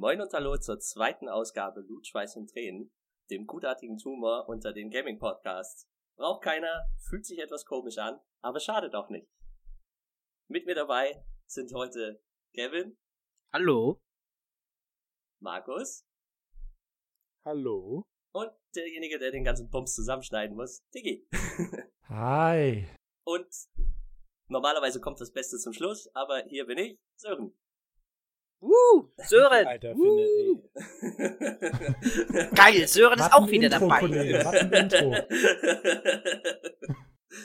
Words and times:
Moin 0.00 0.20
und 0.20 0.32
Hallo 0.32 0.56
zur 0.56 0.78
zweiten 0.78 1.28
Ausgabe 1.28 1.82
Blut, 1.82 2.06
Schweiß 2.06 2.36
und 2.36 2.48
Tränen, 2.48 2.92
dem 3.32 3.48
gutartigen 3.48 3.98
Tumor 3.98 4.48
unter 4.48 4.72
den 4.72 4.90
Gaming 4.90 5.18
Podcasts. 5.18 5.88
Braucht 6.16 6.44
keiner, 6.44 6.86
fühlt 7.00 7.26
sich 7.26 7.40
etwas 7.40 7.64
komisch 7.64 7.98
an, 7.98 8.20
aber 8.40 8.60
schadet 8.60 8.94
auch 8.94 9.08
nicht. 9.08 9.28
Mit 10.46 10.66
mir 10.66 10.76
dabei 10.76 11.24
sind 11.48 11.74
heute 11.74 12.22
Kevin. 12.54 12.96
Hallo. 13.52 14.00
Markus. 15.42 16.06
Hallo. 17.44 18.04
Und 18.32 18.52
derjenige, 18.76 19.18
der 19.18 19.32
den 19.32 19.42
ganzen 19.42 19.68
Bums 19.68 19.96
zusammenschneiden 19.96 20.54
muss, 20.54 20.80
Diggi. 20.94 21.26
Hi. 22.08 22.86
Und 23.26 23.52
normalerweise 24.46 25.00
kommt 25.00 25.20
das 25.20 25.32
Beste 25.32 25.58
zum 25.58 25.72
Schluss, 25.72 26.08
aber 26.14 26.44
hier 26.44 26.66
bin 26.66 26.78
ich, 26.78 27.00
Sören. 27.16 27.58
Woo, 28.60 29.12
Sören. 29.18 29.66
Alter, 29.66 29.94
finde 29.94 30.22
ey. 32.32 32.50
Geil, 32.54 32.88
Sören 32.88 33.18
ist 33.18 33.32
auch 33.32 33.48
wieder 33.48 33.66
Intro, 33.66 33.80
dabei. 33.88 34.00
Kollege, 34.00 34.44
was 34.44 34.54
ein 34.54 34.72
Intro. 34.82 35.14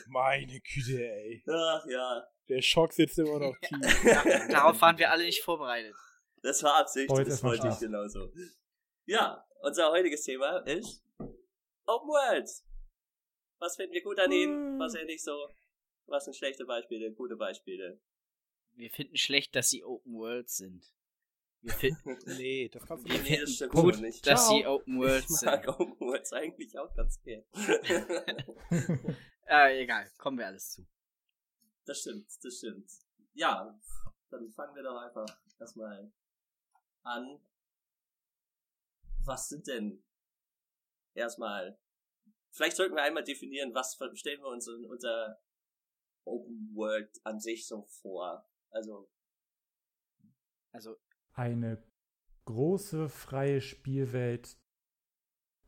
Meine 0.08 0.60
Güte, 0.62 1.04
ey. 1.08 1.44
Ach 1.48 1.86
ja, 1.88 2.28
Der 2.50 2.62
Schock 2.62 2.94
sitzt 2.94 3.20
immer 3.20 3.40
noch 3.40 3.56
tief. 3.60 4.04
Ja, 4.06 4.48
darauf 4.48 4.82
waren 4.82 4.98
wir 4.98 5.12
alle 5.12 5.24
nicht 5.24 5.44
vorbereitet. 5.44 5.94
das 6.42 6.64
war 6.64 6.80
Absicht, 6.80 7.10
Heute 7.10 7.30
das 7.30 7.44
wollte 7.44 7.68
ich 7.68 7.80
genauso. 7.80 8.32
Ja, 9.06 9.46
unser 9.62 9.92
heutiges 9.92 10.24
Thema 10.24 10.58
ist 10.66 11.04
Open 11.86 12.08
World. 12.08 12.50
Was 13.60 13.76
finden 13.76 13.94
wir 13.94 14.02
gut 14.04 14.20
an 14.20 14.32
ihnen, 14.32 14.80
was 14.80 14.96
eher 14.96 15.06
nicht 15.06 15.24
so? 15.24 15.48
Was 16.06 16.26
sind 16.26 16.36
schlechte 16.36 16.66
Beispiele, 16.66 17.12
gute 17.14 17.36
Beispiele? 17.36 18.00
Wir 18.76 18.90
finden 18.90 19.16
schlecht, 19.16 19.56
dass 19.56 19.70
sie 19.70 19.84
Open 19.84 20.14
World 20.14 20.50
sind. 20.50 20.84
Wir 21.64 21.74
finden 21.74 22.18
Nee, 22.38 22.70
das 22.70 22.86
kannst 22.86 23.08
du 23.08 23.12
nicht. 23.14 23.24
Nee, 23.30 23.40
das 23.40 23.54
stimmt 23.56 23.72
gut, 23.74 24.00
nicht. 24.00 24.28
dass 24.28 24.46
Ciao. 24.48 24.58
sie 24.58 24.66
Open 24.68 25.00
World 25.00 25.24
Ich 25.24 25.30
sind. 25.30 25.46
mag 25.46 25.68
Open 25.68 26.00
Worlds 26.00 26.34
eigentlich 26.34 26.78
auch 26.78 26.94
ganz 26.96 27.22
gern. 27.24 27.44
Äh, 29.46 29.84
egal, 29.84 30.10
kommen 30.18 30.38
wir 30.38 30.48
alles 30.48 30.72
zu. 30.72 30.88
Das 31.86 32.00
stimmt, 32.00 32.26
das 32.44 32.58
stimmt. 32.58 32.90
Ja, 33.34 33.78
dann 34.30 34.50
fangen 34.52 34.74
wir 34.76 34.84
doch 34.84 34.96
einfach 34.98 35.26
erstmal 35.60 36.12
an. 37.04 37.40
Was 39.26 39.50
sind 39.50 39.68
denn 39.68 40.02
erstmal, 41.14 41.78
vielleicht 42.52 42.78
sollten 42.78 42.96
wir 42.96 43.04
einmal 43.04 43.24
definieren, 43.26 43.74
was 43.76 43.96
stellen 44.16 44.42
wir 44.42 44.48
uns 44.48 44.68
un- 44.68 44.86
unter 44.86 45.42
Open 46.24 46.72
World 46.74 47.12
an 47.26 47.40
sich 47.42 47.68
so 47.68 47.84
vor? 47.84 48.50
Also, 48.70 49.10
Also, 50.72 50.98
Eine 51.34 51.84
große 52.46 53.10
freie 53.10 53.62
Spielwelt, 53.62 54.58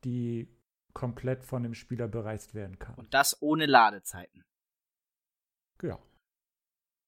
die 0.04 0.48
komplett 0.94 1.44
von 1.44 1.64
dem 1.64 1.74
Spieler 1.74 2.08
bereist 2.08 2.54
werden 2.54 2.80
kann. 2.80 2.96
und 2.96 3.14
das 3.14 3.42
ohne 3.42 3.66
Ladezeiten. 3.66 4.46
Ja. 5.82 6.00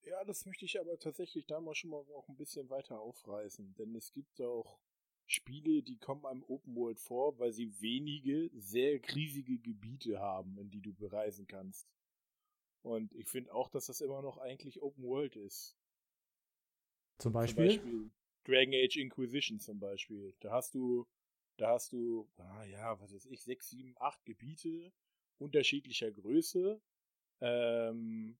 Ja, 0.03 0.23
das 0.23 0.45
möchte 0.45 0.65
ich 0.65 0.79
aber 0.79 0.97
tatsächlich 0.99 1.45
da 1.47 1.59
mal 1.59 1.75
schon 1.75 1.89
mal 1.89 2.03
auch 2.15 2.29
ein 2.29 2.37
bisschen 2.37 2.69
weiter 2.69 2.99
aufreißen. 2.99 3.75
Denn 3.75 3.93
es 3.95 4.13
gibt 4.13 4.41
auch 4.41 4.79
Spiele, 5.25 5.83
die 5.83 5.97
kommen 5.97 6.25
einem 6.25 6.43
Open 6.43 6.75
World 6.75 6.99
vor, 6.99 7.37
weil 7.39 7.51
sie 7.51 7.81
wenige, 7.81 8.49
sehr 8.55 9.01
riesige 9.13 9.57
Gebiete 9.59 10.19
haben, 10.19 10.57
in 10.57 10.69
die 10.69 10.81
du 10.81 10.93
bereisen 10.93 11.45
kannst. 11.47 11.87
Und 12.83 13.13
ich 13.15 13.27
finde 13.27 13.53
auch, 13.53 13.69
dass 13.69 13.87
das 13.87 13.99
immer 13.99 14.21
noch 14.21 14.37
eigentlich 14.37 14.81
Open 14.81 15.03
World 15.03 15.35
ist. 15.35 15.77
Zum 17.17 17.31
Zum 17.31 17.33
Beispiel, 17.33 17.67
Beispiel 17.67 18.11
Dragon 18.47 18.73
Age 18.73 18.97
Inquisition 18.97 19.59
zum 19.59 19.79
Beispiel. 19.79 20.33
Da 20.39 20.51
hast 20.51 20.73
du, 20.73 21.05
da 21.57 21.73
hast 21.73 21.91
du, 21.91 22.29
ah 22.37 22.63
ja, 22.65 22.99
was 22.99 23.13
weiß 23.13 23.25
ich, 23.25 23.43
sechs, 23.43 23.69
sieben, 23.69 23.95
acht 23.99 24.23
Gebiete 24.25 24.91
unterschiedlicher 25.37 26.11
Größe. 26.11 26.81
Ähm, 27.41 28.37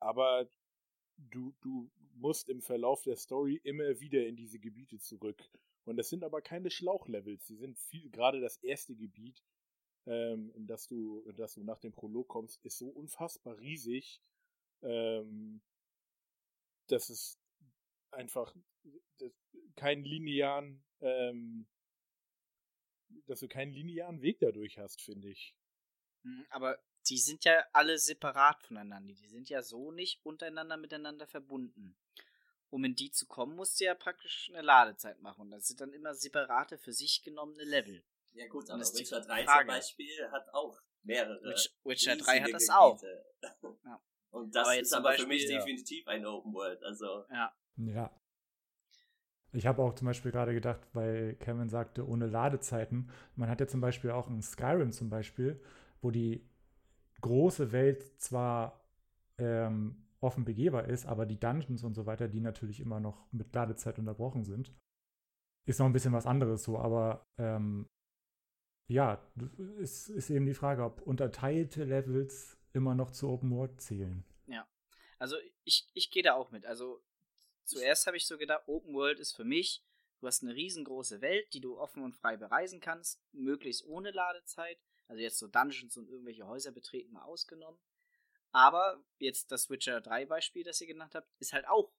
aber 0.00 0.48
du, 1.16 1.54
du 1.60 1.90
musst 2.14 2.48
im 2.48 2.60
Verlauf 2.60 3.02
der 3.02 3.16
Story 3.16 3.60
immer 3.64 4.00
wieder 4.00 4.26
in 4.26 4.36
diese 4.36 4.58
Gebiete 4.58 4.98
zurück. 4.98 5.50
Und 5.84 5.96
das 5.96 6.08
sind 6.08 6.24
aber 6.24 6.42
keine 6.42 6.70
Schlauchlevels. 6.70 7.46
Sie 7.46 7.56
sind 7.56 7.78
viel, 7.78 8.10
gerade 8.10 8.40
das 8.40 8.58
erste 8.58 8.94
Gebiet, 8.94 9.42
ähm, 10.06 10.50
in 10.54 10.66
das 10.66 10.86
du, 10.86 11.22
in 11.26 11.36
das 11.36 11.54
du 11.54 11.62
nach 11.62 11.78
dem 11.78 11.92
Prolog 11.92 12.28
kommst, 12.28 12.64
ist 12.64 12.78
so 12.78 12.88
unfassbar 12.88 13.58
riesig, 13.58 14.20
ähm, 14.82 15.62
dass 16.88 17.08
es 17.08 17.38
einfach 18.10 18.54
das, 19.18 19.32
keinen 19.76 20.04
linearen, 20.04 20.84
ähm, 21.00 21.66
dass 23.26 23.40
du 23.40 23.48
keinen 23.48 23.72
linearen 23.72 24.20
Weg 24.22 24.38
dadurch 24.40 24.78
hast, 24.78 25.00
finde 25.02 25.28
ich. 25.28 25.54
Mhm, 26.22 26.46
Aber 26.50 26.78
die 27.08 27.18
sind 27.18 27.44
ja 27.44 27.64
alle 27.72 27.98
separat 27.98 28.62
voneinander. 28.62 29.14
Die 29.14 29.28
sind 29.28 29.48
ja 29.48 29.62
so 29.62 29.92
nicht 29.92 30.24
untereinander 30.24 30.76
miteinander 30.76 31.26
verbunden. 31.26 31.96
Um 32.70 32.84
in 32.84 32.94
die 32.94 33.10
zu 33.10 33.26
kommen, 33.26 33.56
musst 33.56 33.80
du 33.80 33.84
ja 33.84 33.94
praktisch 33.94 34.50
eine 34.52 34.60
Ladezeit 34.62 35.20
machen. 35.22 35.42
Und 35.42 35.50
das 35.52 35.66
sind 35.68 35.80
dann 35.80 35.92
immer 35.94 36.14
separate 36.14 36.76
für 36.76 36.92
sich 36.92 37.22
genommene 37.22 37.64
Level. 37.64 38.04
ja 38.32 38.46
gut, 38.48 38.64
Und 38.64 38.72
aber 38.72 38.82
Witcher 38.82 39.20
3 39.22 39.38
zum 39.38 39.46
Frage. 39.46 39.66
Beispiel 39.68 40.30
hat 40.30 40.52
auch 40.52 40.78
mehrere. 41.02 41.42
Witch, 41.48 41.70
Witcher 41.84 42.16
3 42.16 42.40
hat 42.42 42.52
das 42.52 42.66
Gebiete. 42.66 42.78
auch. 42.78 43.02
Ja. 43.84 44.02
Und 44.30 44.54
das 44.54 44.66
Aber 44.68 44.78
ist 44.78 44.90
zum 44.90 44.98
aber 44.98 45.12
für 45.14 45.26
mich 45.26 45.44
Beispiel, 45.44 45.52
ja. 45.54 45.58
definitiv 45.64 46.06
ein 46.08 46.26
Open 46.26 46.52
World. 46.52 46.82
Also, 46.82 47.24
Ja. 47.30 47.56
ja. 47.76 48.20
Ich 49.52 49.66
habe 49.66 49.82
auch 49.82 49.94
zum 49.94 50.06
Beispiel 50.06 50.30
gerade 50.30 50.52
gedacht, 50.52 50.80
weil 50.92 51.34
Kevin 51.36 51.68
sagte, 51.68 52.06
ohne 52.06 52.26
Ladezeiten. 52.26 53.10
Man 53.34 53.48
hat 53.48 53.60
ja 53.60 53.66
zum 53.66 53.80
Beispiel 53.80 54.10
auch 54.10 54.28
in 54.28 54.42
Skyrim 54.42 54.92
zum 54.92 55.08
Beispiel, 55.08 55.60
wo 56.02 56.10
die 56.10 56.46
große 57.20 57.72
Welt 57.72 58.20
zwar 58.20 58.84
ähm, 59.38 60.04
offen 60.20 60.44
begehbar 60.44 60.84
ist, 60.84 61.06
aber 61.06 61.24
die 61.24 61.40
Dungeons 61.40 61.82
und 61.82 61.94
so 61.94 62.06
weiter, 62.06 62.28
die 62.28 62.40
natürlich 62.40 62.80
immer 62.80 63.00
noch 63.00 63.32
mit 63.32 63.54
Ladezeit 63.54 63.98
unterbrochen 63.98 64.44
sind, 64.44 64.72
ist 65.66 65.78
noch 65.78 65.86
ein 65.86 65.92
bisschen 65.92 66.12
was 66.12 66.26
anderes 66.26 66.64
so. 66.64 66.78
Aber 66.78 67.24
ähm, 67.38 67.86
ja, 68.90 69.22
es 69.80 70.08
ist 70.08 70.30
eben 70.30 70.46
die 70.46 70.54
Frage, 70.54 70.84
ob 70.84 71.02
unterteilte 71.02 71.84
Levels 71.84 72.58
immer 72.72 72.94
noch 72.94 73.10
zu 73.10 73.28
Open 73.28 73.50
World 73.50 73.80
zählen. 73.80 74.24
Also 75.18 75.36
ich, 75.64 75.90
ich 75.94 76.10
gehe 76.10 76.22
da 76.22 76.34
auch 76.34 76.50
mit. 76.50 76.64
Also 76.64 77.02
zuerst 77.68 78.06
habe 78.06 78.16
ich 78.16 78.26
so 78.26 78.38
gedacht, 78.38 78.64
Open 78.66 78.94
World 78.94 79.18
ist 79.20 79.34
für 79.34 79.44
mich, 79.44 79.82
du 80.20 80.26
hast 80.26 80.42
eine 80.42 80.54
riesengroße 80.54 81.20
Welt, 81.20 81.52
die 81.54 81.60
du 81.60 81.78
offen 81.78 82.02
und 82.02 82.14
frei 82.16 82.36
bereisen 82.36 82.80
kannst, 82.80 83.20
möglichst 83.32 83.84
ohne 83.84 84.10
Ladezeit. 84.10 84.78
Also 85.06 85.22
jetzt 85.22 85.38
so 85.38 85.46
Dungeons 85.48 85.96
und 85.96 86.08
irgendwelche 86.08 86.46
Häuser 86.46 86.72
betreten 86.72 87.12
mal 87.12 87.22
ausgenommen. 87.22 87.78
Aber 88.50 89.02
jetzt 89.18 89.52
das 89.52 89.70
Witcher 89.70 90.00
3 90.00 90.26
Beispiel, 90.26 90.64
das 90.64 90.80
ihr 90.80 90.86
genannt 90.86 91.14
habt, 91.14 91.28
ist 91.38 91.52
halt 91.52 91.66
auch 91.68 91.92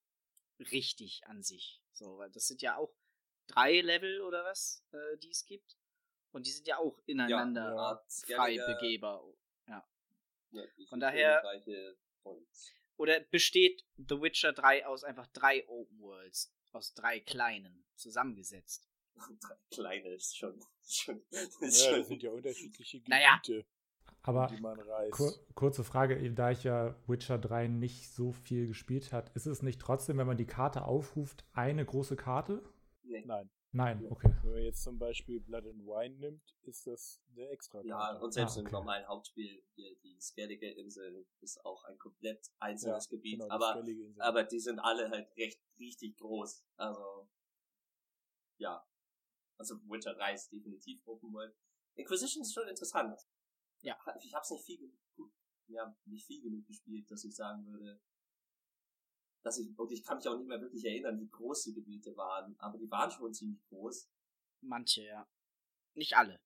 richtig 0.72 1.26
an 1.28 1.44
sich. 1.44 1.82
So, 1.94 2.18
weil 2.18 2.30
das 2.32 2.48
sind 2.48 2.62
ja 2.62 2.76
auch 2.78 2.94
drei 3.48 3.82
Level 3.82 4.22
oder 4.22 4.44
was, 4.46 4.84
äh, 4.92 5.18
die 5.18 5.30
es 5.32 5.46
gibt. 5.46 5.78
Und 6.32 6.46
die 6.46 6.52
sind 6.52 6.68
ja 6.68 6.78
auch 6.78 7.00
ineinander 7.06 7.76
Art 7.78 8.12
frei 8.36 8.56
begehbar. 8.76 9.24
nördliche 10.52 10.90
Von 10.90 11.00
daher- 11.00 11.42
Oder 13.00 13.22
besteht 13.22 13.86
The 13.96 14.22
Witcher 14.22 14.52
3 14.52 14.86
aus 14.86 15.06
einfach 15.06 15.28
drei 15.28 15.66
Open 15.70 16.02
Worlds, 16.02 16.54
aus 16.74 16.94
drei 16.94 17.22
kleinen, 17.22 17.86
zusammengesetzt? 17.96 18.90
drei 19.40 19.56
kleine 19.72 20.10
ist 20.16 20.38
schon. 20.38 20.62
schon, 20.86 21.24
ist 21.32 21.82
Ja, 21.82 21.92
schon 21.92 22.00
das 22.00 22.08
sind 22.10 22.24
ja 22.24 22.32
unterschiedliche 22.32 23.00
Gebiete, 23.00 23.10
Naja. 23.10 23.42
Aber 24.22 24.48
die 24.48 24.62
man 24.62 24.78
reist. 24.78 25.14
Kur 25.14 25.34
kurze 25.56 25.86
Frage, 25.86 26.30
da 26.34 26.52
ich 26.52 26.66
ja 26.66 26.94
Witcher 27.08 27.38
3 27.38 27.68
nicht 27.68 28.10
so 28.10 28.34
viel 28.34 28.68
gespielt 28.68 29.14
hat, 29.14 29.30
ist 29.34 29.46
es 29.46 29.62
nicht 29.62 29.80
trotzdem, 29.80 30.18
wenn 30.18 30.28
man 30.28 30.38
die 30.38 30.46
Karte 30.46 30.84
aufruft, 30.84 31.46
eine 31.54 31.86
große 31.86 32.18
Karte? 32.18 32.62
nee. 33.04 33.24
Nein, 33.26 33.50
Nein, 33.72 34.04
okay. 34.10 34.36
wenn 34.44 34.52
man 34.54 34.64
jetzt 34.64 34.82
zum 34.82 34.98
Beispiel 34.98 35.40
Blood 35.42 35.66
and 35.68 35.86
Wine 35.86 36.16
nimmt, 36.18 36.56
ist 36.64 36.88
das 36.88 37.22
eine 37.32 37.48
extra 37.50 37.82
Ja, 37.84 38.18
und 38.18 38.32
selbst 38.32 38.58
Ah, 38.58 38.62
im 38.62 38.66
okay. 38.66 38.74
normalen 38.74 39.08
Hauptspiel, 39.08 39.64
hier 39.76 39.96
die 40.04 40.20
Skellige 40.20 40.72
Inseln, 40.72 41.28
ist 41.42 41.64
auch 41.64 41.84
ein 41.84 41.98
komplett 42.00 42.50
einzelnes 42.58 43.06
Ja, 43.06 43.16
Gebiet. 43.16 43.34
genau, 43.40 43.46
die 43.46 43.52
aber, 43.52 43.80
Insel. 43.88 44.22
aber 44.22 44.44
die 44.44 44.60
sind 44.60 44.80
alle 44.80 45.10
halt 45.12 45.30
recht 45.38 45.62
richtig 45.78 46.18
groß. 46.18 46.66
Also, 46.78 47.30
ja. 48.58 48.84
Also 49.58 49.76
Witcher 49.88 50.16
3 50.16 50.34
ist 50.34 50.52
definitiv 50.52 51.06
Open 51.06 51.32
World. 51.34 51.56
Inquisition 51.96 52.42
ist 52.42 52.54
schon 52.54 52.68
interessant. 52.68 53.20
Ja. 53.82 53.98
Ich 54.24 54.34
hab's 54.34 54.50
nicht 54.52 54.66
viel, 54.66 54.98
ja, 55.68 55.96
nicht 56.06 56.26
viel 56.26 56.42
genug 56.42 56.66
gespielt, 56.66 57.10
dass 57.12 57.24
ich 57.24 57.36
sagen 57.36 57.66
würde, 57.68 58.02
dass 59.44 59.60
ich, 59.60 59.78
und 59.78 59.92
ich 59.92 60.04
kann 60.04 60.18
mich 60.18 60.28
auch 60.28 60.38
nicht 60.38 60.48
mehr 60.48 60.62
wirklich 60.62 60.86
erinnern, 60.86 61.20
wie 61.20 61.30
groß 61.30 61.64
die 61.66 61.74
Gebiete 61.74 62.16
waren, 62.18 62.56
aber 62.60 62.78
die 62.78 62.90
waren 62.90 63.12
schon 63.12 63.34
ziemlich 63.34 63.62
groß. 63.70 64.10
Manche, 64.62 65.04
ja. 65.04 65.28
Nicht 65.94 66.16
alle. 66.16 66.40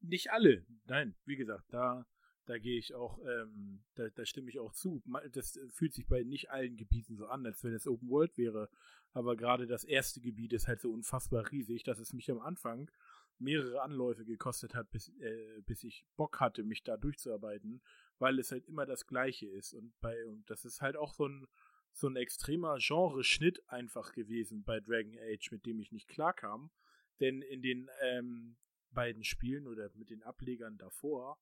Nicht 0.00 0.30
alle. 0.30 0.66
Nein, 0.86 1.14
wie 1.24 1.36
gesagt, 1.36 1.72
da, 1.72 2.06
da 2.46 2.58
gehe 2.58 2.78
ich 2.78 2.94
auch, 2.94 3.18
ähm, 3.26 3.84
da, 3.94 4.08
da 4.08 4.24
stimme 4.24 4.48
ich 4.48 4.58
auch 4.58 4.72
zu. 4.72 5.02
Das 5.32 5.58
fühlt 5.70 5.92
sich 5.92 6.06
bei 6.06 6.22
nicht 6.22 6.50
allen 6.50 6.76
Gebieten 6.76 7.16
so 7.16 7.26
an, 7.26 7.44
als 7.44 7.62
wenn 7.62 7.74
es 7.74 7.86
Open 7.86 8.08
World 8.08 8.36
wäre. 8.38 8.70
Aber 9.12 9.36
gerade 9.36 9.66
das 9.66 9.84
erste 9.84 10.20
Gebiet 10.20 10.52
ist 10.52 10.68
halt 10.68 10.80
so 10.80 10.90
unfassbar 10.90 11.50
riesig, 11.50 11.82
dass 11.82 11.98
es 11.98 12.12
mich 12.12 12.30
am 12.30 12.40
Anfang 12.40 12.90
mehrere 13.38 13.82
Anläufe 13.82 14.24
gekostet 14.24 14.74
hat, 14.74 14.90
bis, 14.90 15.08
äh, 15.20 15.60
bis 15.66 15.82
ich 15.84 16.04
Bock 16.16 16.40
hatte, 16.40 16.62
mich 16.62 16.82
da 16.82 16.96
durchzuarbeiten, 16.96 17.82
weil 18.20 18.38
es 18.38 18.52
halt 18.52 18.66
immer 18.66 18.86
das 18.86 19.06
Gleiche 19.06 19.46
ist. 19.46 19.74
Und 19.74 19.98
bei, 20.00 20.24
und 20.26 20.48
das 20.48 20.64
ist 20.64 20.80
halt 20.80 20.96
auch 20.96 21.12
so 21.12 21.26
ein, 21.26 21.48
so 21.92 22.06
ein 22.06 22.16
extremer 22.16 22.76
Genreschnitt 22.78 23.68
einfach 23.68 24.12
gewesen 24.12 24.62
bei 24.62 24.78
Dragon 24.78 25.18
Age, 25.18 25.50
mit 25.50 25.66
dem 25.66 25.80
ich 25.80 25.90
nicht 25.90 26.06
klarkam. 26.06 26.70
Denn 27.18 27.42
in 27.42 27.62
den 27.62 27.90
ähm, 28.02 28.56
beiden 28.90 29.24
Spielen 29.24 29.66
oder 29.66 29.90
mit 29.94 30.10
den 30.10 30.22
Ablegern 30.22 30.78
davor, 30.78 31.38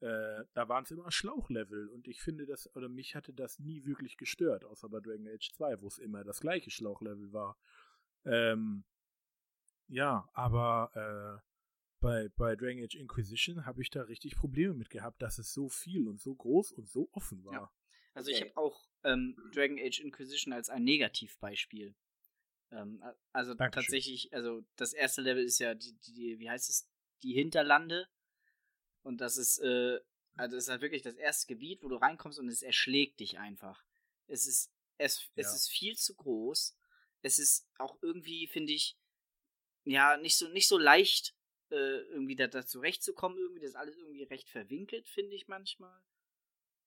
äh, 0.00 0.44
da 0.52 0.68
waren 0.68 0.84
es 0.84 0.90
immer 0.90 1.10
Schlauchlevel 1.10 1.88
und 1.88 2.06
ich 2.06 2.20
finde 2.20 2.44
das, 2.44 2.74
oder 2.76 2.88
mich 2.88 3.14
hatte 3.14 3.32
das 3.32 3.58
nie 3.58 3.86
wirklich 3.86 4.18
gestört, 4.18 4.64
außer 4.64 4.88
bei 4.90 5.00
Dragon 5.00 5.26
Age 5.26 5.50
2, 5.52 5.80
wo 5.80 5.86
es 5.86 5.98
immer 5.98 6.22
das 6.22 6.40
gleiche 6.40 6.70
Schlauchlevel 6.70 7.32
war. 7.32 7.56
Ähm, 8.24 8.84
ja, 9.88 10.28
aber 10.34 11.40
äh, 11.42 11.45
bei, 12.06 12.28
bei 12.36 12.54
Dragon 12.54 12.84
Age 12.84 12.94
Inquisition 12.94 13.66
habe 13.66 13.82
ich 13.82 13.90
da 13.90 14.02
richtig 14.02 14.36
Probleme 14.36 14.74
mit 14.74 14.90
gehabt, 14.90 15.20
dass 15.20 15.38
es 15.38 15.52
so 15.52 15.68
viel 15.68 16.06
und 16.06 16.20
so 16.20 16.36
groß 16.36 16.70
und 16.70 16.88
so 16.88 17.08
offen 17.10 17.44
war. 17.44 17.52
Ja. 17.52 17.72
Also 18.14 18.30
ich 18.30 18.40
habe 18.40 18.56
auch 18.56 18.88
ähm, 19.02 19.36
Dragon 19.52 19.76
Age 19.76 19.98
Inquisition 19.98 20.52
als 20.52 20.70
ein 20.70 20.84
Negativbeispiel. 20.84 21.96
Ähm, 22.70 23.02
also 23.32 23.54
Dankeschön. 23.54 23.82
tatsächlich, 23.82 24.32
also 24.32 24.64
das 24.76 24.92
erste 24.92 25.20
Level 25.20 25.42
ist 25.42 25.58
ja 25.58 25.74
die, 25.74 25.94
die, 25.94 26.38
wie 26.38 26.48
heißt 26.48 26.70
es, 26.70 26.88
die 27.24 27.32
Hinterlande. 27.32 28.06
Und 29.02 29.20
das 29.20 29.36
ist, 29.36 29.58
äh, 29.58 29.98
also 30.36 30.54
das 30.54 30.64
ist 30.64 30.70
halt 30.70 30.82
wirklich 30.82 31.02
das 31.02 31.16
erste 31.16 31.48
Gebiet, 31.48 31.82
wo 31.82 31.88
du 31.88 31.96
reinkommst 31.96 32.38
und 32.38 32.48
es 32.48 32.62
erschlägt 32.62 33.18
dich 33.18 33.38
einfach. 33.38 33.82
Es 34.28 34.46
ist, 34.46 34.72
es, 34.98 35.28
ja. 35.34 35.42
es 35.42 35.54
ist 35.54 35.68
viel 35.70 35.96
zu 35.96 36.14
groß. 36.14 36.78
Es 37.22 37.40
ist 37.40 37.68
auch 37.78 37.98
irgendwie, 38.00 38.46
finde 38.46 38.74
ich, 38.74 38.96
ja, 39.82 40.16
nicht 40.18 40.36
so, 40.38 40.48
nicht 40.48 40.68
so 40.68 40.78
leicht, 40.78 41.35
äh, 41.70 42.00
irgendwie 42.10 42.36
da, 42.36 42.46
da 42.46 42.64
zurechtzukommen. 42.64 43.38
Irgendwie, 43.38 43.60
das 43.60 43.70
ist 43.70 43.76
alles 43.76 43.96
irgendwie 43.96 44.24
recht 44.24 44.48
verwinkelt, 44.48 45.08
finde 45.08 45.34
ich 45.34 45.48
manchmal. 45.48 46.00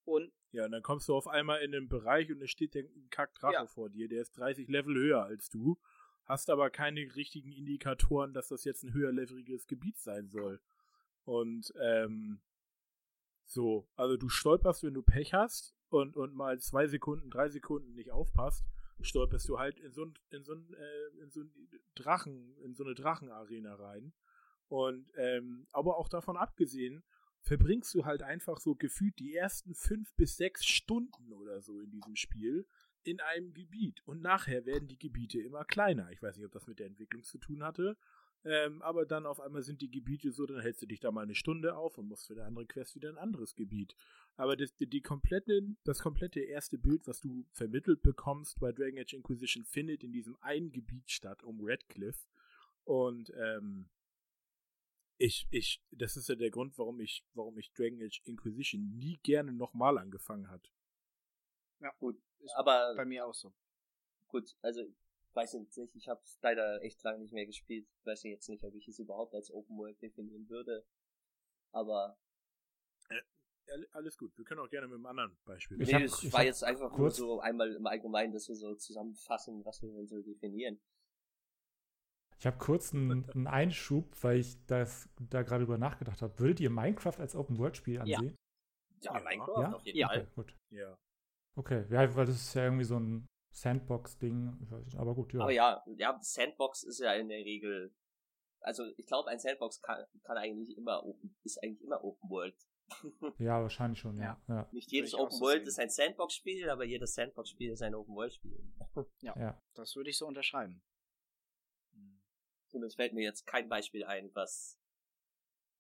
Und 0.06 0.32
ja, 0.52 0.66
und 0.66 0.72
dann 0.72 0.82
kommst 0.82 1.08
du 1.08 1.16
auf 1.16 1.28
einmal 1.28 1.62
in 1.62 1.76
einen 1.76 1.88
Bereich 1.88 2.32
und 2.32 2.42
es 2.42 2.50
steht 2.50 2.76
ein 2.76 3.10
Kackdrache 3.12 3.54
ja. 3.54 3.68
vor 3.68 3.90
dir, 3.90 4.08
der 4.08 4.22
ist 4.22 4.32
30 4.38 4.68
Level 4.68 4.96
höher 4.96 5.24
als 5.24 5.50
du, 5.50 5.78
hast 6.26 6.50
aber 6.50 6.72
keine 6.72 7.02
richtigen 7.16 7.52
Indikatoren, 7.52 8.34
dass 8.34 8.48
das 8.48 8.64
jetzt 8.64 8.84
ein 8.84 8.94
höherleveliges 8.94 9.68
Gebiet 9.68 10.00
sein 10.00 10.28
soll. 10.28 10.60
Und 11.26 11.72
ähm, 11.80 12.42
so, 13.46 13.88
also 13.96 14.18
du 14.18 14.30
stolperst, 14.30 14.84
wenn 14.84 14.96
du 14.96 15.04
Pech 15.04 15.34
hast 15.34 15.76
und, 15.90 16.16
und 16.16 16.34
mal 16.34 16.60
zwei 16.60 16.88
Sekunden, 16.88 17.30
drei 17.30 17.50
Sekunden 17.50 17.94
nicht 17.94 18.12
aufpasst, 18.12 18.66
stolperst 19.02 19.48
du 19.48 19.60
halt 19.60 19.80
in 19.80 19.92
so 19.92 20.06
ein, 20.06 20.14
in 20.32 20.44
so 20.44 20.54
ein, 20.54 20.74
äh, 20.74 21.22
in 21.22 21.30
so 21.30 21.42
ein 21.42 21.52
Drachen, 21.96 22.56
in 22.64 22.74
so 22.74 22.84
eine 22.84 22.96
Drachenarena 22.96 23.76
rein. 23.76 24.14
Und 24.70 25.12
ähm, 25.18 25.68
aber 25.72 25.98
auch 25.98 26.08
davon 26.08 26.38
abgesehen, 26.38 27.04
verbringst 27.42 27.94
du 27.94 28.06
halt 28.06 28.22
einfach 28.22 28.60
so 28.60 28.76
gefühlt 28.76 29.18
die 29.20 29.36
ersten 29.36 29.74
fünf 29.74 30.14
bis 30.16 30.38
sechs 30.38 30.66
Stunden 30.66 31.34
oder 31.34 31.62
so 31.62 31.80
in 31.80 31.92
diesem 31.92 32.16
Spiel 32.16 32.66
in 33.04 33.20
einem 33.20 33.54
Gebiet. 33.54 34.02
Und 34.06 34.22
nachher 34.22 34.66
werden 34.66 34.88
die 34.88 35.00
Gebiete 35.00 35.42
immer 35.42 35.66
kleiner. 35.66 36.12
Ich 36.12 36.22
weiß 36.22 36.38
nicht, 36.38 36.46
ob 36.46 36.52
das 36.52 36.68
mit 36.68 36.80
der 36.80 36.88
Entwicklung 36.88 37.24
zu 37.24 37.38
tun 37.38 37.64
hatte. 37.64 37.98
Ähm, 38.46 38.82
aber 38.82 39.06
dann 39.06 39.26
auf 39.26 39.42
einmal 39.42 39.64
sind 39.64 39.82
die 39.82 39.92
Gebiete 39.92 40.32
so, 40.32 40.46
dann 40.46 40.62
hältst 40.62 40.82
du 40.82 40.86
dich 40.86 41.02
da 41.02 41.12
mal 41.12 41.24
eine 41.24 41.36
Stunde 41.36 41.76
auf 41.76 41.98
und 41.98 42.08
musst 42.08 42.28
für 42.28 42.34
eine 42.34 42.46
andere 42.46 42.66
Quest 42.66 42.96
wieder 42.96 43.10
ein 43.10 43.18
anderes 43.18 43.56
Gebiet. 43.56 43.96
Aber 44.38 44.56
das, 44.56 44.74
die, 44.76 45.02
komplette, 45.02 45.62
das 45.84 46.00
komplette 46.00 46.40
erste 46.40 46.78
Bild, 46.78 47.06
was 47.06 47.20
du 47.20 47.46
vermittelt 47.52 48.02
bekommst 48.02 48.60
bei 48.60 48.72
Dragon 48.72 49.00
Age 49.00 49.14
Inquisition, 49.14 49.66
findet 49.66 50.04
in 50.04 50.14
diesem 50.14 50.38
einen 50.42 50.72
Gebiet 50.72 51.12
statt, 51.12 51.44
um 51.44 51.60
Redcliffe. 51.62 52.28
Und 52.86 53.34
ähm, 53.36 53.90
ich, 55.20 55.48
ich, 55.52 55.82
das 55.92 56.16
ist 56.16 56.30
ja 56.30 56.36
der 56.36 56.50
Grund, 56.50 56.78
warum 56.78 57.00
ich, 57.02 57.26
warum 57.34 57.58
ich 57.58 57.72
Dragon 57.74 58.02
Age 58.02 58.22
Inquisition 58.24 58.98
nie 58.98 59.18
gerne 59.18 59.52
nochmal 59.52 59.98
angefangen 59.98 60.50
hat. 60.50 60.72
Ja, 61.82 61.92
gut. 62.00 62.20
Ist 62.40 62.56
aber 62.56 62.96
bei 62.96 63.06
mir 63.06 63.26
auch 63.26 63.34
so. 63.34 63.54
Gut, 64.30 64.56
also 64.62 64.82
weiß 65.34 65.56
nicht, 65.56 65.78
ich 65.96 66.08
habe 66.08 66.22
es 66.24 66.40
leider 66.42 66.82
echt 66.82 67.04
lange 67.04 67.20
nicht 67.20 67.34
mehr 67.34 67.46
gespielt. 67.46 67.88
Ich 68.00 68.06
weiß 68.06 68.24
jetzt 68.24 68.48
nicht, 68.48 68.64
ob 68.64 68.74
ich 68.76 68.88
es 68.88 69.00
überhaupt 69.00 69.36
als 69.36 69.52
Open 69.52 69.78
World 69.78 70.02
definieren 70.02 70.48
würde. 70.50 70.86
Aber 71.72 72.18
äh, 73.10 73.86
alles 73.92 74.18
gut. 74.18 74.36
Wir 74.38 74.46
können 74.46 74.62
auch 74.62 74.70
gerne 74.70 74.88
mit 74.88 74.96
einem 74.96 75.06
anderen 75.06 75.38
Beispiel. 75.44 75.78
Nee, 75.78 75.94
hab, 75.94 76.02
es 76.02 76.32
war 76.32 76.46
jetzt 76.46 76.64
einfach 76.64 76.98
nur 76.98 77.12
so 77.12 77.42
einmal 77.42 77.74
im 77.74 77.86
Allgemeinen, 77.86 78.32
dass 78.32 78.48
wir 78.48 78.56
so 78.56 78.74
zusammenfassen, 78.76 79.66
was 79.66 79.82
wir 79.82 79.92
denn 79.92 80.08
so 80.08 80.22
definieren. 80.22 80.80
Ich 82.40 82.46
habe 82.46 82.58
kurz 82.58 82.94
einen, 82.94 83.30
einen, 83.32 83.48
Einschub, 83.48 84.06
weil 84.22 84.40
ich 84.40 84.66
das, 84.66 85.10
da 85.20 85.42
gerade 85.42 85.66
über 85.66 85.78
nachgedacht 85.78 86.22
habe. 86.22 86.40
Würdet 86.40 86.62
ihr 86.62 86.70
Minecraft 86.70 87.20
als 87.20 87.36
Open-World-Spiel 87.36 88.00
ansehen? 88.00 88.38
Ja, 89.02 89.14
ja 89.14 89.22
Minecraft 89.22 89.62
ja? 89.62 89.74
auf 89.74 89.86
jeden 89.86 90.08
Fall. 90.08 90.22
Okay, 90.22 90.32
gut. 90.36 90.56
Ja. 90.70 90.98
Okay, 91.56 91.86
ja, 91.90 92.16
weil 92.16 92.26
das 92.26 92.36
ist 92.36 92.54
ja 92.54 92.64
irgendwie 92.64 92.86
so 92.86 92.98
ein 92.98 93.28
Sandbox-Ding. 93.52 94.70
Aber 94.98 95.16
gut, 95.16 95.34
ja. 95.34 95.42
Aber 95.42 95.52
ja, 95.52 95.84
ja, 95.98 96.18
Sandbox 96.22 96.84
ist 96.84 97.00
ja 97.00 97.14
in 97.14 97.28
der 97.28 97.40
Regel. 97.40 97.94
Also 98.62 98.86
ich 98.96 99.06
glaube, 99.06 99.30
ein 99.30 99.40
Sandbox 99.40 99.82
kann, 99.82 100.06
kann 100.24 100.38
eigentlich 100.38 100.78
immer 100.78 101.06
open, 101.06 101.36
ist 101.44 101.62
eigentlich 101.62 101.82
immer 101.82 102.02
Open 102.04 102.30
World. 102.30 102.56
ja, 103.40 103.62
wahrscheinlich 103.62 104.00
schon, 104.00 104.18
ja. 104.18 104.42
ja. 104.48 104.68
Nicht 104.72 104.92
jedes 104.92 105.14
Open 105.14 105.40
World 105.42 105.68
ist 105.68 105.80
ein 105.80 105.90
Sandbox-Spiel, 105.90 106.70
aber 106.70 106.86
jedes 106.86 107.14
Sandbox-Spiel 107.14 107.72
ist 107.72 107.82
ein 107.82 107.96
Open 107.96 108.16
World-Spiel. 108.16 108.64
ja, 109.22 109.38
ja, 109.38 109.62
das 109.76 109.96
würde 109.96 110.10
ich 110.10 110.18
so 110.18 110.26
unterschreiben. 110.26 110.82
Zumindest 112.70 112.98
fällt 112.98 113.14
mir 113.14 113.24
jetzt 113.24 113.46
kein 113.46 113.68
Beispiel 113.68 114.06
ein, 114.06 114.34
was 114.36 114.80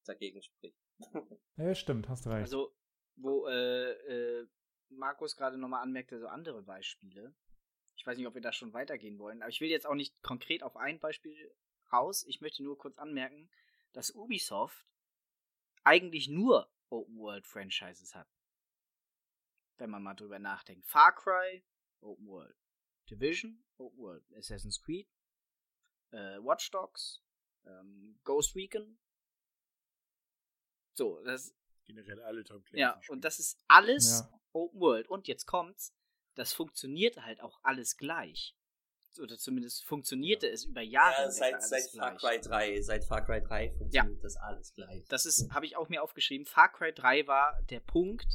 dagegen 0.05 0.41
spricht. 0.41 0.77
ja, 1.57 1.75
stimmt, 1.75 2.09
hast 2.09 2.27
recht. 2.27 2.41
Also, 2.41 2.75
wo 3.15 3.47
äh, 3.47 3.91
äh, 3.91 4.47
Markus 4.89 5.35
gerade 5.35 5.57
nochmal 5.57 5.83
anmerkte, 5.83 6.19
so 6.19 6.27
andere 6.27 6.63
Beispiele. 6.63 7.35
Ich 7.95 8.05
weiß 8.05 8.17
nicht, 8.17 8.27
ob 8.27 8.33
wir 8.33 8.41
da 8.41 8.53
schon 8.53 8.73
weitergehen 8.73 9.19
wollen, 9.19 9.41
aber 9.41 9.49
ich 9.49 9.61
will 9.61 9.69
jetzt 9.69 9.85
auch 9.85 9.95
nicht 9.95 10.21
konkret 10.23 10.63
auf 10.63 10.77
ein 10.77 10.99
Beispiel 10.99 11.53
raus. 11.91 12.25
Ich 12.27 12.41
möchte 12.41 12.63
nur 12.63 12.77
kurz 12.77 12.97
anmerken, 12.97 13.49
dass 13.93 14.15
Ubisoft 14.15 14.85
eigentlich 15.83 16.27
nur 16.27 16.71
Open 16.89 17.17
World 17.17 17.45
Franchises 17.45 18.15
hat. 18.15 18.27
Wenn 19.77 19.89
man 19.89 20.03
mal 20.03 20.15
drüber 20.15 20.39
nachdenkt. 20.39 20.87
Far 20.87 21.13
Cry, 21.13 21.63
Open 22.01 22.27
World. 22.27 22.55
Division, 23.09 23.63
Open 23.77 23.99
World. 23.99 24.23
Assassin's 24.35 24.81
Creed, 24.81 25.07
äh, 26.11 26.37
Watch 26.39 26.71
Dogs, 26.71 27.21
ähm, 27.65 28.19
Ghost 28.23 28.55
Recon. 28.55 28.97
So, 30.93 31.21
das. 31.23 31.55
Generell 31.85 32.21
alle 32.21 32.43
Tom 32.43 32.63
Clancy. 32.63 32.81
Ja, 32.81 33.01
und 33.09 33.25
das 33.25 33.39
ist 33.39 33.57
alles 33.67 34.19
ja. 34.19 34.39
Open 34.53 34.79
World. 34.79 35.09
Und 35.09 35.27
jetzt 35.27 35.45
kommt's, 35.45 35.95
das 36.35 36.53
funktioniert 36.53 37.17
halt 37.17 37.41
auch 37.41 37.59
alles 37.63 37.97
gleich. 37.97 38.55
Oder 39.19 39.37
zumindest 39.37 39.85
funktionierte 39.85 40.47
ja. 40.47 40.53
es 40.53 40.65
über 40.65 40.81
Jahre. 40.81 41.23
Ja, 41.23 41.31
seit, 41.31 41.63
seit 41.63 41.89
Far 41.91 42.15
Cry 42.15 42.39
3, 42.39 42.81
seit 42.81 43.05
Far 43.05 43.25
Cry 43.25 43.41
3 43.41 43.71
funktioniert 43.71 44.17
ja. 44.17 44.21
das 44.21 44.37
alles 44.37 44.73
gleich. 44.73 45.03
Das 45.07 45.25
ist, 45.25 45.51
habe 45.51 45.65
ich 45.65 45.75
auch 45.75 45.89
mir 45.89 46.03
aufgeschrieben. 46.03 46.45
Far 46.45 46.71
Cry 46.71 46.93
3 46.93 47.27
war 47.27 47.59
der 47.63 47.79
Punkt. 47.79 48.27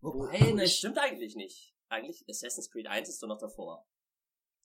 Wobei, 0.00 0.40
wo, 0.40 0.54
ne, 0.54 0.66
stimmt 0.66 0.98
eigentlich 0.98 1.36
nicht. 1.36 1.74
Eigentlich 1.88 2.24
Assassin's 2.28 2.70
Creed 2.70 2.86
1 2.86 3.08
ist 3.08 3.22
doch 3.22 3.28
noch 3.28 3.38
davor. 3.38 3.86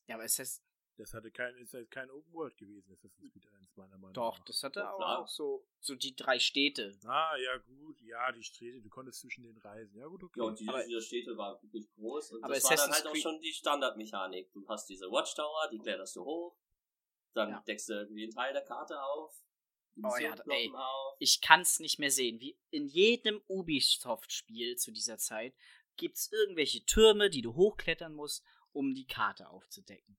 Ja, 0.07 0.15
aber 0.15 0.23
Assassin's 0.23 0.64
das 0.97 1.13
hatte 1.13 1.31
kein, 1.31 1.55
ist 1.57 1.73
halt 1.73 1.91
kein 1.91 2.09
Open 2.09 2.33
World 2.33 2.57
gewesen, 2.57 2.91
Assassin's 2.91 3.31
Creed 3.31 3.47
1, 3.59 3.75
meiner 3.75 3.97
Meinung 3.97 4.13
Doch, 4.13 4.37
nach. 4.37 4.45
das 4.45 4.63
hatte 4.63 4.89
auch, 4.89 4.99
auch 4.99 5.27
so, 5.27 5.65
so 5.79 5.95
die 5.95 6.15
drei 6.15 6.39
Städte. 6.39 6.97
Ah, 7.05 7.35
ja, 7.37 7.57
gut, 7.57 8.01
ja, 8.01 8.31
die 8.31 8.43
Städte, 8.43 8.81
du 8.81 8.89
konntest 8.89 9.19
zwischen 9.19 9.43
den 9.43 9.57
reisen. 9.57 9.97
Ja, 9.97 10.07
gut, 10.07 10.23
okay. 10.23 10.39
Ja, 10.39 10.45
und 10.45 10.59
diese, 10.59 10.85
diese 10.87 11.01
Städte 11.01 11.37
waren 11.37 11.61
wirklich 11.61 11.89
groß 11.91 12.31
und 12.31 12.43
aber 12.43 12.53
das 12.53 12.63
war 12.63 12.77
dann 12.77 12.91
halt 12.91 13.07
auch 13.07 13.15
schon 13.15 13.39
die 13.41 13.53
Standardmechanik. 13.53 14.51
Du 14.53 14.67
hast 14.67 14.87
diese 14.89 15.11
Watchtower, 15.11 15.69
die 15.71 15.79
kletterst 15.79 16.15
du 16.15 16.23
hoch, 16.23 16.57
dann 17.33 17.49
ja. 17.49 17.63
deckst 17.67 17.89
du 17.89 17.93
irgendwie 17.93 18.23
einen 18.23 18.33
Teil 18.33 18.53
der 18.53 18.63
Karte 18.63 19.01
auf. 19.01 19.41
Oh 20.03 20.17
ja, 20.19 20.35
ey, 20.49 20.71
auf. 20.73 21.15
ich 21.19 21.39
kann's 21.39 21.79
nicht 21.79 21.99
mehr 21.99 22.11
sehen. 22.11 22.39
Wie 22.41 22.57
in 22.69 22.87
jedem 22.87 23.41
Ubisoft-Spiel 23.47 24.75
zu 24.75 24.91
dieser 24.91 25.17
Zeit 25.17 25.55
gibt's 25.95 26.29
irgendwelche 26.31 26.85
Türme, 26.85 27.29
die 27.29 27.41
du 27.41 27.55
hochklettern 27.55 28.13
musst, 28.13 28.43
um 28.73 28.93
die 28.93 29.07
Karte 29.07 29.49
aufzudecken. 29.49 30.17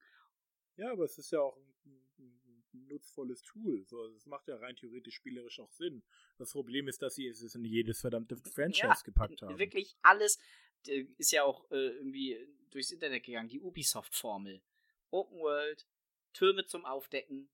Ja, 0.76 0.92
aber 0.92 1.04
es 1.04 1.18
ist 1.18 1.30
ja 1.30 1.40
auch 1.40 1.56
ein, 1.56 1.74
ein, 2.18 2.62
ein 2.74 2.86
nutzvolles 2.88 3.42
Tool. 3.42 3.84
So, 3.86 4.00
also 4.00 4.16
es 4.16 4.26
macht 4.26 4.48
ja 4.48 4.56
rein 4.56 4.76
theoretisch 4.76 5.14
spielerisch 5.14 5.60
auch 5.60 5.72
Sinn. 5.72 6.02
Das 6.38 6.52
Problem 6.52 6.88
ist, 6.88 7.02
dass 7.02 7.14
sie 7.14 7.26
es 7.26 7.54
in 7.54 7.64
jedes 7.64 8.00
verdammte 8.00 8.36
Franchise 8.36 8.86
ja, 8.86 8.94
gepackt 9.04 9.42
haben. 9.42 9.58
Wirklich 9.58 9.96
alles 10.02 10.38
ist 10.86 11.32
ja 11.32 11.42
auch 11.44 11.70
äh, 11.70 11.96
irgendwie 11.96 12.38
durchs 12.70 12.92
Internet 12.92 13.24
gegangen. 13.24 13.48
Die 13.48 13.60
Ubisoft-Formel. 13.60 14.62
Open 15.10 15.38
World, 15.38 15.86
Türme 16.32 16.66
zum 16.66 16.84
Aufdecken, 16.84 17.48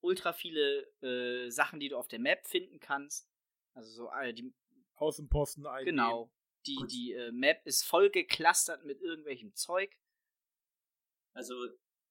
ultra 0.00 0.32
viele 0.32 0.90
äh, 1.02 1.50
Sachen, 1.50 1.80
die 1.80 1.88
du 1.88 1.96
auf 1.96 2.08
der 2.08 2.18
Map 2.18 2.46
finden 2.46 2.80
kannst. 2.80 3.28
Also 3.74 3.90
so 3.90 4.10
äh, 4.10 4.32
die 4.32 4.52
Außenposten 4.96 5.66
einnehmen. 5.66 5.96
Genau. 5.96 6.32
Die, 6.66 6.78
die 6.90 7.12
äh, 7.12 7.30
Map 7.32 7.66
ist 7.66 7.84
voll 7.84 8.10
geklustert 8.10 8.84
mit 8.84 9.00
irgendwelchem 9.00 9.54
Zeug. 9.54 9.94
Also, 11.34 11.54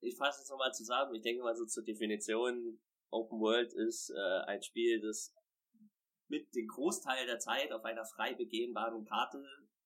ich 0.03 0.17
fasse 0.17 0.41
es 0.41 0.50
nochmal 0.50 0.74
zusammen. 0.74 1.15
Ich 1.15 1.22
denke 1.22 1.43
mal 1.43 1.55
so 1.55 1.65
zur 1.65 1.83
Definition, 1.83 2.79
Open 3.10 3.39
World 3.39 3.74
ist 3.74 4.10
äh, 4.10 4.39
ein 4.45 4.62
Spiel, 4.62 5.01
das 5.01 5.33
mit 6.27 6.53
dem 6.55 6.67
Großteil 6.67 7.25
der 7.25 7.39
Zeit 7.39 7.72
auf 7.72 7.83
einer 7.86 8.05
frei 8.05 8.33
begehbaren 8.33 9.05
Karte 9.05 9.43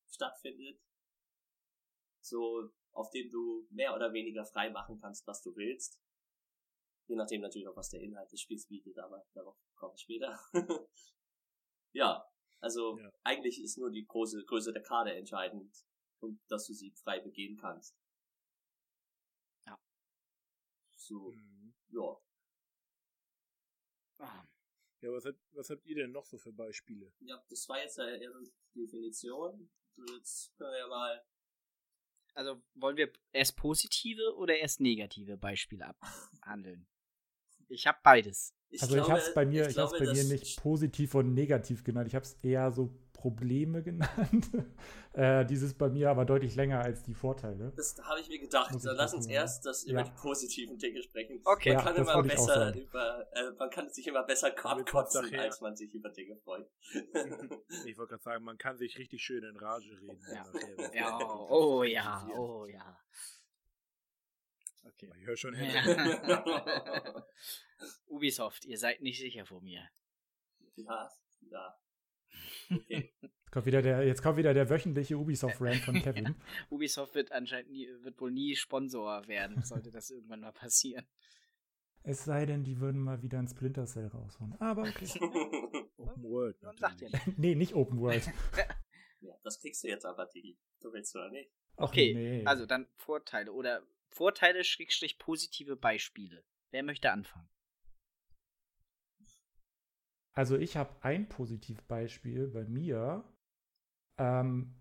stattfindet. 0.09 0.79
So, 2.21 2.69
auf 2.91 3.09
dem 3.11 3.29
du 3.29 3.67
mehr 3.69 3.95
oder 3.95 4.13
weniger 4.13 4.45
frei 4.45 4.69
machen 4.69 4.99
kannst, 4.99 5.27
was 5.27 5.41
du 5.41 5.55
willst. 5.55 6.01
Je 7.07 7.15
nachdem 7.15 7.41
natürlich 7.41 7.67
auch, 7.67 7.75
was 7.75 7.89
der 7.89 8.01
Inhalt 8.01 8.31
des 8.31 8.41
Spiels 8.41 8.67
bietet, 8.67 8.97
aber 8.99 9.25
darauf 9.33 9.57
komme 9.75 9.93
ich 9.95 10.01
später. 10.01 10.37
ja, 11.93 12.25
also 12.59 12.97
ja. 12.99 13.11
eigentlich 13.23 13.61
ist 13.61 13.77
nur 13.77 13.91
die 13.91 14.05
große 14.05 14.43
Größe 14.45 14.73
der 14.73 14.83
Karte 14.83 15.13
entscheidend 15.13 15.73
und 16.19 16.41
dass 16.49 16.65
du 16.67 16.73
sie 16.73 16.91
frei 16.91 17.19
begehen 17.19 17.57
kannst. 17.57 17.95
Ja. 19.65 19.79
So, 21.07 21.31
mhm. 21.31 21.73
ja. 21.89 22.17
Ah. 24.19 24.45
Ja, 25.01 25.11
was, 25.11 25.25
hat, 25.25 25.35
was 25.51 25.69
habt 25.69 25.85
ihr 25.85 25.95
denn 25.95 26.11
noch 26.11 26.25
so 26.25 26.37
für 26.37 26.51
Beispiele? 26.51 27.13
Ja, 27.19 27.41
das 27.49 27.69
war 27.69 27.79
jetzt 27.81 27.97
ja 27.97 28.15
ihre 28.15 28.43
Definition. 28.75 29.69
Jetzt 30.15 30.55
können 30.57 30.71
wir 30.71 30.79
ja 30.79 30.87
mal. 30.87 31.23
Also 32.33 32.61
wollen 32.75 32.97
wir 32.97 33.11
erst 33.31 33.55
positive 33.55 34.35
oder 34.35 34.57
erst 34.57 34.81
negative 34.81 35.37
Beispiele 35.37 35.87
abhandeln? 35.87 36.87
Ich 37.69 37.85
habe 37.85 37.99
beides. 38.01 38.55
Ich 38.69 38.81
also 38.81 38.93
glaube, 38.93 39.07
ich 39.07 39.11
habe 39.11 39.21
es 39.21 39.33
bei 39.33 39.45
mir, 39.45 39.63
ich, 39.63 39.75
ich 39.75 39.75
bei 39.75 40.13
mir 40.13 40.23
nicht 40.23 40.61
positiv 40.61 41.15
und 41.15 41.33
negativ 41.33 41.83
genannt. 41.83 42.07
Ich 42.07 42.15
habe 42.15 42.23
es 42.23 42.35
eher 42.41 42.71
so 42.71 42.97
Probleme 43.27 43.83
genannt. 43.83 44.49
äh, 45.13 45.45
dieses 45.45 45.73
bei 45.73 45.89
mir 45.89 46.09
aber 46.09 46.23
deutlich 46.23 46.55
länger 46.55 46.81
als 46.81 47.03
die 47.03 47.13
Vorteile. 47.13 47.73
Das 47.75 47.97
habe 48.03 48.21
ich 48.21 48.29
mir 48.29 48.39
gedacht. 48.39 48.73
Dann 48.73 48.95
lass 48.95 49.13
uns 49.13 49.27
erst 49.27 49.65
das 49.65 49.83
über 49.83 49.99
ja. 49.99 50.05
die 50.05 50.11
positiven 50.11 50.77
Dinge 50.77 51.03
sprechen. 51.03 51.41
Okay. 51.43 51.73
Man 51.73 51.83
kann 51.83 51.95
ja, 51.97 52.01
immer 52.03 52.23
besser 52.23 52.73
über, 52.73 53.27
äh, 53.33 53.51
man 53.59 53.69
kann 53.69 53.89
sich 53.89 54.07
immer 54.07 54.23
besser 54.23 54.55
abkotzen, 54.63 55.35
als 55.37 55.59
man 55.59 55.75
sich 55.75 55.93
über 55.93 56.09
Dinge 56.09 56.37
freut. 56.37 56.69
ich 57.85 57.97
wollte 57.97 58.11
gerade 58.11 58.23
sagen, 58.23 58.45
man 58.45 58.57
kann 58.57 58.77
sich 58.77 58.97
richtig 58.97 59.21
schön 59.21 59.43
in 59.43 59.57
Rage 59.57 59.91
reden. 59.99 60.21
Ja, 60.31 60.45
ja 60.93 61.19
oh, 61.19 61.79
oh 61.79 61.83
ja, 61.83 62.25
oh 62.33 62.65
ja. 62.65 62.97
Okay. 64.85 65.11
Ich 65.19 65.25
höre 65.25 65.35
schon 65.35 65.53
hin. 65.53 65.69
Ja. 65.69 67.25
Ubisoft, 68.07 68.63
ihr 68.63 68.77
seid 68.77 69.01
nicht 69.01 69.19
sicher 69.19 69.45
vor 69.45 69.61
mir. 69.61 69.89
Ja, 70.77 71.11
ja. 71.41 71.77
Okay. 72.71 73.13
Jetzt 73.47 73.51
kommt 73.53 73.65
wieder 73.65 73.81
der, 73.81 74.05
jetzt 74.05 74.21
kommt 74.21 74.37
wieder 74.37 74.53
der 74.53 74.69
wöchentliche 74.69 75.17
Ubisoft-Rant 75.17 75.77
von 75.77 75.95
Kevin. 76.03 76.35
Ubisoft 76.69 77.15
wird 77.15 77.31
anscheinend 77.31 77.71
nie, 77.71 77.87
wird 78.01 78.19
wohl 78.19 78.29
nie 78.29 78.57
Sponsor 78.57 79.25
werden, 79.29 79.63
sollte 79.63 79.89
das 79.89 80.09
irgendwann 80.09 80.41
mal 80.41 80.51
passieren. 80.51 81.07
Es 82.03 82.25
sei 82.25 82.45
denn, 82.45 82.65
die 82.65 82.81
würden 82.81 83.01
mal 83.01 83.21
wieder 83.21 83.39
ein 83.39 83.47
Splinter 83.47 83.85
Cell 83.85 84.07
raushauen. 84.07 84.53
Aber 84.59 84.81
okay. 84.81 85.07
Open 85.97 86.23
World. 86.23 86.57
Sagt 86.77 87.01
ihr 87.01 87.09
nee, 87.37 87.55
nicht 87.55 87.73
Open 87.73 87.99
World. 88.01 88.29
ja, 89.21 89.33
das 89.43 89.59
kriegst 89.61 89.81
du 89.83 89.87
jetzt 89.87 90.05
aber, 90.05 90.25
Digi. 90.25 90.57
Du 90.81 90.91
willst 90.91 91.15
oder 91.15 91.29
nicht? 91.29 91.49
Okay, 91.77 92.13
nee. 92.13 92.45
also 92.45 92.65
dann 92.65 92.87
Vorteile 92.95 93.53
oder 93.53 93.81
Vorteile, 94.09 94.65
Schrägstrich, 94.65 95.19
positive 95.19 95.77
Beispiele. 95.77 96.43
Wer 96.71 96.83
möchte 96.83 97.11
anfangen? 97.11 97.47
Also 100.37 100.55
ich 100.55 100.77
habe 100.77 100.91
ein 101.01 101.27
Positivbeispiel 101.27 102.47
bei 102.47 102.63
mir, 102.65 103.23
ähm, 104.19 104.75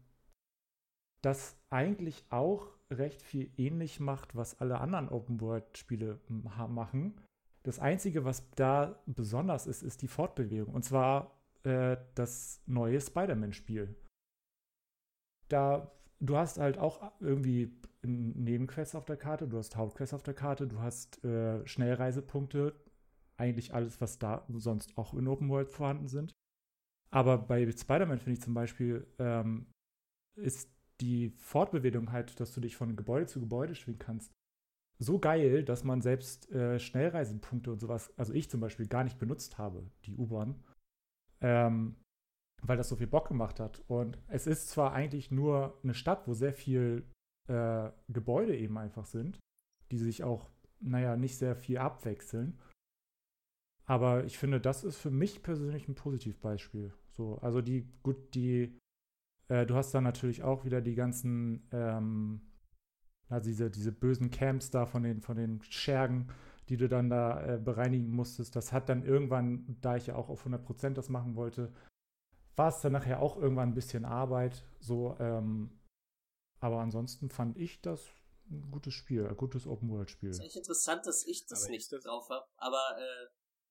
das 1.22 1.56
eigentlich 1.70 2.26
auch 2.28 2.68
recht 2.90 3.22
viel 3.22 3.50
ähnlich 3.56 3.98
macht, 3.98 4.36
was 4.36 4.60
alle 4.60 4.78
anderen 4.80 5.08
Open-World-Spiele 5.08 6.20
machen. 6.28 7.18
Das 7.62 7.78
Einzige, 7.78 8.26
was 8.26 8.48
da 8.50 9.02
besonders 9.06 9.66
ist, 9.66 9.82
ist 9.82 10.02
die 10.02 10.08
Fortbewegung. 10.08 10.74
Und 10.74 10.84
zwar 10.84 11.40
äh, 11.64 11.96
das 12.14 12.60
neue 12.66 13.00
Spider-Man-Spiel. 13.00 13.96
Da, 15.48 15.90
du 16.20 16.36
hast 16.36 16.58
halt 16.58 16.76
auch 16.76 17.12
irgendwie 17.18 17.72
Nebenquests 18.02 18.94
auf 18.94 19.06
der 19.06 19.16
Karte, 19.16 19.48
du 19.48 19.56
hast 19.56 19.74
Hauptquests 19.74 20.12
auf 20.12 20.22
der 20.22 20.34
Karte, 20.34 20.66
du 20.66 20.80
hast 20.80 21.24
äh, 21.24 21.66
Schnellreisepunkte, 21.66 22.74
eigentlich 23.36 23.74
alles, 23.74 24.00
was 24.00 24.18
da 24.18 24.46
sonst 24.48 24.96
auch 24.96 25.14
in 25.14 25.28
Open 25.28 25.48
World 25.48 25.70
vorhanden 25.70 26.08
sind. 26.08 26.34
Aber 27.10 27.38
bei 27.38 27.70
Spider-Man 27.70 28.18
finde 28.18 28.38
ich 28.38 28.42
zum 28.42 28.54
Beispiel, 28.54 29.06
ähm, 29.18 29.66
ist 30.36 30.70
die 31.00 31.30
Fortbewegung 31.30 32.12
halt, 32.12 32.38
dass 32.40 32.52
du 32.52 32.60
dich 32.60 32.76
von 32.76 32.96
Gebäude 32.96 33.26
zu 33.26 33.40
Gebäude 33.40 33.74
schwingen 33.74 33.98
kannst, 33.98 34.32
so 34.98 35.18
geil, 35.18 35.62
dass 35.62 35.84
man 35.84 36.00
selbst 36.00 36.50
äh, 36.52 36.78
Schnellreisepunkte 36.78 37.70
und 37.70 37.80
sowas, 37.80 38.12
also 38.16 38.32
ich 38.32 38.48
zum 38.48 38.60
Beispiel 38.60 38.86
gar 38.86 39.04
nicht 39.04 39.18
benutzt 39.18 39.58
habe, 39.58 39.90
die 40.06 40.16
U-Bahn, 40.16 40.62
ähm, 41.40 41.96
weil 42.62 42.78
das 42.78 42.88
so 42.88 42.96
viel 42.96 43.06
Bock 43.06 43.28
gemacht 43.28 43.60
hat. 43.60 43.82
Und 43.88 44.18
es 44.28 44.46
ist 44.46 44.68
zwar 44.70 44.92
eigentlich 44.92 45.30
nur 45.30 45.78
eine 45.82 45.94
Stadt, 45.94 46.26
wo 46.26 46.32
sehr 46.32 46.54
viel 46.54 47.04
äh, 47.48 47.90
Gebäude 48.08 48.56
eben 48.56 48.78
einfach 48.78 49.04
sind, 49.04 49.38
die 49.90 49.98
sich 49.98 50.24
auch, 50.24 50.48
naja, 50.80 51.16
nicht 51.16 51.36
sehr 51.36 51.56
viel 51.56 51.78
abwechseln. 51.78 52.58
Aber 53.86 54.24
ich 54.24 54.36
finde, 54.36 54.60
das 54.60 54.84
ist 54.84 54.96
für 54.96 55.10
mich 55.10 55.42
persönlich 55.42 55.88
ein 55.88 55.94
Positivbeispiel. 55.94 56.92
So, 57.12 57.38
also 57.38 57.62
die, 57.62 57.88
gut, 58.02 58.34
die, 58.34 58.78
äh, 59.48 59.64
du 59.64 59.76
hast 59.76 59.92
dann 59.92 60.04
natürlich 60.04 60.42
auch 60.42 60.64
wieder 60.64 60.80
die 60.80 60.96
ganzen, 60.96 61.68
ähm, 61.72 62.40
also 63.28 63.48
diese, 63.48 63.70
diese 63.70 63.92
bösen 63.92 64.30
Camps 64.30 64.70
da 64.70 64.86
von 64.86 65.04
den, 65.04 65.20
von 65.20 65.36
den 65.36 65.62
Schergen, 65.62 66.28
die 66.68 66.76
du 66.76 66.88
dann 66.88 67.10
da 67.10 67.54
äh, 67.54 67.58
bereinigen 67.58 68.10
musstest. 68.10 68.56
Das 68.56 68.72
hat 68.72 68.88
dann 68.88 69.04
irgendwann, 69.04 69.78
da 69.80 69.96
ich 69.96 70.08
ja 70.08 70.16
auch 70.16 70.28
auf 70.28 70.44
100% 70.44 70.90
das 70.90 71.08
machen 71.08 71.36
wollte, 71.36 71.72
war 72.56 72.68
es 72.68 72.80
dann 72.80 72.92
nachher 72.92 73.20
auch 73.20 73.36
irgendwann 73.36 73.70
ein 73.70 73.74
bisschen 73.74 74.04
Arbeit. 74.04 74.64
So, 74.80 75.16
ähm, 75.20 75.70
aber 76.58 76.80
ansonsten 76.80 77.30
fand 77.30 77.56
ich 77.56 77.80
das 77.82 78.04
ein 78.50 78.70
gutes 78.70 78.94
Spiel, 78.94 79.26
ein 79.26 79.36
gutes 79.36 79.66
Open-World-Spiel. 79.66 80.30
Es 80.30 80.38
ist 80.38 80.44
echt 80.44 80.56
interessant, 80.56 81.06
dass 81.06 81.24
ich 81.26 81.46
das 81.46 81.64
aber 81.64 81.70
nicht 81.70 81.92
das 81.92 82.04
drauf 82.04 82.28
habe. 82.30 82.46
Aber 82.56 82.96
äh, 82.98 83.26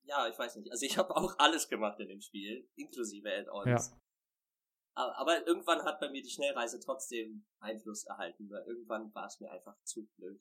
ja, 0.06 0.28
ich 0.28 0.38
weiß 0.38 0.56
nicht. 0.56 0.70
Also 0.70 0.86
ich 0.86 0.96
habe 0.96 1.14
auch 1.16 1.34
alles 1.38 1.68
gemacht 1.68 1.98
in 2.00 2.08
dem 2.08 2.20
Spiel, 2.20 2.68
inklusive 2.76 3.28
Add-ons. 3.28 3.90
Ja. 3.90 4.00
Aber, 4.94 5.18
aber, 5.18 5.46
irgendwann 5.46 5.82
hat 5.82 6.00
bei 6.00 6.08
mir 6.08 6.22
die 6.22 6.30
Schnellreise 6.30 6.80
trotzdem 6.80 7.46
Einfluss 7.58 8.04
erhalten, 8.04 8.48
weil 8.48 8.64
irgendwann 8.66 9.14
war 9.14 9.26
es 9.26 9.38
mir 9.40 9.50
einfach 9.50 9.76
zu 9.82 10.06
blöd. 10.16 10.40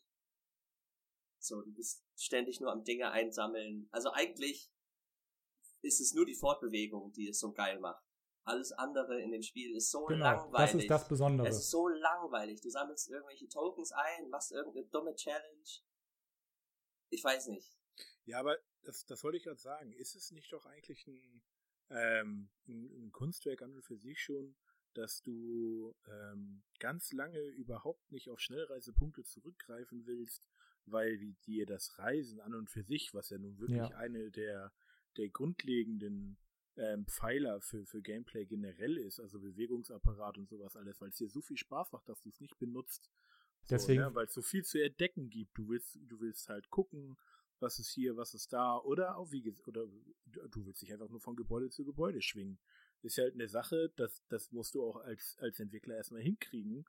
So, 1.39 1.61
du 1.61 1.73
bist 1.73 2.05
ständig 2.15 2.61
nur 2.61 2.71
am 2.71 2.83
Dinge 2.83 3.11
einsammeln. 3.11 3.89
Also 3.91 4.11
eigentlich 4.11 4.71
ist 5.81 5.99
es 5.99 6.13
nur 6.13 6.25
die 6.25 6.35
Fortbewegung, 6.35 7.11
die 7.11 7.27
es 7.27 7.39
so 7.39 7.51
geil 7.51 7.79
macht. 7.79 8.03
Alles 8.45 8.71
andere 8.71 9.21
in 9.21 9.31
dem 9.31 9.41
Spiel 9.41 9.75
ist 9.75 9.91
so 9.91 10.05
genau, 10.05 10.23
langweilig. 10.23 10.71
Das 10.71 10.81
ist 10.81 10.89
das 10.89 11.07
Besondere. 11.07 11.47
Es 11.47 11.57
ist 11.57 11.71
so 11.71 11.87
langweilig. 11.87 12.61
Du 12.61 12.69
sammelst 12.69 13.09
irgendwelche 13.09 13.49
Tokens 13.49 13.91
ein, 13.91 14.29
machst 14.29 14.51
irgendeine 14.51 14.85
dumme 14.87 15.15
Challenge. 15.15 15.69
Ich 17.09 17.23
weiß 17.23 17.47
nicht. 17.47 17.75
Ja, 18.25 18.39
aber 18.39 18.57
das, 18.85 19.05
das 19.05 19.23
wollte 19.23 19.37
ich 19.37 19.43
gerade 19.43 19.59
sagen. 19.59 19.91
Ist 19.93 20.15
es 20.15 20.31
nicht 20.31 20.51
doch 20.53 20.65
eigentlich 20.65 21.05
ein, 21.07 21.41
ähm, 21.89 22.49
ein, 22.67 23.05
ein, 23.05 23.11
Kunstwerk 23.11 23.61
an 23.61 23.73
und 23.73 23.83
für 23.83 23.97
sich 23.97 24.21
schon, 24.21 24.55
dass 24.93 25.21
du 25.21 25.93
ähm, 26.07 26.63
ganz 26.79 27.11
lange 27.11 27.39
überhaupt 27.39 28.11
nicht 28.11 28.29
auf 28.29 28.39
Schnellreisepunkte 28.39 29.23
zurückgreifen 29.23 30.05
willst, 30.05 30.47
weil 30.85 31.19
wie 31.19 31.33
dir 31.45 31.65
das 31.65 31.97
Reisen 31.99 32.39
an 32.39 32.53
und 32.53 32.69
für 32.69 32.83
sich, 32.83 33.13
was 33.13 33.29
ja 33.29 33.37
nun 33.37 33.57
wirklich 33.59 33.89
ja. 33.89 33.97
eine 33.97 34.31
der, 34.31 34.71
der 35.17 35.29
grundlegenden 35.29 36.37
ähm, 36.77 37.05
Pfeiler 37.07 37.61
für, 37.61 37.85
für 37.85 38.01
Gameplay 38.01 38.45
generell 38.45 38.97
ist, 38.97 39.19
also 39.19 39.39
Bewegungsapparat 39.39 40.37
und 40.37 40.47
sowas 40.47 40.75
alles, 40.75 41.01
weil 41.01 41.09
es 41.09 41.17
dir 41.17 41.29
so 41.29 41.41
viel 41.41 41.57
Spaß 41.57 41.91
macht, 41.91 42.07
dass 42.07 42.21
du 42.21 42.29
es 42.29 42.39
nicht 42.39 42.57
benutzt. 42.57 43.09
So, 43.63 43.75
Deswegen, 43.75 44.01
ne? 44.01 44.13
weil 44.13 44.25
es 44.25 44.33
so 44.33 44.41
viel 44.41 44.63
zu 44.63 44.81
entdecken 44.81 45.29
gibt. 45.29 45.57
Du 45.57 45.69
willst, 45.69 45.97
du 46.07 46.19
willst 46.19 46.49
halt 46.49 46.69
gucken, 46.69 47.17
was 47.59 47.79
ist 47.79 47.91
hier, 47.91 48.17
was 48.17 48.33
ist 48.33 48.53
da, 48.53 48.77
oder 48.77 49.17
auch 49.17 49.31
wie 49.31 49.53
oder 49.65 49.85
du 50.49 50.65
willst 50.65 50.81
dich 50.81 50.91
einfach 50.91 51.09
nur 51.09 51.21
von 51.21 51.35
Gebäude 51.35 51.69
zu 51.69 51.85
Gebäude 51.85 52.21
schwingen. 52.21 52.59
Ist 53.01 53.17
halt 53.17 53.33
eine 53.35 53.47
Sache, 53.47 53.91
das, 53.95 54.23
das 54.29 54.51
musst 54.51 54.75
du 54.75 54.83
auch 54.83 54.97
als, 54.97 55.37
als 55.39 55.59
Entwickler 55.59 55.95
erstmal 55.95 56.21
hinkriegen, 56.21 56.85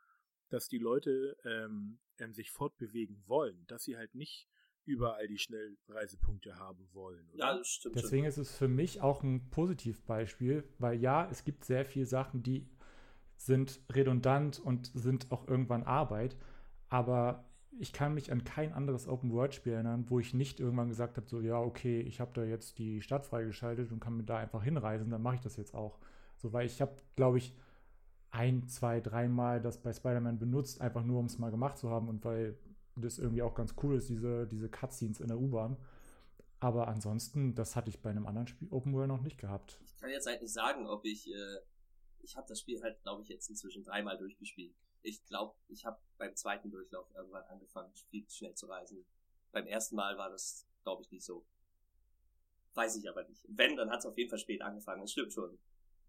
dass 0.49 0.69
die 0.69 0.79
Leute 0.79 1.37
ähm, 1.45 1.99
ähm, 2.19 2.33
sich 2.33 2.51
fortbewegen 2.51 3.23
wollen, 3.27 3.67
dass 3.67 3.85
sie 3.85 3.97
halt 3.97 4.15
nicht 4.15 4.49
überall 4.85 5.27
die 5.27 5.39
Schnellreisepunkte 5.39 6.57
haben 6.59 6.89
wollen. 6.93 7.29
Oder? 7.31 7.39
Ja, 7.39 7.59
das 7.59 7.69
stimmt. 7.69 7.97
Deswegen 7.97 8.23
schon. 8.25 8.29
ist 8.29 8.39
es 8.39 8.57
für 8.57 8.69
mich 8.69 9.01
auch 9.01 9.23
ein 9.23 9.51
Positivbeispiel, 9.51 10.65
weil 10.79 11.01
ja, 11.01 11.29
es 11.31 11.45
gibt 11.45 11.65
sehr 11.65 11.85
viele 11.85 12.07
Sachen, 12.07 12.43
die 12.43 12.69
sind 13.37 13.81
redundant 13.93 14.61
und 14.61 14.91
sind 14.95 15.31
auch 15.33 15.47
irgendwann 15.49 15.83
Arbeit, 15.83 16.37
aber 16.89 17.45
ich 17.79 17.93
kann 17.93 18.15
mich 18.15 18.33
an 18.33 18.45
kein 18.45 18.73
anderes 18.73 19.09
Open-World-Spiel 19.09 19.75
erinnern, 19.75 20.07
wo 20.09 20.19
ich 20.19 20.35
nicht 20.35 20.61
irgendwann 20.61 20.89
gesagt 20.89 21.17
habe, 21.17 21.29
so, 21.29 21.41
ja, 21.41 21.59
okay, 21.59 22.01
ich 22.01 22.21
habe 22.21 22.33
da 22.35 22.45
jetzt 22.45 22.79
die 22.79 23.03
Stadt 23.03 23.27
freigeschaltet 23.27 23.93
und 23.93 24.01
kann 24.01 24.17
mir 24.17 24.25
da 24.25 24.39
einfach 24.39 24.63
hinreisen, 24.63 25.11
dann 25.11 25.23
mache 25.23 25.37
ich 25.37 25.41
das 25.41 25.57
jetzt 25.57 25.75
auch. 25.75 25.99
So, 26.39 26.53
weil 26.53 26.67
ich 26.67 26.81
habe, 26.81 26.97
glaube 27.17 27.39
ich, 27.39 27.55
ein, 28.31 28.69
zwei, 28.69 29.01
dreimal 29.01 29.61
das 29.61 29.83
bei 29.83 29.93
Spider-Man 29.93 30.39
benutzt, 30.39 30.81
einfach 30.81 31.05
nur, 31.05 31.21
um 31.21 31.27
es 31.27 31.39
mal 31.39 31.51
gemacht 31.51 31.79
zu 31.79 31.91
haben 31.91 32.09
und 32.09 32.25
weil 32.25 32.59
das 32.97 33.19
irgendwie 33.19 33.43
auch 33.43 33.55
ganz 33.55 33.75
cool 33.83 33.97
ist, 33.97 34.09
diese, 34.09 34.47
diese 34.47 34.69
Cutscenes 34.69 35.21
in 35.21 35.29
der 35.29 35.39
U-Bahn. 35.39 35.77
Aber 36.61 36.89
ansonsten, 36.89 37.55
das 37.55 37.77
hatte 37.77 37.91
ich 37.91 38.01
bei 38.01 38.11
einem 38.11 38.27
anderen 38.27 38.47
Spiel 38.47 38.69
Open 38.71 38.95
World 38.95 39.09
noch 39.09 39.21
nicht 39.21 39.39
gehabt. 39.39 39.79
Ich 39.85 39.97
kann 39.97 40.11
jetzt 40.11 40.27
halt 40.27 40.41
nicht 40.41 40.53
sagen, 40.53 40.87
ob 40.87 41.05
ich, 41.05 41.29
äh, 41.29 41.59
ich 42.23 42.37
habe 42.37 42.47
das 42.49 42.61
Spiel 42.61 42.83
halt, 42.83 43.03
glaube 43.03 43.23
ich, 43.23 43.29
jetzt 43.29 43.51
inzwischen 43.51 43.85
dreimal 43.85 44.17
durchgespielt. 44.17 44.75
Ich 45.07 45.25
glaube, 45.27 45.55
ich 45.69 45.85
habe 45.85 46.01
beim 46.19 46.35
zweiten 46.35 46.71
Durchlauf 46.71 47.09
irgendwann 47.15 47.45
angefangen, 47.45 47.93
viel 48.11 48.29
schnell 48.29 48.55
zu 48.55 48.67
reisen. 48.67 49.07
Beim 49.53 49.67
ersten 49.67 49.97
Mal 49.97 50.19
war 50.19 50.31
das, 50.31 50.67
glaube 50.83 51.03
ich, 51.03 51.11
nicht 51.11 51.25
so. 51.25 51.47
Weiß 52.75 52.97
ich 52.97 53.09
aber 53.09 53.25
nicht. 53.25 53.45
Wenn, 53.49 53.77
dann 53.77 53.91
hat 53.91 54.01
es 54.01 54.07
auf 54.07 54.19
jeden 54.19 54.29
Fall 54.29 54.39
spät 54.39 54.63
angefangen. 54.63 55.03
Das 55.03 55.13
stimmt 55.13 55.33
schon. 55.33 55.59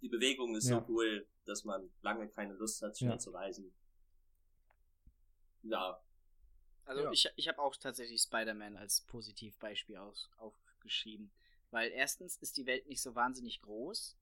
Die 0.01 0.09
Bewegung 0.09 0.55
ist 0.55 0.67
ja. 0.67 0.79
so 0.79 0.93
cool, 0.93 1.27
dass 1.45 1.63
man 1.63 1.89
lange 2.01 2.27
keine 2.27 2.53
Lust 2.53 2.81
hat, 2.81 2.97
schnell 2.97 3.11
ja. 3.11 3.19
zu 3.19 3.31
reisen. 3.31 3.73
Ja, 5.63 6.01
also 6.87 7.03
ja. 7.03 7.11
ich, 7.11 7.29
ich 7.35 7.47
habe 7.49 7.61
auch 7.61 7.75
tatsächlich 7.75 8.21
Spider-Man 8.21 8.77
als 8.77 9.01
Positivbeispiel 9.01 9.97
aus, 9.97 10.29
aufgeschrieben. 10.37 11.31
Weil 11.69 11.91
erstens 11.91 12.37
ist 12.37 12.55
die 12.57 12.65
Welt 12.65 12.87
nicht 12.87 13.01
so 13.01 13.13
wahnsinnig 13.13 13.61
groß. 13.61 14.17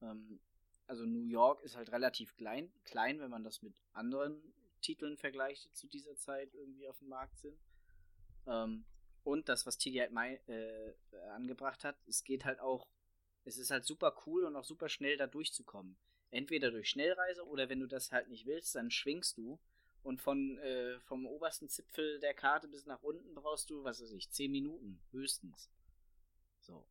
Ähm, 0.00 0.40
also 0.88 1.04
New 1.04 1.26
York 1.26 1.62
ist 1.62 1.76
halt 1.76 1.92
relativ 1.92 2.34
klein, 2.36 2.72
klein, 2.84 3.20
wenn 3.20 3.30
man 3.30 3.44
das 3.44 3.62
mit 3.62 3.74
anderen 3.92 4.42
Titeln 4.80 5.18
vergleicht, 5.18 5.66
die 5.66 5.72
zu 5.72 5.86
dieser 5.86 6.16
Zeit 6.16 6.54
irgendwie 6.54 6.88
auf 6.88 6.98
dem 6.98 7.08
Markt 7.08 7.38
sind. 7.38 7.58
Ähm, 8.46 8.84
und 9.22 9.48
das, 9.48 9.66
was 9.66 9.76
Tigi 9.76 9.98
halt 9.98 10.12
äh, 10.48 10.94
angebracht 11.34 11.84
hat, 11.84 11.96
es 12.08 12.24
geht 12.24 12.46
halt 12.46 12.60
auch, 12.60 12.88
es 13.44 13.58
ist 13.58 13.70
halt 13.70 13.84
super 13.84 14.16
cool 14.26 14.44
und 14.44 14.56
auch 14.56 14.64
super 14.64 14.88
schnell 14.88 15.18
da 15.18 15.26
durchzukommen. 15.26 15.98
Entweder 16.30 16.70
durch 16.70 16.88
Schnellreise 16.88 17.46
oder 17.46 17.68
wenn 17.68 17.80
du 17.80 17.86
das 17.86 18.10
halt 18.10 18.28
nicht 18.28 18.46
willst, 18.46 18.74
dann 18.74 18.90
schwingst 18.90 19.36
du 19.36 19.58
und 20.02 20.22
von, 20.22 20.58
äh, 20.58 20.98
vom 21.00 21.26
obersten 21.26 21.68
Zipfel 21.68 22.18
der 22.20 22.32
Karte 22.32 22.66
bis 22.68 22.86
nach 22.86 23.02
unten 23.02 23.34
brauchst 23.34 23.68
du, 23.68 23.84
was 23.84 24.00
weiß 24.00 24.12
ich, 24.12 24.30
10 24.30 24.50
Minuten 24.50 25.02
höchstens. 25.10 25.70
So. 26.60 26.86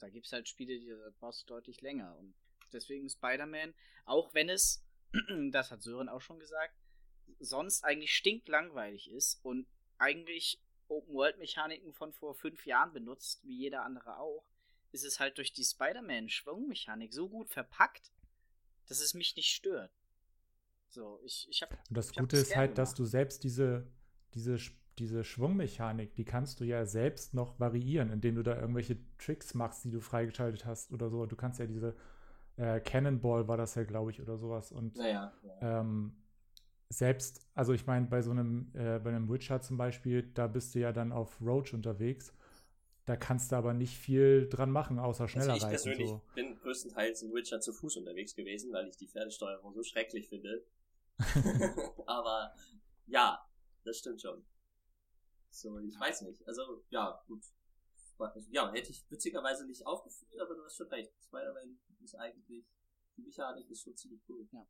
Da 0.00 0.10
gibt 0.10 0.26
es 0.26 0.32
halt 0.32 0.48
Spiele, 0.48 0.78
die 0.78 0.94
brauchst 1.18 1.42
du 1.42 1.46
deutlich 1.46 1.80
länger. 1.80 2.16
Und 2.18 2.34
deswegen 2.74 3.08
Spider-Man, 3.08 3.74
auch 4.04 4.34
wenn 4.34 4.48
es, 4.48 4.84
das 5.50 5.70
hat 5.70 5.82
Sören 5.82 6.08
auch 6.08 6.20
schon 6.20 6.38
gesagt, 6.38 6.74
sonst 7.38 7.84
eigentlich 7.84 8.14
stinklangweilig 8.14 9.10
ist 9.10 9.40
und 9.44 9.66
eigentlich 9.98 10.60
Open-World-Mechaniken 10.88 11.92
von 11.92 12.12
vor 12.12 12.34
fünf 12.34 12.66
Jahren 12.66 12.92
benutzt, 12.92 13.42
wie 13.44 13.56
jeder 13.56 13.84
andere 13.84 14.18
auch, 14.18 14.44
ist 14.92 15.04
es 15.04 15.18
halt 15.18 15.38
durch 15.38 15.52
die 15.52 15.64
Spider-Man-Schwungmechanik 15.64 17.12
so 17.12 17.28
gut 17.28 17.50
verpackt, 17.50 18.12
dass 18.86 19.00
es 19.00 19.14
mich 19.14 19.34
nicht 19.36 19.54
stört. 19.54 19.92
So, 20.88 21.18
ich, 21.24 21.48
ich 21.50 21.62
habe. 21.62 21.76
Und 21.88 21.96
das 21.96 22.12
Gute 22.12 22.36
ist 22.36 22.54
halt, 22.54 22.74
gemacht. 22.74 22.78
dass 22.78 22.94
du 22.94 23.04
selbst 23.04 23.42
diese, 23.42 23.90
diese, 24.34 24.58
diese 24.98 25.24
Schwungmechanik, 25.24 26.14
die 26.14 26.24
kannst 26.24 26.60
du 26.60 26.64
ja 26.64 26.86
selbst 26.86 27.34
noch 27.34 27.58
variieren, 27.58 28.10
indem 28.10 28.36
du 28.36 28.42
da 28.42 28.58
irgendwelche 28.60 28.98
Tricks 29.18 29.54
machst, 29.54 29.84
die 29.84 29.90
du 29.90 30.00
freigeschaltet 30.00 30.64
hast 30.64 30.92
oder 30.92 31.10
so. 31.10 31.26
Du 31.26 31.34
kannst 31.34 31.58
ja 31.58 31.66
diese 31.66 31.96
äh, 32.56 32.80
Cannonball 32.80 33.48
war 33.48 33.56
das 33.56 33.74
ja, 33.74 33.84
glaube 33.84 34.10
ich, 34.10 34.20
oder 34.20 34.36
sowas. 34.36 34.72
Und 34.72 34.96
naja, 34.96 35.32
ja. 35.42 35.80
ähm, 35.80 36.14
selbst, 36.88 37.46
also 37.54 37.72
ich 37.72 37.86
meine, 37.86 38.06
bei 38.06 38.22
so 38.22 38.30
einem, 38.30 38.70
äh, 38.74 38.98
bei 38.98 39.10
einem 39.10 39.28
Witcher 39.28 39.60
zum 39.60 39.76
Beispiel, 39.76 40.22
da 40.34 40.46
bist 40.46 40.74
du 40.74 40.80
ja 40.80 40.92
dann 40.92 41.12
auf 41.12 41.40
Roach 41.40 41.72
unterwegs. 41.72 42.32
Da 43.06 43.16
kannst 43.16 43.52
du 43.52 43.56
aber 43.56 43.74
nicht 43.74 43.98
viel 43.98 44.48
dran 44.48 44.70
machen, 44.70 44.98
außer 44.98 45.28
schneller 45.28 45.54
also 45.54 45.66
ich 45.66 45.70
persönlich 45.70 46.08
so. 46.08 46.22
bin 46.34 46.56
größtenteils 46.56 47.22
in 47.22 47.34
Witcher 47.34 47.60
zu 47.60 47.72
Fuß 47.72 47.98
unterwegs 47.98 48.34
gewesen, 48.34 48.72
weil 48.72 48.88
ich 48.88 48.96
die 48.96 49.08
Pferdesteuerung 49.08 49.74
so 49.74 49.82
schrecklich 49.82 50.28
finde. 50.28 50.64
Aber 52.06 52.54
ja, 53.06 53.46
das 53.84 53.98
stimmt 53.98 54.22
schon. 54.22 54.42
So, 55.50 55.78
ich 55.78 55.98
weiß 56.00 56.22
nicht. 56.22 56.46
Also, 56.48 56.82
ja, 56.90 57.22
gut. 57.28 57.42
Ja, 58.50 58.72
hätte 58.72 58.90
ich 58.90 59.10
witzigerweise 59.10 59.66
nicht 59.66 59.86
aufgeführt, 59.86 60.40
aber 60.40 60.54
du 60.54 60.64
hast 60.64 60.76
schon 60.76 60.88
recht. 60.88 61.12
Spider-Man 61.20 61.78
ist 62.02 62.14
eigentlich, 62.14 62.64
die 63.16 63.22
Mechanik 63.22 63.68
ist 63.70 63.82
schon 63.82 63.96
ziemlich 63.96 64.20
cool. 64.28 64.46
Ja. 64.52 64.66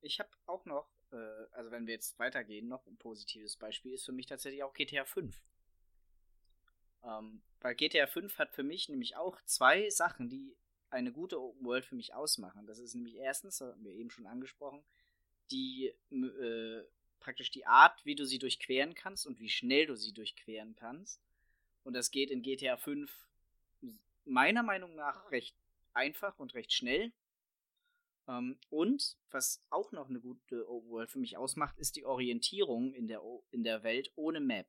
Ich 0.00 0.18
habe 0.18 0.30
auch 0.46 0.64
noch, 0.64 0.88
äh, 1.12 1.16
also 1.52 1.70
wenn 1.70 1.86
wir 1.86 1.94
jetzt 1.94 2.18
weitergehen, 2.18 2.68
noch 2.68 2.86
ein 2.86 2.96
positives 2.96 3.56
Beispiel 3.56 3.92
ist 3.92 4.04
für 4.04 4.12
mich 4.12 4.26
tatsächlich 4.26 4.62
auch 4.62 4.72
GTA 4.72 5.04
5. 5.04 5.40
Ähm, 7.02 7.42
weil 7.60 7.74
GTA 7.74 8.06
5 8.06 8.38
hat 8.38 8.52
für 8.52 8.62
mich 8.62 8.88
nämlich 8.88 9.16
auch 9.16 9.40
zwei 9.42 9.88
Sachen, 9.90 10.28
die 10.28 10.56
eine 10.90 11.12
gute 11.12 11.40
Open 11.40 11.64
World 11.64 11.84
für 11.84 11.94
mich 11.94 12.14
ausmachen. 12.14 12.66
Das 12.66 12.78
ist 12.78 12.94
nämlich 12.94 13.16
erstens, 13.16 13.58
das 13.58 13.72
haben 13.72 13.84
wir 13.84 13.92
eben 13.92 14.10
schon 14.10 14.26
angesprochen, 14.26 14.84
die 15.50 15.92
äh, 16.10 16.82
praktisch 17.20 17.50
die 17.50 17.66
Art, 17.66 18.04
wie 18.04 18.14
du 18.14 18.24
sie 18.24 18.38
durchqueren 18.38 18.94
kannst 18.94 19.26
und 19.26 19.40
wie 19.40 19.48
schnell 19.48 19.86
du 19.86 19.96
sie 19.96 20.12
durchqueren 20.12 20.76
kannst. 20.76 21.25
Und 21.86 21.92
das 21.92 22.10
geht 22.10 22.32
in 22.32 22.42
GTA 22.42 22.76
5 22.76 23.08
meiner 24.24 24.64
Meinung 24.64 24.96
nach 24.96 25.30
recht 25.30 25.56
einfach 25.94 26.36
und 26.40 26.52
recht 26.54 26.72
schnell. 26.72 27.12
Ähm, 28.26 28.58
und 28.70 29.16
was 29.30 29.64
auch 29.70 29.92
noch 29.92 30.08
eine 30.08 30.18
gute 30.18 30.68
Open 30.68 30.90
World 30.90 31.10
für 31.12 31.20
mich 31.20 31.36
ausmacht, 31.36 31.78
ist 31.78 31.94
die 31.94 32.04
Orientierung 32.04 32.92
in 32.92 33.06
der, 33.06 33.22
in 33.52 33.62
der 33.62 33.84
Welt 33.84 34.10
ohne 34.16 34.40
Map. 34.40 34.66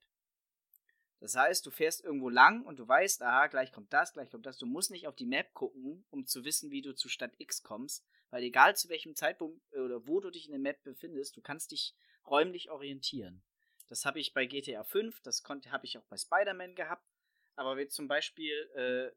Das 1.19 1.35
heißt, 1.35 1.65
du 1.65 1.71
fährst 1.71 2.03
irgendwo 2.03 2.29
lang 2.29 2.63
und 2.63 2.77
du 2.77 2.87
weißt, 2.87 3.23
aha, 3.23 3.47
gleich 3.47 3.71
kommt 3.71 3.91
das, 3.91 4.13
gleich 4.13 4.29
kommt 4.29 4.45
das. 4.45 4.59
Du 4.59 4.67
musst 4.67 4.91
nicht 4.91 5.07
auf 5.07 5.15
die 5.15 5.25
Map 5.25 5.55
gucken, 5.55 6.05
um 6.11 6.27
zu 6.27 6.45
wissen, 6.45 6.69
wie 6.69 6.83
du 6.83 6.93
zu 6.93 7.09
Stadt 7.09 7.33
X 7.39 7.63
kommst, 7.63 8.05
weil 8.29 8.43
egal 8.43 8.75
zu 8.75 8.89
welchem 8.89 9.15
Zeitpunkt 9.15 9.59
äh, 9.73 9.79
oder 9.79 10.05
wo 10.05 10.19
du 10.19 10.29
dich 10.29 10.45
in 10.45 10.51
der 10.51 10.61
Map 10.61 10.83
befindest, 10.83 11.35
du 11.35 11.41
kannst 11.41 11.71
dich 11.71 11.95
räumlich 12.27 12.69
orientieren. 12.69 13.41
Das 13.89 14.05
habe 14.05 14.19
ich 14.19 14.33
bei 14.33 14.45
GTA 14.45 14.83
5, 14.83 15.21
das 15.21 15.43
habe 15.45 15.85
ich 15.85 15.97
auch 15.97 16.05
bei 16.05 16.17
Spider-Man 16.17 16.75
gehabt. 16.75 17.07
Aber 17.55 17.77
wie 17.77 17.87
zum 17.87 18.07
Beispiel, 18.07 18.53
äh, 18.75 19.11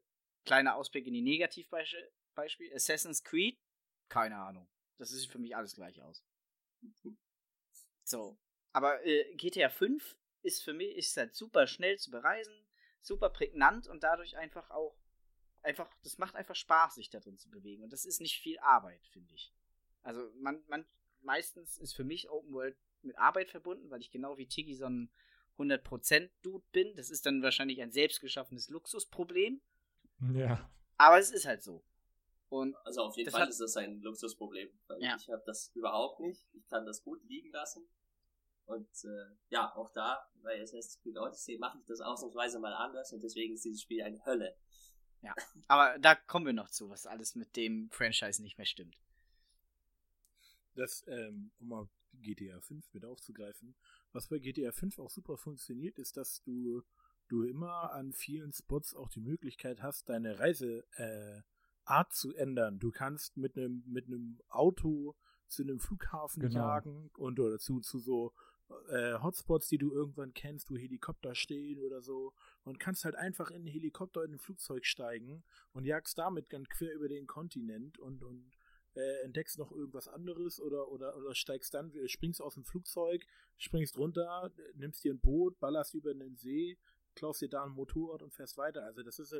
kleiner 0.45 0.75
Ausblick 0.75 1.05
in 1.07 1.13
die 1.13 1.21
Negativbeispiel, 1.21 2.73
Assassin's 2.73 3.23
Creed, 3.23 3.59
keine 4.09 4.37
Ahnung. 4.37 4.67
Das 4.97 5.09
sieht 5.09 5.29
für 5.31 5.39
mich 5.39 5.55
alles 5.55 5.75
gleich 5.75 6.01
aus. 6.01 6.23
So. 8.03 8.37
Aber 8.73 9.05
äh, 9.05 9.35
GTA 9.35 9.69
5 9.69 10.17
ist 10.43 10.63
für 10.63 10.73
mich 10.73 10.95
ist 10.95 11.15
halt 11.17 11.35
super 11.35 11.67
schnell 11.67 11.97
zu 11.99 12.09
bereisen, 12.09 12.53
super 13.01 13.29
prägnant 13.29 13.87
und 13.87 14.03
dadurch 14.03 14.37
einfach 14.37 14.69
auch 14.69 14.97
einfach, 15.61 15.89
das 16.03 16.17
macht 16.17 16.35
einfach 16.35 16.55
Spaß, 16.55 16.95
sich 16.95 17.09
da 17.09 17.19
drin 17.19 17.37
zu 17.37 17.49
bewegen. 17.49 17.83
Und 17.83 17.93
das 17.93 18.05
ist 18.05 18.21
nicht 18.21 18.41
viel 18.41 18.57
Arbeit, 18.59 19.05
finde 19.07 19.33
ich. 19.33 19.53
Also 20.03 20.31
man, 20.35 20.63
man, 20.67 20.87
meistens 21.21 21.77
ist 21.77 21.95
für 21.95 22.03
mich 22.03 22.29
Open 22.29 22.53
World 22.53 22.77
mit 23.03 23.17
Arbeit 23.17 23.49
verbunden, 23.49 23.89
weil 23.89 24.01
ich 24.01 24.11
genau 24.11 24.37
wie 24.37 24.47
Tiggy 24.47 24.75
so 24.75 24.85
ein 24.85 25.11
100% 25.57 26.29
Dude 26.41 26.65
bin. 26.71 26.95
Das 26.95 27.09
ist 27.09 27.25
dann 27.25 27.41
wahrscheinlich 27.41 27.81
ein 27.81 27.91
selbstgeschaffenes 27.91 28.69
Luxusproblem. 28.69 29.61
Ja. 30.33 30.69
Aber 30.97 31.19
es 31.19 31.31
ist 31.31 31.45
halt 31.45 31.63
so. 31.63 31.83
Und 32.49 32.75
also 32.85 33.03
auf 33.03 33.15
jeden 33.15 33.31
Fall 33.31 33.47
ist 33.47 33.61
das 33.61 33.77
ein 33.77 34.01
Luxusproblem, 34.01 34.69
weil 34.87 35.01
ja. 35.01 35.15
ich 35.15 35.29
habe 35.29 35.41
das 35.45 35.71
überhaupt 35.73 36.19
nicht. 36.19 36.45
Ich 36.53 36.67
kann 36.67 36.85
das 36.85 37.01
gut 37.01 37.23
liegen 37.23 37.49
lassen. 37.51 37.87
Und 38.65 38.89
äh, 39.05 39.35
ja, 39.49 39.73
auch 39.75 39.89
da 39.91 40.29
bei 40.43 40.61
Assassin's 40.61 40.99
Creed 41.01 41.17
Odyssey 41.17 41.57
mache 41.57 41.77
ich 41.79 41.85
das 41.85 42.01
ausnahmsweise 42.01 42.59
mal 42.59 42.73
anders 42.73 43.11
und 43.13 43.23
deswegen 43.23 43.55
ist 43.55 43.65
dieses 43.65 43.81
Spiel 43.81 44.03
eine 44.03 44.23
Hölle. 44.25 44.55
Ja, 45.21 45.33
aber 45.67 45.99
da 45.99 46.15
kommen 46.15 46.45
wir 46.45 46.53
noch 46.53 46.69
zu, 46.69 46.89
was 46.89 47.05
alles 47.05 47.35
mit 47.35 47.55
dem 47.55 47.89
Franchise 47.91 48.41
nicht 48.41 48.57
mehr 48.57 48.65
stimmt. 48.65 48.97
Das, 50.75 51.05
ähm, 51.07 51.51
um 51.59 51.67
mal 51.67 51.89
GTA 52.13 52.59
5 52.59 52.93
mit 52.93 53.05
aufzugreifen, 53.05 53.75
was 54.11 54.27
bei 54.27 54.39
GTA 54.39 54.71
5 54.71 54.99
auch 54.99 55.09
super 55.09 55.37
funktioniert, 55.37 55.97
ist, 55.99 56.17
dass 56.17 56.41
du, 56.43 56.83
du 57.27 57.43
immer 57.43 57.93
an 57.93 58.13
vielen 58.13 58.51
Spots 58.53 58.95
auch 58.95 59.09
die 59.09 59.21
Möglichkeit 59.21 59.81
hast, 59.81 60.09
deine 60.09 60.39
Reiseart 60.39 60.85
äh, 60.97 62.09
zu 62.09 62.33
ändern. 62.35 62.79
Du 62.79 62.91
kannst 62.91 63.37
mit 63.37 63.57
einem 63.57 63.83
mit 63.87 64.07
einem 64.07 64.39
Auto 64.49 65.15
zu 65.47 65.63
einem 65.63 65.79
Flughafen 65.79 66.41
genau. 66.41 66.55
jagen 66.55 67.09
und 67.17 67.39
oder 67.39 67.59
zu, 67.59 67.81
zu 67.81 67.99
so 67.99 68.33
äh, 68.89 69.19
Hotspots, 69.21 69.67
die 69.67 69.77
du 69.77 69.91
irgendwann 69.91 70.33
kennst, 70.33 70.71
wo 70.71 70.77
Helikopter 70.77 71.35
stehen 71.35 71.79
oder 71.83 72.01
so 72.01 72.33
und 72.63 72.79
kannst 72.79 73.05
halt 73.05 73.15
einfach 73.15 73.51
in 73.51 73.63
ein 73.63 73.67
Helikopter 73.67 74.23
in 74.23 74.33
ein 74.33 74.39
Flugzeug 74.39 74.85
steigen 74.85 75.43
und 75.73 75.85
jagst 75.85 76.17
damit 76.17 76.49
ganz 76.49 76.69
quer 76.69 76.93
über 76.93 77.07
den 77.07 77.27
Kontinent 77.27 77.99
und, 77.99 78.23
und 78.23 78.51
äh, 78.95 79.23
entdeckst 79.23 79.57
noch 79.57 79.71
irgendwas 79.71 80.07
anderes 80.07 80.59
oder, 80.59 80.89
oder, 80.89 81.15
oder 81.15 81.33
steigst 81.35 81.73
dann, 81.73 81.91
springst 82.07 82.41
aus 82.41 82.55
dem 82.55 82.65
Flugzeug, 82.65 83.25
springst 83.57 83.97
runter, 83.97 84.51
nimmst 84.75 85.03
dir 85.03 85.13
ein 85.13 85.19
Boot, 85.19 85.59
ballerst 85.59 85.93
über 85.93 86.13
den 86.13 86.35
See, 86.37 86.77
klaust 87.15 87.41
dir 87.41 87.49
da 87.49 87.63
ein 87.63 87.71
Motorrad 87.71 88.21
und 88.21 88.33
fährst 88.33 88.57
weiter. 88.57 88.83
Also 88.83 89.03
das 89.03 89.19
ist, 89.19 89.33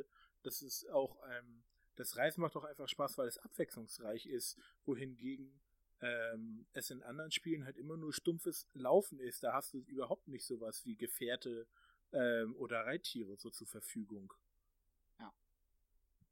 das 0.44 0.62
ist 0.62 0.90
auch, 0.90 1.18
ähm, 1.30 1.64
das 1.96 2.18
Reisen 2.18 2.42
macht 2.42 2.56
doch 2.56 2.64
einfach 2.64 2.88
Spaß, 2.88 3.18
weil 3.18 3.28
es 3.28 3.38
abwechslungsreich 3.38 4.26
ist, 4.26 4.58
wohingegen 4.86 5.60
ähm, 6.02 6.66
es 6.74 6.90
in 6.90 7.04
anderen 7.04 7.32
Spielen 7.32 7.66
halt 7.66 7.78
immer 7.78 7.98
nur 7.98 8.14
stumpfes 8.14 8.68
Laufen 8.74 9.20
ist. 9.20 9.44
Da 9.44 9.54
hast 9.54 9.74
du 9.74 9.80
überhaupt 9.80 10.28
nicht 10.28 10.46
sowas 10.46 10.86
wie 10.86 10.96
Gefährte 10.96 11.68
ähm, 12.12 12.56
oder 12.56 12.86
Reittiere 12.86 13.38
so 13.38 13.50
zur 13.50 13.68
Verfügung. 13.68 14.34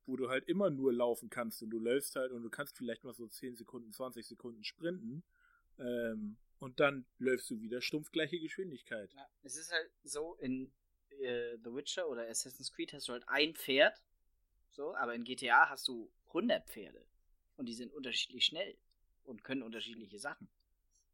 Ja. 0.09 0.11
wo 0.11 0.15
du 0.17 0.29
halt 0.29 0.47
immer 0.47 0.69
nur 0.69 0.91
laufen 0.93 1.29
kannst 1.29 1.61
und 1.61 1.69
du 1.69 1.79
läufst 1.79 2.15
halt 2.15 2.31
und 2.31 2.43
du 2.43 2.49
kannst 2.49 2.77
vielleicht 2.77 3.03
mal 3.03 3.13
so 3.13 3.27
10 3.27 3.55
Sekunden, 3.55 3.91
20 3.91 4.25
Sekunden 4.27 4.63
sprinten. 4.63 5.23
Ähm, 5.77 6.37
und 6.59 6.79
dann 6.79 7.05
läufst 7.19 7.49
du 7.49 7.61
wieder 7.61 7.81
stumpf 7.81 8.11
gleiche 8.11 8.39
Geschwindigkeit. 8.39 9.13
Ja, 9.13 9.27
es 9.43 9.55
ist 9.55 9.71
halt 9.71 9.89
so, 10.03 10.35
in 10.35 10.71
äh, 11.21 11.57
The 11.63 11.73
Witcher 11.73 12.09
oder 12.09 12.27
Assassin's 12.27 12.73
Creed 12.73 12.91
hast 12.93 13.07
du 13.07 13.13
halt 13.13 13.23
ein 13.27 13.55
Pferd, 13.55 14.01
so, 14.69 14.93
aber 14.95 15.15
in 15.15 15.23
GTA 15.23 15.69
hast 15.69 15.87
du 15.87 16.11
100 16.27 16.67
Pferde. 16.67 17.05
Und 17.55 17.65
die 17.67 17.73
sind 17.73 17.93
unterschiedlich 17.93 18.45
schnell 18.45 18.77
und 19.23 19.43
können 19.43 19.63
unterschiedliche 19.63 20.19
Sachen. 20.19 20.49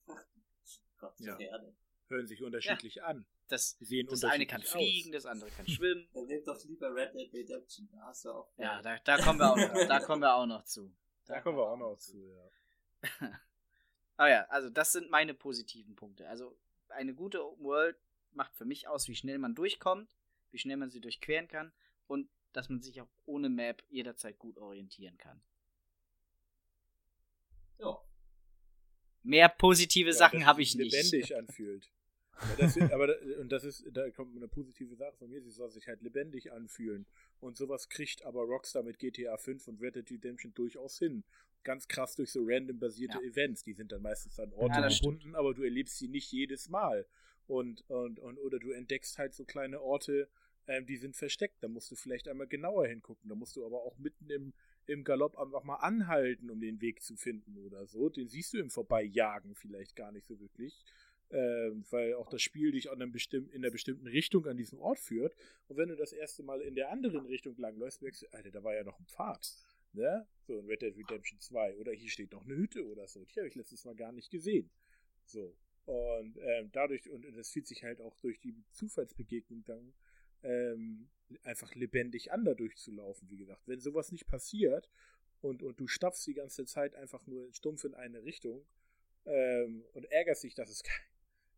Gott, 0.98 1.20
Ja. 1.20 1.36
Pferde. 1.36 1.76
Hören 2.08 2.28
sich 2.28 2.44
unterschiedlich 2.44 3.04
an. 3.04 3.26
Das, 3.48 3.78
Sehen 3.80 4.08
das 4.10 4.24
eine 4.24 4.48
kann 4.48 4.64
fliegen, 4.64 5.12
das 5.12 5.26
andere 5.28 5.52
kann 5.52 5.68
schwimmen. 5.68 6.08
Dann 6.14 6.26
nimm 6.26 6.44
doch 6.46 6.64
lieber 6.66 6.94
Red 6.96 7.14
Dead 7.14 7.32
Redemption. 7.34 7.88
Da 7.92 8.02
hast 8.08 8.26
du 8.26 8.32
auch. 8.32 8.50
Ja, 8.58 8.82
da, 8.82 8.98
da 9.04 9.18
kommen 9.18 9.40
wir 9.40 9.52
auch 9.52 9.56
noch, 9.58 9.88
da 9.88 10.00
kommen 10.00 10.22
wir 10.24 10.34
auch 10.36 10.46
noch 10.48 10.64
zu. 10.64 10.92
Da 11.26 11.40
kommen 11.42 11.58
wir 11.58 11.68
auch 11.70 11.78
noch 11.78 11.96
zu, 11.98 12.18
ja. 12.28 12.50
Ah 14.18 14.30
ja, 14.30 14.46
also 14.46 14.70
das 14.70 14.94
sind 14.94 15.10
meine 15.12 15.34
positiven 15.34 15.96
Punkte. 15.96 16.28
Also 16.30 16.58
eine 16.88 17.14
gute 17.14 17.46
Open 17.46 17.66
World 17.66 17.98
macht 18.32 18.56
für 18.56 18.64
mich 18.64 18.88
aus, 18.88 19.10
wie 19.10 19.16
schnell 19.16 19.38
man 19.40 19.56
durchkommt, 19.56 20.10
wie 20.52 20.58
schnell 20.58 20.78
man 20.78 20.90
sie 20.90 21.02
durchqueren 21.02 21.50
kann 21.50 21.74
und 22.08 22.30
dass 22.54 22.70
man 22.70 22.82
sich 22.82 23.02
auch 23.02 23.10
ohne 23.26 23.50
Map 23.50 23.84
jederzeit 23.90 24.40
gut 24.40 24.58
orientieren 24.58 25.18
kann. 25.18 25.42
Ja. 27.80 28.00
Mehr 29.24 29.50
positive 29.50 30.12
Ja, 30.12 30.16
Sachen 30.16 30.46
habe 30.46 30.62
ich 30.62 30.72
sich 30.72 30.80
nicht. 30.80 30.94
lebendig 30.94 31.36
anfühlt. 31.38 31.92
Aber 32.38 32.56
das, 32.58 32.78
aber 32.78 33.08
da, 33.08 33.14
und 33.38 33.52
das 33.52 33.64
ist, 33.64 33.86
da 33.92 34.10
kommt 34.12 34.36
eine 34.36 34.48
positive 34.48 34.96
Sache 34.96 35.16
von 35.18 35.30
mir, 35.30 35.42
sie 35.42 35.52
soll 35.52 35.70
sich 35.70 35.88
halt 35.88 36.02
lebendig 36.02 36.52
anfühlen. 36.52 37.06
Und 37.40 37.58
sowas 37.58 37.90
kriegt 37.90 38.24
aber 38.26 38.44
Rockstar 38.44 38.84
mit 38.84 39.00
GTA 39.00 39.38
5 39.38 39.68
und 39.68 39.82
Red 39.82 39.96
Dead 39.96 40.12
Redemption 40.12 40.54
durchaus 40.54 40.98
hin. 41.00 41.24
Ganz 41.64 41.88
krass 41.88 42.16
durch 42.16 42.32
so 42.32 42.44
random 42.46 42.80
basierte 42.80 43.18
Ja. 43.18 43.24
Events. 43.24 43.64
Die 43.64 43.74
sind 43.74 43.92
dann 43.92 44.02
meistens 44.02 44.40
an 44.40 44.54
Orte 44.54 44.82
Ja, 44.82 44.88
gebunden, 44.88 45.36
aber 45.36 45.54
du 45.54 45.64
erlebst 45.64 45.98
sie 45.98 46.08
nicht 46.08 46.32
jedes 46.32 46.70
Mal. 46.70 47.06
Und, 47.48 47.88
und, 47.90 48.20
und, 48.20 48.38
oder 48.40 48.60
du 48.60 48.72
entdeckst 48.72 49.18
halt 49.18 49.34
so 49.34 49.46
kleine 49.46 49.82
Orte, 49.82 50.30
ähm, 50.68 50.86
die 50.86 50.98
sind 50.98 51.16
versteckt. 51.16 51.58
Da 51.62 51.68
musst 51.68 51.92
du 51.92 51.96
vielleicht 51.96 52.28
einmal 52.28 52.48
genauer 52.48 52.88
hingucken. 52.88 53.30
Da 53.30 53.36
musst 53.36 53.56
du 53.56 53.66
aber 53.66 53.84
auch 53.84 53.98
mitten 53.98 54.30
im, 54.30 54.54
im 54.88 55.04
Galopp 55.04 55.38
einfach 55.38 55.64
mal 55.64 55.76
anhalten, 55.76 56.50
um 56.50 56.60
den 56.60 56.82
Weg 56.82 57.02
zu 57.04 57.16
finden 57.16 57.58
oder 57.58 57.86
so. 57.88 58.10
Den 58.10 58.28
siehst 58.28 58.54
du 58.54 58.58
im 58.60 58.70
Vorbeijagen 58.70 59.56
vielleicht 59.56 59.96
gar 59.96 60.12
nicht 60.12 60.26
so 60.26 60.40
wirklich. 60.40 60.84
Ähm, 61.36 61.84
weil 61.90 62.14
auch 62.14 62.30
das 62.30 62.42
Spiel 62.42 62.72
dich 62.72 62.90
an 62.90 63.02
einem 63.02 63.12
bestimm 63.12 63.50
in 63.50 63.62
einer 63.62 63.70
bestimmten 63.70 64.08
Richtung 64.08 64.46
an 64.48 64.56
diesen 64.56 64.80
Ort 64.80 65.00
führt. 65.00 65.36
Und 65.68 65.76
wenn 65.76 65.90
du 65.90 65.98
das 65.98 66.14
erste 66.14 66.44
Mal 66.44 66.62
in 66.62 66.76
der 66.76 66.92
anderen 66.92 67.26
Richtung 67.26 67.58
langläufst, 67.58 68.02
merkst 68.02 68.22
du, 68.22 68.28
Alter, 68.32 68.52
da 68.52 68.64
war 68.64 68.74
ja 68.74 68.86
noch 68.86 68.98
ein 68.98 69.06
Pfad. 69.06 69.54
Ne? 69.92 70.26
So 70.44 70.58
in 70.58 70.66
Red 70.66 70.82
Dead 70.82 70.96
Redemption 70.96 71.38
2. 71.42 71.76
Oder 71.76 71.92
hier 71.92 72.10
steht 72.10 72.32
noch 72.32 72.46
eine 72.46 72.56
Hütte 72.56 72.86
oder 72.86 73.06
so. 73.10 73.26
Die 73.26 73.38
habe 73.38 73.50
ich 73.50 73.56
letztes 73.56 73.84
Mal 73.84 73.96
gar 73.96 74.14
nicht 74.14 74.32
gesehen. 74.32 74.72
So. 75.26 75.58
Und 75.84 76.38
ähm, 76.38 76.70
dadurch, 76.72 77.10
und 77.10 77.26
das 77.36 77.50
fühlt 77.50 77.68
sich 77.68 77.84
halt 77.84 78.00
auch 78.00 78.16
durch 78.20 78.40
die 78.40 78.56
Zufallsbegegnung 78.72 79.66
dann 79.66 79.94
ähm, 80.42 81.10
einfach 81.44 81.76
lebendig 81.76 82.32
an, 82.32 82.46
da 82.46 82.54
durchzulaufen, 82.54 83.30
wie 83.30 83.38
gesagt. 83.38 83.68
Wenn 83.68 83.82
sowas 83.82 84.10
nicht 84.14 84.28
passiert 84.28 84.90
und, 85.42 85.64
und 85.64 85.82
du 85.82 85.88
stapfst 85.88 86.26
die 86.28 86.34
ganze 86.34 86.66
Zeit 86.66 86.96
einfach 86.96 87.28
nur 87.28 87.52
stumpf 87.52 87.84
in 87.84 87.94
eine 87.94 88.24
Richtung 88.24 88.66
ähm, 89.26 89.84
und 89.92 90.06
ärgerst 90.06 90.44
dich, 90.44 90.56
dass 90.56 90.70
es 90.70 90.82
ke 90.84 90.92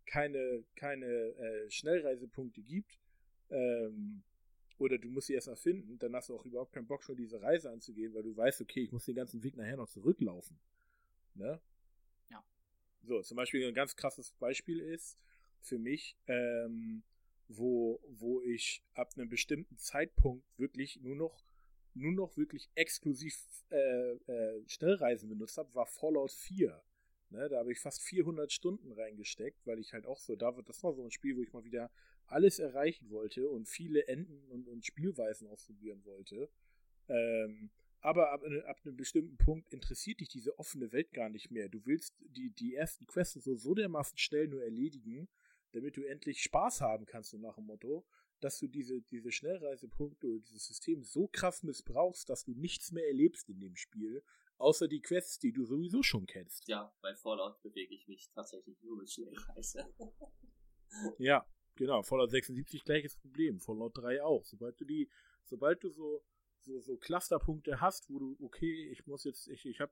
keine, 0.08 0.64
keine 0.76 1.06
äh, 1.06 1.70
Schnellreisepunkte 1.70 2.62
gibt, 2.62 2.98
ähm, 3.50 4.24
oder 4.80 4.98
du 4.98 5.10
musst 5.10 5.28
sie 5.28 5.34
erst 5.34 5.48
mal 5.48 5.56
finden, 5.56 5.98
dann 5.98 6.16
hast 6.16 6.30
du 6.30 6.36
auch 6.36 6.46
überhaupt 6.46 6.74
keinen 6.74 6.88
Bock, 6.88 7.04
schon 7.04 7.18
diese 7.18 7.42
Reise 7.42 7.72
anzugehen, 7.72 8.14
weil 8.14 8.24
du 8.24 8.36
weißt, 8.36 8.62
okay, 8.62 8.82
ich 8.82 8.92
muss 8.92 9.06
den 9.06 9.16
ganzen 9.16 9.44
Weg 9.44 9.58
nachher 9.58 9.78
noch 9.78 9.90
zurücklaufen. 9.90 10.60
Ne? 11.34 11.60
Ja. 12.30 12.44
So, 13.04 13.22
zum 13.22 13.38
Beispiel 13.38 13.68
ein 13.68 13.74
ganz 13.74 13.96
krasses 13.96 14.34
Beispiel 14.34 14.80
ist 14.80 15.18
für 15.62 15.80
mich, 15.80 16.18
ähm, 16.28 17.04
wo, 17.48 18.00
wo 18.08 18.42
ich 18.42 18.84
ab 18.94 19.14
einem 19.16 19.30
bestimmten 19.30 19.78
Zeitpunkt 19.78 20.46
wirklich 20.58 21.00
nur 21.02 21.16
noch, 21.16 21.44
nur 21.94 22.14
noch 22.14 22.38
wirklich 22.38 22.70
exklusiv 22.76 23.36
äh, 23.72 24.12
äh, 24.12 24.64
Schnellreisen 24.68 25.30
benutzt 25.30 25.58
habe, 25.58 25.74
war 25.74 25.88
Fallout 25.88 26.32
4. 26.32 26.84
Ne, 27.30 27.50
da 27.50 27.58
habe 27.58 27.74
ich 27.74 27.80
fast 27.80 28.02
400 28.04 28.52
Stunden 28.54 28.92
reingesteckt, 28.94 29.68
weil 29.68 29.80
ich 29.80 29.92
halt 29.92 30.06
auch 30.06 30.20
so, 30.20 30.36
da 30.38 30.52
das 30.52 30.82
war 30.84 30.94
so 30.94 31.04
ein 31.04 31.12
Spiel, 31.12 31.36
wo 31.36 31.42
ich 31.42 31.52
mal 31.52 31.66
wieder 31.66 31.92
alles 32.26 32.60
erreichen 32.60 33.10
wollte 33.10 33.50
und 33.50 33.68
viele 33.68 34.08
Enden 34.08 34.50
und, 34.50 34.68
und 34.68 34.86
Spielweisen 34.86 35.48
ausprobieren 35.48 36.06
wollte. 36.06 36.50
Ähm, 37.10 37.70
aber 38.00 38.32
ab, 38.32 38.44
ab, 38.68 38.80
einem 38.84 38.96
bestimmten 38.96 39.38
Punkt 39.38 39.74
interessiert 39.74 40.22
dich 40.22 40.30
diese 40.30 40.58
offene 40.58 40.92
Welt 40.94 41.12
gar 41.12 41.30
nicht 41.30 41.52
mehr. 41.52 41.68
Du 41.68 41.86
willst 41.86 42.14
die, 42.20 42.52
die 42.52 42.76
ersten 42.76 43.06
Quests 43.08 43.44
so, 43.44 43.56
so 43.56 43.74
dermaßen 43.74 44.18
schnell 44.18 44.48
nur 44.48 44.64
erledigen, 44.64 45.28
damit 45.72 45.98
du 45.98 46.04
endlich 46.04 46.42
Spaß 46.42 46.82
haben 46.82 47.06
kannst, 47.06 47.32
so 47.32 47.38
nach 47.38 47.56
dem 47.56 47.66
Motto, 47.66 48.06
dass 48.40 48.60
du 48.60 48.68
diese, 48.68 49.02
diese 49.02 49.32
Schnellreisepunkte 49.32 50.28
oder 50.28 50.40
dieses 50.40 50.68
System 50.68 51.04
so 51.04 51.28
krass 51.28 51.64
missbrauchst, 51.64 52.30
dass 52.30 52.44
du 52.44 52.54
nichts 52.54 52.92
mehr 52.92 53.08
erlebst 53.08 53.50
in 53.50 53.60
dem 53.60 53.76
Spiel, 53.76 54.24
außer 54.58 54.88
die 54.88 55.02
Quests, 55.02 55.40
die 55.40 55.52
du 55.52 55.66
sowieso 55.66 56.04
schon 56.04 56.26
kennst. 56.26 56.68
Ja, 56.68 56.94
bei 57.02 57.16
Fallout 57.16 57.62
bewege 57.62 57.94
ich 57.94 58.08
mich 58.08 58.30
tatsächlich 58.32 58.82
nur 58.84 58.98
mit 58.98 59.12
Schnellreise. 59.12 59.86
Ja, 61.18 61.46
genau. 61.76 62.02
Fallout 62.02 62.32
76 62.32 62.86
gleiches 62.86 63.18
Problem. 63.18 63.60
Fallout 63.60 63.98
3 63.98 64.24
auch. 64.24 64.46
Sobald 64.46 64.80
du 64.80 64.86
die, 64.86 65.10
sobald 65.44 65.84
du 65.84 65.90
so, 65.90 66.24
so, 66.62 66.80
so 66.80 66.98
Clusterpunkte 66.98 67.82
hast, 67.82 68.10
wo 68.10 68.20
du, 68.20 68.38
okay, 68.40 68.90
ich 68.90 69.06
muss 69.06 69.26
jetzt, 69.26 69.48
ich, 69.48 69.66
ich 69.66 69.80
hab, 69.80 69.92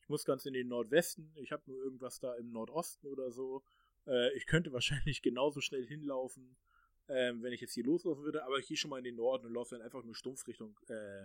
ich 0.00 0.08
muss 0.08 0.24
ganz 0.24 0.46
in 0.46 0.54
den 0.54 0.68
Nordwesten, 0.68 1.32
ich 1.36 1.52
habe 1.52 1.64
nur 1.66 1.78
irgendwas 1.78 2.20
da 2.20 2.34
im 2.36 2.52
Nordosten 2.52 3.08
oder 3.08 3.30
so. 3.32 3.64
Äh, 4.06 4.34
ich 4.36 4.46
könnte 4.46 4.72
wahrscheinlich 4.72 5.20
genauso 5.20 5.60
schnell 5.60 5.86
hinlaufen, 5.86 6.56
ähm, 7.08 7.42
wenn 7.42 7.52
ich 7.52 7.60
jetzt 7.60 7.74
hier 7.74 7.84
loslaufen 7.84 8.24
würde, 8.24 8.44
aber 8.44 8.58
ich 8.58 8.66
gehe 8.66 8.76
schon 8.76 8.90
mal 8.90 8.98
in 8.98 9.04
den 9.04 9.16
Norden 9.16 9.46
und 9.46 9.52
laufe 9.52 9.74
dann 9.74 9.84
einfach 9.84 10.04
nur 10.04 10.14
stumpf 10.14 10.46
Richtung, 10.46 10.78
äh, 10.88 11.24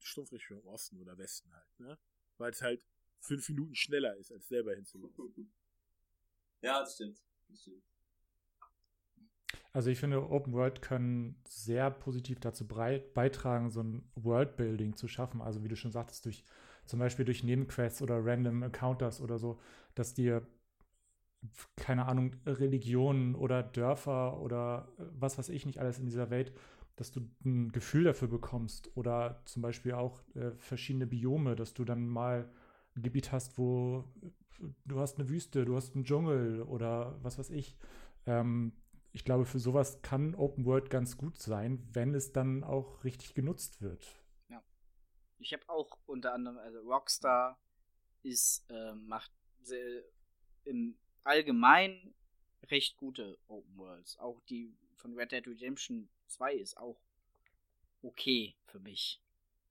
stumpf 0.00 0.32
Richtung 0.32 0.64
Osten 0.66 0.98
oder 1.00 1.16
Westen 1.18 1.52
halt, 1.52 1.80
ne? 1.80 1.98
Weil 2.38 2.52
es 2.52 2.62
halt 2.62 2.86
fünf 3.20 3.48
Minuten 3.48 3.74
schneller 3.74 4.16
ist, 4.16 4.32
als 4.32 4.48
selber 4.48 4.74
hinzulaufen. 4.74 5.52
ja, 6.62 6.80
das 6.80 6.94
stimmt. 6.94 7.22
Das 7.48 7.60
stimmt. 7.60 7.82
Also 9.72 9.90
ich 9.90 10.00
finde, 10.00 10.28
Open 10.30 10.52
World 10.52 10.82
können 10.82 11.40
sehr 11.46 11.90
positiv 11.90 12.40
dazu 12.40 12.66
beitragen, 12.66 13.70
so 13.70 13.82
ein 13.82 14.10
Worldbuilding 14.16 14.96
zu 14.96 15.06
schaffen. 15.06 15.40
Also 15.40 15.62
wie 15.62 15.68
du 15.68 15.76
schon 15.76 15.92
sagtest, 15.92 16.24
durch 16.24 16.44
zum 16.86 16.98
Beispiel 16.98 17.24
durch 17.24 17.44
Nebenquests 17.44 18.02
oder 18.02 18.24
Random 18.24 18.64
Encounters 18.64 19.20
oder 19.20 19.38
so, 19.38 19.60
dass 19.94 20.12
dir 20.12 20.46
keine 21.76 22.06
Ahnung 22.06 22.34
Religionen 22.44 23.34
oder 23.34 23.62
Dörfer 23.62 24.40
oder 24.40 24.92
was 24.98 25.38
weiß 25.38 25.48
ich 25.50 25.66
nicht 25.66 25.78
alles 25.78 25.98
in 25.98 26.04
dieser 26.04 26.30
Welt, 26.30 26.52
dass 27.00 27.12
du 27.12 27.26
ein 27.46 27.72
Gefühl 27.72 28.04
dafür 28.04 28.28
bekommst 28.28 28.94
oder 28.94 29.40
zum 29.46 29.62
Beispiel 29.62 29.92
auch 29.94 30.20
äh, 30.34 30.50
verschiedene 30.58 31.06
Biome, 31.06 31.56
dass 31.56 31.72
du 31.72 31.86
dann 31.86 32.06
mal 32.06 32.52
ein 32.94 33.02
Gebiet 33.02 33.32
hast, 33.32 33.56
wo 33.56 34.04
du 34.84 35.00
hast 35.00 35.18
eine 35.18 35.30
Wüste, 35.30 35.64
du 35.64 35.76
hast 35.76 35.94
einen 35.94 36.04
Dschungel 36.04 36.60
oder 36.60 37.18
was 37.22 37.38
weiß 37.38 37.48
ich. 37.50 37.78
Ähm, 38.26 38.74
ich 39.12 39.24
glaube, 39.24 39.46
für 39.46 39.58
sowas 39.58 40.02
kann 40.02 40.34
Open 40.34 40.66
World 40.66 40.90
ganz 40.90 41.16
gut 41.16 41.38
sein, 41.38 41.82
wenn 41.94 42.14
es 42.14 42.32
dann 42.32 42.64
auch 42.64 43.02
richtig 43.02 43.32
genutzt 43.32 43.80
wird. 43.80 44.06
Ja. 44.50 44.62
Ich 45.38 45.54
habe 45.54 45.66
auch 45.70 45.96
unter 46.04 46.34
anderem, 46.34 46.58
also 46.58 46.80
Rockstar 46.80 47.58
ist, 48.22 48.68
äh, 48.68 48.92
macht 48.92 49.32
sehr, 49.62 50.02
im 50.64 50.98
Allgemeinen 51.24 52.14
recht 52.64 52.98
gute 52.98 53.38
Open 53.48 53.74
Worlds. 53.78 54.18
Auch 54.18 54.38
die 54.50 54.76
von 55.00 55.14
Red 55.14 55.32
Dead 55.32 55.46
Redemption 55.46 56.08
2 56.28 56.54
ist 56.54 56.76
auch 56.76 57.00
okay 58.02 58.54
für 58.66 58.80
mich. 58.80 59.20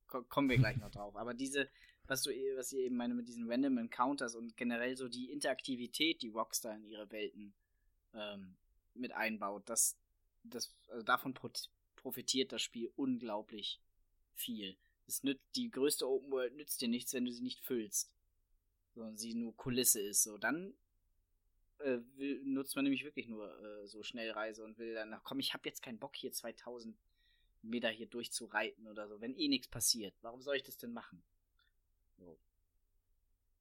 Ko 0.06 0.22
kommen 0.22 0.48
wir 0.48 0.58
gleich 0.58 0.76
noch 0.76 0.90
drauf. 0.92 1.16
Aber 1.16 1.34
diese, 1.34 1.68
was 2.06 2.22
du, 2.22 2.30
was 2.56 2.72
ihr 2.72 2.84
eben 2.84 2.96
meine 2.96 3.14
mit 3.14 3.28
diesen 3.28 3.50
Random 3.50 3.78
Encounters 3.78 4.34
und 4.34 4.56
generell 4.56 4.96
so 4.96 5.08
die 5.08 5.30
Interaktivität, 5.30 6.22
die 6.22 6.28
Rockstar 6.28 6.74
in 6.74 6.84
ihre 6.84 7.10
Welten 7.10 7.54
ähm, 8.14 8.56
mit 8.94 9.12
einbaut, 9.12 9.68
das, 9.68 9.96
das, 10.42 10.74
also 10.88 11.02
davon 11.04 11.34
profitiert 11.96 12.52
das 12.52 12.62
Spiel 12.62 12.92
unglaublich 12.96 13.80
viel. 14.34 14.76
Es 15.06 15.22
nützt, 15.22 15.44
die 15.56 15.70
größte 15.70 16.08
Open 16.08 16.30
World 16.30 16.56
nützt 16.56 16.80
dir 16.80 16.88
nichts, 16.88 17.14
wenn 17.14 17.24
du 17.24 17.32
sie 17.32 17.42
nicht 17.42 17.60
füllst. 17.60 18.12
Sondern 18.94 19.16
sie 19.16 19.34
nur 19.34 19.56
Kulisse 19.56 20.00
ist. 20.00 20.22
So, 20.22 20.38
dann 20.38 20.74
äh, 21.80 22.00
will, 22.16 22.42
nutzt 22.44 22.76
man 22.76 22.84
nämlich 22.84 23.04
wirklich 23.04 23.28
nur 23.28 23.48
äh, 23.62 23.86
so 23.86 24.02
Schnellreise 24.02 24.64
und 24.64 24.78
will 24.78 24.94
dann, 24.94 25.12
ach 25.12 25.22
komm, 25.24 25.40
ich 25.40 25.54
habe 25.54 25.68
jetzt 25.68 25.82
keinen 25.82 25.98
Bock 25.98 26.16
hier 26.16 26.32
2000 26.32 26.96
Meter 27.62 27.90
hier 27.90 28.06
durchzureiten 28.06 28.86
oder 28.86 29.08
so, 29.08 29.20
wenn 29.20 29.34
eh 29.34 29.48
nichts 29.48 29.68
passiert. 29.68 30.14
Warum 30.22 30.42
soll 30.42 30.56
ich 30.56 30.62
das 30.62 30.78
denn 30.78 30.92
machen? 30.92 31.22
So. 32.18 32.38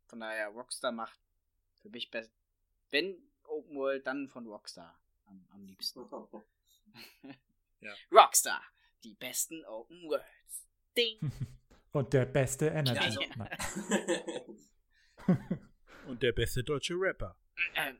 Von 0.07 0.19
daher, 0.21 0.49
Rockstar 0.49 0.91
macht 0.91 1.19
für 1.81 1.89
mich 1.89 2.09
best. 2.09 2.31
Wenn 2.89 3.21
Open 3.43 3.75
World, 3.75 4.07
dann 4.07 4.27
von 4.27 4.47
Rockstar 4.47 4.99
am, 5.25 5.45
am 5.51 5.65
liebsten. 5.65 6.01
Ja. 7.81 7.93
Rockstar, 8.11 8.61
die 9.03 9.13
besten 9.13 9.63
Open 9.65 10.03
Worlds. 10.03 10.67
Ding. 10.97 11.17
Und 11.91 12.13
der 12.13 12.25
beste 12.25 12.67
Energy. 12.67 13.19
Ja, 13.21 13.29
Nein. 13.37 13.57
Und 16.07 16.21
der 16.21 16.33
beste 16.33 16.63
deutsche 16.63 16.95
Rapper. 16.95 17.37
Ähm, 17.75 17.97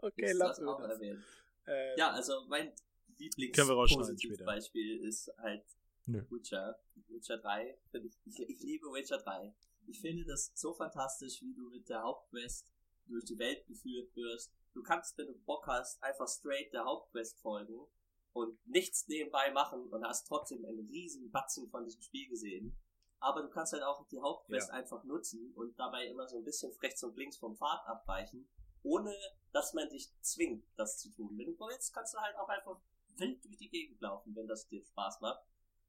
okay, 0.00 0.24
Ist 0.26 0.34
lass 0.38 0.58
uns 0.58 0.78
das. 0.78 0.90
erwähnen. 0.90 1.24
Äh, 1.66 1.98
Ja, 1.98 2.10
also 2.10 2.44
mein 2.48 2.72
lieblings 3.18 3.56
Können 3.56 3.68
wir 3.68 3.74
rausschneiden 3.74 4.18
später. 4.18 4.44
Beispiel 4.44 4.98
ist 5.04 5.32
halt 5.38 5.64
Nö. 6.06 6.24
Witcher. 6.30 6.78
Witcher 7.08 7.38
3. 7.38 7.78
Find 7.90 8.06
ich, 8.06 8.18
ich, 8.24 8.40
ich 8.48 8.60
liebe 8.62 8.86
Witcher 8.92 9.18
3. 9.18 9.54
Ich 9.86 10.00
finde 10.00 10.24
das 10.24 10.52
so 10.54 10.72
fantastisch, 10.74 11.40
wie 11.42 11.54
du 11.54 11.68
mit 11.70 11.88
der 11.88 12.02
Hauptquest 12.02 12.72
durch 13.06 13.24
die 13.24 13.38
Welt 13.38 13.66
geführt 13.66 14.14
wirst. 14.14 14.52
Du 14.74 14.82
kannst, 14.82 15.18
wenn 15.18 15.26
du 15.26 15.34
Bock 15.44 15.66
hast, 15.66 16.02
einfach 16.02 16.28
straight 16.28 16.72
der 16.72 16.84
Hauptquest 16.84 17.40
folgen 17.40 17.86
und 18.32 18.66
nichts 18.66 19.06
nebenbei 19.08 19.50
machen 19.50 19.88
und 19.88 20.04
hast 20.04 20.26
trotzdem 20.26 20.64
einen 20.64 20.86
riesen 20.88 21.30
Batzen 21.30 21.68
von 21.68 21.84
diesem 21.84 22.00
Spiel 22.00 22.28
gesehen. 22.28 22.76
Aber 23.22 23.42
du 23.42 23.48
kannst 23.50 23.72
halt 23.72 23.84
auch 23.84 24.04
die 24.08 24.20
Hauptquest 24.20 24.68
Ja. 24.68 24.74
einfach 24.74 25.04
nutzen 25.04 25.52
und 25.54 25.78
dabei 25.78 26.06
immer 26.06 26.26
so 26.26 26.38
ein 26.38 26.44
bisschen 26.44 26.72
rechts 26.82 27.02
und 27.04 27.16
links 27.16 27.36
vom 27.36 27.56
Pfad 27.56 27.86
abweichen, 27.86 28.48
ohne 28.82 29.14
dass 29.52 29.74
man 29.74 29.88
dich 29.88 30.10
zwingt, 30.22 30.64
das 30.76 30.98
zu 30.98 31.08
tun. 31.10 31.38
Wenn 31.38 31.46
du 31.46 31.58
willst, 31.60 31.94
kannst 31.94 32.14
du 32.14 32.18
halt 32.18 32.36
auch 32.36 32.48
einfach 32.48 32.80
wild 33.16 33.44
durch 33.44 33.56
die 33.56 33.68
Gegend 33.68 34.00
laufen, 34.00 34.34
wenn 34.34 34.48
das 34.48 34.66
dir 34.66 34.82
Spaß 34.84 35.20
macht. 35.20 35.40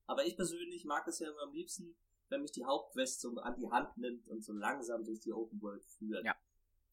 Aber 0.05 0.23
ich 0.25 0.35
persönlich 0.35 0.85
mag 0.85 1.07
es 1.07 1.19
ja 1.19 1.29
immer 1.31 1.41
am 1.41 1.53
liebsten, 1.53 1.95
wenn 2.29 2.41
mich 2.41 2.51
die 2.51 2.65
Hauptquest 2.65 3.21
so 3.21 3.35
an 3.37 3.55
die 3.55 3.69
Hand 3.71 3.97
nimmt 3.97 4.27
und 4.27 4.43
so 4.43 4.53
langsam 4.53 5.03
durch 5.03 5.19
die 5.21 5.33
Open 5.33 5.59
World 5.61 5.83
führt. 5.85 6.23
Ja. 6.25 6.35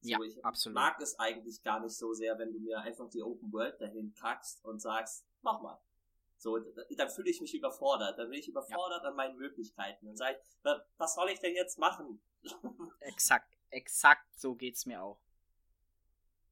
So, 0.00 0.08
Ja, 0.08 0.18
ich 0.22 0.42
absolut. 0.42 0.74
mag 0.74 0.98
es 1.02 1.18
eigentlich 1.18 1.62
gar 1.62 1.80
nicht 1.80 1.94
so 1.94 2.14
sehr, 2.14 2.38
wenn 2.38 2.52
du 2.52 2.60
mir 2.60 2.80
einfach 2.80 3.10
die 3.10 3.22
Open 3.22 3.52
World 3.52 3.78
dahin 3.80 4.14
kackst 4.14 4.64
und 4.64 4.80
sagst, 4.80 5.26
mach 5.42 5.60
mal. 5.60 5.78
So, 6.40 6.58
dann 6.96 7.10
fühle 7.10 7.28
ich 7.30 7.40
mich 7.42 7.54
überfordert. 7.54 8.18
Dann 8.18 8.30
bin 8.30 8.38
ich 8.38 8.48
überfordert 8.48 9.04
an 9.04 9.14
meinen 9.14 9.36
Möglichkeiten. 9.36 10.06
Dann 10.06 10.16
sage 10.16 10.38
ich, 10.38 10.64
"Wa- 10.64 10.82
was 10.96 11.14
soll 11.14 11.28
ich 11.28 11.38
denn 11.40 11.54
jetzt 11.54 11.78
machen? 11.78 12.20
Exakt, 13.00 13.58
exakt 13.70 14.26
so 14.38 14.54
geht's 14.54 14.86
mir 14.86 15.02
auch. 15.02 15.20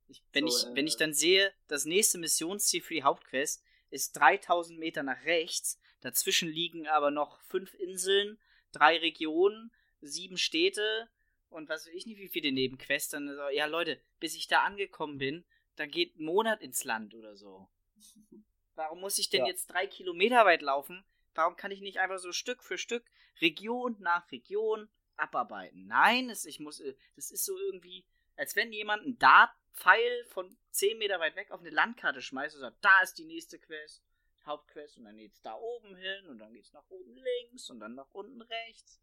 Ich, 0.08 0.22
wenn, 0.32 0.46
So, 0.46 0.48
ich, 0.48 0.66
wenn 0.74 0.86
äh, 0.86 0.88
ich 0.88 0.96
dann 0.96 1.12
sehe, 1.14 1.52
das 1.66 1.84
nächste 1.84 2.18
Missionsziel 2.18 2.82
für 2.82 2.94
die 2.94 3.02
Hauptquest 3.02 3.62
ist 3.90 4.12
3000 4.12 4.78
Meter 4.78 5.02
nach 5.02 5.24
rechts, 5.24 5.78
dazwischen 6.00 6.48
liegen 6.48 6.86
aber 6.86 7.10
noch 7.10 7.40
fünf 7.42 7.74
Inseln, 7.74 8.38
drei 8.72 8.98
Regionen, 8.98 9.70
sieben 10.00 10.36
Städte 10.38 11.08
und 11.50 11.68
was 11.68 11.86
weiß 11.86 11.94
ich 11.94 12.06
nicht, 12.06 12.18
wie 12.18 12.28
viele 12.28 12.52
Nebenquests, 12.52 13.10
dann 13.10 13.28
so, 13.28 13.48
ja 13.48 13.66
Leute, 13.66 14.00
bis 14.20 14.34
ich 14.34 14.46
da 14.48 14.62
angekommen 14.64 15.18
bin, 15.18 15.44
dann 15.76 15.90
geht 15.90 16.16
ein 16.18 16.24
Monat 16.24 16.60
ins 16.62 16.84
Land 16.84 17.14
oder 17.14 17.36
so. 17.36 17.68
Warum 18.78 19.00
muss 19.00 19.18
ich 19.18 19.28
denn 19.28 19.40
Ja. 19.40 19.48
jetzt 19.48 19.66
drei 19.66 19.88
Kilometer 19.88 20.44
weit 20.44 20.62
laufen? 20.62 21.04
Warum 21.34 21.56
kann 21.56 21.72
ich 21.72 21.80
nicht 21.80 21.98
einfach 21.98 22.18
so 22.18 22.30
Stück 22.30 22.62
für 22.62 22.78
Stück, 22.78 23.04
Region 23.40 23.96
nach 23.98 24.30
Region 24.30 24.88
abarbeiten? 25.16 25.88
Nein, 25.88 26.30
es, 26.30 26.44
ich 26.44 26.60
muss, 26.60 26.78
äh, 26.78 26.94
das 27.16 27.32
ist 27.32 27.44
so 27.44 27.58
irgendwie, 27.58 28.04
als 28.36 28.54
wenn 28.54 28.72
jemand 28.72 29.02
einen 29.02 29.18
Dart-Pfeil 29.18 30.24
von 30.26 30.56
10 30.70 30.96
Meter 30.96 31.18
weit 31.18 31.34
weg 31.34 31.50
auf 31.50 31.58
eine 31.58 31.70
Landkarte 31.70 32.22
schmeißt 32.22 32.54
und 32.54 32.60
sagt, 32.60 32.78
da 32.80 33.00
ist 33.02 33.18
die 33.18 33.24
nächste 33.24 33.58
Quest, 33.58 34.04
Hauptquest, 34.46 34.96
und 34.98 35.04
dann 35.06 35.16
geht's 35.16 35.42
da 35.42 35.54
oben 35.56 35.96
hin 35.96 36.26
und 36.28 36.38
dann 36.38 36.54
geht's 36.54 36.72
nach 36.72 36.88
oben 36.88 37.16
links 37.16 37.68
und 37.70 37.80
dann 37.80 37.96
nach 37.96 38.08
unten 38.12 38.42
rechts. 38.42 39.00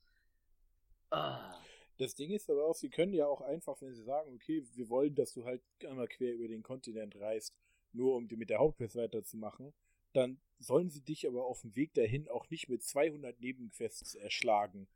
Ah. 1.09 1.61
Das 1.97 2.15
Ding 2.15 2.31
ist 2.31 2.49
aber 2.49 2.65
auch, 2.65 2.75
sie 2.75 2.89
können 2.89 3.13
ja 3.13 3.27
auch 3.27 3.41
einfach, 3.41 3.81
wenn 3.81 3.93
sie 3.93 4.03
sagen, 4.03 4.33
okay, 4.35 4.65
wir 4.73 4.89
wollen, 4.89 5.15
dass 5.15 5.33
du 5.33 5.43
halt 5.43 5.61
einmal 5.85 6.07
quer 6.07 6.33
über 6.33 6.47
den 6.47 6.63
Kontinent 6.63 7.15
reist, 7.17 7.53
nur 7.95 8.15
um 8.15 8.27
die 8.27 8.35
mit 8.35 8.49
der 8.49 8.59
Hauptquest 8.59 8.95
weiterzumachen, 8.95 9.73
dann 10.13 10.39
sollen 10.59 10.89
sie 10.89 11.01
dich 11.01 11.27
aber 11.27 11.45
auf 11.45 11.61
dem 11.61 11.75
Weg 11.75 11.93
dahin 11.93 12.27
auch 12.29 12.49
nicht 12.49 12.69
mit 12.69 12.83
200 12.83 13.39
Nebenquests 13.39 14.15
erschlagen, 14.15 14.87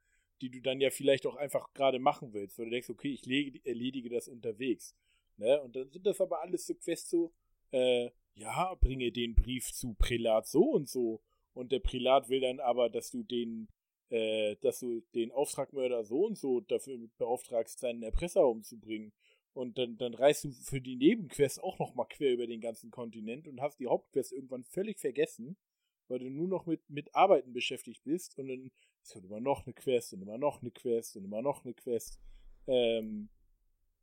die 0.42 0.50
du 0.50 0.62
dann 0.62 0.80
ja 0.80 0.90
vielleicht 0.90 1.26
auch 1.26 1.36
einfach 1.36 1.74
gerade 1.74 2.00
machen 2.00 2.34
willst, 2.34 2.58
weil 2.58 2.66
du 2.66 2.72
denkst, 2.72 2.90
okay, 2.90 3.12
ich 3.12 3.26
lege, 3.26 3.60
erledige 3.66 4.10
das 4.10 4.28
unterwegs. 4.28 4.96
Ne? 5.38 5.62
Und 5.62 5.76
dann 5.76 5.90
sind 5.90 6.06
das 6.06 6.22
aber 6.22 6.42
alles 6.42 6.66
so 6.66 6.76
Quests 6.76 7.10
so, 7.10 7.34
äh, 7.72 8.10
ja, 8.36 8.74
bringe 8.76 9.12
den 9.12 9.36
Brief 9.36 9.72
zu 9.74 9.94
Prälat 9.96 10.48
so 10.48 10.64
und 10.64 10.88
so. 10.88 11.22
Und 11.54 11.72
der 11.72 11.80
Prälat 11.80 12.30
will 12.30 12.40
dann 12.40 12.60
aber, 12.60 12.90
dass 12.90 13.12
du 13.12 13.24
den 13.24 13.68
äh, 14.10 14.56
dass 14.62 14.80
du 14.80 15.02
den 15.14 15.32
Auftragmörder 15.32 16.04
so 16.04 16.26
und 16.26 16.38
so 16.38 16.62
dafür 16.62 16.98
beauftragst, 17.18 17.80
seinen 17.80 18.02
Erpresser 18.02 18.48
umzubringen. 18.48 19.14
Und 19.54 19.78
dann, 19.78 19.98
dann 19.98 20.14
reist 20.14 20.44
du 20.44 20.52
für 20.52 20.80
die 20.80 20.96
Nebenquest 20.96 21.62
auch 21.64 21.80
nochmal 21.80 22.08
quer 22.08 22.32
über 22.32 22.48
den 22.48 22.62
ganzen 22.62 22.92
Kontinent 22.92 23.48
und 23.48 23.62
hast 23.62 23.80
die 23.80 23.88
Hauptquest 23.88 24.32
irgendwann 24.32 24.64
völlig 24.64 25.00
vergessen, 25.00 25.58
weil 26.08 26.20
du 26.20 26.30
nur 26.30 26.48
noch 26.48 26.66
mit, 26.66 26.90
mit 26.90 27.14
Arbeiten 27.16 27.52
beschäftigt 27.52 28.04
bist 28.04 28.38
und 28.38 28.48
dann 28.48 28.72
ist 29.02 29.16
halt 29.16 29.26
immer 29.26 29.40
noch 29.40 29.66
eine 29.66 29.74
Quest 29.74 30.14
und 30.14 30.22
immer 30.22 30.38
noch 30.38 30.62
eine 30.62 30.72
Quest 30.72 31.16
und 31.18 31.26
immer 31.26 31.42
noch 31.42 31.66
eine 31.66 31.74
Quest. 31.74 32.20
Ähm, 32.68 33.30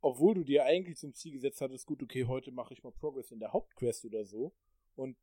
obwohl 0.01 0.35
du 0.35 0.43
dir 0.43 0.65
eigentlich 0.65 0.97
zum 0.97 1.13
Ziel 1.13 1.33
gesetzt 1.33 1.61
hattest, 1.61 1.85
gut, 1.85 2.03
okay, 2.03 2.25
heute 2.25 2.51
mache 2.51 2.73
ich 2.73 2.83
mal 2.83 2.91
Progress 2.91 3.31
in 3.31 3.39
der 3.39 3.53
Hauptquest 3.53 4.05
oder 4.05 4.25
so. 4.25 4.53
Und 4.95 5.17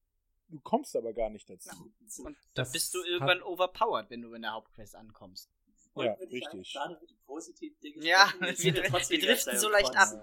du 0.48 0.60
kommst 0.60 0.96
aber 0.96 1.12
gar 1.12 1.30
nicht 1.30 1.48
dazu. 1.48 1.92
Und 2.22 2.36
da 2.54 2.64
bist 2.64 2.94
du 2.94 3.02
irgendwann 3.02 3.42
overpowered, 3.42 4.10
wenn 4.10 4.22
du 4.22 4.32
in 4.34 4.42
der 4.42 4.52
Hauptquest 4.52 4.96
ankommst. 4.96 5.50
Und 5.94 6.04
Ja, 6.06 6.12
richtig. 6.14 6.46
eigentlich 6.48 6.72
Gerade 6.72 6.98
mit 7.00 7.10
den 7.10 7.18
positiven 7.24 7.80
Dingen 7.80 8.02
Ja, 8.02 8.32
wir 8.40 8.48
wir 8.58 9.02
die 9.08 9.18
driften 9.18 9.56
so 9.58 9.68
leicht 9.68 9.96
am 9.96 10.08
Kotzen. 10.10 10.22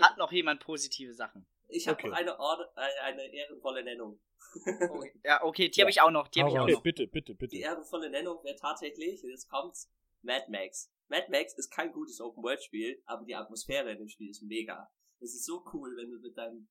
Hat 0.00 0.18
noch 0.18 0.32
jemand 0.32 0.60
positive 0.60 1.12
Sachen? 1.14 1.46
Ich 1.68 1.88
habe 1.88 1.96
Okay. 1.98 2.08
noch 2.08 2.16
eine, 2.16 2.38
Orde, 2.38 2.68
äh, 2.76 3.02
eine 3.04 3.24
ehrenvolle 3.32 3.82
Nennung. 3.82 4.20
Okay. 4.90 5.12
Ja, 5.24 5.42
okay, 5.42 5.68
die 5.70 5.78
Ja. 5.80 5.84
habe 5.84 5.90
ich 5.90 6.00
auch 6.02 6.10
noch. 6.10 6.28
Die 6.28 6.40
habe 6.40 6.50
ich 6.50 6.58
auch 6.58 6.64
Okay, 6.64 6.72
noch. 6.74 6.82
bitte, 6.82 7.06
bitte, 7.06 7.34
bitte. 7.34 7.56
Die 7.56 7.62
ehrenvolle 7.62 8.10
Nennung 8.10 8.42
wäre 8.44 8.56
tatsächlich, 8.56 9.22
jetzt 9.22 9.48
kommt's, 9.48 9.90
Mad 10.22 10.44
Max. 10.50 10.92
Mad 11.08 11.26
Max 11.30 11.54
ist 11.54 11.70
kein 11.70 11.92
gutes 11.92 12.20
Open-World-Spiel, 12.20 13.02
aber 13.06 13.24
die 13.24 13.34
Atmosphäre 13.34 13.90
in 13.92 13.98
dem 13.98 14.08
Spiel 14.08 14.30
ist 14.30 14.42
mega. 14.42 14.90
Es 15.20 15.34
ist 15.34 15.46
so 15.46 15.64
cool, 15.72 15.96
wenn 15.96 16.10
du 16.10 16.18
mit 16.18 16.36
deinem 16.36 16.68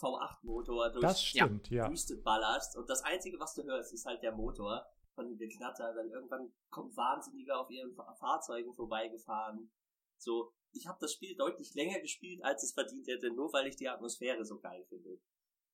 V8-Motor 0.00 0.90
durch 0.90 1.02
Das 1.02 1.22
stimmt, 1.22 1.68
ja. 1.70 1.86
die 1.86 1.92
Wüste 1.92 2.16
ballerst 2.18 2.76
und 2.76 2.88
das 2.88 3.02
Einzige, 3.02 3.38
was 3.40 3.54
du 3.54 3.64
hörst, 3.64 3.92
ist 3.92 4.06
halt 4.06 4.22
der 4.22 4.32
Motor 4.32 4.86
von 5.16 5.26
dem 5.26 5.36
Geknatter. 5.36 5.92
Dann 5.92 6.08
irgendwann 6.10 6.52
kommt 6.70 6.96
Wahnsinniger 6.96 7.58
auf 7.58 7.68
ihren 7.70 7.92
Fa- 7.92 8.14
Fahrzeugen 8.14 8.72
vorbeigefahren. 8.72 9.72
So, 10.18 10.52
ich 10.72 10.86
habe 10.86 10.98
das 11.00 11.12
Spiel 11.12 11.34
deutlich 11.36 11.74
länger 11.74 11.98
gespielt, 12.00 12.44
als 12.44 12.62
es 12.62 12.72
verdient 12.72 13.08
hätte, 13.08 13.30
nur 13.30 13.52
weil 13.52 13.66
ich 13.66 13.74
die 13.76 13.88
Atmosphäre 13.88 14.44
so 14.44 14.60
geil 14.60 14.84
finde. 14.84 15.18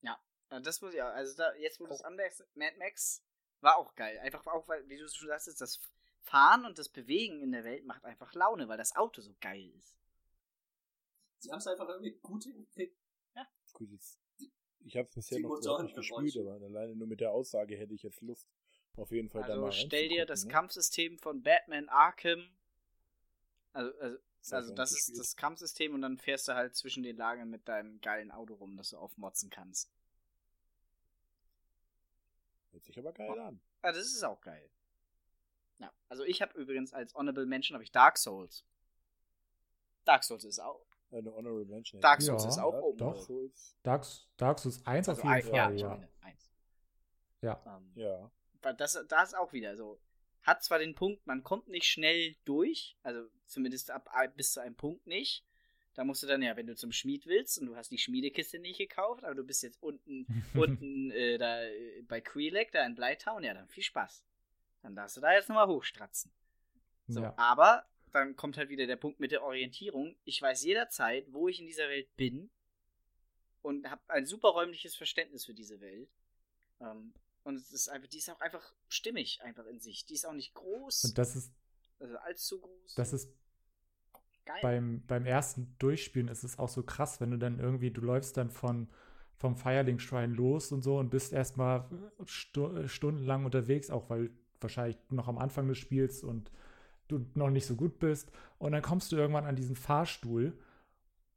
Ja, 0.00 0.18
das 0.48 0.80
muss 0.80 0.94
ich 0.94 1.02
auch. 1.02 1.12
Also 1.12 1.36
da, 1.36 1.54
jetzt 1.56 1.78
wo 1.78 1.86
du 1.86 1.92
es 1.92 2.02
anmerkst, 2.02 2.42
Mad 2.54 2.76
Max 2.78 3.22
war 3.60 3.76
auch 3.76 3.94
geil. 3.94 4.18
Einfach 4.20 4.46
auch, 4.46 4.66
weil, 4.68 4.88
wie 4.88 4.96
du 4.96 5.06
schon 5.08 5.28
sagst, 5.28 5.60
das 5.60 5.80
Fahren 6.22 6.64
und 6.64 6.78
das 6.78 6.88
Bewegen 6.88 7.42
in 7.42 7.52
der 7.52 7.64
Welt 7.64 7.84
macht 7.84 8.04
einfach 8.04 8.32
Laune, 8.34 8.68
weil 8.68 8.78
das 8.78 8.96
Auto 8.96 9.20
so 9.20 9.34
geil 9.40 9.70
ist. 9.76 9.96
Sie 11.38 11.50
haben 11.50 11.58
es 11.58 11.66
einfach 11.66 11.88
irgendwie 11.88 12.12
gut 12.22 12.44
hingekriegt. 12.44 12.96
Gut, 13.72 13.90
jetzt, 13.90 14.20
ich 14.84 14.96
habe 14.96 15.08
es 15.08 15.14
bisher 15.14 15.38
Die 15.38 15.44
noch 15.44 15.82
nicht 15.82 15.94
gespielt, 15.96 16.36
aber 16.36 16.64
alleine 16.64 16.94
nur 16.94 17.06
mit 17.08 17.20
der 17.20 17.32
Aussage 17.32 17.76
hätte 17.76 17.94
ich 17.94 18.02
jetzt 18.02 18.20
Lust, 18.20 18.46
auf 18.96 19.10
jeden 19.10 19.28
Fall 19.28 19.42
da 19.42 19.48
Also 19.48 19.60
mal 19.62 19.72
stell 19.72 20.08
dir 20.08 20.26
das 20.26 20.44
ne? 20.44 20.52
Kampfsystem 20.52 21.18
von 21.18 21.42
Batman 21.42 21.88
Arkham. 21.88 22.48
Also, 23.72 23.90
also, 23.98 24.18
Das 24.40 24.52
hab 24.52 24.56
also 24.58 24.74
das 24.74 24.92
ist 24.92 25.18
das 25.18 25.36
Kampfsystem 25.36 25.94
und 25.94 26.02
dann 26.02 26.18
fährst 26.18 26.48
du 26.48 26.54
halt 26.54 26.74
zwischen 26.76 27.02
den 27.02 27.16
Lagern 27.16 27.48
mit 27.48 27.68
deinem 27.68 28.00
geilen 28.00 28.30
Auto 28.30 28.54
rum, 28.54 28.76
das 28.76 28.90
du 28.90 28.98
aufmotzen 28.98 29.50
kannst. 29.50 29.90
Hört 32.72 32.84
sich 32.84 32.98
aber 32.98 33.12
geil 33.12 33.38
an. 33.38 33.60
Also 33.82 34.00
das 34.00 34.08
ist 34.08 34.22
auch 34.24 34.40
geil. 34.40 34.70
Ja, 35.78 35.92
also 36.08 36.24
ich 36.24 36.40
habe 36.42 36.58
übrigens 36.58 36.92
als 36.92 37.14
Honorable 37.14 37.46
Mention 37.46 37.74
habe 37.74 37.84
ich 37.84 37.92
Dark 37.92 38.18
Souls. 38.18 38.64
Dark 40.04 40.24
Souls 40.24 40.44
ist 40.44 40.58
auch. 40.58 40.86
Eine 41.10 41.32
Honorable 41.34 41.64
Mention. 41.66 42.00
Dark 42.00 42.20
ich. 42.20 42.26
Souls 42.26 42.44
Ja, 42.44 42.48
ist 42.50 42.58
auch 42.58 42.72
Dark 42.72 42.96
doch. 42.98 43.14
World. 43.14 43.22
Souls, 43.26 43.76
Dark, 43.82 44.06
Dark 44.36 44.58
Souls 44.58 44.86
1 44.86 45.08
Also 45.08 45.20
auf 45.20 45.24
jeden 45.24 45.34
ein, 45.34 45.42
Fall, 45.42 45.54
ja, 45.54 45.70
ja. 45.70 45.74
ich 45.74 45.84
meine, 45.84 46.08
eins. 46.20 46.50
Ja. 47.42 47.62
Ähm, 47.66 47.92
ja. 47.94 48.30
Das, 48.62 49.04
das 49.08 49.28
ist 49.28 49.34
auch 49.34 49.52
wieder 49.52 49.76
so. 49.76 50.00
Hat 50.42 50.62
zwar 50.64 50.78
den 50.78 50.94
Punkt, 50.94 51.26
man 51.26 51.44
kommt 51.44 51.68
nicht 51.68 51.86
schnell 51.86 52.34
durch, 52.44 52.96
also 53.02 53.28
zumindest 53.46 53.90
ab 53.90 54.10
bis 54.36 54.52
zu 54.52 54.60
einem 54.60 54.74
Punkt 54.74 55.06
nicht. 55.06 55.44
Da 55.94 56.04
musst 56.04 56.22
du 56.22 56.26
dann 56.26 56.42
ja, 56.42 56.56
wenn 56.56 56.66
du 56.66 56.74
zum 56.74 56.90
Schmied 56.90 57.26
willst 57.26 57.58
und 57.58 57.66
du 57.66 57.76
hast 57.76 57.90
die 57.90 57.98
Schmiedekiste 57.98 58.58
nicht 58.58 58.78
gekauft, 58.78 59.24
aber 59.24 59.34
du 59.34 59.44
bist 59.44 59.62
jetzt 59.62 59.82
unten, 59.82 60.26
unten 60.54 61.10
äh, 61.10 61.38
da 61.38 61.62
äh, 61.62 62.02
bei 62.02 62.20
Queelec, 62.20 62.72
da 62.72 62.84
in 62.86 62.94
Blytown, 62.94 63.44
ja, 63.44 63.54
dann 63.54 63.68
viel 63.68 63.82
Spaß. 63.82 64.24
Dann 64.82 64.96
darfst 64.96 65.16
du 65.16 65.20
da 65.20 65.32
jetzt 65.32 65.48
nochmal 65.48 65.68
hochstratzen. 65.68 66.32
So, 67.08 67.22
ja. 67.22 67.34
aber 67.36 67.84
dann 68.12 68.36
kommt 68.36 68.56
halt 68.56 68.68
wieder 68.68 68.86
der 68.86 68.96
Punkt 68.96 69.20
mit 69.20 69.32
der 69.32 69.42
Orientierung. 69.42 70.16
Ich 70.24 70.40
weiß 70.40 70.64
jederzeit, 70.64 71.26
wo 71.32 71.48
ich 71.48 71.60
in 71.60 71.66
dieser 71.66 71.88
Welt 71.88 72.14
bin 72.16 72.50
und 73.60 73.90
habe 73.90 74.02
ein 74.08 74.26
super 74.26 74.48
räumliches 74.48 74.96
Verständnis 74.96 75.44
für 75.44 75.54
diese 75.54 75.80
Welt. 75.80 76.10
Ähm, 76.80 77.14
und 77.44 77.56
es 77.56 77.72
ist 77.72 77.88
einfach, 77.88 78.08
die 78.08 78.18
ist 78.18 78.30
auch 78.30 78.40
einfach 78.40 78.72
stimmig 78.88 79.40
einfach 79.42 79.66
in 79.66 79.80
sich. 79.80 80.06
Die 80.06 80.14
ist 80.14 80.26
auch 80.26 80.32
nicht 80.32 80.54
groß, 80.54 81.04
Und 81.04 81.18
das 81.18 81.36
ist, 81.36 81.52
also 81.98 82.16
allzu 82.18 82.60
groß. 82.60 82.94
das 82.94 83.12
ist 83.12 83.30
geil. 84.44 84.58
beim, 84.62 85.02
beim 85.06 85.26
ersten 85.26 85.74
Durchspielen 85.78 86.28
ist 86.28 86.44
es 86.44 86.58
auch 86.58 86.68
so 86.68 86.82
krass, 86.82 87.20
wenn 87.20 87.30
du 87.30 87.38
dann 87.38 87.58
irgendwie, 87.58 87.90
du 87.90 88.00
läufst 88.00 88.36
dann 88.36 88.50
von 88.50 88.88
vom 89.42 89.56
Shrine 89.56 90.34
los 90.34 90.70
und 90.70 90.82
so 90.82 90.98
und 90.98 91.10
bist 91.10 91.32
erstmal 91.32 91.88
stu 92.26 92.86
stundenlang 92.86 93.44
unterwegs, 93.44 93.90
auch 93.90 94.08
weil 94.08 94.30
wahrscheinlich 94.60 94.96
noch 95.10 95.26
am 95.26 95.36
Anfang 95.36 95.66
des 95.66 95.78
Spiels 95.78 96.22
und 96.22 96.52
du 97.08 97.26
noch 97.34 97.50
nicht 97.50 97.66
so 97.66 97.74
gut 97.74 97.98
bist. 97.98 98.30
Und 98.58 98.70
dann 98.70 98.82
kommst 98.82 99.10
du 99.10 99.16
irgendwann 99.16 99.46
an 99.46 99.56
diesen 99.56 99.74
Fahrstuhl 99.74 100.56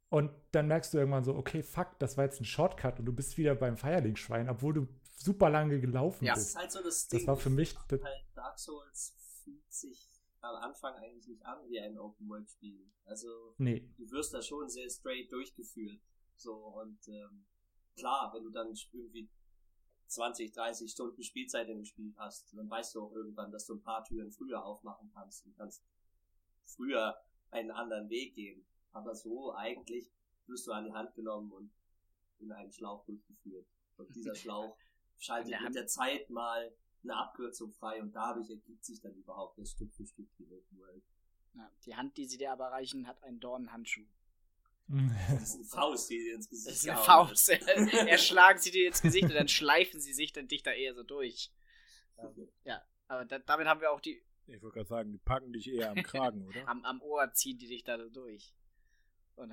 und 0.08 0.30
dann 0.52 0.68
merkst 0.68 0.94
du 0.94 0.98
irgendwann 0.98 1.24
so, 1.24 1.34
okay, 1.34 1.64
fuck, 1.64 1.98
das 1.98 2.16
war 2.16 2.24
jetzt 2.24 2.40
ein 2.40 2.44
Shortcut 2.44 3.00
und 3.00 3.06
du 3.06 3.12
bist 3.12 3.36
wieder 3.38 3.56
beim 3.56 3.76
Firelink-Schwein, 3.76 4.48
obwohl 4.48 4.74
du 4.74 4.88
super 5.16 5.50
lange 5.50 5.80
gelaufen 5.80 6.24
ja, 6.24 6.34
bist. 6.34 6.46
Das 6.46 6.50
ist 6.50 6.56
halt 6.56 6.72
so 6.72 6.82
das 6.82 7.08
Ding. 7.08 7.20
Das 7.20 7.26
war 7.26 7.36
für 7.36 7.50
mich. 7.50 7.74
Halt 7.90 8.02
Dark 8.34 8.58
Souls 8.58 9.14
fühlt 9.42 9.72
sich 9.72 10.08
am 10.40 10.56
Anfang 10.56 10.94
eigentlich 10.94 11.26
nicht 11.26 11.44
an 11.44 11.58
wie 11.68 11.80
ein 11.80 11.98
Open-World-Spiel. 11.98 12.90
Also, 13.04 13.54
nee. 13.58 13.88
du 13.96 14.10
wirst 14.10 14.32
da 14.34 14.42
schon 14.42 14.68
sehr 14.68 14.88
straight 14.88 15.30
durchgeführt. 15.32 16.00
So, 16.36 16.54
und 16.54 16.98
ähm, 17.08 17.46
klar, 17.96 18.32
wenn 18.34 18.44
du 18.44 18.50
dann 18.50 18.72
irgendwie 18.92 19.28
20, 20.08 20.52
30 20.52 20.90
Stunden 20.90 21.22
Spielzeit 21.22 21.68
in 21.68 21.78
dem 21.78 21.84
Spiel 21.84 22.14
hast, 22.16 22.52
dann 22.56 22.70
weißt 22.70 22.94
du 22.94 23.02
auch 23.02 23.12
irgendwann, 23.12 23.50
dass 23.50 23.66
du 23.66 23.74
ein 23.74 23.82
paar 23.82 24.04
Türen 24.04 24.30
früher 24.30 24.64
aufmachen 24.64 25.10
kannst 25.12 25.46
und 25.46 25.56
kannst 25.56 25.82
früher 26.64 27.16
einen 27.50 27.70
anderen 27.70 28.08
Weg 28.08 28.34
gehen. 28.34 28.66
Aber 28.92 29.14
so 29.14 29.54
eigentlich 29.54 30.12
wirst 30.46 30.66
du 30.66 30.72
an 30.72 30.84
die 30.84 30.92
Hand 30.92 31.14
genommen 31.14 31.50
und 31.52 31.72
in 32.38 32.52
einen 32.52 32.70
Schlauch 32.70 33.04
durchgeführt. 33.04 33.66
Und 33.96 34.14
dieser 34.14 34.34
Schlauch 34.34 34.76
schaltet 35.18 35.52
der 35.52 35.60
mit 35.60 35.74
der 35.74 35.86
Zeit 35.86 36.30
mal 36.30 36.72
eine 37.02 37.16
Abkürzung 37.16 37.72
frei 37.72 38.02
und 38.02 38.12
dadurch 38.14 38.50
ergibt 38.50 38.84
sich 38.84 39.00
dann 39.00 39.14
überhaupt 39.14 39.58
das 39.58 39.70
Stück 39.70 39.92
für 39.94 40.06
Stück 40.06 40.28
die 40.38 40.46
Open 40.46 40.78
World. 40.78 41.02
Ja, 41.54 41.70
die 41.84 41.94
Hand, 41.94 42.16
die 42.16 42.26
sie 42.26 42.38
dir 42.38 42.52
aber 42.52 42.66
reichen, 42.66 43.06
hat 43.06 43.22
einen 43.22 43.40
Dornenhandschuh. 43.40 44.04
Das 45.30 45.42
ist 45.42 45.54
eine 45.56 45.64
Faust, 45.64 46.10
die 46.10 46.18
dir 46.18 46.34
ins 46.36 46.48
Gesicht 46.48 46.68
Das 46.68 46.76
ist 46.76 46.88
eine 46.88 46.98
Faust. 46.98 47.48
Erschlagen 48.08 48.58
sie 48.58 48.70
dir 48.70 48.86
ins 48.86 49.02
Gesicht 49.02 49.24
und 49.24 49.34
dann 49.34 49.48
schleifen 49.48 50.00
sie 50.00 50.12
sich 50.12 50.32
dann 50.32 50.46
dich 50.46 50.62
da 50.62 50.70
eher 50.72 50.94
so 50.94 51.02
durch. 51.02 51.50
Ja, 52.64 52.82
aber 53.08 53.24
da, 53.24 53.38
damit 53.40 53.66
haben 53.66 53.80
wir 53.80 53.90
auch 53.90 54.00
die. 54.00 54.22
Ich 54.46 54.62
wollte 54.62 54.74
gerade 54.74 54.88
sagen, 54.88 55.12
die 55.12 55.18
packen 55.18 55.52
dich 55.52 55.68
eher 55.68 55.90
am 55.90 56.02
Kragen, 56.02 56.46
oder? 56.46 56.56
am, 56.68 56.84
am 56.84 57.02
Ohr 57.02 57.32
ziehen 57.32 57.58
die 57.58 57.66
dich 57.66 57.82
da 57.82 57.98
so 57.98 58.08
durch. 58.08 58.54
Und 59.34 59.52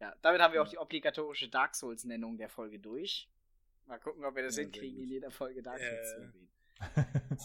ja, 0.00 0.16
damit 0.20 0.40
haben 0.40 0.52
wir 0.52 0.62
auch 0.62 0.68
die 0.68 0.78
obligatorische 0.78 1.48
Dark 1.48 1.76
Souls-Nennung 1.76 2.36
der 2.36 2.48
Folge 2.48 2.80
durch. 2.80 3.28
Mal 3.86 3.98
gucken, 3.98 4.24
ob 4.24 4.34
wir 4.34 4.42
das 4.42 4.56
ja, 4.56 4.62
hinkriegen, 4.62 5.02
in 5.02 5.08
jeder 5.08 5.30
Folge 5.30 5.62
Dark 5.62 5.78
Souls 5.78 5.92
äh, 5.92 6.04
zu 6.04 6.20
erwähnen. 6.20 6.48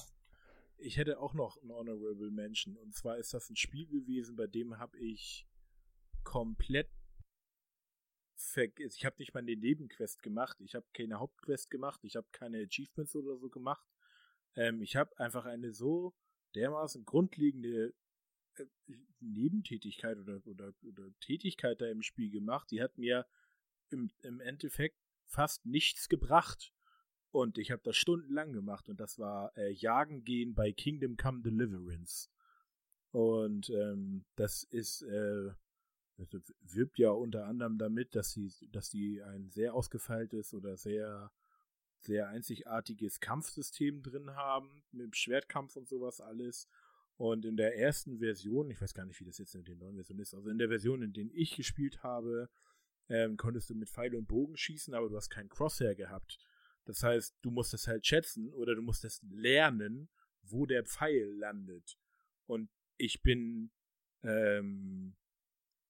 ich 0.78 0.97
hätte 0.97 1.19
auch 1.19 1.34
noch 1.34 1.62
einen 1.62 1.71
Honorable 1.71 2.32
Mention. 2.32 2.78
Und 2.78 2.95
zwar 2.95 3.17
ist 3.17 3.34
das 3.34 3.50
ein 3.50 3.56
Spiel 3.56 3.88
gewesen, 3.88 4.36
bei 4.36 4.47
dem 4.47 4.78
habe 4.78 4.97
ich 4.97 5.47
komplett 6.23 6.89
vergessen. 8.36 8.95
Ich 8.97 9.06
habe 9.06 9.15
nicht 9.19 9.34
mal 9.34 9.39
eine 9.39 9.56
Nebenquest 9.56 10.21
gemacht. 10.21 10.60
Ich 10.62 10.76
habe 10.76 10.86
keine 10.93 11.19
Hauptquest 11.19 11.69
gemacht. 11.69 12.04
Ich 12.04 12.15
habe 12.15 12.28
keine 12.32 12.62
Achievements 12.62 13.15
oder 13.15 13.38
so 13.38 13.50
gemacht. 13.50 13.86
Ähm, 14.56 14.82
ich 14.82 14.95
habe 14.95 15.17
einfach 15.19 15.45
eine 15.45 15.71
so 15.71 16.13
dermaßen 16.56 17.06
grundlegende 17.06 17.93
äh, 18.56 18.65
Nebentätigkeit 19.19 20.17
oder, 20.17 20.41
oder, 20.45 20.73
oder 20.84 21.10
Tätigkeit 21.19 21.82
da 21.82 21.88
im 21.88 22.02
Spiel 22.02 22.30
gemacht. 22.30 22.69
Die 22.71 22.82
hat 22.82 22.97
mir 22.97 23.26
im, 23.89 24.12
im 24.21 24.39
Endeffekt 24.39 25.00
fast 25.28 25.66
nichts 25.66 26.10
gebracht. 26.10 26.74
Und 27.32 27.58
ich 27.58 27.72
habe 27.72 27.82
das 27.84 27.98
stundenlang 27.98 28.54
gemacht 28.54 28.90
und 28.90 29.00
das 29.00 29.20
war 29.20 29.56
äh, 29.58 29.72
Jagen 29.72 30.24
gehen 30.24 30.56
bei 30.56 30.72
Kingdom 30.72 31.18
Come 31.18 31.42
Deliverance. 31.42 32.30
Und 33.12 33.70
ähm, 33.70 34.26
das 34.36 34.63
ist, 34.63 35.02
äh, 35.04 35.52
das 36.18 36.54
wirbt 36.62 36.98
ja 36.98 37.12
unter 37.12 37.46
anderem 37.46 37.78
damit, 37.78 38.16
dass 38.16 38.32
sie, 38.32 38.52
dass 38.72 38.90
sie 38.90 39.22
ein 39.22 39.50
sehr 39.50 39.74
ausgefeiltes 39.74 40.54
oder 40.54 40.78
sehr, 40.78 41.32
sehr 42.00 42.30
einzigartiges 42.30 43.20
Kampfsystem 43.20 44.04
drin 44.04 44.36
haben, 44.36 44.84
mit 44.92 45.06
dem 45.06 45.13
Schwertkampf 45.13 45.76
und 45.76 45.88
sowas 45.88 46.22
alles. 46.22 46.68
Und 47.18 47.46
in 47.46 47.58
der 47.58 47.78
ersten 47.78 48.20
Version, 48.20 48.70
ich 48.70 48.80
weiß 48.80 48.94
gar 48.94 49.06
nicht, 49.06 49.20
wie 49.20 49.26
das 49.26 49.40
jetzt 49.40 49.56
in 49.56 49.63
den 49.63 49.80
neuen 49.80 49.96
Versionen 49.96 50.22
ist, 50.22 50.36
also 50.36 50.50
in 50.50 50.60
der 50.60 50.70
Version, 50.70 51.02
in 51.02 51.13
der 51.13 51.26
ich 51.34 51.56
gespielt 51.56 52.04
habe, 52.04 52.50
ähm, 53.10 53.38
konntest 53.38 53.70
du 53.70 53.76
mit 53.76 53.89
Pfeil 53.89 54.15
und 54.15 54.28
Bogen 54.28 54.58
schießen, 54.58 54.93
aber 54.93 55.10
du 55.10 55.15
hast 55.15 55.30
keinen 55.30 55.50
Crosshair 55.50 55.96
gehabt. 55.96 56.39
Das 56.86 57.04
heißt, 57.04 57.38
du 57.41 57.52
musst 57.52 57.74
es 57.74 57.88
halt 57.88 58.06
schätzen 58.06 58.50
oder 58.54 58.76
du 58.76 58.82
musst 58.82 59.04
es 59.04 59.22
lernen, 59.30 60.10
wo 60.41 60.65
der 60.65 60.84
Pfeil 60.86 61.34
landet. 61.38 61.98
Und 62.46 62.70
ich 62.98 63.22
bin, 63.22 63.72
ähm, 64.24 65.15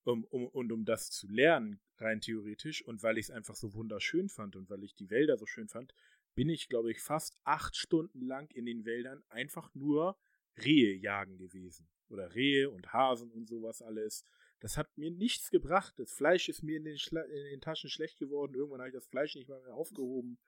um, 0.03 0.23
um, 0.25 0.47
und 0.47 0.71
um 0.71 0.85
das 0.85 1.11
zu 1.11 1.27
lernen, 1.27 1.79
rein 1.97 2.21
theoretisch, 2.21 2.83
und 2.83 3.03
weil 3.03 3.17
ich 3.17 3.25
es 3.25 3.31
einfach 3.31 3.55
so 3.55 3.73
wunderschön 3.73 4.29
fand 4.29 4.55
und 4.55 4.69
weil 4.69 4.83
ich 4.83 4.95
die 4.95 5.09
Wälder 5.09 5.37
so 5.37 5.45
schön 5.45 5.67
fand, 5.67 5.93
bin 6.35 6.49
ich, 6.49 6.67
glaube 6.67 6.91
ich, 6.91 7.01
fast 7.01 7.35
acht 7.43 7.75
Stunden 7.75 8.21
lang 8.21 8.49
in 8.51 8.65
den 8.65 8.85
Wäldern 8.85 9.23
einfach 9.29 9.73
nur 9.73 10.17
Rehe 10.63 10.95
jagen 10.95 11.37
gewesen. 11.37 11.89
Oder 12.09 12.33
Rehe 12.35 12.69
und 12.69 12.93
Hasen 12.93 13.31
und 13.31 13.47
sowas 13.47 13.81
alles. 13.81 14.23
Das 14.59 14.77
hat 14.77 14.97
mir 14.97 15.11
nichts 15.11 15.51
gebracht. 15.51 15.93
Das 15.97 16.11
Fleisch 16.11 16.49
ist 16.49 16.63
mir 16.63 16.77
in 16.77 16.85
den, 16.85 16.97
Schla 16.97 17.21
in 17.21 17.43
den 17.45 17.61
Taschen 17.61 17.89
schlecht 17.89 18.17
geworden. 18.17 18.55
Irgendwann 18.55 18.79
habe 18.79 18.89
ich 18.89 18.95
das 18.95 19.07
Fleisch 19.07 19.35
nicht 19.35 19.49
mal 19.49 19.61
mehr 19.61 19.75
aufgehoben 19.75 20.39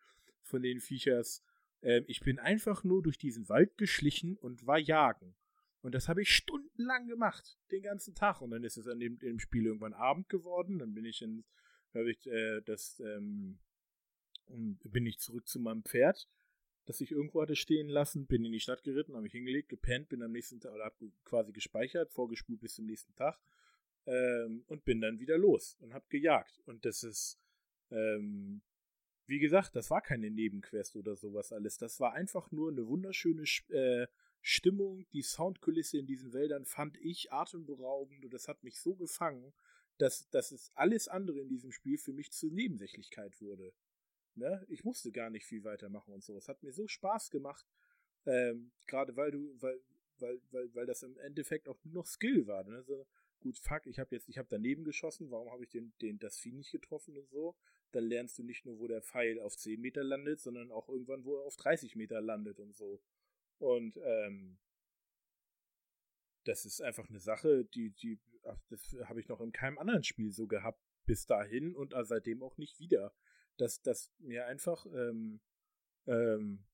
von 0.42 0.62
den 0.62 0.80
Viechers. 0.80 1.44
Ähm, 1.82 2.06
ich 2.08 2.22
bin 2.22 2.40
einfach 2.40 2.84
nur 2.84 3.04
durch 3.04 3.18
diesen 3.18 3.50
Wald 3.50 3.78
geschlichen 3.78 4.36
und 4.38 4.66
war 4.66 4.80
jagen. 4.80 5.36
Und 5.82 5.96
das 5.96 6.10
habe 6.10 6.22
ich 6.22 6.36
stundenlang 6.36 7.08
gemacht, 7.08 7.58
den 7.72 7.84
ganzen 7.84 8.16
Tag. 8.16 8.42
Und 8.42 8.52
dann 8.52 8.64
ist 8.64 8.78
es 8.78 8.88
an 8.88 9.00
dem, 9.00 9.20
dem 9.20 9.40
Spiel 9.40 9.66
irgendwann 9.66 9.94
Abend 9.94 10.28
geworden. 10.28 10.80
Dann 10.80 10.94
bin 10.94 11.06
ich 11.06 11.22
in, 11.22 11.46
habe 11.94 12.12
ich 12.12 12.28
äh, 12.28 12.62
das, 12.62 13.00
ähm, 13.00 13.60
bin 14.48 15.06
ich 15.06 15.20
zurück 15.20 15.48
zu 15.48 15.60
meinem 15.60 15.84
Pferd, 15.84 16.28
das 16.86 17.02
ich 17.02 17.12
irgendwo 17.12 17.42
hatte 17.42 17.56
stehen 17.56 17.88
lassen, 17.88 18.26
bin 18.26 18.44
in 18.44 18.52
die 18.52 18.60
Stadt 18.60 18.84
geritten, 18.84 19.14
habe 19.14 19.24
mich 19.24 19.32
hingelegt, 19.32 19.70
gepennt, 19.70 20.10
bin 20.10 20.24
am 20.24 20.32
nächsten 20.32 20.60
Tag 20.60 20.74
oder 20.74 20.86
habe 20.86 21.12
quasi 21.24 21.52
gespeichert, 21.54 22.12
vorgespult 22.12 22.60
bis 22.60 22.76
zum 22.76 22.88
nächsten 22.88 23.14
Tag 23.16 23.40
ähm, 24.10 24.64
und 24.68 24.84
bin 24.84 25.00
dann 25.00 25.20
wieder 25.20 25.38
los 25.38 25.78
und 25.80 25.94
habe 25.94 26.06
gejagt. 26.10 26.60
Und 26.66 26.84
das 26.86 27.04
ist 27.04 27.40
ähm, 27.92 28.62
wie 29.30 29.40
gesagt, 29.40 29.76
das 29.76 29.92
war 29.92 30.02
keine 30.02 30.32
Nebenquest 30.32 30.96
oder 30.96 31.16
sowas 31.16 31.54
alles. 31.54 31.78
Das 31.78 32.00
war 32.00 32.14
einfach 32.14 32.52
nur 32.52 32.72
eine 32.72 32.88
wunderschöne 32.88 33.44
äh, 33.70 34.08
Stimmung. 34.42 35.06
Die 35.14 35.22
Soundkulisse 35.22 36.00
in 36.00 36.08
diesen 36.08 36.34
Wäldern 36.34 36.66
fand 36.66 36.98
ich 36.98 37.32
atemberaubend 37.32 38.26
und 38.26 38.34
das 38.34 38.48
hat 38.48 38.64
mich 38.64 38.80
so 38.80 38.96
gefangen, 38.96 39.54
dass, 40.00 40.28
dass 40.32 40.52
es 40.52 40.72
alles 40.74 41.08
andere 41.08 41.42
in 41.42 41.48
diesem 41.48 41.72
Spiel 41.72 42.00
für 42.00 42.12
mich 42.12 42.32
zur 42.32 42.50
Nebensächlichkeit 42.50 43.40
wurde. 43.40 43.72
Ne? 44.34 44.66
Ich 44.68 44.84
musste 44.84 45.12
gar 45.12 45.30
nicht 45.30 45.46
viel 45.46 45.64
weitermachen 45.64 46.12
und 46.12 46.24
so. 46.24 46.36
Es 46.36 46.48
hat 46.48 46.64
mir 46.64 46.72
so 46.72 46.88
Spaß 46.88 47.30
gemacht, 47.30 47.68
ähm, 48.26 48.72
gerade 48.88 49.16
weil 49.16 49.30
du, 49.30 49.56
weil, 49.62 49.80
weil, 50.18 50.42
weil, 50.50 50.74
weil 50.74 50.86
das 50.88 51.04
im 51.04 51.18
Endeffekt 51.20 51.70
auch 51.70 51.78
nur 51.84 51.94
noch 51.94 52.08
Skill 52.08 52.48
war. 52.48 52.64
Ne? 52.64 52.82
So, 52.82 53.06
gut, 53.40 53.58
fuck, 53.58 53.86
ich 53.86 54.00
habe 54.00 54.16
jetzt, 54.16 54.30
ich 54.30 54.38
habe 54.38 54.48
daneben 54.50 54.84
geschossen, 54.84 55.32
warum 55.32 55.52
habe 55.52 55.64
ich 55.64 55.70
den, 55.70 55.94
den, 56.02 56.20
das 56.20 56.38
Vieh 56.38 56.52
nicht 56.52 56.72
getroffen 56.72 57.18
und 57.18 57.30
so? 57.30 57.56
Dann 57.92 58.06
lernst 58.06 58.38
du 58.38 58.44
nicht 58.44 58.66
nur, 58.66 58.80
wo 58.80 58.88
der 58.88 59.02
Pfeil 59.02 59.40
auf 59.40 59.58
10 59.58 59.80
Meter 59.80 60.04
landet, 60.04 60.40
sondern 60.40 60.72
auch 60.72 60.90
irgendwann, 60.90 61.26
wo 61.26 61.38
er 61.38 61.46
auf 61.46 61.56
30 61.58 61.96
Meter 61.96 62.22
landet 62.22 62.60
und 62.60 62.76
so. 62.76 63.02
Und, 63.58 63.98
ähm, 64.04 64.60
das 66.50 66.66
ist 66.66 66.82
einfach 66.82 67.08
eine 67.10 67.20
Sache, 67.20 67.66
die, 67.66 67.92
die, 67.92 68.20
das 68.70 68.96
habe 69.06 69.20
ich 69.20 69.28
noch 69.28 69.42
in 69.42 69.52
keinem 69.52 69.78
anderen 69.78 70.04
Spiel 70.04 70.32
so 70.32 70.48
gehabt 70.48 70.82
bis 71.06 71.26
dahin 71.26 71.76
und 71.76 71.94
seitdem 72.02 72.44
auch 72.44 72.58
nicht 72.58 72.80
wieder. 72.80 73.14
Dass, 73.58 73.82
dass 73.82 74.12
mir 74.20 74.46
einfach 74.46 74.86
ähm, 74.86 75.42
ähm, 76.08 76.66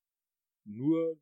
nur 0.64 1.20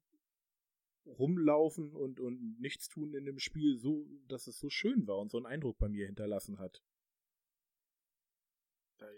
rumlaufen 1.06 1.96
und, 1.96 2.20
und 2.20 2.60
nichts 2.60 2.88
tun 2.88 3.14
in 3.14 3.26
dem 3.26 3.40
Spiel 3.40 3.78
so, 3.78 4.08
dass 4.28 4.48
es 4.48 4.60
so 4.60 4.70
schön 4.70 5.08
war 5.08 5.18
und 5.20 5.32
so 5.32 5.38
einen 5.38 5.46
Eindruck 5.46 5.78
bei 5.78 5.90
mir 5.90 6.06
hinterlassen 6.06 6.60
hat. 6.60 6.82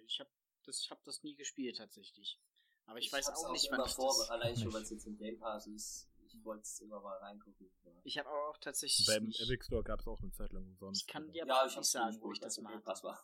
Ich 0.07 0.20
habe 0.20 0.30
das, 0.64 0.82
ich 0.82 0.89
hab 0.89 1.03
das 1.03 1.22
nie 1.24 1.36
gespielt 1.36 1.78
tatsächlich. 1.78 2.39
Aber 2.88 2.99
ich, 2.99 3.07
ich 3.07 3.14
weiß 3.14 3.30
auch 3.30 3.51
nicht, 3.51 3.70
wann 3.72 3.86
ich 3.86 3.93
vor, 3.93 4.16
das 4.18 4.30
allein 4.30 4.55
schon, 4.55 4.74
weil 4.74 4.84
es 4.84 4.89
jetzt 4.89 5.05
im 5.05 5.18
Game 5.18 5.38
Pass 5.38 5.68
ist. 5.68 6.10
Ich 6.28 6.43
wollte 6.43 6.64
es 6.64 6.82
immer 6.82 6.99
mal 7.01 7.18
reingucken. 7.18 7.70
Ich 8.03 8.18
habe 8.18 8.30
aber 8.30 8.49
auch 8.49 8.57
tatsächlich. 8.57 9.05
Beim. 9.07 9.30
Epic 9.30 9.64
Store 9.66 9.84
gab 9.84 9.99
es 9.99 10.07
auch 10.07 10.22
eine 10.22 10.32
Zeit 10.32 10.51
lang 10.51 10.66
umsonst. 10.66 11.01
Ich 11.01 11.07
kann 11.07 11.32
dir 11.32 11.43
aber 11.43 11.53
ja, 11.53 11.66
nicht 11.66 11.84
sagen, 11.84 12.18
wo 12.22 12.32
ich 12.32 12.39
das 12.39 12.60
mal 12.60 12.74
hatte. 12.74 13.20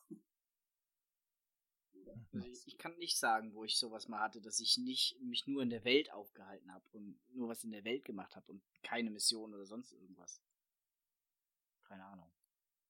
Also 2.33 2.47
ich, 2.47 2.67
ich, 2.67 2.77
kann 2.77 2.97
nicht 2.97 3.17
sagen, 3.17 3.53
wo 3.53 3.63
ich 3.63 3.77
sowas 3.77 4.07
mal 4.07 4.19
hatte, 4.19 4.41
dass 4.41 4.59
ich 4.59 4.77
nicht 4.77 5.19
mich 5.21 5.47
nur 5.47 5.61
in 5.61 5.69
der 5.69 5.83
Welt 5.83 6.11
aufgehalten 6.11 6.71
habe 6.73 6.85
und 6.91 7.19
nur 7.33 7.49
was 7.49 7.63
in 7.63 7.71
der 7.71 7.83
Welt 7.83 8.05
gemacht 8.05 8.35
habe 8.35 8.51
und 8.51 8.63
keine 8.83 9.11
Mission 9.11 9.53
oder 9.53 9.65
sonst 9.65 9.93
irgendwas. 9.93 10.41
Keine 11.83 12.05
Ahnung. 12.05 12.31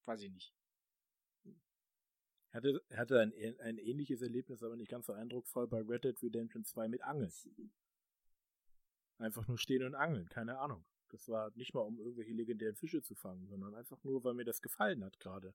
Weiß 0.06 0.22
ich 0.22 0.32
nicht. 0.32 0.54
Hatte, 2.52 2.84
hatte 2.94 3.20
ein, 3.22 3.34
ein 3.62 3.78
ähnliches 3.78 4.22
Erlebnis, 4.22 4.62
aber 4.62 4.76
nicht 4.76 4.92
ganz 4.92 5.06
so 5.06 5.14
eindrucksvoll 5.14 5.68
bei 5.68 5.82
Red 5.82 6.04
Dead 6.04 6.22
Redemption 6.22 6.66
2 6.66 6.90
mit 6.90 7.02
Angeln. 7.02 7.32
Einfach 9.18 9.48
nur 9.48 9.58
stehen 9.58 9.84
und 9.84 9.96
angeln, 9.96 10.28
keine 10.28 10.60
Ahnung. 10.60 10.84
Das 11.10 11.30
war 11.30 11.52
nicht 11.56 11.74
mal, 11.74 11.82
um 11.82 12.00
irgendwelche 12.00 12.34
legendären 12.34 12.76
Fische 12.76 13.02
zu 13.02 13.16
fangen, 13.16 13.48
sondern 13.48 13.76
einfach 13.76 14.04
nur, 14.04 14.24
weil 14.24 14.34
mir 14.34 14.46
das 14.46 14.62
gefallen 14.62 15.04
hat 15.04 15.20
gerade. 15.20 15.54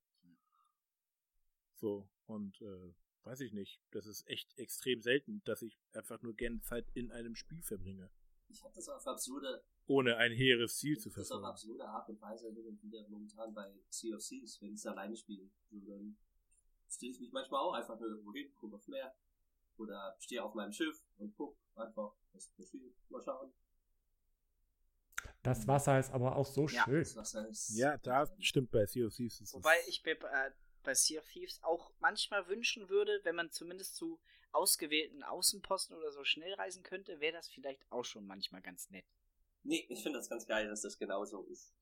So, 1.75 2.09
und 2.27 2.61
äh, 2.63 2.95
weiß 3.27 3.41
ich 3.41 3.53
nicht. 3.53 3.81
Das 3.91 4.07
ist 4.07 4.27
echt 4.29 4.57
extrem 4.59 5.03
selten, 5.03 5.43
dass 5.45 5.63
ich 5.63 5.79
einfach 5.93 6.23
nur 6.23 6.35
gerne 6.35 6.61
Zeit 6.61 6.87
in 6.95 7.11
einem 7.11 7.35
Spiel 7.35 7.63
verbringe. 7.63 8.11
Ich 8.49 8.63
habe 8.63 8.73
das 8.75 8.89
auf 8.89 9.07
absurde, 9.07 9.65
Ohne 9.87 10.17
ein 10.17 10.33
hehres 10.33 10.79
Ziel 10.79 10.97
zu 10.99 11.09
das 11.11 11.19
auf 11.19 11.27
verfolgen. 11.27 11.45
absurde 11.47 11.85
Art 11.89 12.09
und 12.09 12.21
Weise 12.21 12.53
hin 12.53 12.67
und 12.67 12.83
wieder 12.83 13.07
momentan 13.09 13.53
bei 13.53 13.75
Sea 13.91 14.17
of 14.17 14.23
Thieves, 14.25 14.61
wenn 14.63 14.71
ich 14.73 14.77
es 14.81 14.87
alleine 14.87 15.17
spiele. 15.17 15.51
So, 15.71 15.79
dann 15.81 16.17
stelle 16.89 17.13
ich 17.13 17.21
mich 17.21 17.33
manchmal 17.33 17.61
auch 17.61 17.73
einfach 17.75 17.99
nur 17.99 18.09
irgendwo 18.09 18.33
hin, 18.33 18.53
gucke 18.55 18.77
aufs 18.77 18.87
Meer. 18.89 19.15
Oder 19.79 20.17
stehe 20.21 20.43
auf 20.43 20.55
meinem 20.55 20.73
Schiff 20.73 21.03
und 21.19 21.35
guck 21.37 21.59
einfach, 21.75 22.15
was 22.33 22.49
passiert. 22.51 22.95
Mal 23.11 23.21
schauen. 23.23 23.53
Das 25.43 25.67
Wasser 25.69 25.99
ist 25.99 26.11
aber 26.13 26.37
auch 26.37 26.47
so 26.47 26.67
Ja. 26.69 26.85
schön. 26.85 27.01
Das 27.01 27.17
Wasser 27.17 27.49
ist 27.49 27.77
Ja, 27.77 27.99
da 27.99 28.27
stimmt 28.41 28.71
bei 28.71 28.87
Sea 28.87 29.07
of 29.07 29.15
Thieves. 29.15 29.41
ist 29.41 29.49
es- 29.49 29.55
Wobei 29.55 29.77
ich 29.89 30.05
äh, 30.07 30.51
bei 30.87 30.95
Sea 30.95 31.21
of 31.21 31.29
Thieves 31.29 31.63
auch 31.63 31.93
manchmal 31.99 32.49
wünschen 32.49 32.89
würde, 32.89 33.21
wenn 33.25 33.37
man 33.37 33.51
zumindest 33.51 33.97
zu 33.97 34.19
ausgewählten 34.53 35.23
Außenposten 35.23 35.95
oder 35.97 36.11
so 36.13 36.25
schnell 36.25 36.55
reisen 36.55 36.83
könnte, 36.83 37.21
wäre 37.21 37.35
das 37.35 37.49
vielleicht 37.49 37.83
auch 37.91 38.05
schon 38.05 38.27
manchmal 38.27 38.63
ganz 38.63 38.89
nett. 38.91 39.05
Nee, 39.65 39.85
ich 39.91 40.03
finde 40.03 40.19
das 40.19 40.31
ganz 40.31 40.47
geil, 40.47 40.69
dass 40.69 40.81
das 40.81 40.97
genauso 40.99 41.43
ist. 41.45 41.75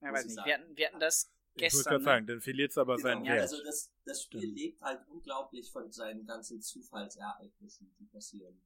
Ja, 0.00 0.12
weiß 0.12 0.20
ich 0.20 0.26
nicht. 0.26 0.34
sagen. 0.36 0.46
Wir 0.46 0.54
hatten, 0.54 0.76
wir 0.76 0.86
hatten 0.88 1.00
das 1.00 1.32
ich 1.56 1.62
muss 1.62 1.72
gestern. 1.72 1.82
gerade 1.84 1.98
ne? 1.98 2.04
sagen, 2.04 2.26
dann 2.26 2.40
verliert 2.40 2.70
es 2.70 2.78
aber 2.78 2.98
seinen 2.98 3.22
Genau, 3.22 3.34
Wert. 3.34 3.42
also 3.42 3.64
das, 3.64 3.90
das 4.04 4.22
Spiel 4.24 4.40
Stimmt. 4.40 4.56
lebt 4.58 4.82
halt 4.82 5.00
unglaublich 5.08 5.70
von 5.72 5.90
seinen 5.90 6.26
ganzen 6.26 6.60
Zufallsereignissen, 6.60 7.94
die 7.98 8.06
passieren. 8.06 8.60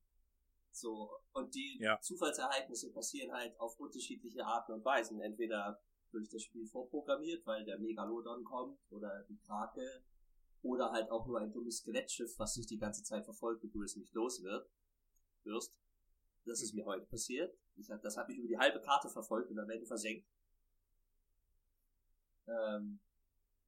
So, 0.71 1.11
und 1.33 1.55
die 1.55 1.79
Ja. 1.81 2.01
Zufallsereignisse 2.01 2.93
passieren 2.93 3.33
halt 3.33 3.59
auf 3.61 3.79
unterschiedliche 3.79 4.45
Arten 4.45 4.73
und 4.73 4.85
Weisen. 4.85 5.21
Entweder 5.21 5.81
durch 6.11 6.29
das 6.29 6.43
Spiel 6.43 6.67
vorprogrammiert, 6.67 7.47
weil 7.47 7.65
der 7.65 7.79
Megalodon 7.79 8.45
kommt 8.45 8.81
oder 8.91 9.25
die 9.29 9.39
Krake 9.39 10.03
oder 10.63 10.91
halt 10.91 11.11
auch 11.11 11.27
nur 11.27 11.41
ein 11.41 11.53
dummes 11.53 11.79
Skelettschiff, 11.79 12.39
was 12.39 12.55
dich 12.55 12.67
die 12.67 12.79
ganze 12.79 13.03
Zeit 13.03 13.25
verfolgt 13.25 13.63
und 13.65 13.75
du 13.75 13.83
es 13.83 13.97
nicht 13.97 14.13
los 14.15 14.43
wird, 14.43 14.69
wirst. 15.45 15.75
Das 16.45 16.63
ist 16.63 16.75
mir 16.75 16.87
heute 16.87 17.07
passiert. 17.07 17.57
Ich 17.77 17.91
hab, 17.91 18.03
das 18.03 18.17
hat 18.17 18.29
mich 18.29 18.39
über 18.39 18.49
die 18.49 18.59
halbe 18.59 18.81
Karte 18.81 19.09
verfolgt 19.09 19.51
und 19.51 19.59
am 19.59 19.71
Ende 19.71 19.87
versenkt. 19.87 20.27
Ähm, 22.47 23.01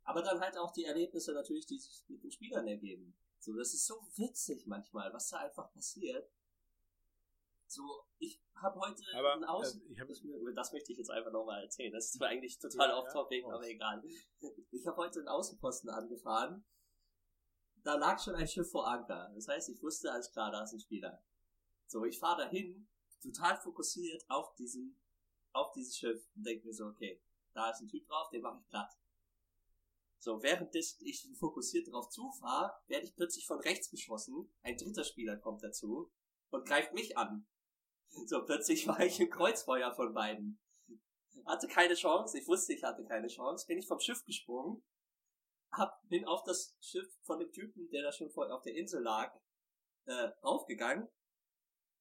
aber 0.02 0.22
dann 0.22 0.40
halt 0.40 0.56
auch 0.56 0.72
die 0.72 0.84
Erlebnisse 0.84 1.32
natürlich, 1.32 1.66
die 1.66 1.78
sich 1.78 2.04
mit 2.08 2.22
den 2.22 2.32
Spielern 2.32 2.66
ergeben. 2.66 3.14
So, 3.38 3.54
das 3.54 3.74
ist 3.74 3.86
so 3.86 3.94
witzig 4.16 4.66
manchmal, 4.66 5.12
was 5.12 5.28
da 5.28 5.38
einfach 5.38 5.70
passiert. 5.72 6.28
So, 7.70 8.04
ich 8.18 8.42
habe 8.56 8.80
heute 8.80 9.00
Aber, 9.14 9.34
einen 9.34 9.44
Außen... 9.44 9.94
äh, 9.94 10.00
hab- 10.00 10.08
das, 10.08 10.20
das 10.56 10.72
möchte 10.72 10.90
ich 10.90 10.98
jetzt 10.98 11.10
einfach 11.10 11.30
nochmal 11.30 11.62
erzählen. 11.62 11.92
Das 11.92 12.06
ist 12.06 12.14
zwar 12.14 12.26
eigentlich 12.26 12.58
total 12.58 12.88
Ja, 12.88 12.98
off-topic, 12.98 13.46
ja, 13.46 13.54
aber 13.54 13.68
egal. 13.68 14.02
Ich 14.72 14.86
habe 14.88 14.96
heute 14.96 15.20
einen 15.20 15.28
Außenposten 15.28 15.88
angefahren. 15.88 16.64
Da 17.84 17.94
lag 17.94 18.18
schon 18.18 18.34
ein 18.34 18.48
Schiff 18.48 18.68
vor 18.72 18.88
Anker. 18.88 19.30
Das 19.36 19.46
heißt, 19.46 19.68
ich 19.68 19.80
wusste, 19.80 20.10
alles 20.10 20.32
klar, 20.32 20.50
da 20.50 20.64
ist 20.64 20.72
ein 20.72 20.80
Spieler. 20.80 21.22
So, 21.86 22.04
ich 22.04 22.18
fahre 22.18 22.42
dahin, 22.42 22.88
total 23.22 23.56
fokussiert 23.56 24.24
auf 24.28 24.52
diesen, 24.56 25.00
auf 25.52 25.70
dieses 25.70 25.96
Schiff 25.96 26.28
und 26.34 26.44
denke 26.44 26.66
mir 26.66 26.74
so, 26.74 26.86
okay, 26.86 27.22
da 27.54 27.70
ist 27.70 27.82
ein 27.82 27.88
Typ 27.88 28.04
drauf, 28.08 28.30
den 28.30 28.42
mache 28.42 28.58
ich 28.60 28.68
platt. 28.68 28.90
So, 30.18 30.42
während 30.42 30.74
ich 30.74 31.30
fokussiert 31.38 31.86
darauf 31.86 32.08
zufahre, 32.08 32.72
werde 32.88 33.06
ich 33.06 33.14
plötzlich 33.14 33.46
von 33.46 33.60
rechts 33.60 33.88
beschossen. 33.92 34.52
Ein 34.62 34.76
dritter 34.76 35.04
Spieler 35.04 35.36
kommt 35.36 35.62
dazu 35.62 36.10
und 36.50 36.66
greift 36.66 36.92
mich 36.94 37.16
an. 37.16 37.46
So, 38.26 38.44
plötzlich 38.44 38.86
war 38.86 39.00
ich 39.00 39.20
im 39.20 39.30
Kreuzfeuer 39.30 39.94
von 39.94 40.12
beiden. 40.14 40.60
Hatte 41.46 41.68
keine 41.68 41.94
Chance, 41.94 42.38
ich 42.38 42.46
wusste, 42.46 42.72
ich 42.74 42.84
hatte 42.84 43.04
keine 43.04 43.28
Chance, 43.28 43.66
bin 43.66 43.78
ich 43.78 43.86
vom 43.86 43.98
Schiff 43.98 44.24
gesprungen, 44.24 44.84
hab, 45.72 46.00
bin 46.08 46.24
auf 46.26 46.42
das 46.44 46.76
Schiff 46.80 47.08
von 47.22 47.38
dem 47.38 47.50
Typen, 47.50 47.88
der 47.90 48.02
da 48.02 48.12
schon 48.12 48.30
vorher 48.30 48.54
auf 48.54 48.62
der 48.62 48.74
Insel 48.74 49.02
lag, 49.02 49.34
äh, 50.06 50.30
raufgegangen, 50.44 51.08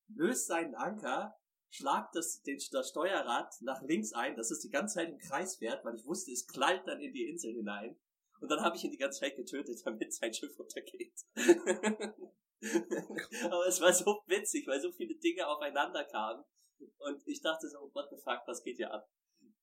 löst 0.10 0.48
seinen 0.48 0.76
Anker, 0.76 1.38
schlag 1.70 2.12
das, 2.14 2.42
den, 2.42 2.60
das 2.72 2.90
Steuerrad 2.90 3.54
nach 3.62 3.82
links 3.84 4.14
ein, 4.14 4.36
dass 4.36 4.52
es 4.52 4.60
die 4.60 4.70
ganze 4.70 4.96
Zeit 4.96 5.10
im 5.10 5.20
Kreis 5.20 5.58
fährt, 5.58 5.86
weil 5.86 5.96
ich 5.96 6.06
wusste, 6.06 6.32
es 6.32 6.48
knallt 6.48 6.86
dann 6.88 7.00
in 7.00 7.14
die 7.14 7.30
Insel 7.30 7.54
hinein. 7.54 7.98
Und 8.42 8.50
dann 8.50 8.62
habe 8.62 8.76
ich 8.78 8.84
ihn 8.84 8.92
die 8.92 8.98
ganze 8.98 9.20
Zeit 9.20 9.36
getötet, 9.36 9.82
damit 9.86 10.14
sein 10.14 10.34
Schiff 10.34 10.58
untergeht. 10.60 11.14
Aber 13.46 13.68
es 13.68 13.80
war 13.82 13.94
so 13.94 14.22
witzig, 14.28 14.68
weil 14.68 14.82
so 14.82 14.92
viele 14.92 15.16
Dinge 15.16 15.48
aufeinander 15.48 16.04
kamen. 16.06 16.44
Und 16.98 17.28
ich 17.28 17.42
dachte 17.42 17.70
so, 17.70 17.92
what 17.94 18.10
the 18.10 18.18
fuck, 18.18 18.42
was 18.46 18.64
geht 18.64 18.78
hier 18.78 18.94
ab? 18.94 19.10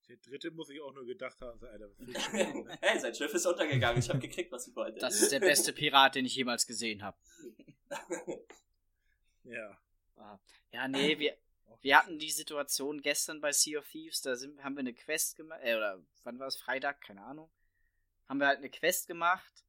Der 0.08 0.16
dritte 0.18 0.50
muss 0.52 0.70
ich 0.70 0.80
auch 0.80 0.92
nur 0.92 1.04
gedacht 1.04 1.40
haben, 1.40 1.58
so, 1.58 1.66
Alter, 1.66 1.90
was 1.90 1.98
ne? 1.98 2.78
hey, 2.80 3.00
sein 3.00 3.14
Schiff 3.14 3.34
ist 3.34 3.46
untergegangen, 3.46 3.98
ich 3.98 4.08
habe 4.08 4.20
gekriegt, 4.20 4.52
was 4.52 4.68
ich 4.68 4.76
wollte. 4.76 5.00
Das 5.00 5.20
ist 5.20 5.32
der 5.32 5.40
beste 5.40 5.72
Pirat, 5.72 6.14
den 6.14 6.24
ich 6.24 6.36
jemals 6.36 6.66
gesehen 6.66 7.02
habe. 7.02 7.16
Ja. 9.48 9.78
Ja, 10.72 10.88
nee, 10.88 11.18
wir, 11.18 11.36
wir 11.80 11.98
hatten 11.98 12.18
die 12.18 12.30
Situation 12.30 13.00
gestern 13.00 13.40
bei 13.40 13.52
Sea 13.52 13.78
of 13.78 13.88
Thieves, 13.88 14.20
da 14.22 14.34
sind, 14.34 14.62
haben 14.62 14.74
wir 14.74 14.80
eine 14.80 14.94
Quest 14.94 15.36
gemacht, 15.36 15.60
äh, 15.62 15.76
oder 15.76 16.02
wann 16.24 16.38
war 16.38 16.48
es, 16.48 16.56
Freitag, 16.56 17.00
keine 17.00 17.22
Ahnung. 17.22 17.50
Haben 18.28 18.40
wir 18.40 18.48
halt 18.48 18.58
eine 18.58 18.70
Quest 18.70 19.06
gemacht, 19.06 19.64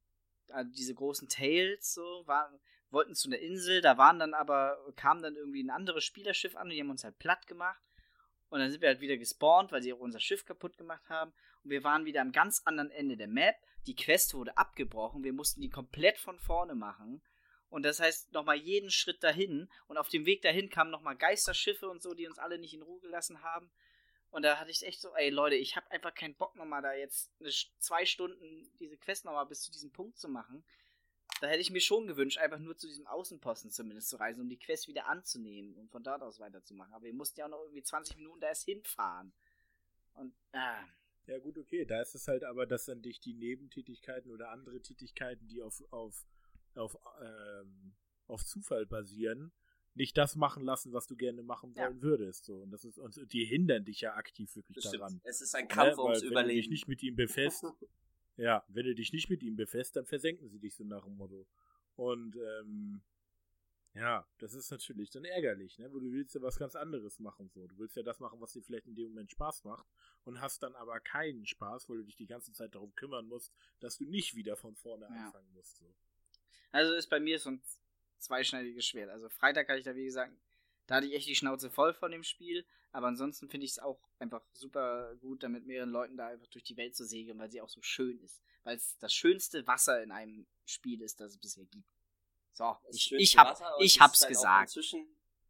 also 0.48 0.70
diese 0.72 0.94
großen 0.94 1.28
Tails, 1.28 1.94
so, 1.94 2.26
waren, 2.26 2.58
wollten 2.90 3.14
zu 3.14 3.28
einer 3.28 3.38
Insel, 3.38 3.80
da 3.80 3.98
waren 3.98 4.18
dann 4.18 4.34
aber, 4.34 4.78
kam 4.96 5.22
dann 5.22 5.36
irgendwie 5.36 5.62
ein 5.62 5.70
anderes 5.70 6.04
Spielerschiff 6.04 6.56
an 6.56 6.68
und 6.68 6.70
die 6.70 6.80
haben 6.80 6.90
uns 6.90 7.04
halt 7.04 7.18
platt 7.18 7.46
gemacht. 7.46 7.80
Und 8.50 8.60
dann 8.60 8.70
sind 8.70 8.80
wir 8.80 8.88
halt 8.88 9.00
wieder 9.00 9.16
gespawnt, 9.16 9.72
weil 9.72 9.82
sie 9.82 9.92
auch 9.92 9.98
unser 9.98 10.20
Schiff 10.20 10.44
kaputt 10.46 10.78
gemacht 10.78 11.06
haben. 11.08 11.32
Und 11.64 11.70
wir 11.70 11.84
waren 11.84 12.06
wieder 12.06 12.22
am 12.22 12.32
ganz 12.32 12.62
anderen 12.64 12.90
Ende 12.90 13.16
der 13.16 13.28
Map. 13.28 13.56
Die 13.86 13.94
Quest 13.94 14.32
wurde 14.34 14.56
abgebrochen. 14.56 15.22
Wir 15.22 15.34
mussten 15.34 15.60
die 15.60 15.68
komplett 15.68 16.18
von 16.18 16.38
vorne 16.38 16.74
machen. 16.74 17.22
Und 17.68 17.82
das 17.82 18.00
heißt, 18.00 18.32
nochmal 18.32 18.56
jeden 18.56 18.90
Schritt 18.90 19.22
dahin. 19.22 19.70
Und 19.86 19.98
auf 19.98 20.08
dem 20.08 20.24
Weg 20.24 20.40
dahin 20.40 20.70
kamen 20.70 20.90
nochmal 20.90 21.16
Geisterschiffe 21.16 21.90
und 21.90 22.00
so, 22.00 22.14
die 22.14 22.26
uns 22.26 22.38
alle 22.38 22.58
nicht 22.58 22.72
in 22.72 22.82
Ruhe 22.82 23.00
gelassen 23.00 23.42
haben. 23.42 23.70
Und 24.30 24.42
da 24.42 24.58
hatte 24.58 24.70
ich 24.70 24.84
echt 24.84 25.00
so, 25.00 25.14
ey 25.14 25.30
Leute, 25.30 25.56
ich 25.56 25.76
habe 25.76 25.90
einfach 25.90 26.14
keinen 26.14 26.34
Bock 26.34 26.54
nochmal 26.56 26.82
da 26.82 26.92
jetzt 26.92 27.30
zwei 27.78 28.04
Stunden 28.04 28.70
diese 28.78 28.96
Quest 28.96 29.24
nochmal 29.24 29.46
bis 29.46 29.62
zu 29.62 29.70
diesem 29.70 29.90
Punkt 29.90 30.18
zu 30.18 30.28
machen. 30.28 30.64
Da 31.40 31.46
hätte 31.48 31.60
ich 31.60 31.70
mir 31.70 31.80
schon 31.80 32.06
gewünscht, 32.06 32.38
einfach 32.38 32.58
nur 32.58 32.76
zu 32.76 32.86
diesem 32.88 33.06
Außenposten 33.06 33.70
zumindest 33.70 34.08
zu 34.08 34.16
reisen, 34.16 34.40
um 34.40 34.48
die 34.48 34.58
Quest 34.58 34.88
wieder 34.88 35.06
anzunehmen 35.06 35.74
und 35.74 35.90
von 35.90 36.02
dort 36.02 36.22
aus 36.22 36.40
weiterzumachen. 36.40 36.92
Aber 36.92 37.04
wir 37.04 37.14
mussten 37.14 37.38
ja 37.40 37.46
auch 37.46 37.50
noch 37.50 37.62
irgendwie 37.62 37.82
20 37.82 38.16
Minuten 38.16 38.40
da 38.40 38.48
erst 38.48 38.64
hinfahren. 38.64 39.32
Und, 40.14 40.34
ah, 40.52 40.84
Ja, 41.26 41.38
gut, 41.38 41.58
okay. 41.58 41.84
Da 41.84 42.00
ist 42.00 42.14
es 42.14 42.26
halt 42.26 42.42
aber, 42.42 42.66
dass 42.66 42.86
dann 42.86 43.02
dich 43.02 43.20
die 43.20 43.34
Nebentätigkeiten 43.34 44.30
oder 44.32 44.50
andere 44.50 44.80
Tätigkeiten, 44.80 45.46
die 45.46 45.62
auf, 45.62 45.80
auf, 45.90 46.26
auf, 46.74 46.96
ähm, 47.22 47.94
auf 48.26 48.44
Zufall 48.44 48.86
basieren, 48.86 49.52
nicht 49.94 50.16
das 50.16 50.34
machen 50.36 50.64
lassen, 50.64 50.92
was 50.92 51.06
du 51.06 51.16
gerne 51.16 51.42
machen 51.42 51.72
Ja. 51.74 51.84
wollen 51.84 52.02
würdest. 52.02 52.44
So. 52.46 52.56
Und 52.62 52.70
das 52.70 52.84
ist, 52.84 52.98
und 52.98 53.32
die 53.32 53.44
hindern 53.44 53.84
dich 53.84 54.00
ja 54.00 54.14
aktiv 54.14 54.54
wirklich 54.56 54.76
Das 54.76 54.84
stimmt. 54.86 55.02
daran. 55.02 55.20
Es 55.24 55.40
ist 55.40 55.54
ein 55.54 55.64
Ne? 55.64 55.68
Kampf 55.68 55.98
Weil 55.98 56.04
ums 56.04 56.22
wenn 56.22 56.22
du 56.22 56.22
dich 56.22 56.30
Überleben. 56.32 56.70
nicht 56.70 56.88
mit 56.88 57.02
ihm 57.02 57.14
befasst, 57.16 57.64
ja, 58.38 58.64
wenn 58.68 58.86
du 58.86 58.94
dich 58.94 59.12
nicht 59.12 59.28
mit 59.28 59.42
ihm 59.42 59.56
befasst, 59.56 59.96
dann 59.96 60.06
versenken 60.06 60.48
sie 60.48 60.58
dich 60.58 60.74
so 60.74 60.84
nach 60.84 61.04
dem 61.04 61.16
Motto. 61.16 61.46
Und 61.96 62.36
ähm, 62.36 63.02
ja, 63.94 64.26
das 64.38 64.54
ist 64.54 64.70
natürlich 64.70 65.10
dann 65.10 65.24
ärgerlich, 65.24 65.78
ne? 65.78 65.92
Wo 65.92 65.98
du 65.98 66.12
willst 66.12 66.34
ja 66.34 66.40
was 66.40 66.58
ganz 66.58 66.76
anderes 66.76 67.18
machen. 67.18 67.48
So. 67.48 67.66
Du 67.66 67.76
willst 67.78 67.96
ja 67.96 68.02
das 68.02 68.20
machen, 68.20 68.40
was 68.40 68.52
dir 68.52 68.62
vielleicht 68.62 68.86
in 68.86 68.94
dem 68.94 69.08
Moment 69.08 69.30
Spaß 69.30 69.64
macht 69.64 69.86
und 70.24 70.40
hast 70.40 70.62
dann 70.62 70.74
aber 70.76 71.00
keinen 71.00 71.46
Spaß, 71.46 71.88
weil 71.88 71.98
du 71.98 72.04
dich 72.04 72.16
die 72.16 72.26
ganze 72.26 72.52
Zeit 72.52 72.74
darum 72.74 72.94
kümmern 72.94 73.26
musst, 73.26 73.52
dass 73.80 73.98
du 73.98 74.04
nicht 74.04 74.36
wieder 74.36 74.56
von 74.56 74.76
vorne 74.76 75.06
Ja. 75.06 75.26
anfangen 75.26 75.50
musst. 75.52 75.78
So. 75.78 75.92
Also 76.70 76.94
ist 76.94 77.08
bei 77.10 77.18
mir 77.18 77.38
so 77.38 77.50
ein 77.50 77.62
zweischneidiges 78.18 78.86
Schwert. 78.86 79.10
Also 79.10 79.28
Freitag 79.28 79.68
hatte 79.68 79.78
ich 79.78 79.84
da, 79.84 79.96
wie 79.96 80.04
gesagt, 80.04 80.32
da 80.86 80.96
hatte 80.96 81.06
ich 81.06 81.14
echt 81.14 81.28
die 81.28 81.34
Schnauze 81.34 81.70
voll 81.70 81.92
von 81.94 82.10
dem 82.12 82.22
Spiel. 82.22 82.64
Aber 82.92 83.06
ansonsten 83.08 83.48
finde 83.48 83.66
ich 83.66 83.72
es 83.72 83.78
auch 83.78 84.00
einfach 84.18 84.42
super 84.52 85.14
gut, 85.16 85.42
da 85.42 85.48
mit 85.48 85.66
mehreren 85.66 85.90
Leuten 85.90 86.16
da 86.16 86.28
einfach 86.28 86.46
durch 86.48 86.64
die 86.64 86.76
Welt 86.76 86.96
zu 86.96 87.04
segeln, 87.04 87.38
weil 87.38 87.50
sie 87.50 87.60
auch 87.60 87.68
so 87.68 87.82
schön 87.82 88.18
ist. 88.20 88.42
Weil 88.64 88.76
es 88.76 88.96
das 88.98 89.12
schönste 89.12 89.66
Wasser 89.66 90.02
in 90.02 90.10
einem 90.10 90.46
Spiel 90.64 91.02
ist, 91.02 91.20
das 91.20 91.32
es 91.32 91.38
bisher 91.38 91.64
gibt. 91.66 91.88
So, 92.52 92.76
Das 92.86 92.96
ich, 92.96 93.12
ich, 93.12 93.36
hab, 93.38 93.48
Wasser 93.48 93.72
ich 93.80 93.94
es 93.96 94.00
hab's 94.00 94.20
halt 94.22 94.30
gesagt. 94.30 94.68
Inzwischen 94.76 95.06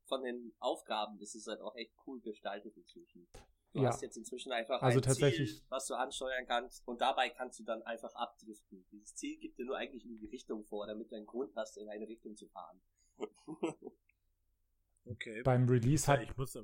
von 0.07 0.23
den 0.23 0.53
Aufgaben 0.59 1.19
ist 1.21 1.35
es 1.35 1.47
halt 1.47 1.61
auch 1.61 1.75
echt 1.77 1.93
cool 2.07 2.21
gestaltet 2.21 2.77
inzwischen. 2.77 3.29
Du 3.73 3.83
Ja. 3.83 3.89
hast 3.91 4.03
jetzt 4.03 4.17
inzwischen 4.17 4.51
einfach 4.53 4.83
Also 4.83 4.99
ein 4.99 5.03
tatsächlich- 5.03 5.57
Ziel, 5.59 5.63
was 5.69 5.87
du 5.87 5.95
ansteuern 5.95 6.47
kannst 6.47 6.87
und 6.89 7.01
dabei 7.01 7.29
kannst 7.31 7.61
du 7.61 7.65
dann 7.65 7.83
einfach 7.83 8.15
abdriften. 8.15 8.85
Dieses 8.91 9.15
Ziel 9.15 9.37
gibt 9.39 9.59
dir 9.59 9.65
nur 9.67 9.77
eigentlich 9.77 10.05
nur 10.05 10.19
die 10.19 10.27
Richtung 10.27 10.65
vor, 10.65 10.87
damit 10.87 11.11
du 11.13 11.17
einen 11.17 11.27
Grund 11.27 11.55
hast, 11.55 11.77
in 11.77 11.89
eine 11.89 12.09
Richtung 12.09 12.37
zu 12.37 12.49
fahren. 12.49 12.81
Okay. 15.11 15.43
Beim 15.43 15.67
Release 15.69 16.07
Ja, 16.07 16.15
hat 16.19 16.23
ich 16.23 16.37
muss, 16.37 16.55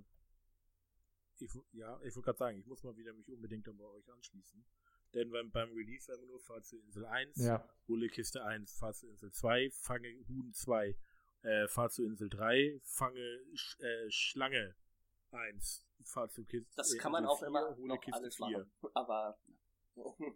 ich, 1.41 1.53
ja, 1.73 1.97
ich 2.03 2.15
wollte 2.15 2.27
gerade 2.27 2.39
sagen, 2.39 2.59
ich 2.59 2.67
muss 2.67 2.83
mal 2.83 2.97
wieder 2.97 3.13
mich 3.13 3.31
unbedingt 3.31 3.67
dann 3.67 3.77
bei 3.77 3.85
euch 3.85 4.11
anschließen. 4.13 4.65
Denn 5.15 5.31
beim, 5.31 5.51
beim 5.51 5.73
Release 5.73 6.11
haben 6.13 6.21
wir 6.23 6.29
nur 6.29 6.41
Fahrt 6.41 6.65
zu 6.67 6.77
Insel 6.77 7.07
1, 7.07 7.37
ja, 7.45 7.69
hole 7.87 8.09
Kiste 8.09 8.45
1, 8.45 8.73
fahr 8.73 8.93
zu 8.93 9.07
Insel 9.07 9.31
2, 9.31 9.71
fange 9.71 10.09
Huhn 10.29 10.53
2, 10.53 10.97
äh, 11.43 11.69
fahr 11.69 11.89
zu 11.91 12.05
Insel 12.05 12.29
3, 12.29 12.81
fange 12.83 13.41
Sch 13.55 13.79
äh, 13.81 14.11
Schlange 14.11 14.75
1, 15.31 15.87
fahr 16.03 16.29
zu 16.29 16.45
Kiste 16.45 16.75
Das 16.77 16.93
äh, 16.93 16.99
kann 16.99 17.13
man 17.13 17.23
Insel 17.25 17.33
auch 17.33 17.39
4, 17.39 17.49
immer 17.49 17.77
hole 17.77 17.89
noch 17.89 18.01
Kiste 18.01 18.21
alles 18.21 18.37
4. 18.37 18.47
machen. 18.47 18.71
Aber 18.95 19.39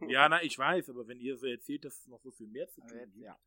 Ja, 0.09 0.29
na, 0.29 0.43
ich 0.43 0.57
weiß, 0.57 0.91
aber 0.91 1.09
wenn 1.09 1.21
ihr 1.21 1.37
so 1.37 1.47
erzählt, 1.47 1.85
dass 1.85 1.99
es 2.01 2.07
noch 2.07 2.21
so 2.21 2.31
viel 2.31 2.47
mehr 2.47 2.69
zu 2.69 2.81
tun 2.81 2.99
gibt, 2.99 3.17
ja. 3.17 3.39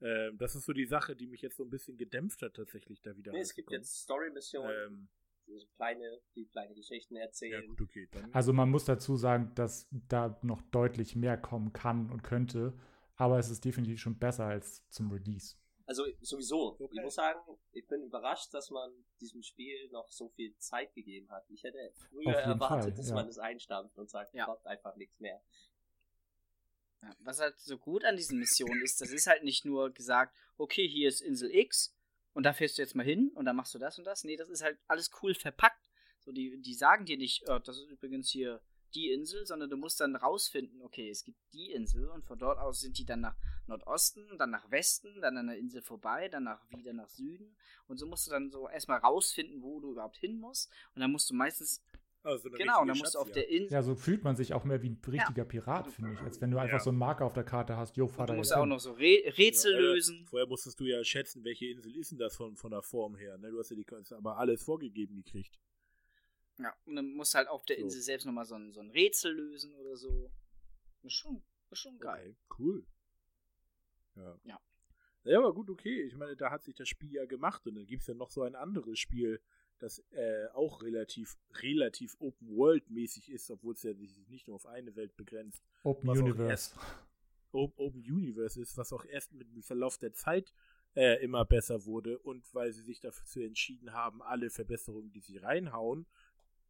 Ähm, 0.00 0.36
das 0.38 0.54
ist 0.54 0.66
so 0.66 0.72
die 0.72 0.84
Sache, 0.84 1.16
die 1.16 1.26
mich 1.26 1.40
jetzt 1.40 1.56
so 1.56 1.64
ein 1.64 1.70
bisschen 1.70 1.96
gedämpft 1.96 2.42
hat, 2.42 2.54
tatsächlich 2.54 3.00
da 3.00 3.16
wieder. 3.16 3.32
Nee, 3.32 3.40
es 3.40 3.54
gibt 3.54 3.70
jetzt 3.70 4.02
Story-Missionen, 4.02 4.86
Ähm, 4.86 5.08
so 5.46 5.66
kleine, 5.76 6.20
die 6.34 6.46
kleine 6.46 6.74
Geschichten 6.74 7.16
ja, 7.16 7.22
erzählen. 7.22 7.66
gut, 7.66 7.80
okay. 7.82 8.08
Dann, 8.12 8.32
Also 8.32 8.52
man 8.52 8.70
muss 8.70 8.84
dazu 8.84 9.16
sagen, 9.16 9.52
dass 9.54 9.88
da 9.90 10.38
noch 10.42 10.62
deutlich 10.70 11.16
mehr 11.16 11.36
kommen 11.36 11.72
kann 11.72 12.10
und 12.10 12.22
könnte, 12.22 12.74
aber 13.16 13.38
es 13.38 13.50
ist 13.50 13.64
definitiv 13.64 14.00
schon 14.00 14.18
besser 14.18 14.46
als 14.46 14.88
zum 14.88 15.10
Release. 15.10 15.56
Also 15.86 16.04
sowieso. 16.20 16.76
Okay. 16.80 16.88
Ich 16.92 17.02
muss 17.02 17.14
sagen, 17.14 17.38
ich 17.72 17.86
bin 17.86 18.02
überrascht, 18.02 18.54
dass 18.54 18.70
man 18.70 18.90
diesem 19.20 19.42
Spiel 19.42 19.88
noch 19.90 20.10
so 20.10 20.30
viel 20.30 20.56
Zeit 20.56 20.94
gegeben 20.94 21.30
hat. 21.30 21.44
Ich 21.50 21.62
hätte 21.62 21.92
früher 22.08 22.32
erwartet, 22.32 22.84
Fall, 22.84 22.92
dass 22.94 23.08
ja. 23.10 23.14
man 23.14 23.28
es 23.28 23.38
einstampft 23.38 23.98
und 23.98 24.08
sagt, 24.08 24.34
Ja. 24.34 24.46
kommt 24.46 24.66
einfach 24.66 24.96
nichts 24.96 25.20
mehr. 25.20 25.42
Ja, 27.02 27.14
was 27.20 27.38
halt 27.38 27.60
so 27.60 27.76
gut 27.76 28.04
an 28.04 28.16
diesen 28.16 28.38
Missionen 28.38 28.80
ist, 28.82 29.00
das 29.02 29.10
ist 29.10 29.26
halt 29.26 29.44
nicht 29.44 29.66
nur 29.66 29.92
gesagt, 29.92 30.34
okay, 30.56 30.88
hier 30.88 31.08
ist 31.08 31.20
Insel 31.20 31.54
X 31.54 31.94
und 32.34 32.42
da 32.42 32.52
fährst 32.52 32.76
du 32.76 32.82
jetzt 32.82 32.94
mal 32.94 33.04
hin 33.04 33.30
und 33.34 33.46
dann 33.46 33.56
machst 33.56 33.74
du 33.74 33.78
das 33.78 33.98
und 33.98 34.04
das. 34.04 34.24
Nee, 34.24 34.36
das 34.36 34.48
ist 34.48 34.62
halt 34.62 34.78
alles 34.86 35.10
cool 35.22 35.34
verpackt. 35.34 35.88
So, 36.20 36.32
die, 36.32 36.60
die 36.60 36.74
sagen 36.74 37.06
dir 37.06 37.16
nicht, 37.16 37.48
oh, 37.48 37.58
das 37.58 37.78
ist 37.78 37.90
übrigens 37.90 38.28
hier 38.28 38.60
die 38.94 39.10
Insel, 39.10 39.46
sondern 39.46 39.70
du 39.70 39.76
musst 39.76 40.00
dann 40.00 40.16
rausfinden, 40.16 40.82
okay, 40.82 41.10
es 41.10 41.24
gibt 41.24 41.38
die 41.52 41.72
Insel 41.72 42.08
und 42.08 42.24
von 42.24 42.38
dort 42.38 42.58
aus 42.58 42.80
sind 42.80 42.98
die 42.98 43.04
dann 43.04 43.20
nach 43.20 43.36
Nordosten, 43.66 44.38
dann 44.38 44.50
nach 44.50 44.70
Westen, 44.70 45.20
dann 45.20 45.36
an 45.36 45.48
der 45.48 45.58
Insel 45.58 45.82
vorbei, 45.82 46.28
dann 46.28 46.44
nach, 46.44 46.60
wieder 46.70 46.92
nach 46.92 47.08
Süden 47.08 47.56
und 47.88 47.98
so 47.98 48.06
musst 48.06 48.26
du 48.26 48.30
dann 48.30 48.50
so 48.50 48.68
erstmal 48.68 48.98
rausfinden, 48.98 49.62
wo 49.62 49.80
du 49.80 49.92
überhaupt 49.92 50.16
hin 50.16 50.38
musst 50.38 50.70
und 50.94 51.00
dann 51.00 51.10
musst 51.10 51.30
du 51.30 51.34
meistens, 51.34 51.82
also 52.32 52.50
genau, 52.50 52.80
und 52.82 52.88
dann 52.88 52.98
musst 52.98 53.14
du 53.14 53.18
auf 53.18 53.30
der 53.30 53.48
Insel, 53.48 53.72
Ja, 53.72 53.82
so 53.82 53.94
fühlt 53.94 54.24
man 54.24 54.34
sich 54.36 54.52
auch 54.54 54.64
mehr 54.64 54.82
wie 54.82 54.90
ein 54.90 55.00
richtiger 55.06 55.44
Pirat, 55.44 55.88
finde 55.88 56.14
ich, 56.14 56.20
als 56.20 56.40
wenn 56.40 56.50
du 56.50 56.58
einfach 56.58 56.78
Ja. 56.78 56.82
so 56.82 56.90
einen 56.90 56.98
Marker 56.98 57.24
auf 57.24 57.32
der 57.34 57.44
Karte 57.44 57.76
hast, 57.76 57.96
jo, 57.96 58.10
da 58.16 58.26
du 58.26 58.32
musst 58.34 58.52
auch 58.54 58.60
hin. 58.60 58.70
noch 58.70 58.80
so 58.80 58.92
Re 58.92 59.22
Rätsel 59.38 59.72
Ja, 59.72 59.78
äh, 59.78 59.82
lösen. 59.82 60.26
Vorher 60.26 60.48
musstest 60.48 60.80
du 60.80 60.84
ja 60.84 61.02
schätzen, 61.04 61.44
welche 61.44 61.66
Insel 61.66 61.94
ist 61.96 62.10
denn 62.10 62.18
das 62.18 62.34
von, 62.36 62.56
von 62.56 62.70
der 62.70 62.82
Form 62.82 63.16
her. 63.16 63.38
Ne? 63.38 63.50
Du 63.50 63.58
hast 63.58 63.70
ja 63.70 63.76
die, 63.76 63.86
hast 63.92 64.12
aber 64.12 64.38
alles 64.38 64.62
vorgegeben 64.62 65.14
gekriegt. 65.16 65.58
Ja, 66.58 66.72
und 66.86 66.96
dann 66.96 67.12
musst 67.14 67.34
du 67.34 67.38
halt 67.38 67.48
auf 67.48 67.64
der 67.66 67.76
So. 67.76 67.82
Insel 67.82 68.00
selbst 68.00 68.24
nochmal 68.26 68.44
so 68.46 68.54
ein, 68.54 68.72
so 68.72 68.80
ein 68.80 68.90
Rätsel 68.90 69.32
lösen 69.34 69.74
oder 69.74 69.96
so. 69.96 70.30
Ist 71.02 71.14
schon, 71.14 71.42
ist 71.70 71.78
schon 71.80 71.98
geil. 71.98 72.36
Okay, 72.48 72.58
cool. 72.58 72.86
Ja. 74.16 74.38
Ja. 74.44 74.60
Ja, 75.24 75.38
aber 75.38 75.54
gut, 75.54 75.70
okay. 75.70 76.02
Ich 76.02 76.14
meine, 76.16 76.36
da 76.36 76.50
hat 76.50 76.62
sich 76.62 76.74
das 76.74 76.88
Spiel 76.88 77.12
ja 77.12 77.24
gemacht 77.24 77.66
und 77.66 77.74
dann 77.76 77.86
gibt 77.86 78.02
es 78.02 78.06
ja 78.08 78.14
noch 78.14 78.30
so 78.30 78.42
ein 78.42 78.54
anderes 78.54 78.98
Spiel, 78.98 79.40
das 79.78 79.98
äh, 80.12 80.46
auch 80.54 80.82
relativ, 80.82 81.36
relativ 81.62 82.16
Open-World-mäßig 82.20 83.30
ist, 83.30 83.50
obwohl 83.50 83.74
es 83.74 83.82
ja 83.82 83.92
sich 83.94 84.16
nicht 84.28 84.46
nur 84.46 84.56
auf 84.56 84.66
eine 84.66 84.94
Welt 84.96 85.16
begrenzt. 85.16 85.62
Open 85.82 86.08
Universe. 86.10 86.74
O- 87.52 87.72
Open 87.76 88.00
Universe 88.00 88.60
ist, 88.60 88.76
was 88.76 88.92
auch 88.92 89.04
erst 89.04 89.32
mit 89.32 89.52
dem 89.52 89.62
Verlauf 89.62 89.98
der 89.98 90.12
Zeit 90.12 90.52
äh, 90.96 91.22
immer 91.22 91.44
besser 91.44 91.84
wurde 91.86 92.18
und 92.20 92.52
weil 92.54 92.72
sie 92.72 92.82
sich 92.82 93.00
dafür 93.00 93.46
entschieden 93.46 93.92
haben, 93.92 94.22
alle 94.22 94.50
Verbesserungen, 94.50 95.10
die 95.12 95.20
sie 95.20 95.38
reinhauen, 95.38 96.06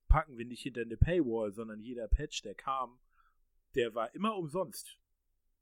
packen 0.09 0.37
wir 0.39 0.47
nicht 0.47 0.63
hinter 0.63 0.83
eine 0.83 0.97
Paywall, 0.97 1.53
sondern 1.53 1.81
jeder 1.81 2.09
Patch, 2.09 2.43
der 2.43 2.55
kam, 2.55 2.99
der 3.75 3.95
war 3.95 4.15
immer 4.15 4.37
umsonst. 4.37 4.99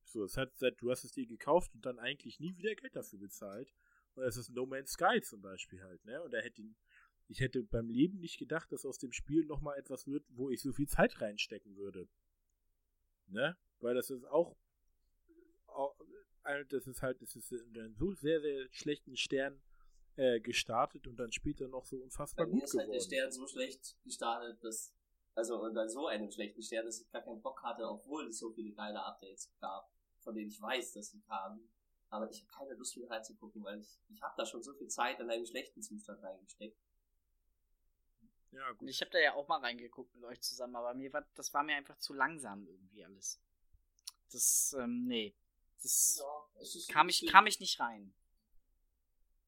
So, 0.05 0.25
es 0.25 0.37
hat, 0.37 0.57
seit- 0.59 0.81
du 0.81 0.91
hast 0.91 1.05
es 1.05 1.13
dir 1.13 1.27
gekauft 1.27 1.75
und 1.75 1.87
dann 1.87 1.99
eigentlich 1.99 2.39
nie 2.41 2.57
wieder 2.57 2.75
Geld 2.75 2.95
dafür 2.95 3.19
bezahlt. 3.19 3.73
Und 4.15 4.25
das 4.25 4.37
ist 4.37 4.51
No 4.51 4.67
Man's 4.67 4.91
Sky 4.93 5.23
zum 5.23 5.41
Beispiel 5.41 5.83
halt, 5.83 6.05
ne? 6.05 6.21
Und 6.23 6.33
da 6.35 6.39
hätte 6.39 6.63
ich 7.29 7.41
hätte 7.41 7.63
beim 7.63 7.89
Leben 7.89 8.19
nicht 8.21 8.39
gedacht, 8.39 8.73
dass 8.73 8.85
aus 8.85 8.99
dem 8.99 9.13
Spiel 9.13 9.45
nochmal 9.47 9.79
etwas 9.79 10.07
wird, 10.07 10.25
wo 10.31 10.51
ich 10.51 10.61
so 10.63 10.73
viel 10.73 10.89
Zeit 10.89 11.21
reinstecken 11.21 11.77
würde. 11.77 12.09
Ne? 13.29 13.57
Weil 13.81 13.95
das 13.95 14.11
ist 14.11 14.25
auch 14.27 14.57
au- 15.67 15.95
äh, 16.45 16.65
das 16.67 16.87
ist 16.87 17.03
halt, 17.03 17.23
das 17.23 17.35
ist 17.37 17.53
in 17.53 17.79
einem 17.79 17.95
so 17.95 18.13
sehr, 18.13 18.41
sehr 18.41 18.69
schlechten 18.71 19.17
Stern 19.17 19.61
äh, 20.17 20.41
gestartet 20.41 21.07
und 21.07 21.17
dann 21.17 21.33
später 21.33 21.69
noch 21.69 21.87
so 21.87 21.97
unfassbar 21.97 22.47
Bei 22.47 22.53
mir 22.53 22.61
gut 22.61 22.65
ist 22.65 22.77
halt 22.79 22.93
der. 22.93 23.01
Stern 23.01 23.33
so 23.33 23.47
schlecht 23.47 23.97
gestartet, 24.05 24.63
dass, 24.63 24.93
also 25.35 25.63
unter 25.63 25.89
so 25.89 26.07
einem 26.07 26.31
schlechten 26.31 26.63
Stern, 26.63 26.85
dass 26.85 27.01
ich 27.01 27.11
gar 27.11 27.23
keinen 27.23 27.41
Bock 27.41 27.63
hatte, 27.63 27.89
obwohl 27.89 28.29
es 28.29 28.39
so 28.39 28.51
viele 28.53 28.73
geile 28.73 29.03
Updates 29.03 29.51
gab, 29.61 29.91
von 30.21 30.35
denen 30.35 30.49
ich 30.49 30.61
weiß, 30.61 30.93
dass 30.93 31.11
sie 31.11 31.21
kamen. 31.21 31.67
Aber 32.11 32.29
ich 32.31 32.43
habe 32.43 32.53
keine 32.53 32.75
Lust 32.75 32.99
mehr 32.99 33.09
reinzugucken, 33.09 33.65
weil 33.65 33.81
ich, 33.81 33.99
ich 34.11 34.21
habe 34.21 34.35
da 34.37 34.45
schon 34.45 34.63
so 34.63 34.75
viel 34.75 34.89
Zeit 34.89 35.19
in 35.21 35.31
einen 35.31 35.47
schlechten 35.47 35.81
Zustand 35.81 36.23
reingesteckt. 36.23 36.77
Ja, 38.53 38.71
Und 38.71 38.79
gut. 38.79 38.89
ich 38.91 39.01
habe 39.01 39.11
da 39.11 39.19
ja 39.19 39.35
auch 39.35 39.49
mal 39.49 39.61
reingeguckt 39.61 40.15
mit 40.15 40.25
euch 40.25 40.41
zusammen, 40.41 40.77
aber 40.77 40.95
mir 40.95 41.13
war, 41.13 41.27
das 41.35 41.53
war 41.53 41.63
mir 41.63 41.77
einfach 41.77 41.99
zu 41.99 42.13
langsam 42.15 42.67
irgendwie 42.67 43.05
alles. 43.05 43.41
Das, 44.31 44.75
ähm, 44.79 45.07
nee. 45.07 45.35
Das 45.83 46.19
Ja, 46.21 46.61
es 46.61 46.75
ist 46.77 46.89
kam 46.89 47.09
ich, 47.09 47.27
kam 47.27 47.47
ich 47.47 47.61
nicht 47.61 47.81
rein. 47.81 48.15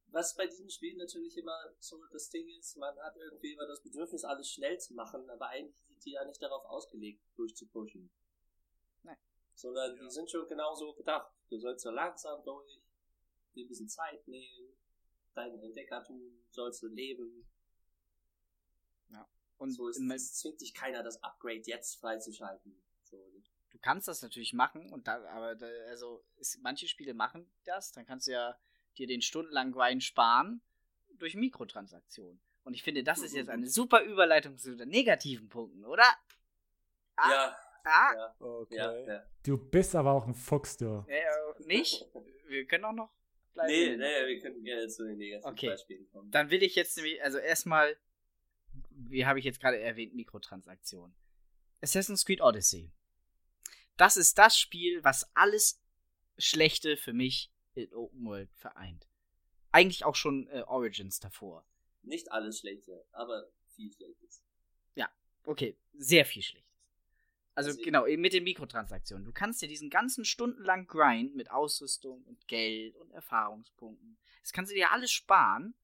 Was 0.08 0.34
bei 0.36 0.46
diesem 0.46 0.68
Spiel 0.68 0.96
natürlich 0.96 1.36
immer 1.36 1.56
so 1.80 2.04
das 2.12 2.28
Ding 2.30 2.48
ist, 2.58 2.76
man 2.76 2.96
hat 3.00 3.16
irgendwie 3.16 3.52
immer 3.52 3.66
das 3.66 3.82
Bedürfnis, 3.82 4.24
alles 4.24 4.48
schnell 4.50 4.78
zu 4.78 4.94
machen, 4.94 5.28
aber 5.28 5.48
eigentlich 5.48 5.76
sind 5.88 6.04
die 6.04 6.12
ja 6.12 6.24
nicht 6.24 6.40
darauf 6.40 6.64
ausgelegt, 6.66 7.20
durchzupushen. 7.36 8.10
Nein. 9.02 9.16
Sondern 9.54 9.96
Ja. 9.96 10.02
die 10.02 10.10
sind 10.10 10.30
schon 10.30 10.46
genauso 10.48 10.94
gedacht. 10.94 11.32
Du 11.50 11.58
sollst 11.58 11.82
so 11.82 11.90
langsam 11.90 12.44
durch, 12.44 12.80
dir 13.54 13.64
ein 13.64 13.68
bisschen 13.68 13.88
Zeit 13.88 14.26
nehmen, 14.28 14.76
dein 15.34 15.58
Entdeckertum 15.60 16.44
sollst 16.50 16.82
du 16.82 16.88
leben. 16.88 17.48
Und 19.56 19.70
so 19.70 19.88
ist, 19.88 20.00
es 20.00 20.34
zwingt 20.34 20.60
dich 20.60 20.74
keiner, 20.74 21.02
das 21.02 21.22
Upgrade 21.22 21.62
jetzt 21.64 21.96
freizuschalten. 22.00 22.76
So, 23.04 23.16
du 23.70 23.78
kannst 23.78 24.08
das 24.08 24.22
natürlich 24.22 24.52
machen, 24.52 24.92
und 24.92 25.06
da, 25.06 25.24
aber 25.28 25.54
da, 25.54 25.66
also 25.88 26.24
ist, 26.36 26.58
manche 26.62 26.88
Spiele 26.88 27.14
machen 27.14 27.50
das, 27.64 27.92
dann 27.92 28.04
kannst 28.06 28.26
du 28.26 28.32
ja 28.32 28.58
dir 28.98 29.06
den 29.06 29.22
stundenlangen 29.22 29.72
Grind 29.72 30.02
sparen 30.02 30.60
durch 31.18 31.34
Mikrotransaktionen. 31.34 32.40
Und 32.64 32.74
ich 32.74 32.82
finde, 32.82 33.04
das 33.04 33.20
ist 33.20 33.34
jetzt 33.34 33.50
eine 33.50 33.66
super 33.68 34.02
Überleitung 34.02 34.56
zu 34.58 34.74
den 34.76 34.88
negativen 34.88 35.48
Punkten, 35.48 35.84
oder? 35.84 36.04
Ah, 37.16 37.30
ja, 37.30 37.56
Ah, 37.86 38.14
ja, 38.14 38.34
Okay. 38.38 38.76
ja, 38.76 38.98
ja. 39.06 39.26
Du 39.44 39.58
bist 39.58 39.94
aber 39.94 40.12
auch 40.12 40.26
ein 40.26 40.34
Fuchs, 40.34 40.78
du. 40.78 41.04
äh, 41.06 41.22
nicht? 41.66 42.06
Wir 42.46 42.66
können 42.66 42.86
auch 42.86 42.92
noch 42.94 43.10
bleiben. 43.52 43.70
Nee, 43.70 43.96
nee, 43.96 44.26
wir 44.26 44.40
können 44.40 44.64
gerne 44.64 44.88
zu 44.88 45.04
den 45.06 45.18
negativen 45.18 45.52
Okay. 45.52 45.66
Beispielen 45.68 46.08
kommen. 46.10 46.30
Dann 46.30 46.48
will 46.50 46.62
ich 46.62 46.74
jetzt 46.76 46.96
nämlich, 46.96 47.22
also 47.22 47.36
erstmal, 47.38 47.94
wie 48.96 49.26
habe 49.26 49.38
ich 49.38 49.44
jetzt 49.44 49.60
gerade 49.60 49.78
erwähnt, 49.78 50.14
Mikrotransaktionen. 50.14 51.14
Assassin's 51.80 52.24
Creed 52.24 52.40
Odyssey. 52.40 52.92
Das 53.96 54.16
ist 54.16 54.38
das 54.38 54.58
Spiel, 54.58 55.02
was 55.04 55.24
alles 55.36 55.80
Schlechte 56.38 56.96
für 56.96 57.12
mich 57.12 57.52
in 57.74 57.92
Open 57.92 58.24
World 58.24 58.50
vereint. 58.54 59.06
Eigentlich 59.72 60.04
auch 60.04 60.14
schon 60.14 60.48
äh, 60.48 60.62
Origins 60.66 61.20
davor. 61.20 61.66
Nicht 62.02 62.30
alles 62.32 62.60
Schlechte, 62.60 63.04
aber 63.12 63.48
viel 63.74 63.92
Schlechtes. 63.92 64.42
Okay, 65.46 65.76
sehr 65.92 66.24
viel 66.24 66.40
Schlechtes. 66.40 66.72
Also 67.54 67.68
Also- 67.72 67.82
genau, 67.82 68.06
eben 68.06 68.22
mit 68.22 68.32
den 68.32 68.44
Mikrotransaktionen. 68.44 69.26
Du 69.26 69.32
kannst 69.32 69.60
dir 69.60 69.68
diesen 69.68 69.90
ganzen 69.90 70.24
stundenlangen 70.24 70.86
Grind 70.86 71.34
mit 71.36 71.50
Ausrüstung 71.50 72.22
und 72.24 72.48
Geld 72.48 72.96
und 72.96 73.10
Erfahrungspunkten, 73.10 74.16
das 74.40 74.52
kannst 74.54 74.72
du 74.72 74.74
dir 74.74 74.90
alles 74.90 75.10
sparen, 75.12 75.74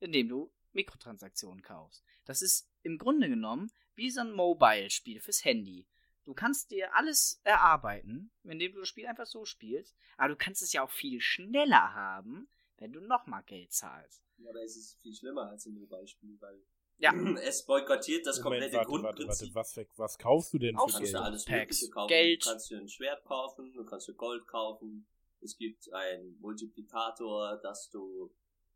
indem 0.00 0.28
du 0.28 0.52
Mikrotransaktionen 0.78 1.62
kaufst. 1.62 2.04
Das 2.24 2.40
ist 2.40 2.70
im 2.82 2.98
Grunde 2.98 3.28
genommen 3.28 3.70
wie 3.96 4.10
so 4.10 4.20
ein 4.20 4.30
Mobile-Spiel 4.32 5.20
fürs 5.20 5.44
Handy. 5.44 5.88
Du 6.24 6.34
kannst 6.34 6.70
dir 6.70 6.94
alles 6.94 7.40
erarbeiten, 7.42 8.30
indem 8.44 8.72
du 8.74 8.80
das 8.80 8.88
Spiel 8.88 9.06
einfach 9.06 9.26
so 9.26 9.44
spielst, 9.44 9.96
aber 10.16 10.28
du 10.28 10.36
kannst 10.36 10.62
es 10.62 10.72
ja 10.72 10.82
auch 10.84 10.90
viel 10.90 11.20
schneller 11.20 11.94
haben, 11.94 12.48
wenn 12.76 12.92
du 12.92 13.00
nochmal 13.00 13.42
Geld 13.44 13.72
zahlst. 13.72 14.22
Ja, 14.36 14.50
aber 14.50 14.62
es 14.62 14.76
ist 14.76 15.00
viel 15.00 15.14
schlimmer 15.14 15.48
als 15.50 15.66
im 15.66 15.88
Beispiel, 15.88 16.36
weil 16.40 16.62
Ja, 16.98 17.12
es 17.42 17.64
boykottiert 17.66 18.24
das 18.24 18.40
Moment, 18.40 18.62
komplette 18.70 18.76
warte, 18.76 18.90
warte, 18.92 19.02
warte. 19.04 19.16
Grundprinzip. 19.16 19.54
Was, 19.54 19.76
was 19.96 20.18
kaufst 20.18 20.52
du 20.52 20.58
denn 20.58 20.76
Du 20.76 20.86
für 20.86 20.92
kannst 20.92 21.00
Geld? 21.00 21.14
du 21.14 21.18
alles 21.22 21.44
Packs, 21.44 21.80
Mögliche 21.80 21.90
kaufen. 21.90 22.08
Geld. 22.08 22.44
Du 22.44 22.50
kannst 22.50 22.70
dir 22.70 22.78
ein 22.78 22.88
Schwert 22.88 23.24
kaufen, 23.24 23.72
du 23.72 23.84
kannst 23.84 24.06
dir 24.08 24.14
Gold 24.14 24.46
kaufen. 24.46 25.08
Es 25.40 25.56
gibt 25.56 25.92
einen 25.92 26.38
Multiplikator, 26.40 27.56
dass 27.62 27.90
du 27.90 28.32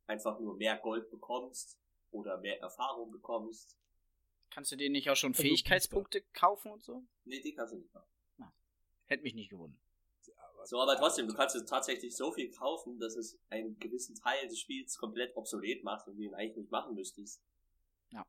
einfach 0.07 0.41
nur 0.41 0.57
mehr 0.57 0.79
Gold 0.79 1.11
bekommst 1.11 1.79
oder 2.13 2.39
mehr 2.39 2.61
Erfahrung 2.61 3.11
bekommst. 3.11 3.77
kannst 4.51 4.71
du 4.73 4.77
dir 4.77 4.91
nicht 4.91 5.11
auch 5.11 5.17
schon 5.17 5.35
Fähigkeitspunkte 5.35 6.23
kaufen 6.33 6.71
und 6.73 6.83
so? 6.83 7.05
Nee, 7.25 7.41
die 7.41 7.55
kannst 7.55 7.73
du 7.73 7.79
nicht 7.79 7.93
machen. 7.93 8.09
Hätte 9.07 9.25
mich 9.25 9.35
nicht 9.35 9.51
gewundert. 9.51 9.79
So, 10.65 10.81
aber 10.81 10.97
trotzdem, 10.97 11.27
du 11.27 11.35
kannst 11.35 11.57
tatsächlich 11.69 12.17
so 12.17 12.33
viel 12.33 12.51
kaufen, 12.51 12.99
dass 12.99 13.17
es 13.17 13.39
einen 13.51 13.79
gewissen 13.79 14.15
Teil 14.15 14.49
des 14.49 14.61
Spiels 14.61 14.97
komplett 14.97 15.37
obsolet 15.37 15.83
macht 15.83 16.07
und 16.07 16.17
du 16.17 16.23
ihn 16.23 16.35
eigentlich 16.35 16.57
nicht 16.57 16.71
machen 16.71 16.95
müsstest. 16.95 17.43
Ja. 18.11 18.25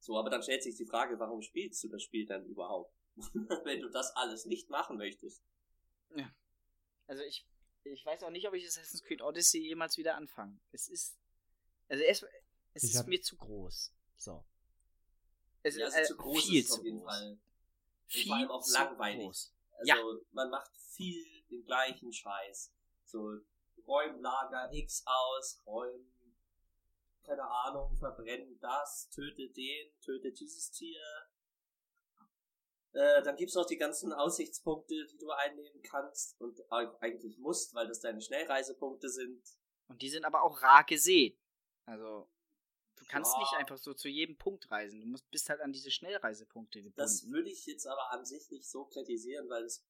So, 0.00 0.18
aber 0.18 0.30
dann 0.30 0.42
stellt 0.42 0.62
sich 0.62 0.74
die 0.76 0.84
Frage, 0.84 1.18
warum 1.18 1.42
spielst 1.42 1.82
du 1.84 1.88
das 1.88 2.02
Spiel 2.02 2.26
dann 2.26 2.44
überhaupt? 2.44 2.92
Wenn 3.64 3.80
du 3.80 3.88
das 3.88 4.14
alles 4.16 4.44
nicht 4.46 4.68
machen 4.68 4.96
möchtest. 4.96 5.42
Also 7.06 7.22
ich, 7.22 7.46
ich 7.84 8.04
weiß 8.04 8.22
auch 8.24 8.30
nicht, 8.30 8.48
ob 8.48 8.54
ich 8.54 8.66
Assassin's 8.66 9.02
Creed 9.02 9.22
Odyssey 9.22 9.60
jemals 9.60 9.96
wieder 9.96 10.16
anfange. 10.16 10.58
Es 10.72 10.88
ist, 10.88 11.16
also 11.88 12.02
es, 12.02 12.26
es 12.74 12.84
Ich 12.84 12.94
ist 12.94 13.06
mir 13.06 13.20
zu 13.22 13.36
groß. 13.36 13.92
So. 14.16 14.44
Es 15.62 15.76
Ja, 15.76 15.86
ist 15.86 15.96
äh, 15.96 16.04
zu 16.04 16.16
groß, 16.16 16.44
viel 16.44 16.60
ist 16.60 16.68
zu 16.70 16.78
auf 16.78 16.84
jeden 16.84 16.98
groß. 17.00 17.12
Fall. 17.12 17.30
Und 17.32 17.40
Viel 18.12 18.26
vor 18.28 18.36
allem 18.36 18.50
auch 18.50 18.68
langweilig. 18.68 19.24
groß. 19.24 19.54
Also 19.78 19.88
Ja. 19.92 20.20
man 20.32 20.50
macht 20.50 20.76
viel 20.76 21.42
den 21.50 21.64
gleichen 21.64 22.12
Scheiß. 22.12 22.72
So, 23.04 23.32
du 23.74 23.82
räum 23.86 24.20
Lager 24.20 24.72
X 24.72 25.02
aus, 25.06 25.62
räum, 25.66 26.10
keine 27.22 27.42
Ahnung, 27.48 27.96
verbrennen 27.96 28.58
das, 28.60 29.08
töte 29.10 29.48
den, 29.50 29.98
töte 30.00 30.32
dieses 30.32 30.70
Tier. 30.70 31.00
Äh, 32.92 33.22
dann 33.22 33.34
gibt's 33.36 33.54
noch 33.54 33.66
die 33.66 33.76
ganzen 33.76 34.12
Aussichtspunkte, 34.12 35.06
die 35.06 35.18
du 35.18 35.30
einnehmen 35.30 35.82
kannst 35.82 36.40
und 36.40 36.60
eigentlich 36.70 37.38
musst, 37.38 37.74
weil 37.74 37.88
das 37.88 38.00
deine 38.00 38.20
Schnellreisepunkte 38.20 39.08
sind. 39.08 39.42
Und 39.88 40.00
die 40.00 40.10
sind 40.10 40.24
aber 40.24 40.42
auch 40.42 40.62
rar 40.62 40.84
gesehen. 40.84 41.36
Also, 41.86 42.30
du 42.96 43.04
kannst 43.06 43.32
Ja. 43.34 43.40
nicht 43.40 43.52
einfach 43.54 43.78
so 43.78 43.94
zu 43.94 44.08
jedem 44.08 44.36
Punkt 44.36 44.70
reisen. 44.70 45.00
Du 45.00 45.06
musst, 45.06 45.30
bist 45.30 45.48
halt 45.48 45.60
an 45.60 45.72
diese 45.72 45.90
Schnellreisepunkte 45.90 46.80
gebunden. 46.80 46.96
Das 46.96 47.28
würde 47.28 47.50
ich 47.50 47.66
jetzt 47.66 47.86
aber 47.86 48.10
an 48.12 48.24
sich 48.24 48.50
nicht 48.50 48.68
so 48.68 48.84
kritisieren, 48.86 49.48
weil 49.48 49.64
es, 49.64 49.84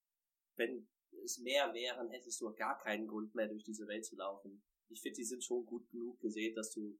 wenn 0.57 0.89
es 1.25 1.39
mehr 1.39 1.73
wären, 1.75 2.11
hättest 2.11 2.41
du 2.41 2.53
gar 2.55 2.79
keinen 2.79 3.07
Grund 3.07 3.35
mehr, 3.35 3.49
durch 3.49 3.65
diese 3.65 3.87
Welt 3.87 4.05
zu 4.05 4.17
laufen. 4.17 4.63
Ich 4.89 5.01
finde, 5.01 5.17
die 5.17 5.25
sind 5.25 5.43
schon 5.45 5.65
gut 5.65 5.89
genug 5.91 6.21
gesehen, 6.21 6.55
dass 6.55 6.71
du 6.73 6.99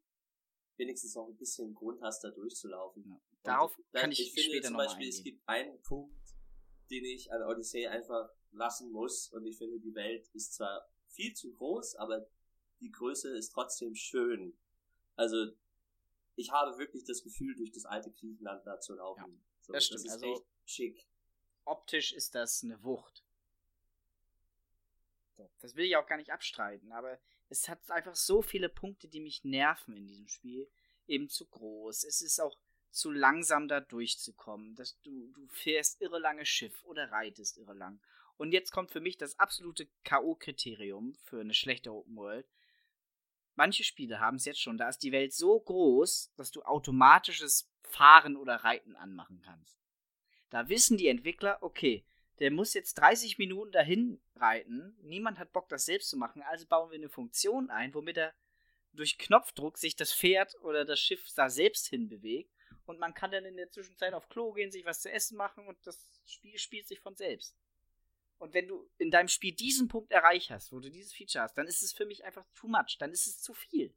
wenigstens 0.77 1.15
noch 1.15 1.29
ein 1.29 1.37
bisschen 1.37 1.75
Grund 1.75 2.01
hast, 2.03 2.23
da 2.25 2.31
durchzulaufen. 2.31 3.05
Ja. 3.07 3.15
Und 3.15 3.23
Darauf 3.47 3.77
da- 3.93 4.01
kann 4.01 4.13
ich 4.13 4.21
ich 4.21 4.33
finde 4.33 4.51
später 4.51 4.69
zum 4.69 4.77
Beispiel, 4.77 5.09
es 5.09 5.23
gibt 5.23 5.43
einen 5.49 5.81
Punkt, 5.83 6.17
den 6.91 7.05
ich 7.05 7.31
an 7.33 7.43
Odyssey 7.43 7.87
einfach 7.87 8.29
lassen 8.53 8.91
muss 8.91 9.29
und 9.33 9.47
ich 9.47 9.57
finde, 9.59 9.79
die 9.81 9.95
Welt 9.95 10.29
ist 10.35 10.55
zwar 10.55 10.89
viel 11.09 11.35
zu 11.35 11.53
groß, 11.53 11.97
aber 11.97 12.27
die 12.81 12.91
Größe 12.91 13.37
ist 13.37 13.51
trotzdem 13.51 13.95
schön. 13.95 14.57
Also, 15.17 15.53
ich 16.37 16.51
habe 16.51 16.79
wirklich 16.79 17.05
das 17.05 17.23
Gefühl, 17.23 17.55
durch 17.55 17.73
das 17.73 17.85
alte 17.85 18.11
Griechenland 18.11 18.67
da 18.67 18.81
zu 18.81 18.95
laufen. 18.95 19.45
so, 19.61 19.73
das 19.73 19.85
stimmt. 19.87 20.05
ist 20.05 20.11
Also- 20.13 20.47
schick. 20.65 21.07
Optisch 21.65 22.13
ist 22.13 22.35
das 22.35 22.63
eine 22.63 22.83
Wucht. 22.83 23.25
So, 25.37 25.51
das 25.61 25.75
will 25.75 25.87
ich 25.87 25.97
auch 25.97 26.07
gar 26.07 26.17
nicht 26.19 26.31
abstreiten, 26.31 26.93
aber 26.93 27.19
es 27.49 27.69
hat 27.69 27.91
einfach 27.91 28.15
so 28.15 28.43
viele 28.43 28.69
Punkte, 28.69 29.09
die 29.09 29.21
mich 29.21 29.45
nerven 29.45 29.97
in 29.97 30.07
diesem 30.07 30.29
Spiel. 30.29 30.69
Eben 31.07 31.29
zu 31.29 31.47
groß. 31.47 32.05
Es 32.05 32.23
ist 32.23 32.41
auch 32.41 32.57
zu 32.91 33.11
langsam 33.11 33.69
da 33.69 33.81
durchzukommen. 33.81 34.75
Dass 34.77 34.99
du, 35.03 35.29
du 35.33 35.47
fährst 35.49 36.01
irre 36.01 36.19
lange 36.19 36.47
Schiff 36.47 36.83
oder 36.85 37.11
reitest 37.11 37.59
irre 37.59 37.75
lang. 37.75 38.01
Und 38.37 38.53
jetzt 38.53 38.71
kommt 38.73 38.91
für 38.91 39.01
mich 39.01 39.17
das 39.19 39.39
absolute 39.39 39.87
K.O.-Kriterium 40.05 41.17
für 41.25 41.41
eine 41.41 41.55
schlechte 41.55 41.93
Open 41.93 42.17
World. 42.17 42.47
Manche 43.55 43.85
Spiele 43.85 44.21
haben 44.21 44.37
es 44.37 44.45
jetzt 44.45 44.61
schon, 44.61 44.79
da 44.79 44.89
ist 44.89 45.03
die 45.03 45.13
Welt 45.13 45.33
so 45.33 45.61
groß, 45.61 46.33
dass 46.37 46.51
du 46.51 46.63
automatisches 46.63 47.71
Fahren 47.83 48.37
oder 48.37 48.57
Reiten 48.57 48.97
anmachen 48.97 49.41
kannst. 49.45 49.79
Da 50.51 50.69
wissen 50.69 50.97
die 50.97 51.09
Entwickler, 51.09 51.59
okay, 51.63 52.05
der 52.41 52.51
muss 52.51 52.75
jetzt 52.75 52.95
30 52.95 53.39
Minuten 53.39 53.73
dahin 53.73 54.21
reiten. 54.35 54.97
Niemand 55.03 55.39
hat 55.39 55.53
Bock, 55.53 55.69
das 55.69 55.85
selbst 55.85 56.11
zu 56.11 56.17
machen. 56.17 56.43
Also 56.43 56.67
bauen 56.67 56.91
wir 56.91 56.99
eine 56.99 57.09
Funktion 57.09 57.71
ein, 57.71 57.95
womit 57.95 58.17
er 58.17 58.35
durch 58.93 59.19
Knopfdruck 59.19 59.79
sich 59.79 59.97
das 59.97 60.13
Pferd 60.13 60.55
oder 60.63 60.85
das 60.85 61.01
Schiff 61.01 61.29
da 61.35 61.49
selbst 61.49 61.87
hinbewegt. 61.87 62.53
Und 62.87 62.99
man 62.99 63.15
kann 63.15 63.31
dann 63.31 63.45
in 63.45 63.57
der 63.57 63.71
Zwischenzeit 63.71 64.15
auf 64.15 64.29
Klo 64.29 64.53
gehen, 64.53 64.71
sich 64.71 64.85
was 64.85 65.01
zu 65.01 65.11
essen 65.11 65.37
machen 65.37 65.67
und 65.67 65.79
das 65.85 66.21
Spiel 66.27 66.59
spielt 66.59 66.87
sich 66.87 67.01
von 67.01 67.15
selbst. 67.15 67.57
Und 68.39 68.53
wenn 68.53 68.67
du 68.69 68.89
in 68.99 69.11
deinem 69.11 69.29
Spiel 69.29 69.55
diesen 69.55 69.89
Punkt 69.89 70.11
erreicht 70.13 70.51
hast, 70.51 70.73
wo 70.73 70.81
du 70.81 70.91
dieses 70.91 71.13
Feature 71.13 71.45
hast, 71.45 71.57
dann 71.57 71.67
ist 71.67 71.83
es 71.83 71.93
für 71.93 72.05
mich 72.07 72.25
einfach 72.25 72.45
too 72.55 72.69
much. 72.69 72.97
Dann 72.99 73.13
ist 73.13 73.27
es 73.27 73.41
zu 73.41 73.55
viel. 73.55 73.95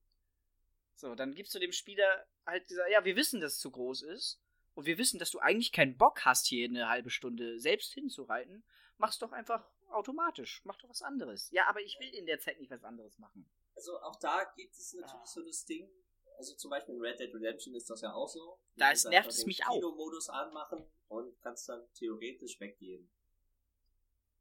So, 0.95 1.15
dann 1.15 1.33
gibst 1.35 1.53
du 1.53 1.59
dem 1.59 1.71
Spieler 1.71 2.25
halt 2.45 2.69
dieser, 2.69 2.87
ja, 2.89 3.03
wir 3.05 3.15
wissen, 3.15 3.39
dass 3.41 3.53
es 3.53 3.59
zu 3.59 3.71
groß 3.71 4.03
ist. 4.03 4.39
Und 4.73 4.85
wir 4.85 4.97
wissen, 4.97 5.19
dass 5.19 5.31
du 5.31 5.39
eigentlich 5.39 5.71
keinen 5.71 5.97
Bock 5.97 6.23
hast, 6.25 6.45
hier 6.47 6.67
eine 6.69 6.87
halbe 6.87 7.09
Stunde 7.09 7.59
selbst 7.59 7.93
hinzureiten. 7.93 8.63
Mach's 8.97 9.17
doch 9.19 9.31
einfach 9.31 9.67
automatisch. 9.89 10.61
Mach 10.65 10.77
doch 10.77 10.89
was 10.89 11.01
anderes. 11.01 11.49
Ja, 11.51 11.67
aber 11.67 11.81
ich 11.81 11.99
will 11.99 12.13
in 12.13 12.25
der 12.27 12.39
Zeit 12.39 12.59
nicht 12.59 12.69
was 12.71 12.83
anderes 12.83 13.17
machen. 13.17 13.49
Also 13.75 13.99
auch 14.01 14.15
da 14.17 14.43
gibt 14.55 14.75
es 14.75 14.93
natürlich 14.93 15.13
Ah. 15.21 15.25
so 15.25 15.43
das 15.43 15.65
Ding, 15.65 15.89
also 16.37 16.55
zum 16.55 16.69
Beispiel 16.69 16.95
in 16.95 17.01
Red 17.01 17.19
Dead 17.19 17.33
Redemption 17.33 17.73
ist 17.75 17.89
das 17.89 18.01
ja 18.01 18.13
auch 18.13 18.27
so. 18.29 18.59
Du 18.75 18.79
Da 18.79 18.87
kannst 18.87 19.05
ist- 19.05 19.09
nervt 19.11 19.29
es 19.29 19.37
den 19.37 19.47
mich 19.47 19.65
auch. 19.65 19.73
Kino-Modus 19.73 20.29
anmachen 20.29 20.85
und 21.07 21.39
kannst 21.41 21.67
dann 21.69 21.87
theoretisch 21.93 22.59
weggehen. 22.59 23.09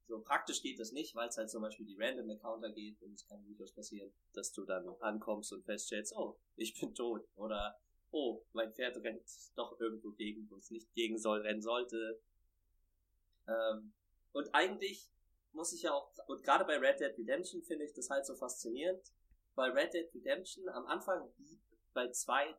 So 0.08 0.20
praktisch 0.20 0.62
geht 0.62 0.78
das 0.78 0.92
nicht, 0.92 1.14
weil 1.16 1.28
es 1.28 1.36
halt 1.36 1.50
zum 1.50 1.62
Beispiel 1.62 1.84
die 1.84 1.96
Random 1.98 2.30
Encounter 2.30 2.70
geht 2.70 3.02
und 3.02 3.14
es 3.14 3.26
kann 3.26 3.44
durchaus 3.44 3.72
passieren, 3.72 4.12
dass 4.34 4.52
du 4.52 4.64
dann 4.64 4.88
ankommst 5.00 5.52
und 5.52 5.64
feststellst, 5.64 6.14
oh, 6.16 6.38
ich 6.54 6.78
bin 6.78 6.94
tot 6.94 7.26
oder 7.34 7.76
oh, 8.12 8.44
mein 8.52 8.72
Pferd 8.72 8.96
rennt 8.98 9.28
doch 9.56 9.78
irgendwo 9.80 10.12
gegen, 10.12 10.48
wo 10.48 10.56
es 10.56 10.70
nicht 10.70 10.92
gegen 10.94 11.18
soll, 11.18 11.40
rennen 11.40 11.60
sollte. 11.60 12.20
Ähm, 13.48 13.92
und 14.32 14.54
eigentlich 14.54 15.10
muss 15.52 15.72
ich 15.72 15.82
ja 15.82 15.92
auch, 15.92 16.12
und 16.28 16.42
gerade 16.44 16.64
bei 16.64 16.78
Red 16.78 17.00
Dead 17.00 17.18
Redemption 17.18 17.62
finde 17.62 17.84
ich 17.84 17.92
das 17.92 18.08
halt 18.08 18.26
so 18.26 18.34
faszinierend, 18.34 19.12
weil 19.56 19.72
Red 19.72 19.92
Dead 19.92 20.14
Redemption 20.14 20.68
am 20.68 20.86
Anfang, 20.86 21.28
lieb- 21.38 21.60
bei 21.94 22.10
zwei, 22.10 22.54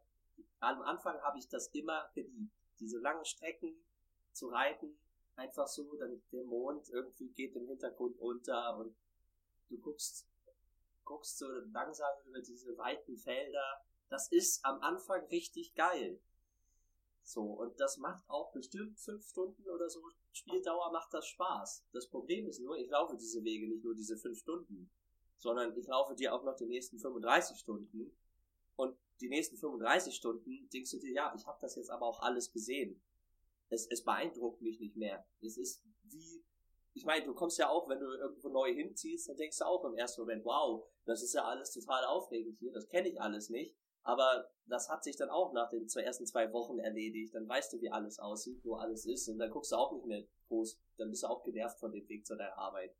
am 0.60 0.82
Anfang 0.82 1.22
habe 1.22 1.38
ich 1.38 1.48
das 1.48 1.68
immer 1.68 2.10
geliebt. 2.14 2.52
Diese 2.80 3.00
langen 3.00 3.24
Strecken 3.24 3.76
zu 4.34 4.50
reiten, 4.50 4.98
einfach 5.38 5.68
so, 5.68 5.96
dann 5.96 6.22
der 6.32 6.44
Mond 6.44 6.90
irgendwie 6.90 7.30
geht 7.30 7.56
im 7.56 7.68
Hintergrund 7.68 8.20
unter 8.20 8.78
und 8.78 8.96
du 9.70 9.78
guckst, 9.78 10.28
guckst 11.06 11.38
so 11.38 11.48
langsam 11.72 12.12
über 12.26 12.42
diese 12.42 12.78
weiten 12.78 13.18
Felder. 13.18 13.86
Das 14.10 14.32
ist 14.32 14.64
am 14.66 14.82
Anfang 14.82 15.26
richtig 15.28 15.76
geil. 15.76 16.20
So, 17.24 17.44
und 17.44 17.80
das 17.80 17.98
macht 17.98 18.24
auch 18.30 18.52
bestimmt 18.52 18.98
fünf 19.00 19.28
Stunden 19.28 19.70
oder 19.70 19.90
so 19.90 20.02
Spieldauer 20.38 20.92
macht 20.92 21.14
das 21.14 21.28
Spaß. 21.28 21.84
Das 21.92 22.08
Problem 22.08 22.48
ist 22.48 22.60
nur, 22.60 22.78
ich 22.78 22.90
laufe 22.90 23.18
diese 23.18 23.44
Wege 23.44 23.68
nicht 23.68 23.84
nur 23.84 23.96
diese 23.96 24.18
fünf 24.18 24.40
Stunden, 24.40 24.90
sondern 25.38 25.76
ich 25.76 25.88
laufe 25.88 26.16
dir 26.16 26.34
auch 26.34 26.44
noch 26.44 26.56
die 26.56 26.68
nächsten 26.68 27.00
35 27.00 27.58
Stunden. 27.58 28.16
Und 28.76 28.96
die 29.20 29.30
nächsten 29.30 29.58
35 29.58 30.16
Stunden 30.16 30.70
denkst 30.70 30.92
du 30.92 31.00
dir, 31.00 31.12
ja, 31.12 31.34
ich 31.36 31.46
habe 31.48 31.58
das 31.60 31.76
jetzt 31.76 31.90
aber 31.90 32.06
auch 32.06 32.22
alles 32.22 32.52
gesehen. 32.52 33.02
Es, 33.70 33.88
es 33.88 34.04
beeindruckt 34.04 34.62
mich 34.62 34.80
nicht 34.80 34.96
mehr. 34.96 35.26
Es 35.42 35.58
ist 35.58 35.84
wie, 36.04 36.44
ich 36.94 37.06
meine, 37.06 37.26
du 37.26 37.34
kommst 37.34 37.58
ja 37.58 37.70
auch, 37.70 37.88
wenn 37.90 38.00
du 38.00 38.06
irgendwo 38.06 38.50
neu 38.50 38.74
hinziehst, 38.74 39.30
dann 39.30 39.38
denkst 39.38 39.60
du 39.60 39.66
auch 39.66 39.84
im 39.86 39.96
ersten 39.96 40.22
Moment, 40.22 40.46
wow, 40.46 40.88
das 41.06 41.22
ist 41.22 41.34
ja 41.34 41.44
alles 41.44 41.72
total 41.72 42.06
aufregend 42.06 42.58
hier, 42.60 42.72
das 42.72 42.88
kenne 42.88 43.10
ich 43.10 43.22
alles 43.22 43.50
nicht. 43.50 43.76
Aber 44.08 44.50
das 44.68 44.88
hat 44.88 45.04
sich 45.04 45.18
dann 45.18 45.30
auch 45.30 45.52
nach 45.52 45.70
den 45.70 45.90
zwei, 45.90 46.02
ersten 46.02 46.26
zwei 46.26 46.54
Wochen 46.54 46.80
erledigt. 46.80 47.36
Dann 47.36 47.46
weißt 47.46 47.74
du, 47.74 47.82
wie 47.82 47.90
alles 47.90 48.20
aussieht, 48.20 48.64
wo 48.64 48.76
alles 48.76 49.06
ist. 49.06 49.28
Und 49.28 49.38
dann 49.38 49.52
guckst 49.52 49.74
du 49.74 49.76
auch 49.76 49.92
nicht 49.92 50.06
mehr 50.06 50.24
groß. 50.48 50.80
Dann 50.96 51.10
bist 51.10 51.24
du 51.24 51.28
auch 51.28 51.44
genervt 51.44 51.78
von 51.78 51.92
dem 51.92 52.08
Weg 52.08 52.26
zu 52.26 52.38
deiner 52.38 52.58
Arbeit. 52.58 52.96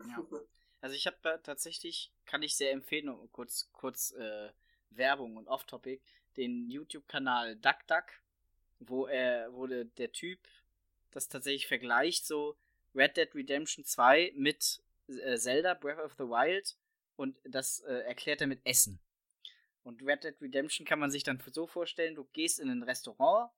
Ja. 0.00 0.26
Also 0.82 0.94
ich 0.94 1.06
habe 1.06 1.16
äh, 1.22 1.38
tatsächlich, 1.42 2.12
kann 2.26 2.42
ich 2.42 2.54
sehr 2.54 2.70
empfehlen, 2.70 3.10
kurz, 3.32 3.70
kurz 3.72 4.12
äh, 4.12 4.50
Werbung 4.90 5.36
und 5.36 5.48
Off-Topic, 5.48 6.02
den 6.36 6.70
YouTube-Kanal 6.70 7.56
DuckDuck, 7.56 8.04
wo 8.80 9.06
er, 9.06 9.52
wo 9.52 9.66
der, 9.66 9.84
der 9.84 10.12
Typ 10.12 10.40
das 11.10 11.28
tatsächlich 11.28 11.66
vergleicht, 11.66 12.26
so 12.26 12.56
Red 12.94 13.16
Dead 13.16 13.34
Redemption 13.34 13.84
2 13.84 14.32
mit 14.36 14.82
äh, 15.08 15.36
Zelda 15.36 15.74
Breath 15.74 15.98
of 15.98 16.14
the 16.18 16.24
Wild 16.24 16.76
und 17.16 17.36
das 17.44 17.80
äh, 17.80 18.00
erklärt 18.00 18.40
er 18.40 18.46
mit 18.46 18.60
Essen. 18.64 19.00
Und 19.82 20.02
Red 20.02 20.24
Dead 20.24 20.40
Redemption 20.40 20.86
kann 20.86 20.98
man 20.98 21.10
sich 21.10 21.22
dann 21.22 21.42
so 21.52 21.66
vorstellen, 21.66 22.14
du 22.14 22.24
gehst 22.32 22.58
in 22.58 22.70
ein 22.70 22.82
Restaurant 22.82 23.50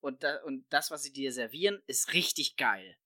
und, 0.00 0.22
da, 0.22 0.42
und 0.44 0.64
das, 0.70 0.90
was 0.90 1.02
sie 1.02 1.12
dir 1.12 1.32
servieren, 1.32 1.82
ist 1.86 2.12
richtig 2.14 2.56
geil. 2.56 2.96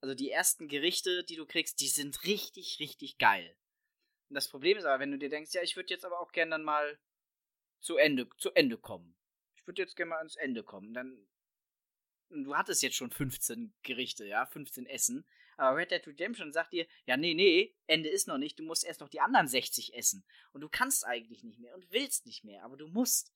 Also 0.00 0.14
die 0.14 0.30
ersten 0.30 0.68
Gerichte, 0.68 1.24
die 1.24 1.36
du 1.36 1.46
kriegst, 1.46 1.80
die 1.80 1.88
sind 1.88 2.24
richtig, 2.24 2.78
richtig 2.78 3.18
geil. 3.18 3.56
Und 4.28 4.34
das 4.34 4.48
Problem 4.48 4.78
ist 4.78 4.84
aber, 4.84 5.00
wenn 5.00 5.10
du 5.10 5.18
dir 5.18 5.28
denkst, 5.28 5.52
ja, 5.54 5.62
ich 5.62 5.76
würde 5.76 5.90
jetzt 5.90 6.04
aber 6.04 6.20
auch 6.20 6.32
gerne 6.32 6.52
dann 6.52 6.64
mal 6.64 6.98
zu 7.80 7.96
Ende, 7.96 8.28
zu 8.38 8.52
Ende 8.52 8.78
kommen. 8.78 9.16
Ich 9.66 9.68
würde 9.68 9.82
jetzt 9.82 9.96
gerne 9.96 10.10
mal 10.10 10.18
ans 10.18 10.36
Ende 10.36 10.62
kommen. 10.62 10.94
Dann, 10.94 11.26
du 12.30 12.54
hattest 12.54 12.82
jetzt 12.82 12.94
schon 12.94 13.10
15 13.10 13.74
Gerichte, 13.82 14.24
ja, 14.24 14.46
15 14.46 14.86
Essen. 14.86 15.26
Aber 15.56 15.76
Red 15.76 15.90
Dead 15.90 16.06
Redemption 16.06 16.52
sagt 16.52 16.72
dir, 16.72 16.86
ja, 17.04 17.16
nee, 17.16 17.34
nee, 17.34 17.74
Ende 17.88 18.08
ist 18.08 18.28
noch 18.28 18.38
nicht, 18.38 18.60
du 18.60 18.62
musst 18.62 18.84
erst 18.84 19.00
noch 19.00 19.08
die 19.08 19.18
anderen 19.18 19.48
60 19.48 19.94
essen. 19.94 20.24
Und 20.52 20.60
du 20.60 20.68
kannst 20.68 21.04
eigentlich 21.04 21.42
nicht 21.42 21.58
mehr 21.58 21.74
und 21.74 21.90
willst 21.90 22.26
nicht 22.26 22.44
mehr, 22.44 22.62
aber 22.62 22.76
du 22.76 22.86
musst. 22.86 23.32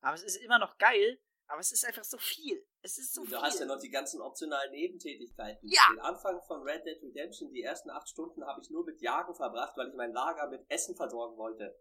Aber 0.00 0.16
es 0.16 0.24
ist 0.24 0.34
immer 0.38 0.58
noch 0.58 0.78
geil, 0.78 1.20
aber 1.46 1.60
es 1.60 1.70
ist 1.70 1.84
einfach 1.84 2.02
so 2.02 2.18
viel. 2.18 2.66
Es 2.82 2.98
ist 2.98 3.14
so 3.14 3.20
du 3.22 3.28
viel. 3.28 3.38
hast 3.38 3.60
ja 3.60 3.66
noch 3.66 3.78
die 3.78 3.90
ganzen 3.90 4.20
optionalen 4.20 4.72
Nebentätigkeiten. 4.72 5.68
Ja. 5.68 5.82
Den 5.92 6.00
Anfang 6.00 6.42
von 6.48 6.62
Red 6.62 6.86
Dead 6.86 7.00
Redemption, 7.04 7.52
die 7.52 7.62
ersten 7.62 7.90
acht 7.90 8.08
Stunden 8.08 8.44
habe 8.44 8.60
ich 8.60 8.68
nur 8.70 8.84
mit 8.84 9.00
Jagen 9.00 9.32
verbracht, 9.32 9.76
weil 9.76 9.90
ich 9.90 9.94
mein 9.94 10.12
Lager 10.12 10.48
mit 10.48 10.68
Essen 10.68 10.96
versorgen 10.96 11.36
wollte. 11.36 11.78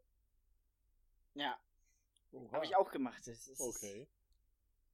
ja. 1.34 1.60
Habe 2.52 2.66
ich 2.66 2.76
auch 2.76 2.92
gemacht. 2.92 3.22
Das 3.26 3.48
ist, 3.48 3.60
Okay. 3.60 4.08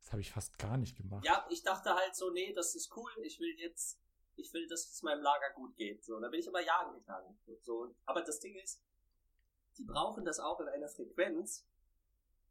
Das 0.03 0.11
habe 0.11 0.21
ich 0.21 0.31
fast 0.31 0.59
gar 0.59 0.77
nicht 0.77 0.97
gemacht. 0.97 1.23
Ja, 1.25 1.47
ich 1.49 1.63
dachte 1.63 1.93
halt 1.93 2.13
so, 2.13 2.29
nee, 2.31 2.51
das 2.53 2.75
ist 2.75 2.93
cool, 2.97 3.09
ich 3.21 3.39
will 3.39 3.55
jetzt, 3.57 4.01
ich 4.35 4.53
will, 4.53 4.67
dass 4.67 4.89
es 4.89 5.01
meinem 5.01 5.21
Lager 5.21 5.51
gut 5.55 5.75
geht. 5.77 6.03
So, 6.03 6.19
da 6.19 6.27
bin 6.27 6.41
ich 6.41 6.47
immer 6.47 6.59
jagen 6.59 6.93
gegangen. 6.93 7.39
So, 7.61 7.95
aber 8.05 8.21
das 8.21 8.39
Ding 8.41 8.55
ist, 8.57 8.81
die 9.77 9.85
brauchen 9.85 10.25
das 10.25 10.39
auch 10.39 10.59
in 10.59 10.67
einer 10.67 10.89
Frequenz. 10.89 11.65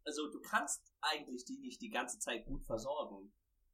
Also 0.05 0.31
du 0.31 0.41
kannst 0.41 0.83
eigentlich 1.01 1.45
die 1.45 1.59
nicht 1.59 1.81
die 1.81 1.91
ganze 1.91 2.19
Zeit 2.19 2.47
gut 2.47 2.65
versorgen. 2.65 3.33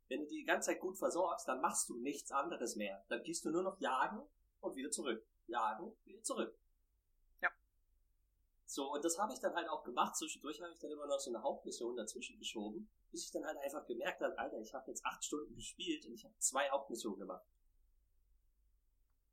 Wenn 0.09 0.20
du 0.20 0.26
die 0.26 0.38
die 0.38 0.44
ganze 0.44 0.70
Zeit 0.70 0.80
gut 0.80 0.98
versorgst, 0.98 1.46
dann 1.46 1.61
machst 1.61 1.88
du 1.88 1.96
nichts 1.98 2.32
anderes 2.32 2.76
mehr. 2.76 3.04
Dann 3.09 3.22
gehst 3.22 3.44
du 3.44 3.50
nur 3.50 3.62
noch 3.62 3.78
jagen 3.78 4.26
und 4.61 4.74
wieder 4.74 4.90
zurück. 4.90 5.24
Jagen, 5.46 5.96
wieder 6.04 6.22
zurück. 6.22 6.59
So, 8.71 8.93
und 8.93 9.03
das 9.03 9.19
habe 9.19 9.33
ich 9.33 9.41
dann 9.41 9.55
halt 9.55 9.66
auch 9.71 9.83
gemacht. 9.83 10.14
Zwischendurch 10.14 10.61
habe 10.61 10.71
ich 10.71 10.79
dann 10.79 10.91
immer 10.91 11.07
noch 11.07 11.19
so 11.19 11.31
eine 11.31 11.43
Hauptmission 11.43 11.97
dazwischen 11.97 12.39
geschoben, 12.39 12.91
bis 13.11 13.25
ich 13.25 13.31
dann 13.31 13.47
halt 13.47 13.57
einfach 13.59 13.87
gemerkt 13.87 14.21
habe, 14.21 14.39
Alter, 14.39 14.61
ich 14.61 14.75
habe 14.75 14.91
jetzt 14.91 15.03
acht 15.07 15.25
Stunden 15.25 15.55
gespielt 15.55 16.05
und 16.05 16.12
ich 16.12 16.23
habe 16.23 16.35
zwei 16.39 16.69
Hauptmissionen 16.69 17.19
gemacht. 17.19 17.47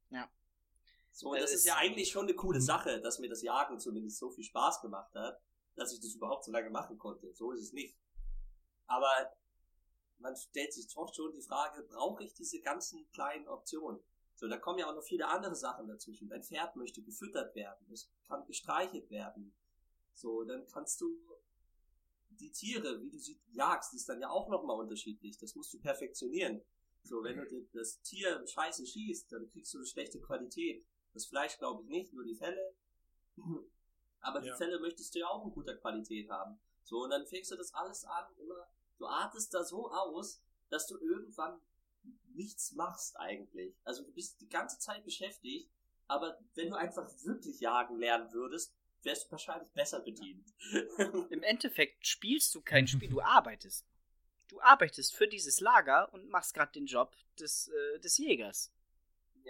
Ja. 0.10 0.32
So, 1.12 1.32
und 1.32 1.42
das 1.42 1.52
ist 1.52 1.66
ja 1.66 1.76
eigentlich 1.76 2.12
schon 2.12 2.28
eine 2.28 2.36
coole 2.36 2.62
Sache, 2.62 3.02
dass 3.02 3.20
mir 3.20 3.28
das 3.28 3.42
Jagen 3.42 3.78
zumindest 3.78 4.20
so 4.20 4.30
viel 4.30 4.46
Spaß 4.46 4.80
gemacht 4.82 5.14
hat, 5.14 5.42
dass 5.76 5.92
ich 5.92 6.00
das 6.00 6.14
überhaupt 6.14 6.46
so 6.46 6.52
lange 6.54 6.70
machen 6.70 6.98
konnte. 6.98 7.34
So 7.34 7.52
ist 7.52 7.62
es 7.62 7.74
nicht. 7.74 8.00
Aber 8.88 9.36
man 10.20 10.38
stellt 10.38 10.74
sich 10.74 10.88
doch 10.88 11.14
schon 11.14 11.34
die 11.34 11.42
Frage, 11.42 11.84
brauche 11.84 12.24
ich 12.24 12.34
diese 12.34 12.62
ganzen 12.62 13.06
kleinen 13.12 13.50
Optionen? 13.50 14.00
So, 14.36 14.48
da 14.48 14.58
kommen 14.58 14.80
ja 14.80 14.90
auch 14.90 14.96
noch 14.96 15.04
viele 15.04 15.28
andere 15.28 15.56
Sachen 15.56 15.88
dazwischen. 15.88 16.28
Dein 16.28 16.44
Pferd 16.44 16.76
möchte 16.76 17.02
gefüttert 17.02 17.56
werden, 17.56 17.88
es 17.92 18.12
kann 18.28 18.46
gestreichelt 18.46 19.10
werden. 19.10 19.56
So, 20.14 20.44
dann 20.44 20.68
kannst 20.68 21.02
du 21.02 21.18
die 22.30 22.52
Tiere, 22.52 23.02
wie 23.02 23.10
du 23.10 23.18
sie 23.18 23.40
jagst, 23.52 23.94
ist 23.94 24.10
dann 24.10 24.20
ja 24.20 24.30
auch 24.30 24.50
nochmal 24.50 24.80
unterschiedlich. 24.80 25.38
Das 25.38 25.56
musst 25.56 25.74
du 25.74 25.80
perfektionieren. 25.80 26.62
So, 27.04 27.24
wenn 27.24 27.38
du 27.38 27.68
das 27.74 28.02
Tier 28.02 28.46
scheiße 28.48 28.86
schießt, 28.86 29.32
dann 29.32 29.48
kriegst 29.52 29.74
du 29.74 29.78
eine 29.78 29.88
schlechte 29.88 30.20
Qualität. 30.20 30.86
Das 31.14 31.28
Fleisch 31.28 31.58
glaube 31.58 31.84
ich 31.84 31.90
nicht, 31.90 32.14
nur 32.14 32.26
die 32.26 32.36
Felle. 32.36 32.76
Aber 34.22 34.42
die 34.42 34.48
ja. 34.48 34.56
Felle 34.56 34.80
möchtest 34.80 35.14
du 35.14 35.20
ja 35.20 35.28
auch 35.28 35.46
in 35.46 35.52
guter 35.52 35.76
Qualität 35.76 36.30
haben. 36.30 36.60
So, 36.84 37.04
und 37.04 37.12
dann 37.12 37.26
fängst 37.26 37.52
du 37.52 37.56
das 37.56 37.74
alles 37.74 38.04
an, 38.06 38.26
immer, 38.38 38.68
du 38.98 39.06
artest 39.06 39.54
da 39.54 39.64
so 39.64 39.90
aus, 39.90 40.42
dass 40.70 40.88
du 40.88 40.98
irgendwann 40.98 41.62
nichts 42.36 42.74
machst 42.74 43.18
eigentlich. 43.20 43.76
Also 43.84 44.04
du 44.04 44.12
bist 44.12 44.40
die 44.42 44.50
ganze 44.50 44.80
Zeit 44.80 45.04
beschäftigt, 45.04 45.70
aber 46.08 46.40
wenn 46.54 46.70
du 46.70 46.76
einfach 46.76 47.10
wirklich 47.24 47.60
jagen 47.60 47.98
lernen 47.98 48.32
würdest, 48.32 48.74
wärst 49.04 49.28
du 49.28 49.32
wahrscheinlich 49.32 49.70
besser 49.70 50.00
bedient. 50.02 50.54
Im 51.30 51.44
Endeffekt 51.44 52.06
spielst 52.06 52.54
du 52.56 52.62
kein 52.62 52.88
Spiel, 52.88 53.10
du 53.10 53.22
arbeitest. 53.22 53.86
Du 54.48 54.62
arbeitest 54.62 55.16
für 55.16 55.28
dieses 55.28 55.60
Lager 55.60 56.14
und 56.14 56.30
machst 56.30 56.54
gerade 56.54 56.72
den 56.72 56.86
Job 56.86 57.16
des, 57.40 57.68
äh, 57.70 58.00
des 58.00 58.18
Jägers. 58.18 58.72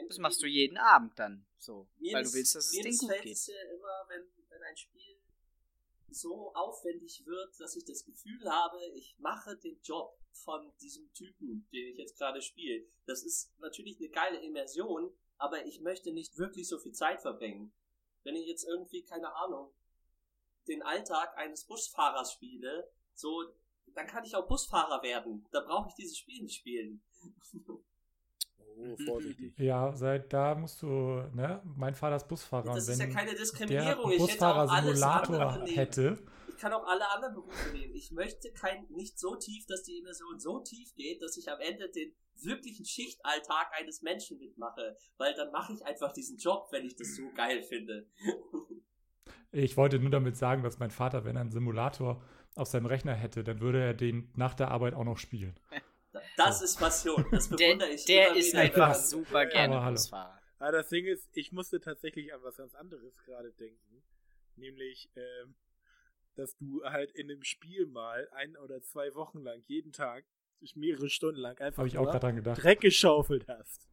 Das 0.07 0.17
machst 0.17 0.41
du 0.41 0.47
jeden 0.47 0.77
Abend 0.77 1.17
dann 1.17 1.45
so, 1.57 1.87
weil 2.11 2.23
du 2.23 2.33
willst, 2.33 2.55
dass 2.55 2.65
es 2.65 2.71
denen 2.71 2.97
gut 2.97 3.21
geht. 3.21 3.33
Es 3.33 3.47
ja 3.47 3.61
immer, 3.73 4.05
wenn, 4.09 4.23
wenn 4.49 4.61
ein 4.63 4.75
Spiel 4.75 5.14
so 6.09 6.53
aufwendig 6.53 7.25
wird, 7.25 7.59
dass 7.59 7.75
ich 7.75 7.85
das 7.85 8.05
Gefühl 8.05 8.49
habe, 8.49 8.79
ich 8.93 9.15
mache 9.19 9.57
den 9.57 9.79
Job 9.81 10.17
von 10.31 10.71
diesem 10.81 11.11
Typen, 11.13 11.67
den 11.71 11.87
ich 11.87 11.97
jetzt 11.97 12.17
gerade 12.17 12.41
spiele. 12.41 12.85
Das 13.05 13.23
ist 13.23 13.53
natürlich 13.59 13.97
eine 13.97 14.09
geile 14.09 14.41
Immersion, 14.41 15.11
aber 15.37 15.65
ich 15.65 15.81
möchte 15.81 16.11
nicht 16.11 16.37
wirklich 16.37 16.67
so 16.67 16.77
viel 16.77 16.93
Zeit 16.93 17.21
verbringen. 17.21 17.73
Wenn 18.23 18.35
ich 18.35 18.47
jetzt 18.47 18.65
irgendwie, 18.65 19.03
keine 19.03 19.35
Ahnung, 19.35 19.73
den 20.67 20.81
Alltag 20.81 21.37
eines 21.37 21.65
Busfahrers 21.65 22.33
spiele, 22.33 22.91
so, 23.13 23.43
dann 23.93 24.07
kann 24.07 24.23
ich 24.23 24.35
auch 24.35 24.47
Busfahrer 24.47 25.03
werden. 25.03 25.45
Da 25.51 25.61
brauche 25.61 25.89
ich 25.89 25.95
dieses 25.95 26.17
Spiel 26.17 26.41
nicht 26.41 26.55
spielen. 26.55 27.01
Oh, 28.77 28.95
vorsichtig. 29.05 29.53
Ja, 29.57 29.93
seit 29.93 30.31
da 30.33 30.55
musst 30.55 30.81
du, 30.81 30.87
ne? 31.33 31.61
Mein 31.75 31.95
Vater 31.95 32.17
ist 32.17 32.27
Busfahrer. 32.27 32.73
Das 32.73 32.87
ist 32.87 32.99
ja 32.99 33.07
keine 33.07 33.33
Diskriminierung. 33.33 34.09
Der 34.11 34.17
Busfahrer-Simulator 34.17 35.65
hätte, 35.67 36.17
ich 36.55 36.61
kann 36.61 36.71
auch 36.71 36.87
alle 36.87 37.09
anderen 37.11 37.35
Berufe 37.35 37.73
nehmen. 37.73 37.93
Ich 37.95 38.11
möchte 38.11 38.49
kein, 38.53 38.85
nicht 38.89 39.19
so 39.19 39.35
tief, 39.35 39.65
dass 39.67 39.83
die 39.83 39.97
Immersion 39.97 40.39
so 40.39 40.59
tief 40.59 40.95
geht, 40.95 41.21
dass 41.21 41.35
ich 41.35 41.51
am 41.51 41.59
Ende 41.59 41.89
den 41.89 42.13
wirklichen 42.41 42.85
Schichtalltag 42.85 43.71
eines 43.77 44.01
Menschen 44.01 44.37
mitmache, 44.39 44.95
weil 45.17 45.33
dann 45.35 45.51
mache 45.51 45.73
ich 45.73 45.85
einfach 45.85 46.13
diesen 46.13 46.37
Job, 46.37 46.67
wenn 46.71 46.85
ich 46.85 46.95
das 46.95 47.15
so 47.15 47.29
geil 47.35 47.61
finde. 47.61 48.07
ich 49.51 49.75
wollte 49.75 49.99
nur 49.99 50.11
damit 50.11 50.37
sagen, 50.37 50.63
dass 50.63 50.79
mein 50.79 50.91
Vater, 50.91 51.25
wenn 51.25 51.35
er 51.35 51.41
einen 51.41 51.51
Simulator 51.51 52.21
auf 52.55 52.69
seinem 52.69 52.85
Rechner 52.85 53.13
hätte, 53.13 53.43
dann 53.43 53.59
würde 53.59 53.81
er 53.81 53.93
den 53.93 54.31
nach 54.35 54.53
der 54.53 54.71
Arbeit 54.71 54.93
auch 54.93 55.03
noch 55.03 55.17
spielen. 55.17 55.59
Das 56.37 56.61
ist 56.61 56.77
Passion, 56.77 57.25
das 57.31 57.47
bewundere 57.49 57.89
ich. 57.89 58.05
Der, 58.05 58.29
der 58.29 58.35
ist 58.35 58.55
einfach 58.55 58.95
super 58.95 59.45
gerne 59.45 59.91
Busfahrer. 59.91 60.39
Aber 60.59 60.71
das 60.71 60.89
Ding 60.89 61.05
ist, 61.05 61.29
ich 61.33 61.51
musste 61.51 61.79
tatsächlich 61.79 62.33
an 62.33 62.41
was 62.43 62.57
ganz 62.57 62.75
anderes 62.75 63.17
gerade 63.25 63.51
denken. 63.53 64.03
Nämlich, 64.55 65.09
ähm, 65.15 65.55
dass 66.35 66.55
du 66.57 66.83
halt 66.83 67.11
in 67.11 67.29
einem 67.29 67.43
Spiel 67.43 67.85
mal 67.87 68.27
ein 68.31 68.55
oder 68.57 68.81
zwei 68.81 69.13
Wochen 69.15 69.39
lang 69.39 69.61
jeden 69.67 69.91
Tag 69.91 70.25
mehrere 70.73 71.09
Stunden 71.09 71.39
lang 71.39 71.59
einfach 71.59 71.85
ich 71.85 71.97
auch 71.97 72.09
dran 72.17 72.37
gedacht. 72.37 72.63
Dreck 72.63 72.81
geschaufelt 72.81 73.47
hast. 73.47 73.87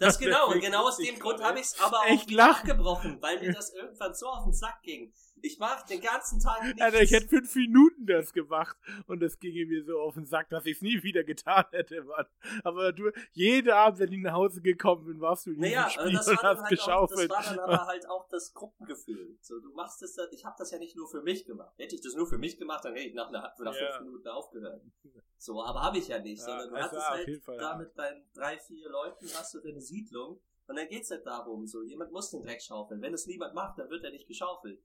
Das 0.00 0.18
genau, 0.18 0.50
und 0.50 0.60
genau 0.60 0.88
aus 0.88 0.96
dem 0.96 1.18
Grund 1.18 1.40
habe 1.42 1.60
ich 1.60 1.66
es 1.66 1.80
aber 1.80 1.98
auch 1.98 2.26
nachgebrochen, 2.28 3.22
weil 3.22 3.40
mir 3.40 3.52
das 3.54 3.72
irgendwann 3.72 4.14
so 4.14 4.26
auf 4.26 4.44
den 4.44 4.52
Sack 4.52 4.82
ging. 4.82 5.12
Ich 5.42 5.58
mach 5.58 5.82
den 5.82 6.00
ganzen 6.00 6.40
Tag 6.40 6.62
nichts. 6.64 6.80
Alter, 6.80 7.02
ich 7.02 7.10
hätte 7.12 7.28
fünf 7.28 7.54
Minuten 7.54 8.06
das 8.06 8.32
gemacht 8.32 8.76
und 9.06 9.20
das 9.20 9.38
ging 9.38 9.68
mir 9.68 9.84
so 9.84 10.00
auf 10.00 10.14
den 10.14 10.24
Sack, 10.24 10.48
dass 10.50 10.66
ich 10.66 10.76
es 10.76 10.82
nie 10.82 11.02
wieder 11.02 11.24
getan 11.24 11.64
hätte, 11.70 12.02
Mann. 12.04 12.26
Aber 12.64 12.92
du, 12.92 13.10
jeden 13.32 13.70
Abend, 13.70 14.00
wenn 14.00 14.12
ich 14.12 14.20
nach 14.20 14.32
Hause 14.32 14.60
gekommen 14.60 15.04
bin, 15.04 15.20
warst 15.20 15.46
du 15.46 15.52
in 15.52 15.60
naja, 15.60 15.88
Spiel 15.90 16.12
das 16.12 16.28
und 16.28 16.42
hast 16.42 16.60
halt 16.60 16.68
geschaufelt. 16.68 17.30
Auch, 17.30 17.36
das 17.36 17.46
war 17.48 17.56
dann 17.56 17.64
aber 17.64 17.86
halt 17.86 18.08
auch 18.08 18.28
das 18.28 18.54
Gruppengefühl. 18.54 19.36
So, 19.40 19.60
du 19.60 19.72
machst 19.74 20.02
das, 20.02 20.16
ich 20.30 20.44
habe 20.44 20.56
das 20.58 20.70
ja 20.70 20.78
nicht 20.78 20.96
nur 20.96 21.08
für 21.08 21.22
mich 21.22 21.44
gemacht. 21.44 21.74
Hätte 21.78 21.94
ich 21.94 22.00
das 22.00 22.14
nur 22.14 22.26
für 22.26 22.38
mich 22.38 22.58
gemacht, 22.58 22.84
dann 22.84 22.94
hätte 22.94 23.08
ich 23.08 23.14
nach, 23.14 23.28
einer, 23.28 23.54
nach 23.58 23.74
ja. 23.74 23.92
fünf 23.92 24.06
Minuten 24.06 24.28
aufgehört. 24.28 24.82
So, 25.38 25.62
aber 25.62 25.82
habe 25.82 25.98
ich 25.98 26.08
ja 26.08 26.18
nicht, 26.18 26.40
ja, 26.40 26.44
sondern 26.44 26.70
du 26.70 26.76
hast 26.76 26.92
es 26.92 27.08
halt 27.08 27.42
Fall, 27.42 27.58
da 27.58 27.72
ja. 27.72 27.76
mit 27.76 27.96
deinen 27.96 28.24
drei, 28.34 28.58
vier 28.58 28.88
Leuten 28.88 29.26
hast 29.34 29.54
du 29.54 29.60
deine 29.60 29.80
Siedlung 29.80 30.40
und 30.66 30.76
dann 30.76 30.88
geht's 30.88 31.10
halt 31.10 31.26
darum, 31.26 31.66
so, 31.66 31.82
jemand 31.82 32.12
muss 32.12 32.30
den 32.30 32.42
Dreck 32.42 32.60
schaufeln. 32.62 33.00
Wenn 33.00 33.14
es 33.14 33.26
niemand 33.26 33.54
macht, 33.54 33.78
dann 33.78 33.88
wird 33.90 34.04
er 34.04 34.10
nicht 34.10 34.26
geschaufelt. 34.26 34.80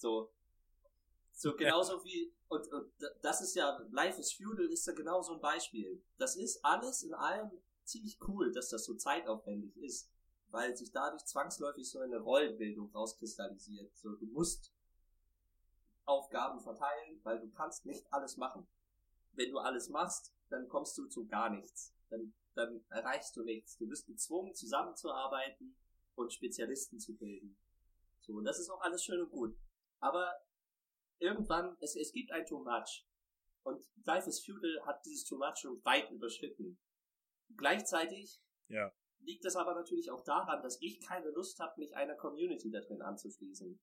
So. 0.00 0.32
So 1.32 1.54
genauso 1.54 2.02
wie, 2.04 2.34
und, 2.48 2.66
und 2.72 2.92
das 3.22 3.40
ist 3.40 3.54
ja, 3.54 3.78
Life 3.92 4.18
is 4.18 4.32
Feudal 4.32 4.66
ist 4.66 4.86
ja 4.86 4.94
genau 4.94 5.22
so 5.22 5.34
ein 5.34 5.40
Beispiel. 5.40 6.02
Das 6.18 6.36
ist 6.36 6.64
alles 6.64 7.02
in 7.02 7.14
allem 7.14 7.50
ziemlich 7.84 8.18
cool, 8.26 8.52
dass 8.52 8.70
das 8.70 8.84
so 8.84 8.94
zeitaufwendig 8.94 9.76
ist, 9.76 10.10
weil 10.48 10.74
sich 10.76 10.90
dadurch 10.90 11.24
zwangsläufig 11.24 11.88
so 11.88 12.00
eine 12.00 12.18
Rollenbildung 12.18 12.90
rauskristallisiert. 12.92 13.94
So, 13.96 14.16
du 14.16 14.26
musst 14.26 14.72
Aufgaben 16.06 16.60
verteilen, 16.60 17.20
weil 17.22 17.38
du 17.38 17.50
kannst 17.50 17.86
nicht 17.86 18.10
alles 18.12 18.36
machen. 18.36 18.66
Wenn 19.32 19.50
du 19.50 19.58
alles 19.58 19.88
machst, 19.90 20.34
dann 20.48 20.68
kommst 20.68 20.96
du 20.98 21.06
zu 21.06 21.26
gar 21.26 21.50
nichts. 21.50 21.94
Dann, 22.08 22.34
dann 22.54 22.84
erreichst 22.88 23.36
du 23.36 23.42
nichts. 23.42 23.76
Du 23.76 23.86
bist 23.86 24.06
gezwungen, 24.06 24.54
zusammenzuarbeiten 24.54 25.76
und 26.16 26.32
Spezialisten 26.32 26.98
zu 26.98 27.14
bilden. 27.16 27.56
So, 28.20 28.34
und 28.34 28.44
das 28.44 28.58
ist 28.58 28.70
auch 28.70 28.80
alles 28.80 29.04
schön 29.04 29.20
und 29.22 29.30
gut. 29.30 29.56
Aber 30.00 30.32
irgendwann, 31.18 31.76
es, 31.80 31.96
es 31.96 32.12
gibt 32.12 32.32
ein 32.32 32.46
Too 32.46 32.62
Much. 32.62 33.06
Und 33.62 33.84
Life 34.04 34.28
is 34.28 34.44
Feudal 34.44 34.84
hat 34.86 35.04
dieses 35.04 35.24
Too 35.24 35.36
Much 35.36 35.58
schon 35.58 35.84
weit 35.84 36.10
überschritten. 36.10 36.80
Gleichzeitig 37.56 38.40
ja. 38.68 38.92
liegt 39.20 39.44
es 39.44 39.56
aber 39.56 39.74
natürlich 39.74 40.10
auch 40.10 40.24
daran, 40.24 40.62
dass 40.62 40.80
ich 40.80 41.00
keine 41.06 41.30
Lust 41.30 41.58
habe, 41.58 41.78
mich 41.78 41.94
einer 41.94 42.16
Community 42.16 42.70
da 42.70 42.80
drin 42.80 43.02
anzuschließen. 43.02 43.80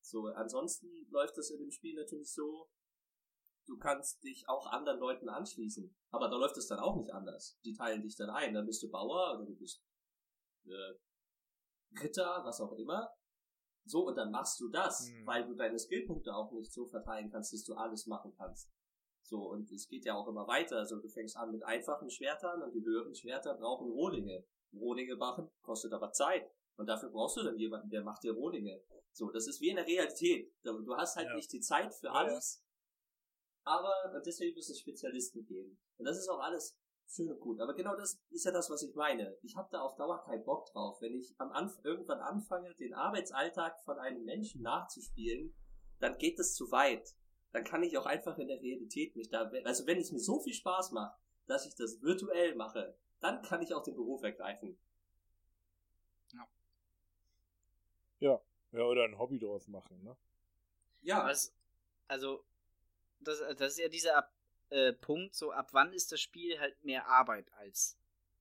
So, 0.00 0.26
ansonsten 0.26 0.88
läuft 1.10 1.38
das 1.38 1.50
in 1.50 1.60
dem 1.60 1.70
Spiel 1.70 1.94
natürlich 1.94 2.32
so, 2.32 2.68
du 3.66 3.78
kannst 3.78 4.22
dich 4.22 4.48
auch 4.48 4.66
anderen 4.66 4.98
Leuten 4.98 5.28
anschließen. 5.28 5.96
Aber 6.10 6.28
da 6.28 6.36
läuft 6.36 6.56
es 6.56 6.66
dann 6.66 6.80
auch 6.80 6.96
nicht 6.96 7.12
anders. 7.12 7.58
Die 7.64 7.72
teilen 7.72 8.02
dich 8.02 8.16
dann 8.16 8.30
ein. 8.30 8.54
Dann 8.54 8.66
bist 8.66 8.82
du 8.82 8.90
Bauer 8.90 9.34
oder 9.34 9.46
du 9.46 9.56
bist 9.56 9.82
äh, 10.66 12.00
Ritter, 12.00 12.42
was 12.44 12.60
auch 12.60 12.72
immer. 12.72 13.10
So, 13.86 14.06
und 14.06 14.16
dann 14.16 14.30
machst 14.30 14.58
du 14.60 14.68
das, 14.68 15.08
mhm. 15.08 15.26
weil 15.26 15.46
du 15.46 15.54
deine 15.54 15.78
Skillpunkte 15.78 16.34
auch 16.34 16.50
nicht 16.52 16.72
so 16.72 16.86
verteilen 16.86 17.30
kannst, 17.30 17.52
dass 17.52 17.64
du 17.64 17.74
alles 17.74 18.06
machen 18.06 18.32
kannst. 18.36 18.70
So, 19.22 19.50
und 19.50 19.70
es 19.72 19.88
geht 19.88 20.04
ja 20.04 20.14
auch 20.14 20.28
immer 20.28 20.46
weiter. 20.46 20.78
Also 20.78 21.00
du 21.00 21.08
fängst 21.08 21.36
an 21.36 21.50
mit 21.50 21.62
einfachen 21.62 22.10
Schwertern 22.10 22.62
und 22.62 22.72
die 22.74 22.84
höheren 22.84 23.14
Schwerter 23.14 23.54
brauchen 23.54 23.90
Rohlinge. 23.90 24.44
Rohlinge 24.74 25.16
machen 25.16 25.50
kostet 25.62 25.92
aber 25.92 26.12
Zeit. 26.12 26.50
Und 26.76 26.86
dafür 26.86 27.10
brauchst 27.10 27.36
du 27.36 27.42
dann 27.42 27.56
jemanden, 27.56 27.88
der 27.88 28.02
macht 28.02 28.22
dir 28.22 28.32
Rohlinge. 28.32 28.82
So, 29.12 29.30
das 29.30 29.46
ist 29.46 29.60
wie 29.60 29.70
in 29.70 29.76
der 29.76 29.86
Realität. 29.86 30.52
Du 30.62 30.96
hast 30.96 31.16
halt 31.16 31.28
ja. 31.28 31.36
nicht 31.36 31.52
die 31.52 31.60
Zeit 31.60 31.94
für 31.94 32.10
alles. 32.10 32.62
Aber 33.64 33.92
deswegen 34.26 34.54
müssen 34.54 34.72
es 34.72 34.80
Spezialisten 34.80 35.46
geben. 35.46 35.78
Und 35.96 36.04
das 36.04 36.18
ist 36.18 36.28
auch 36.28 36.40
alles 36.40 36.76
schön 37.06 37.30
und 37.30 37.40
gut. 37.40 37.60
Aber 37.60 37.74
genau 37.74 37.96
das 37.96 38.20
ist 38.30 38.44
ja 38.44 38.52
das, 38.52 38.70
was 38.70 38.82
ich 38.82 38.94
meine. 38.94 39.36
Ich 39.42 39.56
habe 39.56 39.68
da 39.70 39.80
auf 39.80 39.96
Dauer 39.96 40.22
keinen 40.24 40.44
Bock 40.44 40.66
drauf. 40.66 41.00
Wenn 41.00 41.14
ich 41.14 41.34
am 41.38 41.52
Anf 41.52 41.78
irgendwann 41.84 42.20
anfange, 42.20 42.74
den 42.74 42.94
Arbeitsalltag 42.94 43.80
von 43.84 43.98
einem 43.98 44.24
Menschen 44.24 44.62
nachzuspielen, 44.62 45.54
dann 46.00 46.18
geht 46.18 46.38
es 46.38 46.54
zu 46.54 46.70
weit. 46.70 47.14
Dann 47.52 47.64
kann 47.64 47.82
ich 47.82 47.96
auch 47.96 48.06
einfach 48.06 48.38
in 48.38 48.48
der 48.48 48.60
Realität 48.60 49.14
mich 49.16 49.30
da, 49.30 49.50
also 49.64 49.86
wenn 49.86 49.98
es 49.98 50.10
mir 50.10 50.18
so 50.18 50.40
viel 50.40 50.54
Spaß 50.54 50.92
macht, 50.92 51.16
dass 51.46 51.66
ich 51.66 51.74
das 51.76 52.02
virtuell 52.02 52.54
mache, 52.56 52.96
dann 53.20 53.42
kann 53.42 53.62
ich 53.62 53.72
auch 53.74 53.82
den 53.82 53.94
Beruf 53.94 54.22
ergreifen. 54.22 54.78
Ja. 56.32 56.48
Ja, 58.20 58.40
ja 58.72 58.82
oder 58.84 59.04
ein 59.04 59.18
Hobby 59.18 59.38
draus 59.38 59.68
machen, 59.68 60.02
ne? 60.02 60.16
Ja. 61.02 61.26
Was, 61.26 61.54
also, 62.08 62.44
das, 63.20 63.38
das 63.56 63.72
ist 63.72 63.78
ja 63.78 63.88
dieser 63.88 64.28
äh, 64.70 64.92
Punkt, 64.92 65.34
so 65.34 65.52
ab 65.52 65.68
wann 65.72 65.92
ist 65.92 66.12
das 66.12 66.20
Spiel 66.20 66.58
halt 66.58 66.82
mehr 66.84 67.06
Arbeit 67.06 67.52
als, 67.54 67.98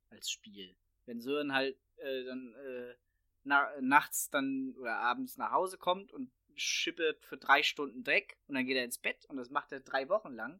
als 0.09 0.29
Spiel. 0.29 0.75
Wenn 1.05 1.21
Sören 1.21 1.53
halt 1.53 1.77
äh, 1.97 2.23
dann 2.23 2.53
äh, 2.55 2.95
na, 3.43 3.69
nachts 3.81 4.29
dann 4.29 4.73
oder 4.77 4.95
abends 4.97 5.37
nach 5.37 5.51
Hause 5.51 5.77
kommt 5.77 6.11
und 6.11 6.31
schippert 6.55 7.25
für 7.25 7.37
drei 7.37 7.63
Stunden 7.63 8.03
Dreck 8.03 8.37
und 8.47 8.55
dann 8.55 8.65
geht 8.65 8.77
er 8.77 8.83
ins 8.83 8.97
Bett 8.97 9.25
und 9.25 9.37
das 9.37 9.49
macht 9.49 9.71
er 9.71 9.79
drei 9.79 10.07
Wochen 10.09 10.33
lang, 10.33 10.59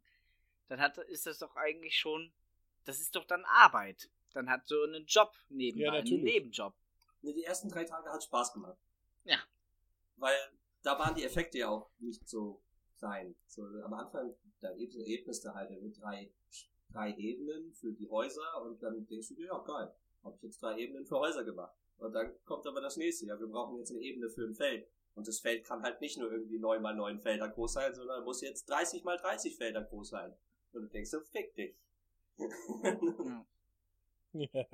dann 0.67 0.79
hat, 0.79 0.97
ist 0.97 1.25
das 1.25 1.39
doch 1.39 1.55
eigentlich 1.55 1.97
schon, 1.97 2.33
das 2.85 2.99
ist 2.99 3.15
doch 3.15 3.25
dann 3.25 3.45
Arbeit. 3.45 4.09
Dann 4.33 4.49
hat 4.49 4.67
so 4.67 4.81
einen 4.81 5.05
Job 5.05 5.35
nebenbei, 5.49 5.85
Ja, 5.85 5.91
einen. 5.91 6.23
Nebenjob. 6.23 6.73
Nee, 7.21 7.33
die 7.33 7.43
ersten 7.43 7.69
drei 7.69 7.83
Tage 7.83 8.09
hat 8.09 8.23
Spaß 8.23 8.53
gemacht. 8.53 8.77
Ja. 9.23 9.37
Weil 10.17 10.35
da 10.81 10.97
waren 10.97 11.13
die 11.15 11.23
Effekte 11.23 11.59
ja 11.59 11.69
auch 11.69 11.89
nicht 11.99 12.27
so 12.27 12.62
klein. 13.03 13.35
So, 13.47 13.63
am 13.83 13.93
Anfang, 13.93 14.33
da 14.61 14.69
ergebnist 14.69 15.43
du 15.43 15.53
halt 15.53 15.69
mit 15.81 16.01
drei, 16.01 16.31
drei 16.91 17.13
Ebenen 17.17 17.73
für 17.73 17.91
die 17.91 18.09
Häuser 18.09 18.61
und 18.63 18.81
dann 18.81 19.05
denkst 19.07 19.29
du 19.29 19.35
dir, 19.35 19.47
ja 19.47 19.57
geil, 19.59 19.93
habe 20.23 20.35
ich 20.37 20.43
jetzt 20.43 20.61
drei 20.61 20.77
Ebenen 20.77 21.05
für 21.05 21.19
Häuser 21.19 21.43
gemacht. 21.43 21.75
Und 21.97 22.13
dann 22.13 22.31
kommt 22.45 22.65
aber 22.65 22.81
das 22.81 22.97
nächste, 22.97 23.25
ja, 23.25 23.39
wir 23.39 23.47
brauchen 23.47 23.77
jetzt 23.77 23.91
eine 23.91 23.99
Ebene 23.99 24.29
für 24.29 24.45
ein 24.45 24.55
Feld. 24.55 24.87
Und 25.15 25.27
das 25.27 25.39
Feld 25.39 25.65
kann 25.65 25.83
halt 25.83 26.01
nicht 26.01 26.17
nur 26.17 26.31
irgendwie 26.31 26.57
9 26.57 26.81
mal 26.81 26.95
9 26.95 27.19
Felder 27.19 27.49
groß 27.49 27.73
sein, 27.73 27.93
sondern 27.93 28.23
muss 28.23 28.41
jetzt 28.41 28.67
30 28.69 29.03
mal 29.03 29.17
30 29.17 29.55
Felder 29.55 29.83
groß 29.83 30.09
sein. 30.09 30.33
Und 30.71 30.83
du 30.83 30.87
denkst 30.87 31.11
so, 31.11 31.19
fick 31.19 31.53
dich. 31.55 31.75
Ja. 34.35 34.65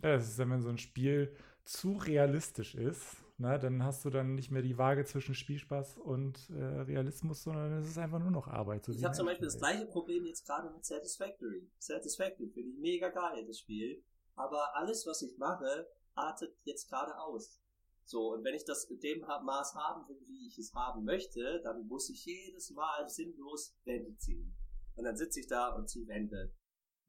Ja, 0.00 0.12
das 0.12 0.28
ist 0.28 0.38
dann, 0.38 0.52
wenn 0.52 0.62
so 0.62 0.68
ein 0.68 0.78
Spiel 0.78 1.34
zu 1.64 1.94
realistisch 1.94 2.76
ist, 2.76 3.16
ne, 3.38 3.58
dann 3.58 3.82
hast 3.82 4.04
du 4.04 4.10
dann 4.10 4.34
nicht 4.34 4.50
mehr 4.50 4.62
die 4.62 4.76
Waage 4.76 5.04
zwischen 5.04 5.34
Spielspaß 5.34 5.98
und 5.98 6.50
äh, 6.50 6.62
Realismus, 6.62 7.42
sondern 7.42 7.72
es 7.78 7.88
ist 7.88 7.98
einfach 7.98 8.18
nur 8.18 8.30
noch 8.30 8.48
Arbeit. 8.48 8.84
So 8.84 8.92
Ich 8.92 9.04
habe 9.04 9.14
zum 9.14 9.26
Beispiel 9.26 9.46
das 9.46 9.58
gleiche 9.58 9.86
Problem 9.86 10.26
jetzt 10.26 10.46
gerade 10.46 10.70
mit 10.70 10.84
Satisfactory. 10.84 11.70
Satisfactory 11.78 12.48
finde 12.50 12.70
ich 12.70 12.78
mega 12.78 13.08
geil, 13.08 13.44
das 13.46 13.60
Spiel. 13.60 14.02
Aber 14.34 14.76
alles, 14.76 15.06
was 15.06 15.22
ich 15.22 15.36
mache, 15.38 15.88
artet 16.14 16.54
jetzt 16.64 16.88
gerade 16.88 17.18
aus. 17.18 17.60
So, 18.04 18.32
und 18.32 18.44
wenn 18.44 18.54
ich 18.54 18.64
das 18.64 18.84
in 18.84 19.00
dem 19.00 19.20
Maß 19.20 19.74
haben 19.74 20.08
will, 20.08 20.20
wie 20.26 20.46
ich 20.46 20.58
es 20.58 20.72
haben 20.74 21.04
möchte, 21.04 21.60
dann 21.62 21.86
muss 21.86 22.08
ich 22.08 22.24
jedes 22.24 22.70
Mal 22.70 23.08
sinnlos 23.08 23.76
Wände 23.84 24.16
ziehen. 24.16 24.56
Und 24.96 25.04
dann 25.04 25.16
sitze 25.16 25.40
ich 25.40 25.46
da 25.46 25.74
und 25.74 25.88
ziehe 25.88 26.08
Wände. 26.08 26.52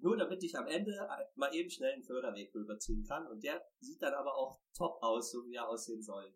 Nur 0.01 0.15
damit 0.17 0.41
ich 0.43 0.57
am 0.57 0.65
Ende 0.67 0.91
mal 1.35 1.53
eben 1.53 1.69
schnell 1.69 1.93
einen 1.93 2.03
Förderweg 2.03 2.53
rüberziehen 2.55 3.03
kann. 3.05 3.27
Und 3.27 3.43
der 3.43 3.61
sieht 3.81 4.01
dann 4.01 4.13
aber 4.13 4.33
auch 4.35 4.59
top 4.73 5.01
aus, 5.03 5.31
so 5.31 5.45
wie 5.45 5.55
er 5.55 5.67
aussehen 5.67 6.01
soll. 6.01 6.33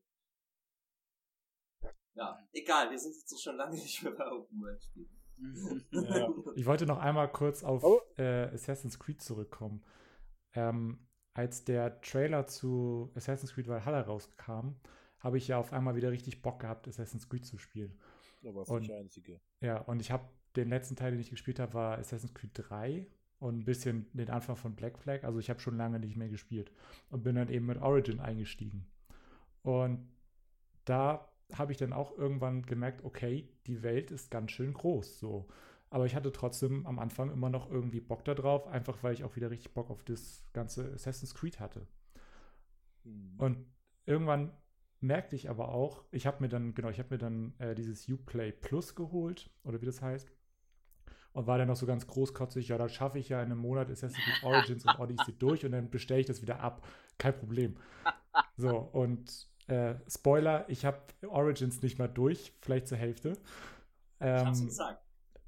Ja, 2.16 2.47
egal, 2.51 2.91
wir 2.91 2.99
sind 2.99 3.14
jetzt 3.16 3.30
so 3.30 3.38
schon 3.38 3.55
lange 3.55 3.76
nicht 3.82 4.03
mehr 4.03 4.11
bei 4.14 4.30
Open 4.32 4.61
World 4.61 4.84
Spielen. 4.84 5.09
Ja. 5.91 6.30
Ich 6.55 6.66
wollte 6.66 6.86
noch 6.86 6.99
einmal 6.99 7.32
kurz 7.32 7.64
auf 7.64 7.84
Aber- 7.84 8.01
äh, 8.18 8.53
Assassin's 8.53 8.99
Creed 8.99 9.22
zurückkommen. 9.22 9.84
Ähm, 10.53 11.07
als 11.34 11.66
der 11.66 11.99
Trailer 12.01 12.45
zu 12.45 13.11
Assassin's 13.16 13.53
Creed 13.53 13.68
Valhalla 13.68 14.01
rauskam, 14.01 14.76
habe 15.20 15.38
ich 15.38 15.47
ja 15.47 15.57
auf 15.57 15.74
einmal 15.74 15.95
wieder 15.95 16.11
richtig 16.11 16.41
Bock 16.43 16.59
gehabt, 16.59 16.88
Assassin's 16.88 17.28
Creed 17.28 17.45
zu 17.45 17.57
spielen. 17.57 17.99
Da 18.43 18.53
warst 18.53 18.70
Und- 18.70 18.80
nicht 18.82 18.91
der 18.91 18.99
Einzige. 18.99 19.41
Ja, 19.61 19.80
und 19.82 19.99
ich 20.01 20.11
habe 20.11 20.30
den 20.55 20.70
letzten 20.70 20.95
Teil, 20.95 21.11
den 21.11 21.20
ich 21.22 21.32
gespielt 21.32 21.59
habe, 21.59 21.74
war 21.74 21.97
Assassin's 21.97 22.34
Creed 22.34 22.51
3 22.53 23.07
und 23.44 23.60
ein 23.60 23.66
bisschen 23.66 24.08
den 24.14 24.30
Anfang 24.30 24.56
von 24.56 24.74
Black 24.74 24.98
Flag. 24.98 25.26
Also 25.26 25.38
ich 25.38 25.50
habe 25.50 25.60
schon 25.60 25.76
lange 25.76 26.00
nicht 26.00 26.16
mehr 26.16 26.30
gespielt 26.30 26.72
und 27.10 27.24
bin 27.24 27.36
dann 27.36 27.50
eben 27.50 27.66
mit 27.66 27.82
Origin 27.82 28.22
eingestiegen. 28.22 28.86
Und 29.64 30.08
da 30.86 31.30
habe 31.54 31.74
ich 31.74 31.78
dann 31.78 31.91
auch 31.91 32.18
irgendwann 32.18 32.64
gemerkt, 32.64 33.04
okay, 33.04 33.50
die 33.68 33.84
Welt 33.84 34.12
ist 34.12 34.32
ganz 34.32 34.52
schön 34.52 34.74
groß, 34.74 35.20
so. 35.20 35.48
Aber 35.89 36.06
ich 36.06 36.16
hatte 36.16 36.32
trotzdem 36.32 36.88
am 36.88 37.00
Anfang 37.00 37.32
immer 37.32 37.50
noch 37.50 37.70
irgendwie 37.70 38.00
Bock 38.00 38.24
da 38.24 38.34
drauf, 38.34 38.66
einfach 38.68 39.04
weil 39.04 39.14
ich 39.14 39.26
auch 39.26 39.36
wieder 39.36 39.52
richtig 39.52 39.74
Bock 39.74 39.91
auf 39.91 40.04
das 40.04 40.46
ganze 40.54 40.94
Assassin's 40.94 41.36
Creed 41.36 41.60
hatte. 41.60 41.86
Hm. 43.04 43.36
Und 43.38 43.66
irgendwann 44.06 44.54
merkte 45.02 45.36
ich 45.36 45.50
aber 45.50 45.68
auch, 45.68 46.06
ich 46.12 46.26
habe 46.26 46.38
mir 46.39 46.48
dann, 46.48 46.74
genau, 46.74 46.89
ich 46.89 46.98
habe 46.98 47.10
mir 47.12 47.20
dann 47.20 47.54
äh, 47.60 47.76
dieses 47.76 48.08
Uplay 48.08 48.54
Plus 48.54 48.96
geholt, 48.96 49.52
oder 49.66 49.82
wie 49.82 49.86
das 49.86 50.02
heißt. 50.02 50.32
Und 51.34 51.47
war 51.47 51.57
dann 51.57 51.67
noch 51.67 51.75
so 51.75 51.88
ganz 51.88 52.07
großkotzig, 52.07 52.67
ja, 52.69 52.77
dann 52.77 52.89
schaffe 52.89 53.19
ich 53.19 53.29
ja 53.29 53.41
in 53.41 53.51
einem 53.51 53.59
Monat 53.59 53.89
Assassin's 53.89 54.23
Creed 54.23 54.43
Origins 54.43 54.86
und 54.86 54.99
Odyssey 54.99 55.34
durch 55.39 55.65
und 55.65 55.71
dann 55.71 55.89
bestelle 55.89 56.21
ich 56.21 56.27
das 56.27 56.41
wieder 56.43 56.59
ab. 56.59 56.86
Kein 57.17 57.36
Problem. 57.36 57.77
So, 58.57 58.77
und 58.77 59.49
äh, 59.67 59.95
Spoiler, 60.07 60.69
ich 60.69 60.86
habe 60.86 60.99
Origins 61.27 61.81
nicht 61.81 61.99
mal 61.99 62.07
durch, 62.07 62.53
vielleicht 62.61 62.88
zur 62.88 62.97
Hälfte. 62.97 63.41
Ich 64.36 64.45
hab's 64.45 64.59
Ähm, 64.59 64.65
gesagt. 64.65 65.03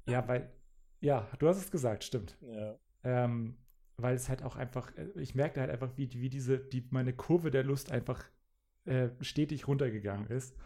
ja, 0.06 0.26
weil, 0.28 0.52
ja, 1.00 1.28
du 1.38 1.48
hast 1.48 1.58
es 1.58 1.70
gesagt, 1.70 2.04
stimmt. 2.04 2.38
Ja. 2.40 2.78
Ähm, 3.04 3.56
weil 3.96 4.14
es 4.16 4.28
halt 4.28 4.42
auch 4.42 4.56
einfach, 4.56 4.94
äh, 4.96 5.10
ich 5.20 5.34
merkte 5.34 5.60
halt 5.60 5.70
einfach, 5.70 5.96
wie, 5.96 6.10
wie 6.14 6.30
diese, 6.30 6.58
die, 6.58 6.86
meine 6.90 7.14
Kurve 7.14 7.50
der 7.50 7.64
Lust 7.64 7.90
einfach 7.92 8.24
äh, 8.86 9.10
stetig 9.20 9.68
runtergegangen 9.68 10.28
ist. 10.28 10.56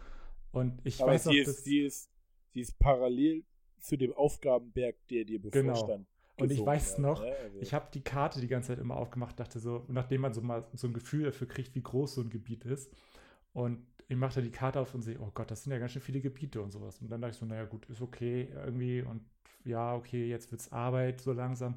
Und 0.51 0.81
ich 0.85 1.01
Aber 1.01 1.11
weiß 1.11 1.25
noch, 1.25 1.33
sie 1.33 1.39
dass, 1.39 1.47
ist, 1.47 1.63
sie, 1.63 1.79
ist, 1.81 2.11
sie 2.53 2.61
ist 2.61 2.79
parallel 2.79 3.45
zu 3.81 3.97
dem 3.97 4.13
Aufgabenberg, 4.13 4.95
der 5.09 5.25
dir 5.25 5.39
Genau. 5.39 5.73
bevorstand. 5.73 6.05
Und 6.39 6.51
ich 6.51 6.65
weiß 6.65 6.97
noch, 6.97 7.21
ne? 7.21 7.35
Also- 7.43 7.59
ich 7.59 7.73
habe 7.73 7.87
die 7.93 8.01
Karte 8.01 8.39
die 8.41 8.47
ganze 8.47 8.69
Zeit 8.69 8.79
immer 8.79 8.95
aufgemacht, 8.95 9.39
dachte 9.39 9.59
so, 9.59 9.85
nachdem 9.89 10.21
man 10.21 10.33
so 10.33 10.41
mal 10.41 10.65
so 10.73 10.87
ein 10.87 10.93
Gefühl 10.93 11.25
dafür 11.25 11.47
kriegt, 11.47 11.75
wie 11.75 11.83
groß 11.83 12.15
so 12.15 12.21
ein 12.21 12.29
Gebiet 12.29 12.65
ist. 12.65 12.91
Und 13.53 13.85
ich 14.07 14.15
machte 14.17 14.41
die 14.41 14.51
Karte 14.51 14.79
auf 14.79 14.93
und 14.95 15.01
sehe, 15.01 15.19
oh 15.19 15.29
Gott, 15.33 15.51
das 15.51 15.63
sind 15.63 15.71
ja 15.71 15.77
ganz 15.79 15.91
schön 15.91 16.01
viele 16.01 16.19
Gebiete 16.21 16.61
und 16.61 16.71
sowas. 16.71 16.99
Und 17.01 17.11
dann 17.11 17.21
dachte 17.21 17.33
ich 17.33 17.37
so, 17.37 17.45
naja, 17.45 17.65
gut, 17.65 17.85
ist 17.89 18.01
okay 18.01 18.49
irgendwie. 18.65 19.01
Und 19.03 19.21
ja, 19.65 19.95
okay, 19.95 20.27
jetzt 20.27 20.51
wird's 20.51 20.71
Arbeit 20.71 21.21
so 21.21 21.31
langsam. 21.33 21.75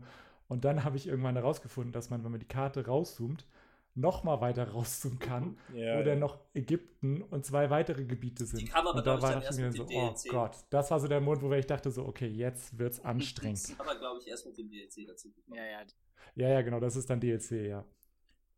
Und 0.48 0.64
dann 0.64 0.84
habe 0.84 0.96
ich 0.96 1.06
irgendwann 1.08 1.34
herausgefunden, 1.36 1.92
dass 1.92 2.10
man, 2.10 2.24
wenn 2.24 2.30
man 2.30 2.40
die 2.40 2.46
Karte 2.48 2.86
rauszoomt, 2.86 3.46
noch 3.94 4.24
mal 4.24 4.40
weiter 4.40 4.68
rauszoomen 4.68 5.18
kann, 5.18 5.58
ja, 5.72 5.94
wo 5.94 5.98
ja. 5.98 6.02
dann 6.02 6.18
noch 6.18 6.40
Ägypten 6.52 7.22
und 7.22 7.46
zwei 7.46 7.70
weitere 7.70 8.04
Gebiete 8.04 8.44
sind. 8.44 8.60
Die 8.60 8.66
kam 8.66 8.86
aber, 8.86 8.98
und 8.98 9.06
da 9.06 9.16
ich, 9.16 9.22
war 9.22 9.32
dann 9.32 9.42
erst 9.42 9.58
ich 9.58 9.64
mir 9.64 9.70
mit 9.70 9.76
so, 9.76 9.84
dem 9.84 9.96
oh 9.96 10.08
DLC. 10.08 10.30
Gott, 10.30 10.56
das 10.70 10.90
war 10.90 11.00
so 11.00 11.08
der 11.08 11.20
Mond, 11.20 11.42
wo 11.42 11.52
ich 11.52 11.66
dachte 11.66 11.90
so, 11.90 12.04
okay, 12.04 12.26
jetzt 12.26 12.76
wird's 12.78 13.00
anstrengend. 13.04 13.74
Aber 13.78 13.96
glaube 13.96 14.20
ich 14.20 14.28
erst 14.28 14.46
mit 14.46 14.58
dem 14.58 14.68
DLC 14.68 15.06
dazu 15.06 15.30
gekommen. 15.32 15.56
ja, 15.56 15.64
ja, 15.64 15.84
ja, 16.36 16.48
ja, 16.48 16.62
genau, 16.62 16.80
das 16.80 16.96
ist 16.96 17.08
dann 17.08 17.20
DLC, 17.20 17.68
ja. 17.68 17.84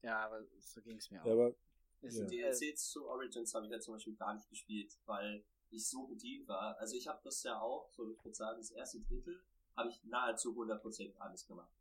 ja, 0.03 0.24
aber 0.24 0.43
so 0.61 0.80
ging 0.80 0.97
es 0.97 1.11
mir 1.11 1.20
auch. 1.20 1.26
Ja, 1.26 1.32
aber 1.32 1.55
äh, 2.03 2.26
DLCs 2.26 2.91
zu 2.91 3.07
Origins 3.07 3.55
habe 3.55 3.66
ich 3.66 3.72
ja 3.72 3.80
zum 3.80 3.95
Beispiel 3.95 4.14
gar 4.14 4.34
nicht 4.34 4.49
gespielt, 4.49 4.99
weil 5.05 5.45
ich 5.70 5.89
so 5.89 6.07
bedient 6.07 6.49
war. 6.49 6.78
Also 6.78 6.97
ich 6.97 7.07
habe 7.07 7.20
das 7.24 7.43
ja 7.43 7.61
auch, 7.61 7.91
so 7.91 8.11
ich 8.11 8.24
würde 8.24 8.34
sagen, 8.34 8.59
das 8.59 8.70
erste 8.70 9.01
Drittel 9.01 9.43
habe 9.76 9.91
ich 9.91 10.03
nahezu 10.05 10.53
100% 10.53 11.16
alles 11.18 11.47
gemacht. 11.47 11.76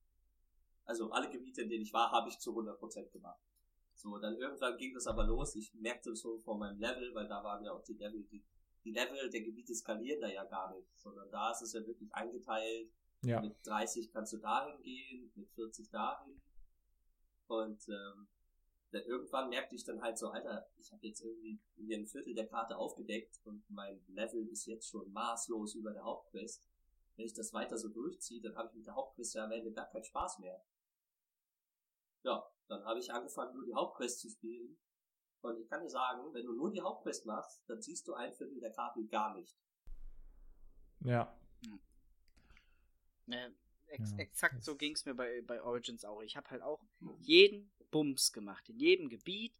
Also 0.85 1.11
alle 1.11 1.29
Gebiete, 1.29 1.63
in 1.63 1.69
denen 1.69 1.83
ich 1.83 1.93
war, 1.93 2.11
habe 2.11 2.29
ich 2.29 2.39
zu 2.39 2.51
100% 2.51 3.11
gemacht. 3.11 3.41
So, 3.95 4.17
dann 4.17 4.35
irgendwann 4.37 4.77
ging 4.77 4.93
das 4.93 5.07
aber 5.07 5.25
los. 5.25 5.55
Ich 5.55 5.73
merkte 5.73 6.15
so 6.15 6.37
von 6.39 6.59
meinem 6.59 6.79
Level, 6.79 7.13
weil 7.15 7.27
da 7.27 7.43
waren 7.43 7.63
ja 7.63 7.71
auch 7.71 7.83
die 7.83 7.93
Level, 7.93 8.23
die, 8.23 8.43
die 8.83 8.91
Level 8.91 9.29
der 9.29 9.41
Gebiete 9.41 9.73
skalieren 9.73 10.21
da 10.21 10.27
ja 10.27 10.43
gar 10.43 10.75
nicht, 10.75 10.87
sondern 10.99 11.29
da 11.31 11.51
ist 11.51 11.61
es 11.61 11.73
ja 11.73 11.85
wirklich 11.85 12.13
eingeteilt. 12.13 12.91
Ja, 13.21 13.41
Mit 13.41 13.55
30 13.65 14.11
kannst 14.11 14.33
du 14.33 14.37
dahin 14.37 14.79
gehen, 14.81 15.31
mit 15.35 15.49
40 15.51 15.89
dahin. 15.89 16.39
Und 17.47 17.87
ähm, 17.87 18.27
dann 18.91 19.03
irgendwann 19.03 19.49
merkte 19.49 19.75
ich 19.75 19.83
dann 19.83 20.01
halt 20.01 20.17
so, 20.17 20.29
Alter, 20.29 20.67
ich 20.77 20.91
habe 20.91 21.05
jetzt 21.07 21.21
irgendwie 21.21 21.59
mir 21.75 21.97
ein 21.97 22.05
Viertel 22.05 22.35
der 22.35 22.47
Karte 22.47 22.77
aufgedeckt 22.77 23.39
und 23.43 23.67
mein 23.69 24.01
Level 24.07 24.47
ist 24.49 24.65
jetzt 24.67 24.89
schon 24.89 25.11
maßlos 25.11 25.75
über 25.75 25.91
der 25.91 26.03
Hauptquest. 26.03 26.69
Wenn 27.15 27.25
ich 27.25 27.33
das 27.33 27.53
weiter 27.53 27.77
so 27.77 27.89
durchziehe, 27.89 28.41
dann 28.41 28.55
habe 28.55 28.69
ich 28.69 28.75
mit 28.75 28.87
der 28.87 28.95
Hauptquest 28.95 29.35
ja 29.35 29.45
am 29.45 29.51
Ende 29.51 29.71
gar 29.71 29.89
keinen 29.89 30.03
Spaß 30.03 30.39
mehr. 30.39 30.61
Ja, 32.25 32.43
dann 32.67 32.83
habe 32.85 32.99
ich 32.99 33.13
angefangen, 33.13 33.55
nur 33.55 33.65
die 33.65 33.75
Hauptquest 33.75 34.19
zu 34.19 34.29
spielen. 34.29 34.75
Und 35.41 35.59
ich 35.59 35.69
kann 35.69 35.83
dir 35.83 35.89
sagen, 35.89 36.33
wenn 36.33 36.43
du 36.43 36.53
nur 36.53 36.71
die 36.71 36.81
Hauptquest 36.81 37.27
machst, 37.27 37.61
dann 37.67 37.79
siehst 37.83 38.07
du 38.07 38.15
ein 38.15 38.33
Viertel 38.33 38.59
der 38.59 38.71
Karte 38.71 39.05
gar 39.05 39.35
nicht. 39.35 39.55
ja. 41.61 41.79
äh, 43.27 43.51
ex 43.85 44.11
Ja, 44.11 44.17
exakt 44.17 44.63
so 44.63 44.75
ging 44.75 44.93
es 44.93 45.05
mir 45.05 45.13
bei, 45.13 45.43
bei 45.43 45.61
Origins 45.61 46.03
auch. 46.03 46.23
Ich 46.23 46.35
habe 46.35 46.49
halt 46.49 46.63
auch 46.63 46.83
jeden 47.19 47.71
Bums 47.91 48.33
gemacht, 48.33 48.67
in 48.69 48.79
jedem 48.79 49.09
Gebiet, 49.09 49.53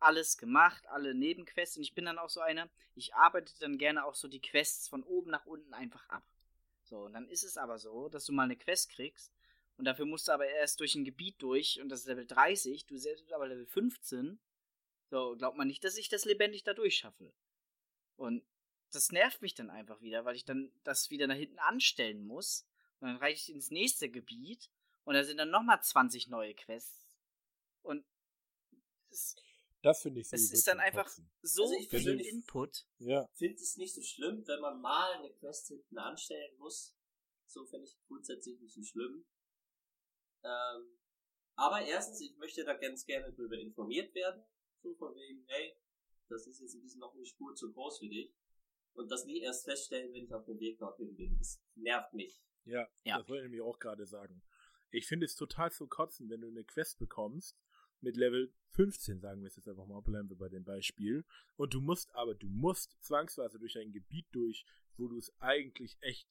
alles 0.00 0.36
gemacht, 0.36 0.84
alle 0.88 1.14
Nebenquests. 1.14 1.76
Und 1.76 1.84
ich 1.84 1.94
bin 1.94 2.06
dann 2.06 2.18
auch 2.18 2.30
so 2.30 2.40
einer, 2.40 2.68
ich 2.96 3.14
arbeite 3.14 3.54
dann 3.60 3.78
gerne 3.78 4.04
auch 4.04 4.16
so 4.16 4.26
die 4.26 4.40
Quests 4.40 4.88
von 4.88 5.04
oben 5.04 5.30
nach 5.30 5.46
unten 5.46 5.72
einfach 5.74 6.08
ab. 6.08 6.24
So, 6.82 7.04
und 7.04 7.12
dann 7.12 7.28
ist 7.28 7.44
es 7.44 7.56
aber 7.56 7.78
so, 7.78 8.08
dass 8.08 8.24
du 8.24 8.32
mal 8.32 8.42
eine 8.42 8.56
Quest 8.56 8.90
kriegst 8.90 9.32
und 9.80 9.86
dafür 9.86 10.04
musst 10.04 10.28
du 10.28 10.32
aber 10.32 10.46
erst 10.46 10.78
durch 10.80 10.94
ein 10.94 11.06
Gebiet 11.06 11.40
durch 11.40 11.80
und 11.80 11.88
das 11.88 12.00
ist 12.00 12.06
Level 12.06 12.26
30, 12.26 12.84
du 12.84 12.98
selbst 12.98 13.22
bist 13.22 13.32
aber 13.32 13.48
Level 13.48 13.64
15. 13.66 14.38
So, 15.08 15.34
glaubt 15.38 15.56
man 15.56 15.66
nicht, 15.68 15.82
dass 15.84 15.96
ich 15.96 16.10
das 16.10 16.26
lebendig 16.26 16.64
da 16.64 16.74
durchschaffe. 16.74 17.32
Und 18.16 18.44
das 18.92 19.10
nervt 19.10 19.40
mich 19.40 19.54
dann 19.54 19.70
einfach 19.70 20.02
wieder, 20.02 20.26
weil 20.26 20.36
ich 20.36 20.44
dann 20.44 20.70
das 20.84 21.08
wieder 21.08 21.26
nach 21.26 21.34
hinten 21.34 21.58
anstellen 21.60 22.26
muss. 22.26 22.66
Und 23.00 23.08
dann 23.08 23.16
reiche 23.16 23.50
ich 23.50 23.54
ins 23.56 23.70
nächste 23.70 24.10
Gebiet 24.10 24.70
und 25.04 25.14
da 25.14 25.24
sind 25.24 25.38
dann 25.38 25.48
nochmal 25.50 25.82
20 25.82 26.28
neue 26.28 26.54
Quests. 26.54 27.06
Und 27.80 28.04
es 29.08 29.34
das 29.82 30.02
finde 30.02 30.20
ich 30.20 30.26
Es 30.26 30.42
sowieso 30.42 30.54
ist 30.56 30.66
dann 30.68 30.78
einfach- 30.80 31.06
Kotzen. 31.06 31.30
so 31.40 31.62
Also 31.62 31.74
ich 31.76 31.88
viel 31.88 32.20
Input. 32.20 32.86
Ja, 32.98 33.26
finde 33.32 33.54
es 33.62 33.78
nicht 33.78 33.94
so 33.94 34.02
schlimm, 34.02 34.46
wenn 34.46 34.60
man 34.60 34.78
mal 34.78 35.14
eine 35.14 35.30
Quest 35.32 35.68
hinten 35.68 35.96
anstellen 35.96 36.54
muss. 36.58 36.94
So 37.46 37.64
finde 37.64 37.86
ich 37.86 37.96
grundsätzlich 38.06 38.60
nicht 38.60 38.74
so 38.74 38.82
schlimm. 38.84 39.24
Ähm, 40.42 40.98
aber 41.54 41.82
erstens, 41.82 42.20
ich 42.20 42.36
möchte 42.38 42.64
da 42.64 42.74
ganz 42.74 43.04
gerne 43.04 43.32
drüber 43.32 43.58
informiert 43.58 44.14
werden. 44.14 44.42
So 44.82 44.94
von 44.94 45.14
wegen, 45.14 45.44
hey, 45.48 45.76
das 46.28 46.46
ist 46.46 46.60
jetzt 46.60 46.74
ein 46.74 46.80
bisschen 46.82 47.00
noch 47.00 47.14
eine 47.14 47.26
Spur 47.26 47.54
zu 47.54 47.72
groß 47.72 47.98
für 47.98 48.08
dich. 48.08 48.34
und 48.92 49.10
das 49.10 49.24
nie 49.24 49.40
erst 49.40 49.64
feststellen, 49.64 50.12
wenn 50.12 50.24
ich 50.24 50.34
auf 50.34 50.44
dem 50.46 50.58
Weg 50.58 50.78
dorthin 50.78 51.14
bin. 51.16 51.38
Das 51.38 51.62
nervt 51.74 52.12
mich. 52.12 52.42
Ja, 52.64 52.88
ja. 53.04 53.18
das 53.18 53.28
wollte 53.28 53.44
ich 53.44 53.50
nämlich 53.50 53.62
auch 53.62 53.78
gerade 53.78 54.06
sagen. 54.06 54.42
Ich 54.90 55.06
finde 55.06 55.26
es 55.26 55.36
total 55.36 55.70
zu 55.70 55.86
kotzen, 55.86 56.28
wenn 56.28 56.40
du 56.40 56.48
eine 56.48 56.64
Quest 56.64 56.98
bekommst 56.98 57.56
mit 58.00 58.16
Level 58.16 58.52
15, 58.70 59.20
sagen 59.20 59.42
wir 59.42 59.48
es 59.48 59.56
jetzt 59.56 59.68
einfach 59.68 59.86
mal, 59.86 60.00
bleiben 60.00 60.28
wir 60.28 60.36
bei 60.36 60.48
dem 60.48 60.64
Beispiel. 60.64 61.24
Und 61.56 61.74
du 61.74 61.80
musst 61.80 62.14
aber, 62.14 62.34
du 62.34 62.48
musst 62.48 62.96
zwangsweise 63.02 63.58
durch 63.58 63.78
ein 63.78 63.92
Gebiet 63.92 64.26
durch, 64.32 64.64
wo 64.96 65.08
du 65.08 65.18
es 65.18 65.32
eigentlich 65.40 65.96
echt, 66.00 66.28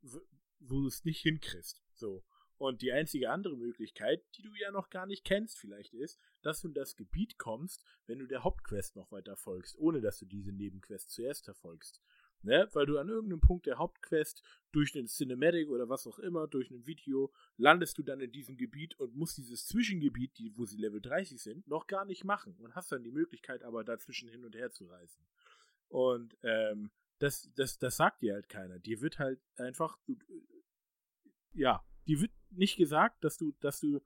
wo 0.00 0.80
du 0.80 0.86
es 0.86 1.04
nicht 1.04 1.20
hinkriegst. 1.20 1.81
So. 2.02 2.24
Und 2.58 2.82
die 2.82 2.92
einzige 2.92 3.30
andere 3.30 3.56
Möglichkeit, 3.56 4.24
die 4.36 4.42
du 4.42 4.52
ja 4.54 4.70
noch 4.72 4.90
gar 4.90 5.06
nicht 5.06 5.24
kennst, 5.24 5.58
vielleicht 5.58 5.94
ist, 5.94 6.20
dass 6.42 6.60
du 6.60 6.68
in 6.68 6.74
das 6.74 6.96
Gebiet 6.96 7.38
kommst, 7.38 7.84
wenn 8.06 8.18
du 8.18 8.26
der 8.26 8.42
Hauptquest 8.42 8.96
noch 8.96 9.10
weiter 9.12 9.36
folgst, 9.36 9.78
ohne 9.78 10.00
dass 10.00 10.18
du 10.18 10.26
diese 10.26 10.52
Nebenquest 10.52 11.10
zuerst 11.10 11.44
verfolgst. 11.44 12.00
Ne? 12.42 12.68
Weil 12.72 12.86
du 12.86 12.98
an 12.98 13.08
irgendeinem 13.08 13.40
Punkt 13.40 13.66
der 13.66 13.78
Hauptquest 13.78 14.42
durch 14.72 14.96
einen 14.96 15.06
Cinematic 15.06 15.68
oder 15.68 15.88
was 15.88 16.08
auch 16.08 16.18
immer, 16.18 16.48
durch 16.48 16.70
ein 16.70 16.86
Video, 16.86 17.32
landest 17.56 17.98
du 17.98 18.02
dann 18.02 18.20
in 18.20 18.32
diesem 18.32 18.56
Gebiet 18.56 18.98
und 18.98 19.14
musst 19.14 19.38
dieses 19.38 19.66
Zwischengebiet, 19.66 20.38
die, 20.38 20.56
wo 20.56 20.64
sie 20.64 20.76
Level 20.76 21.00
30 21.00 21.40
sind, 21.40 21.68
noch 21.68 21.86
gar 21.86 22.04
nicht 22.04 22.24
machen 22.24 22.56
und 22.58 22.74
hast 22.74 22.90
dann 22.90 23.04
die 23.04 23.12
Möglichkeit, 23.12 23.62
aber 23.62 23.84
dazwischen 23.84 24.28
hin 24.28 24.44
und 24.44 24.56
her 24.56 24.72
zu 24.72 24.86
reisen. 24.86 25.24
Und 25.88 26.36
ähm, 26.42 26.90
das, 27.20 27.48
das, 27.54 27.78
das 27.78 27.96
sagt 27.96 28.22
dir 28.22 28.34
halt 28.34 28.48
keiner. 28.48 28.80
Dir 28.80 29.00
wird 29.00 29.20
halt 29.20 29.40
einfach, 29.56 29.98
du, 30.06 30.16
ja, 31.54 31.84
dir 32.06 32.20
wird 32.20 32.32
nicht 32.50 32.76
gesagt, 32.76 33.24
dass 33.24 33.36
du, 33.36 33.52
dass 33.60 33.80
du 33.80 34.00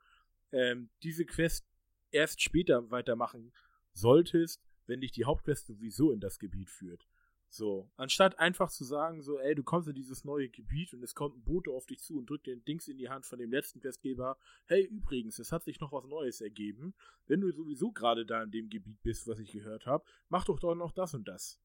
ähm, 0.52 0.88
diese 1.02 1.24
Quest 1.24 1.66
erst 2.10 2.40
später 2.40 2.90
weitermachen 2.90 3.52
solltest, 3.92 4.62
wenn 4.86 5.00
dich 5.00 5.12
die 5.12 5.24
Hauptquest 5.24 5.66
sowieso 5.66 6.12
in 6.12 6.20
das 6.20 6.38
Gebiet 6.38 6.70
führt. 6.70 7.06
So, 7.48 7.90
anstatt 7.96 8.38
einfach 8.38 8.70
zu 8.70 8.84
sagen, 8.84 9.22
so, 9.22 9.38
ey, 9.38 9.54
du 9.54 9.62
kommst 9.62 9.88
in 9.88 9.94
dieses 9.94 10.24
neue 10.24 10.48
Gebiet 10.48 10.92
und 10.92 11.02
es 11.02 11.14
kommt 11.14 11.36
ein 11.36 11.44
Bote 11.44 11.70
auf 11.70 11.86
dich 11.86 12.02
zu 12.02 12.18
und 12.18 12.28
drückt 12.28 12.46
den 12.46 12.64
Dings 12.64 12.88
in 12.88 12.98
die 12.98 13.08
Hand 13.08 13.24
von 13.24 13.38
dem 13.38 13.50
letzten 13.50 13.80
Questgeber, 13.80 14.36
hey, 14.66 14.84
übrigens, 14.84 15.38
es 15.38 15.52
hat 15.52 15.64
sich 15.64 15.80
noch 15.80 15.92
was 15.92 16.04
Neues 16.06 16.40
ergeben. 16.40 16.94
Wenn 17.26 17.40
du 17.40 17.50
sowieso 17.52 17.92
gerade 17.92 18.26
da 18.26 18.42
in 18.42 18.50
dem 18.50 18.68
Gebiet 18.68 19.02
bist, 19.02 19.26
was 19.28 19.38
ich 19.38 19.52
gehört 19.52 19.86
habe, 19.86 20.04
mach 20.28 20.44
doch 20.44 20.58
doch 20.58 20.74
noch 20.74 20.92
das 20.92 21.14
und 21.14 21.26
das. 21.28 21.60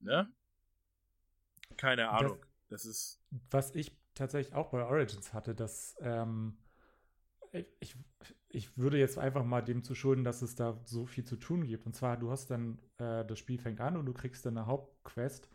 Ne? 0.00 0.32
Keine 1.76 2.08
Ahnung. 2.08 2.38
Das, 2.68 2.84
ist. 2.84 3.22
Was 3.50 3.74
ich 3.74 3.96
tatsächlich 4.14 4.54
auch 4.54 4.70
bei 4.70 4.84
Origins 4.84 5.32
hatte, 5.32 5.54
dass 5.54 5.96
ähm, 6.00 6.56
ich, 7.80 7.96
ich 8.48 8.76
würde 8.76 8.98
jetzt 8.98 9.18
einfach 9.18 9.44
mal 9.44 9.62
dem 9.62 9.82
zu 9.82 9.94
schulden, 9.94 10.24
dass 10.24 10.42
es 10.42 10.54
da 10.54 10.80
so 10.84 11.06
viel 11.06 11.24
zu 11.24 11.36
tun 11.36 11.64
gibt. 11.66 11.86
Und 11.86 11.94
zwar, 11.94 12.16
du 12.16 12.30
hast 12.30 12.50
dann, 12.50 12.78
äh, 12.98 13.24
das 13.24 13.38
Spiel 13.38 13.58
fängt 13.58 13.80
an 13.80 13.96
und 13.96 14.06
du 14.06 14.12
kriegst 14.12 14.46
dann 14.46 14.56
eine 14.56 14.66
Hauptquest 14.66 15.48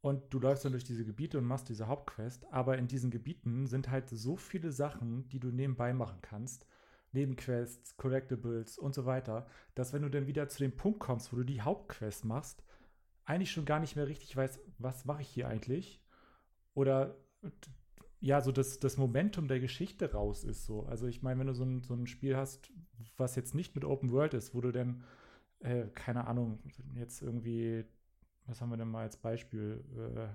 und 0.00 0.32
du 0.32 0.38
läufst 0.38 0.64
dann 0.64 0.72
durch 0.72 0.84
diese 0.84 1.04
Gebiete 1.04 1.38
und 1.38 1.44
machst 1.44 1.68
diese 1.68 1.86
Hauptquest. 1.86 2.50
Aber 2.52 2.78
in 2.78 2.88
diesen 2.88 3.10
Gebieten 3.10 3.66
sind 3.66 3.90
halt 3.90 4.08
so 4.08 4.36
viele 4.36 4.72
Sachen, 4.72 5.28
die 5.28 5.40
du 5.40 5.48
nebenbei 5.48 5.92
machen 5.92 6.20
kannst. 6.22 6.66
Nebenquests, 7.12 7.96
Collectibles 7.96 8.78
und 8.78 8.94
so 8.94 9.04
weiter, 9.04 9.46
dass 9.74 9.92
wenn 9.92 10.02
du 10.02 10.08
dann 10.08 10.28
wieder 10.28 10.48
zu 10.48 10.58
dem 10.60 10.76
Punkt 10.76 11.00
kommst, 11.00 11.32
wo 11.32 11.36
du 11.36 11.44
die 11.44 11.60
Hauptquest 11.60 12.24
machst, 12.24 12.62
eigentlich 13.24 13.50
schon 13.50 13.64
gar 13.64 13.80
nicht 13.80 13.96
mehr 13.96 14.06
richtig 14.06 14.36
weißt, 14.36 14.60
was 14.78 15.04
mache 15.04 15.22
ich 15.22 15.28
hier 15.28 15.48
eigentlich? 15.48 16.00
Oder 16.74 17.16
ja, 18.20 18.40
so 18.42 18.52
das, 18.52 18.78
das 18.78 18.98
Momentum 18.98 19.48
der 19.48 19.60
Geschichte 19.60 20.12
raus 20.12 20.44
ist 20.44 20.66
so. 20.66 20.84
Also 20.84 21.06
ich 21.06 21.22
meine, 21.22 21.40
wenn 21.40 21.46
du 21.46 21.54
so 21.54 21.64
ein, 21.64 21.82
so 21.82 21.94
ein 21.94 22.06
Spiel 22.06 22.36
hast, 22.36 22.70
was 23.16 23.34
jetzt 23.34 23.54
nicht 23.54 23.74
mit 23.74 23.84
Open 23.84 24.12
World 24.12 24.34
ist, 24.34 24.54
wo 24.54 24.60
du 24.60 24.72
denn, 24.72 25.02
äh, 25.60 25.86
keine 25.94 26.26
Ahnung, 26.26 26.58
jetzt 26.94 27.22
irgendwie, 27.22 27.84
was 28.46 28.60
haben 28.60 28.70
wir 28.70 28.76
denn 28.76 28.90
mal 28.90 29.02
als 29.02 29.16
Beispiel? 29.16 29.82
Äh, 29.96 30.28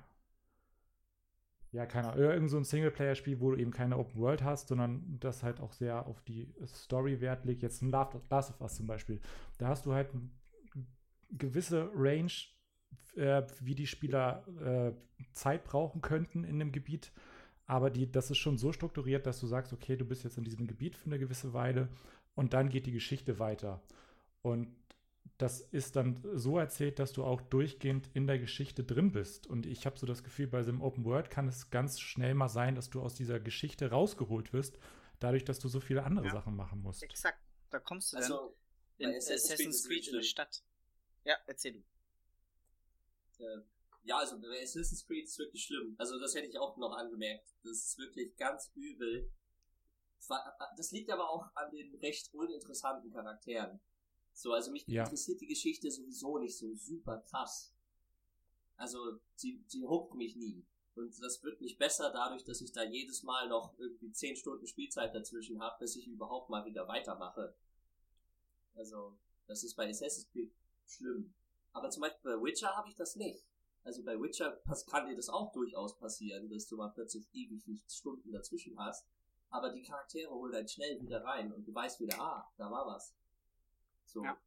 ja, 1.76 1.86
keine 1.86 2.10
Ahnung, 2.10 2.24
irgend 2.24 2.50
so 2.50 2.58
ein 2.58 2.64
Singleplayer-Spiel, 2.64 3.40
wo 3.40 3.52
du 3.52 3.58
eben 3.58 3.72
keine 3.72 4.00
Open 4.00 4.20
World 4.20 4.44
hast, 4.44 4.70
sondern 4.70 5.20
das 5.20 5.44
halt 5.44 5.60
auch 5.60 5.74
sehr 5.74 6.08
auf 6.08 6.22
die 6.24 6.48
Story 6.66 7.22
Wert 7.22 7.46
legt. 7.46 7.62
Jetzt 7.62 7.82
ein 7.82 7.92
Last 7.92 8.50
of 8.50 8.62
Us 8.62 8.76
zum 8.76 8.88
Beispiel. 8.88 9.20
Da 9.58 9.68
hast 9.68 9.86
du 9.86 9.94
halt 9.94 10.10
eine 10.14 10.30
gewisse 11.32 11.92
Range, 11.94 12.32
äh, 13.16 13.44
wie 13.62 13.76
die 13.76 13.88
Spieler 13.88 14.46
äh, 14.62 14.92
Zeit 15.34 15.64
brauchen 15.64 16.02
könnten 16.02 16.44
in 16.44 16.60
dem 16.60 16.72
Gebiet 16.72 17.12
aber 17.68 17.90
die, 17.90 18.12
das 18.12 18.30
ist 18.30 18.38
schon 18.38 18.58
so 18.58 18.72
strukturiert, 18.72 19.26
dass 19.26 19.40
du 19.40 19.48
sagst, 19.48 19.74
okay, 19.74 19.96
du 19.96 20.06
bist 20.06 20.24
jetzt 20.24 20.38
in 20.38 20.44
diesem 20.44 20.68
Gebiet 20.68 20.96
für 20.96 21.08
eine 21.08 21.20
gewisse 21.20 21.54
Weile 21.54 21.90
und 22.36 22.54
dann 22.54 22.70
geht 22.70 22.86
die 22.86 22.92
Geschichte 22.92 23.40
weiter. 23.40 23.82
Und 24.42 24.76
das 25.38 25.62
ist 25.62 25.96
dann 25.96 26.24
so 26.36 26.60
erzählt, 26.60 27.00
dass 27.00 27.12
du 27.12 27.24
auch 27.24 27.42
durchgehend 27.42 28.10
in 28.14 28.28
der 28.28 28.38
Geschichte 28.38 28.84
drin 28.84 29.12
bist. 29.12 29.48
Und 29.48 29.66
ich 29.66 29.86
habe 29.86 29.98
so 29.98 30.06
das 30.06 30.24
Gefühl, 30.24 30.48
bei 30.48 30.62
so 30.64 30.70
einem 30.70 30.82
Open 30.82 31.04
World 31.04 31.30
kann 31.30 31.48
es 31.48 31.72
ganz 31.72 32.00
schnell 32.00 32.36
mal 32.36 32.48
sein, 32.48 32.76
dass 32.76 32.90
du 32.90 33.02
aus 33.02 33.16
dieser 33.16 33.40
Geschichte 33.40 33.90
rausgeholt 33.90 34.54
wirst, 34.54 34.78
dadurch, 35.20 35.44
dass 35.44 35.60
du 35.60 35.68
so 35.68 35.80
viele 35.80 36.04
andere 36.04 36.28
ja. 36.28 36.32
Sachen 36.34 36.56
machen 36.56 36.82
musst. 36.82 37.02
Exakt, 37.02 37.40
da 37.72 37.80
kommst 37.80 38.14
du 38.14 38.18
also, 38.18 38.56
dann 39.00 39.10
in 39.10 39.18
Assassin's 39.18 39.88
Creed 39.88 40.08
in 40.08 40.14
der 40.14 40.22
Stadt. 40.22 40.64
Ja, 41.24 41.36
erzähl 41.48 41.74
du. 41.74 41.84
Äh, 43.40 43.62
ja, 44.04 44.18
also 44.18 44.40
bei 44.40 44.62
Assassin's 44.62 45.06
Creed 45.06 45.26
ist 45.26 45.40
wirklich 45.40 45.64
schlimm. 45.64 45.96
Also 45.98 46.20
das 46.20 46.36
hätte 46.36 46.48
ich 46.48 46.58
auch 46.60 46.78
noch 46.78 46.94
angemerkt. 46.96 47.56
Das 47.64 47.78
ist 47.78 47.98
wirklich 47.98 48.36
ganz 48.38 48.72
übel. 48.76 49.32
Das 50.78 50.92
liegt 50.92 51.10
aber 51.12 51.30
auch 51.30 51.48
an 51.56 51.72
den 51.72 51.96
recht 51.96 52.34
uninteressanten 52.34 53.12
Charakteren. 53.12 53.80
So, 54.34 54.54
also 54.54 54.72
mich 54.72 54.86
ja. 54.88 55.04
interessiert 55.04 55.42
die 55.42 55.48
Geschichte 55.48 55.90
sowieso 55.90 56.38
nicht 56.38 56.58
so 56.58 56.74
super 56.76 57.20
krass. 57.30 57.74
Also, 58.78 59.20
sie, 59.36 59.64
sie 59.68 59.86
huckt 59.86 60.14
mich 60.16 60.36
nie. 60.36 60.66
Und 60.96 61.22
das 61.22 61.44
wird 61.44 61.62
nicht 61.62 61.78
besser 61.78 62.12
dadurch, 62.12 62.44
dass 62.44 62.62
ich 62.62 62.72
da 62.72 62.84
jedes 62.84 63.24
Mal 63.24 63.48
noch 63.48 63.78
irgendwie 63.78 64.12
10 64.12 64.36
Stunden 64.36 64.68
Spielzeit 64.68 65.16
dazwischen 65.16 65.62
habe, 65.62 65.78
bis 65.80 65.96
ich 65.96 66.08
überhaupt 66.08 66.50
mal 66.50 66.66
wieder 66.66 66.88
weitermache. 66.88 67.56
Also, 68.76 69.18
das 69.48 69.64
ist 69.64 69.76
bei 69.76 69.90
Assassin's 69.90 70.30
Creed 70.30 70.54
schlimm. 70.86 71.34
Aber 71.76 71.90
zum 71.90 72.02
Beispiel 72.02 72.32
bei 72.32 72.42
Witcher 72.42 72.74
habe 72.74 72.88
ich 72.88 72.96
das 72.96 73.18
nicht. 73.18 73.46
Also 73.84 74.02
bei 74.02 74.18
Witcher 74.18 74.62
kann 74.90 75.08
dir 75.08 75.16
das 75.16 75.28
auch 75.28 75.52
durchaus 75.52 75.98
passieren, 75.98 76.50
dass 76.50 76.68
du 76.68 76.78
mal 76.78 76.88
plötzlich 76.88 77.28
ewig 77.34 77.64
Stunden 77.90 78.32
dazwischen 78.32 78.80
hast. 78.80 79.06
Aber 79.50 79.70
die 79.72 79.84
Charaktere 79.84 80.32
holen 80.32 80.54
dann 80.54 80.68
schnell 80.70 81.02
wieder 81.02 81.22
rein 81.26 81.52
und 81.52 81.68
du 81.68 81.76
weißt 81.76 82.00
wieder, 82.00 82.18
ah, 82.20 82.50
da 82.58 82.72
war 82.72 82.88
was. 82.88 83.14
So. 84.06 84.24
Ja. 84.24 84.38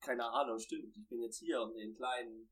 Keine 0.00 0.24
Ahnung, 0.24 0.60
stimmt. 0.60 0.96
Ich 0.96 1.08
bin 1.08 1.20
jetzt 1.20 1.38
hier, 1.38 1.60
um 1.60 1.74
den 1.74 1.96
kleinen, 1.96 2.48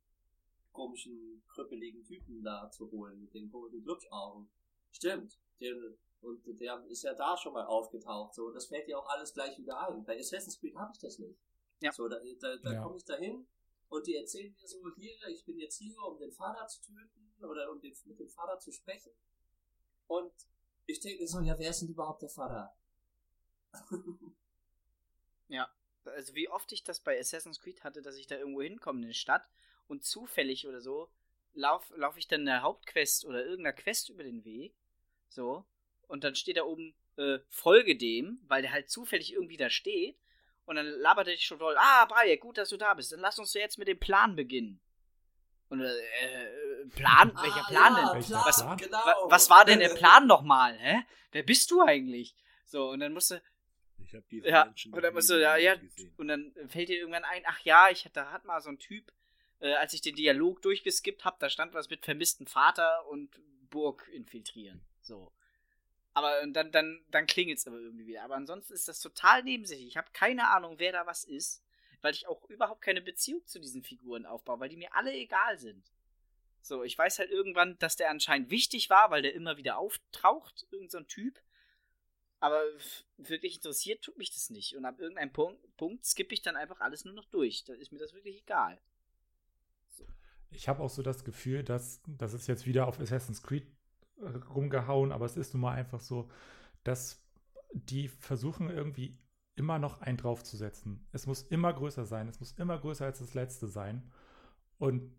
komischen, 0.72 1.44
krüppeligen 1.46 2.02
Typen 2.04 2.42
da 2.42 2.68
zu 2.68 2.90
holen 2.90 3.20
mit 3.20 3.32
den 3.32 3.48
komischen 3.48 3.84
Glubschaugen. 3.84 4.50
Stimmt. 4.90 5.38
Der, 5.60 5.76
und 6.20 6.44
der 6.60 6.84
ist 6.86 7.04
ja 7.04 7.14
da 7.14 7.36
schon 7.36 7.52
mal 7.52 7.66
aufgetaucht. 7.66 8.34
So, 8.34 8.50
das 8.50 8.66
fällt 8.66 8.88
dir 8.88 8.98
auch 8.98 9.08
alles 9.08 9.32
gleich 9.32 9.56
wieder 9.56 9.88
ein. 9.88 10.04
Bei 10.04 10.18
Assassin's 10.18 10.58
Creed 10.58 10.74
habe 10.74 10.92
ich 10.92 10.98
das 10.98 11.20
nicht. 11.20 11.38
Ja. 11.82 11.92
So, 11.92 12.08
da, 12.08 12.18
da, 12.40 12.56
da 12.56 12.72
ja. 12.72 12.82
komme 12.82 12.96
ich 12.96 13.04
dahin 13.04 13.46
und 13.88 14.06
die 14.06 14.16
erzählen 14.16 14.54
mir 14.58 14.66
so, 14.66 14.78
hier, 14.96 15.14
ich 15.28 15.44
bin 15.44 15.58
jetzt 15.58 15.78
hier, 15.78 16.00
um 16.02 16.18
den 16.18 16.32
Vater 16.32 16.66
zu 16.66 16.80
töten 16.82 17.32
oder 17.44 17.70
um 17.70 17.80
den, 17.80 17.94
mit 18.06 18.18
dem 18.18 18.28
Vater 18.28 18.58
zu 18.58 18.72
sprechen. 18.72 19.12
Und 20.06 20.32
ich 20.86 21.00
denke 21.00 21.22
mir 21.22 21.28
so, 21.28 21.40
ja, 21.40 21.58
wer 21.58 21.70
ist 21.70 21.82
denn 21.82 21.88
überhaupt 21.88 22.22
der 22.22 22.28
Vater? 22.28 22.74
ja, 25.48 25.70
also 26.04 26.34
wie 26.34 26.48
oft 26.48 26.70
ich 26.72 26.84
das 26.84 27.00
bei 27.00 27.18
Assassin's 27.18 27.60
Creed 27.60 27.84
hatte, 27.84 28.02
dass 28.02 28.16
ich 28.16 28.26
da 28.26 28.36
irgendwo 28.36 28.62
hinkomme 28.62 29.00
in 29.00 29.04
eine 29.06 29.14
Stadt 29.14 29.46
und 29.88 30.04
zufällig 30.04 30.66
oder 30.66 30.80
so 30.80 31.10
laufe 31.54 31.94
lauf 31.96 32.16
ich 32.16 32.28
dann 32.28 32.42
eine 32.42 32.62
Hauptquest 32.62 33.24
oder 33.24 33.44
irgendeiner 33.44 33.76
Quest 33.76 34.10
über 34.10 34.22
den 34.22 34.44
Weg. 34.44 34.74
So. 35.28 35.64
Und 36.08 36.24
dann 36.24 36.34
steht 36.34 36.56
da 36.56 36.64
oben, 36.64 36.94
äh, 37.16 37.38
folge 37.48 37.96
dem, 37.96 38.40
weil 38.46 38.62
der 38.62 38.72
halt 38.72 38.90
zufällig 38.90 39.32
irgendwie 39.32 39.56
da 39.56 39.70
steht. 39.70 40.18
Und 40.64 40.76
dann 40.76 40.86
labert 40.86 41.28
er 41.28 41.34
dich 41.34 41.44
schon 41.44 41.58
voll, 41.58 41.76
ah, 41.78 42.04
Bayek, 42.06 42.40
gut, 42.40 42.58
dass 42.58 42.68
du 42.68 42.76
da 42.76 42.94
bist. 42.94 43.12
Dann 43.12 43.20
lass 43.20 43.38
uns 43.38 43.52
jetzt 43.54 43.78
mit 43.78 43.88
dem 43.88 43.98
Plan 43.98 44.36
beginnen. 44.36 44.80
Und 45.68 45.80
äh, 45.80 46.86
Plan? 46.94 47.32
Ah, 47.34 47.42
Welcher 47.42 47.64
Plan 47.64 47.94
ja, 47.94 48.12
denn? 48.12 48.22
Plan, 48.22 48.42
was, 48.44 48.76
genau. 48.76 48.98
wa, 48.98 49.14
was 49.28 49.50
war 49.50 49.64
denn 49.64 49.80
der 49.80 49.88
Plan 49.94 50.26
nochmal? 50.26 50.78
Hä? 50.78 51.02
Wer 51.32 51.42
bist 51.42 51.70
du 51.70 51.82
eigentlich? 51.82 52.36
So, 52.66 52.90
und 52.90 53.00
dann 53.00 53.12
musste. 53.12 53.42
Ich 54.04 54.14
hab 54.14 54.28
diese 54.28 54.48
ja, 54.48 54.66
Menschen 54.66 54.92
und 54.92 55.02
dann 55.02 55.14
musst 55.14 55.30
du, 55.30 55.40
ja, 55.40 55.56
ja, 55.56 55.76
gesehen. 55.76 56.12
und 56.18 56.28
dann 56.28 56.52
fällt 56.68 56.88
dir 56.88 56.98
irgendwann 56.98 57.24
ein, 57.24 57.42
ach 57.46 57.60
ja, 57.60 57.88
ich 57.88 58.06
da 58.12 58.30
hat 58.30 58.44
mal 58.44 58.60
so 58.60 58.68
ein 58.68 58.78
Typ, 58.78 59.10
äh, 59.60 59.72
als 59.74 59.94
ich 59.94 60.02
den 60.02 60.16
Dialog 60.16 60.60
durchgeskippt 60.60 61.24
hab, 61.24 61.38
da 61.38 61.48
stand 61.48 61.72
was 61.72 61.88
mit 61.88 62.04
vermissten 62.04 62.46
Vater 62.46 63.06
und 63.06 63.30
Burg 63.70 64.08
infiltrieren. 64.12 64.84
So. 65.00 65.32
Aber 66.14 66.46
dann, 66.46 66.70
dann, 66.72 67.04
dann 67.10 67.26
klingelt 67.26 67.58
es 67.58 67.66
aber 67.66 67.78
irgendwie 67.78 68.06
wieder. 68.06 68.22
Aber 68.22 68.34
ansonsten 68.34 68.74
ist 68.74 68.88
das 68.88 69.00
total 69.00 69.42
nebensächlich. 69.42 69.88
Ich 69.88 69.96
habe 69.96 70.10
keine 70.12 70.50
Ahnung, 70.50 70.78
wer 70.78 70.92
da 70.92 71.06
was 71.06 71.24
ist, 71.24 71.62
weil 72.02 72.12
ich 72.12 72.26
auch 72.26 72.48
überhaupt 72.50 72.82
keine 72.82 73.00
Beziehung 73.00 73.46
zu 73.46 73.60
diesen 73.60 73.82
Figuren 73.82 74.26
aufbaue, 74.26 74.60
weil 74.60 74.68
die 74.68 74.76
mir 74.76 74.94
alle 74.94 75.12
egal 75.12 75.58
sind. 75.58 75.90
So, 76.60 76.84
ich 76.84 76.96
weiß 76.96 77.18
halt 77.18 77.30
irgendwann, 77.30 77.78
dass 77.78 77.96
der 77.96 78.10
anscheinend 78.10 78.50
wichtig 78.50 78.90
war, 78.90 79.10
weil 79.10 79.22
der 79.22 79.34
immer 79.34 79.56
wieder 79.56 79.78
auftaucht, 79.78 80.66
irgendein 80.70 80.90
so 80.90 81.06
Typ. 81.06 81.40
Aber 82.38 82.62
wirklich 83.16 83.56
interessiert 83.56 84.04
tut 84.04 84.18
mich 84.18 84.32
das 84.32 84.50
nicht. 84.50 84.76
Und 84.76 84.84
ab 84.84 84.98
irgendeinem 84.98 85.32
Punkt, 85.32 85.76
Punkt 85.76 86.04
skippe 86.04 86.34
ich 86.34 86.42
dann 86.42 86.56
einfach 86.56 86.80
alles 86.80 87.04
nur 87.04 87.14
noch 87.14 87.24
durch. 87.26 87.64
Da 87.64 87.72
ist 87.74 87.92
mir 87.92 87.98
das 87.98 88.14
wirklich 88.14 88.42
egal. 88.42 88.80
ich 90.50 90.68
habe 90.68 90.82
auch 90.82 90.90
so 90.90 91.02
das 91.02 91.24
Gefühl, 91.24 91.62
dass 91.62 92.02
das 92.06 92.34
ist 92.34 92.46
jetzt 92.46 92.66
wieder 92.66 92.86
auf 92.86 93.00
Assassin's 93.00 93.42
Creed 93.42 93.64
äh, 93.64 93.81
rumgehauen, 94.54 95.12
aber 95.12 95.26
es 95.26 95.36
ist 95.36 95.54
nun 95.54 95.62
mal 95.62 95.74
einfach 95.74 96.00
so, 96.00 96.30
dass 96.84 97.24
die 97.72 98.08
versuchen 98.08 98.70
irgendwie 98.70 99.18
immer 99.54 99.78
noch 99.78 100.00
einen 100.00 100.16
draufzusetzen. 100.16 101.06
Es 101.12 101.26
muss 101.26 101.42
immer 101.42 101.72
größer 101.72 102.04
sein, 102.04 102.28
es 102.28 102.40
muss 102.40 102.52
immer 102.52 102.78
größer 102.78 103.04
als 103.04 103.18
das 103.18 103.34
letzte 103.34 103.68
sein. 103.68 104.10
Und 104.78 105.12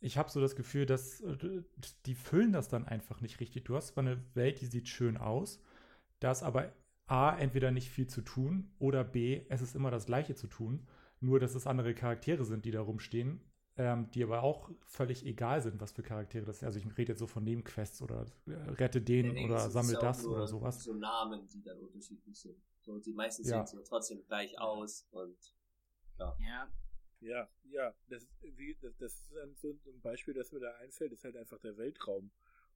ich 0.00 0.18
habe 0.18 0.30
so 0.30 0.40
das 0.40 0.56
Gefühl, 0.56 0.86
dass 0.86 1.20
äh, 1.20 1.62
die 2.06 2.14
füllen 2.14 2.52
das 2.52 2.68
dann 2.68 2.86
einfach 2.86 3.20
nicht 3.20 3.40
richtig. 3.40 3.64
Du 3.64 3.76
hast 3.76 3.88
zwar 3.88 4.04
eine 4.04 4.22
Welt, 4.34 4.60
die 4.60 4.66
sieht 4.66 4.88
schön 4.88 5.16
aus, 5.16 5.62
da 6.20 6.30
ist 6.30 6.42
aber 6.42 6.72
A, 7.06 7.36
entweder 7.36 7.70
nicht 7.70 7.90
viel 7.90 8.06
zu 8.06 8.22
tun 8.22 8.70
oder 8.78 9.04
B, 9.04 9.44
es 9.48 9.60
ist 9.60 9.74
immer 9.74 9.90
das 9.90 10.06
Gleiche 10.06 10.34
zu 10.34 10.46
tun, 10.46 10.86
nur 11.20 11.38
dass 11.38 11.54
es 11.54 11.66
andere 11.66 11.94
Charaktere 11.94 12.44
sind, 12.44 12.64
die 12.64 12.70
da 12.70 12.80
rumstehen, 12.80 13.40
ähm, 13.76 14.10
die 14.12 14.22
aber 14.22 14.42
auch 14.42 14.70
völlig 14.86 15.26
egal 15.26 15.60
sind, 15.60 15.80
was 15.80 15.92
für 15.92 16.02
Charaktere 16.02 16.44
das 16.44 16.60
sind. 16.60 16.66
Also 16.66 16.78
ich 16.78 16.86
rede 16.96 17.12
jetzt 17.12 17.18
so 17.18 17.26
von 17.26 17.42
Nebenquests 17.42 18.02
oder 18.02 18.26
äh, 18.46 18.52
rette 18.52 19.00
den 19.00 19.36
ja, 19.36 19.44
oder 19.44 19.70
sammel 19.70 19.96
das 20.00 20.24
oder 20.24 20.46
sowas. 20.46 20.84
So 20.84 20.94
Namen, 20.94 21.48
die 21.48 21.62
dann 21.62 21.78
unterschiedlich 21.80 22.38
sind. 22.38 22.56
So, 22.82 22.98
die 22.98 23.12
meisten 23.12 23.46
ja. 23.48 23.66
sehen 23.66 23.80
trotzdem 23.84 24.24
gleich 24.26 24.58
aus 24.60 25.06
und 25.10 25.36
ja. 26.18 26.36
Ja, 26.38 26.68
ja, 27.20 27.48
ja, 27.70 27.94
das, 28.08 28.28
wie, 28.42 28.76
das, 28.80 28.94
das 28.96 29.14
ist 29.14 29.34
dann 29.34 29.54
so 29.56 29.70
ein 29.86 30.00
Beispiel, 30.02 30.34
das 30.34 30.52
mir 30.52 30.60
da 30.60 30.72
einfällt, 30.74 31.12
ist 31.12 31.24
halt 31.24 31.36
einfach 31.36 31.58
der 31.58 31.76
Weltraum. 31.76 32.30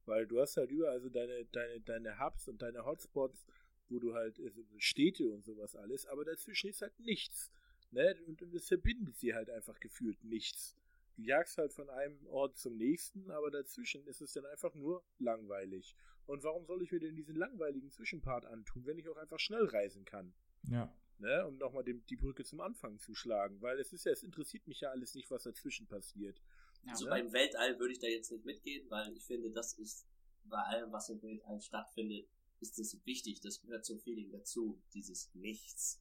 Weil 0.07 0.27
du 0.27 0.41
hast 0.41 0.57
halt 0.57 0.71
überall 0.71 1.01
so 1.01 1.11
deine, 1.11 1.45
deine, 1.53 1.81
deine 1.81 2.19
Hubs 2.19 2.49
und 2.49 2.63
deine 2.63 2.85
Hotspots, 2.87 3.47
wo 3.91 3.99
du 3.99 4.15
halt 4.15 4.39
äh, 4.39 4.51
Städte 4.79 5.31
und 5.31 5.45
sowas 5.45 5.77
alles, 5.77 6.07
aber 6.07 6.25
dazwischen 6.25 6.71
ist 6.71 6.81
halt 6.81 6.99
nichts. 6.99 7.51
Ne? 7.91 8.17
Und, 8.27 8.43
und 8.43 8.55
es 8.55 8.69
verbindet 8.69 9.19
sie 9.19 9.35
halt 9.35 9.51
einfach 9.51 9.79
gefühlt 9.81 10.25
nichts. 10.25 10.75
Du 11.19 11.25
jagst 11.25 11.59
halt 11.59 11.75
von 11.75 11.91
einem 11.91 12.27
Ort 12.29 12.57
zum 12.57 12.77
nächsten, 12.77 13.31
aber 13.31 13.51
dazwischen 13.51 14.07
ist 14.07 14.23
es 14.23 14.33
dann 14.33 14.47
einfach 14.47 14.75
nur 14.75 15.05
langweilig. 15.19 15.95
Und 16.25 16.43
warum 16.45 16.65
soll 16.65 16.83
ich 16.83 16.91
mir 16.91 17.01
denn 17.01 17.17
diesen 17.17 17.37
langweiligen 17.37 17.91
Zwischenpart 17.91 18.47
antun, 18.47 18.87
wenn 18.87 18.99
ich 18.99 19.09
auch 19.09 19.17
einfach 19.17 19.39
schnell 19.39 19.65
reisen 19.67 20.05
kann? 20.05 20.33
Ja 20.63 20.91
ne, 21.19 21.47
um 21.47 21.59
nochmal 21.59 21.85
die 21.85 22.17
Brücke 22.17 22.45
zum 22.45 22.61
Anfang 22.61 22.99
zu 22.99 23.15
schlagen, 23.15 23.61
weil 23.61 23.79
es 23.79 23.93
ist 23.93 24.05
ja, 24.05 24.13
es 24.13 24.23
interessiert 24.23 24.67
mich 24.67 24.81
ja 24.81 24.91
alles 24.91 25.15
nicht, 25.15 25.31
was 25.31 25.43
dazwischen 25.43 25.87
passiert. 25.87 26.41
Ja, 26.85 26.93
also 26.93 27.05
ne? 27.07 27.11
beim 27.11 27.33
Weltall 27.33 27.79
würde 27.79 27.93
ich 27.93 27.99
da 27.99 28.07
jetzt 28.07 28.31
nicht 28.31 28.45
mitgehen, 28.45 28.89
weil 28.91 29.17
ich 29.17 29.25
finde, 29.25 29.51
das 29.51 29.75
ist 29.75 30.07
bei 30.45 30.59
allem, 30.59 30.93
was 30.93 31.09
im 31.11 31.23
Weltall 31.23 31.61
stattfindet, 31.61 32.29
ist 32.61 32.79
es 32.79 33.05
wichtig, 33.05 33.41
das 33.41 33.61
gehört 33.61 33.85
zum 33.85 34.01
Feeling 34.01 34.31
dazu, 34.31 34.81
dieses 34.95 35.33
Nichts. 35.35 36.01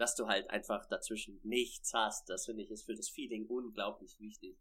Dass 0.00 0.16
du 0.16 0.26
halt 0.28 0.48
einfach 0.48 0.86
dazwischen 0.86 1.38
nichts 1.42 1.92
hast, 1.92 2.30
das 2.30 2.46
finde 2.46 2.62
ich 2.62 2.70
ist 2.70 2.84
für 2.86 2.94
das 2.94 3.10
Feeling 3.10 3.46
unglaublich 3.46 4.18
wichtig. 4.18 4.56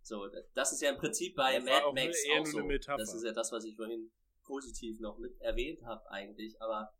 So, 0.00 0.26
das 0.54 0.72
ist 0.72 0.80
ja 0.80 0.88
im 0.88 0.96
Prinzip 0.96 1.36
bei 1.36 1.56
das 1.56 1.64
Mad 1.64 1.92
Max 1.92 2.18
auch 2.38 2.46
so. 2.46 2.96
Das 2.96 3.12
ist 3.12 3.24
ja 3.24 3.32
das, 3.32 3.52
was 3.52 3.64
ich 3.64 3.76
vorhin 3.76 4.10
positiv 4.42 5.00
noch 5.00 5.18
mit 5.18 5.38
erwähnt 5.42 5.84
habe 5.84 6.10
eigentlich, 6.10 6.60
aber 6.62 6.94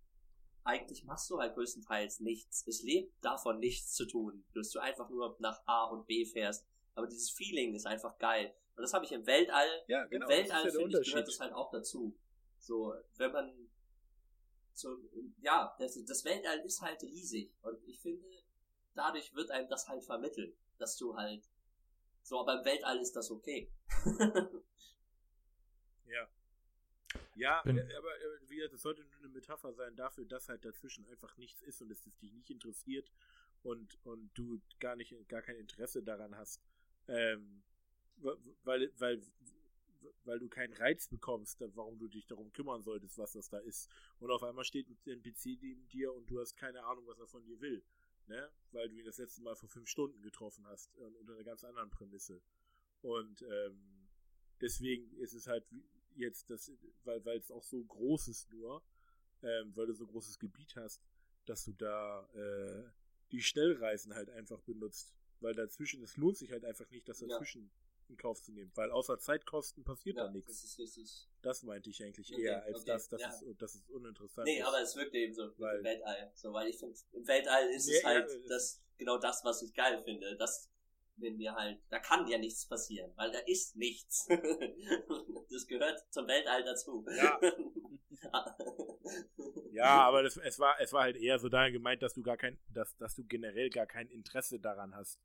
eigentlich 0.63 1.05
machst 1.05 1.31
du 1.31 1.39
halt 1.39 1.55
größtenteils 1.55 2.21
nichts. 2.21 2.67
Es 2.67 2.83
lebt 2.83 3.15
davon 3.25 3.61
nichts 3.61 3.95
zu 3.95 4.05
tun, 4.07 4.45
dass 4.53 4.69
du 4.69 4.79
einfach 4.81 5.09
nur 5.09 5.35
nach 5.39 5.63
A 5.65 5.85
und 5.85 6.07
B 6.07 6.27
fährst. 6.27 6.67
Aber 6.95 7.07
dieses 7.07 7.31
Feeling 7.31 7.75
ist 7.75 7.87
einfach 7.87 8.19
geil. 8.19 8.55
Und 8.77 8.83
das 8.83 8.93
habe 8.93 9.07
ich 9.07 9.13
im 9.13 9.27
Weltall. 9.27 9.69
Ja, 9.89 10.05
genau. 10.05 10.27
Im 10.27 10.31
Weltall, 10.31 10.67
ja 10.67 10.71
finde 10.71 11.01
ich, 11.01 11.11
gehört 11.11 11.29
das 11.29 11.41
halt 11.41 11.55
auch 11.55 11.71
dazu. 11.71 12.15
So, 12.59 12.95
wenn 13.17 13.33
man 13.33 13.64
so, 14.75 14.99
ja, 15.41 15.75
das, 15.79 15.99
das 16.05 16.25
Weltall 16.25 16.61
ist 16.61 16.83
halt 16.83 17.03
riesig. 17.03 17.53
Und 17.63 17.83
ich 17.87 18.01
finde, 18.01 18.25
dadurch 18.95 19.35
wird 19.35 19.51
einem 19.51 19.69
das 19.69 19.89
halt 19.89 20.05
vermittelt, 20.05 20.57
dass 20.79 20.97
du 20.97 21.17
halt, 21.17 21.49
so, 22.23 22.41
aber 22.41 22.59
im 22.59 22.65
Weltall 22.65 22.99
ist 23.01 23.15
das 23.15 23.31
okay. 23.31 23.71
ja. 26.07 26.29
Ja, 27.37 27.63
äh, 27.65 27.95
aber 27.97 28.17
äh, 28.17 28.49
wie 28.49 28.57
gesagt, 28.57 28.75
es 28.75 28.83
sollte 28.83 29.05
nur 29.05 29.19
eine 29.19 29.29
Metapher 29.29 29.73
sein 29.73 29.95
dafür, 29.97 30.25
dass 30.25 30.49
halt 30.49 30.65
dazwischen 30.65 31.07
einfach 31.07 31.37
nichts 31.37 31.63
ist 31.63 31.83
und 31.83 31.91
es 31.91 32.03
dich 32.03 32.33
nicht 32.33 32.51
interessiert 32.51 33.11
und, 33.63 33.99
und 34.05 34.31
du 34.35 34.61
gar 34.81 34.97
nicht, 34.97 35.15
gar 35.29 35.43
kein 35.43 35.57
Interesse 35.57 36.03
daran 36.03 36.37
hast, 36.37 36.61
ähm, 37.09 37.63
weil, 38.63 38.93
weil, 38.99 39.21
weil 40.25 40.39
du 40.39 40.49
keinen 40.49 40.73
Reiz 40.75 41.09
bekommst, 41.09 41.63
warum 41.75 41.99
du 41.99 42.09
dich 42.09 42.27
darum 42.27 42.53
kümmern 42.53 42.83
solltest, 42.83 43.19
was 43.19 43.33
das 43.33 43.49
da 43.49 43.59
ist. 43.59 43.91
Und 44.19 44.31
auf 44.31 44.43
einmal 44.43 44.65
steht 44.65 44.89
ein 44.89 44.99
NPC 45.05 45.59
neben 45.61 45.89
dir 45.89 46.13
und 46.13 46.31
du 46.31 46.41
hast 46.41 46.57
keine 46.57 46.83
Ahnung, 46.85 47.07
was 47.07 47.19
er 47.19 47.27
von 47.27 47.45
dir 47.45 47.61
will. 47.61 47.85
Ne? 48.27 48.51
Weil 48.73 48.89
du 48.89 48.97
ihn 48.97 49.05
das 49.05 49.19
letzte 49.19 49.43
Mal 49.43 49.55
vor 49.55 49.69
fünf 49.69 49.89
Stunden 49.89 50.21
getroffen 50.23 50.67
hast, 50.67 50.97
äh, 50.97 51.05
unter 51.19 51.35
einer 51.35 51.45
ganz 51.45 51.63
anderen 51.65 51.91
Prämisse. 51.91 52.41
Und 53.03 53.43
ähm, 53.43 54.09
deswegen 54.61 55.13
ist 55.19 55.35
es 55.35 55.47
halt 55.47 55.67
jetzt 56.15 56.49
das, 56.49 56.73
weil 57.05 57.25
weil 57.25 57.39
es 57.39 57.51
auch 57.51 57.63
so 57.63 57.85
groß 57.85 58.29
ist 58.29 58.51
nur, 58.51 58.83
ähm, 59.43 59.77
weil 59.77 59.87
du 59.87 59.93
so 59.93 60.05
ein 60.05 60.11
großes 60.11 60.39
Gebiet 60.39 60.75
hast, 60.77 61.03
dass 61.45 61.65
du 61.65 61.73
da 61.73 62.27
äh, 62.33 62.91
die 63.31 63.43
Schnellreisen 63.43 64.15
halt 64.15 64.31
einfach 64.31 64.61
benutzt. 64.63 65.13
Weil 65.41 65.55
dazwischen, 65.55 66.03
es 66.03 66.17
lohnt 66.17 66.39
sich 66.39 66.51
halt 66.51 66.65
einfach 66.65 66.89
nicht, 66.91 67.09
das 67.09 67.19
dazwischen 67.19 67.65
ja. 67.65 67.84
In 68.09 68.17
Kauf 68.17 68.43
zu 68.43 68.53
nehmen. 68.53 68.71
Weil 68.75 68.91
außer 68.91 69.19
Zeitkosten 69.19 69.85
passiert 69.85 70.17
ja, 70.17 70.25
da 70.25 70.31
nichts. 70.31 70.49
Das 70.49 70.65
ist 70.65 70.79
richtig. 70.79 71.29
Das 71.43 71.63
meinte 71.63 71.91
ich 71.91 72.03
eigentlich 72.03 72.33
okay, 72.33 72.43
eher, 72.43 72.63
als 72.65 72.81
okay, 72.81 72.87
das, 72.87 73.09
das, 73.09 73.21
ja. 73.21 73.29
ist, 73.29 73.45
das 73.59 73.75
ist 73.75 73.91
uninteressant. 73.91 74.47
Nee, 74.47 74.59
ist. 74.59 74.67
aber 74.67 74.81
es 74.81 74.97
wirkt 74.97 75.15
eben 75.15 75.35
so 75.35 75.51
weil, 75.59 75.79
im 75.79 75.85
Weltall. 75.85 76.33
So, 76.35 76.53
weil 76.53 76.69
ich 76.69 76.79
finde, 76.79 76.97
im 77.13 77.27
Weltall 77.27 77.71
ist 77.71 77.89
es 77.89 78.05
halt 78.05 78.29
das, 78.49 78.83
genau 78.99 79.19
das, 79.19 79.45
was 79.45 79.63
ich 79.63 79.75
geil 79.75 80.03
finde. 80.05 80.37
Das 80.37 80.71
wenn 81.17 81.39
wir 81.39 81.55
halt, 81.55 81.81
da 81.91 81.99
kann 81.99 82.27
ja 82.27 82.39
nichts 82.39 82.67
passieren, 82.67 83.13
weil 83.17 83.31
da 83.31 83.39
ist 83.47 83.77
nichts. 83.77 84.27
das 85.51 85.67
gehört 85.67 86.05
zum 86.11 86.27
Weltall 86.27 86.65
dazu. 86.65 87.07
Ja. 87.17 87.41
ja, 89.73 90.03
aber 90.03 90.23
das, 90.23 90.37
es 90.37 90.59
war, 90.59 90.77
es 90.81 90.93
war 90.93 91.03
halt 91.03 91.17
eher 91.17 91.39
so 91.39 91.49
dahin 91.49 91.73
gemeint, 91.73 92.03
dass 92.03 92.15
du 92.15 92.23
gar 92.23 92.37
kein, 92.37 92.59
dass, 92.69 92.97
dass 92.97 93.15
du 93.15 93.25
generell 93.25 93.71
gar 93.71 93.87
kein 93.87 94.09
Interesse 94.09 94.59
daran 94.59 94.95
hast, 94.95 95.21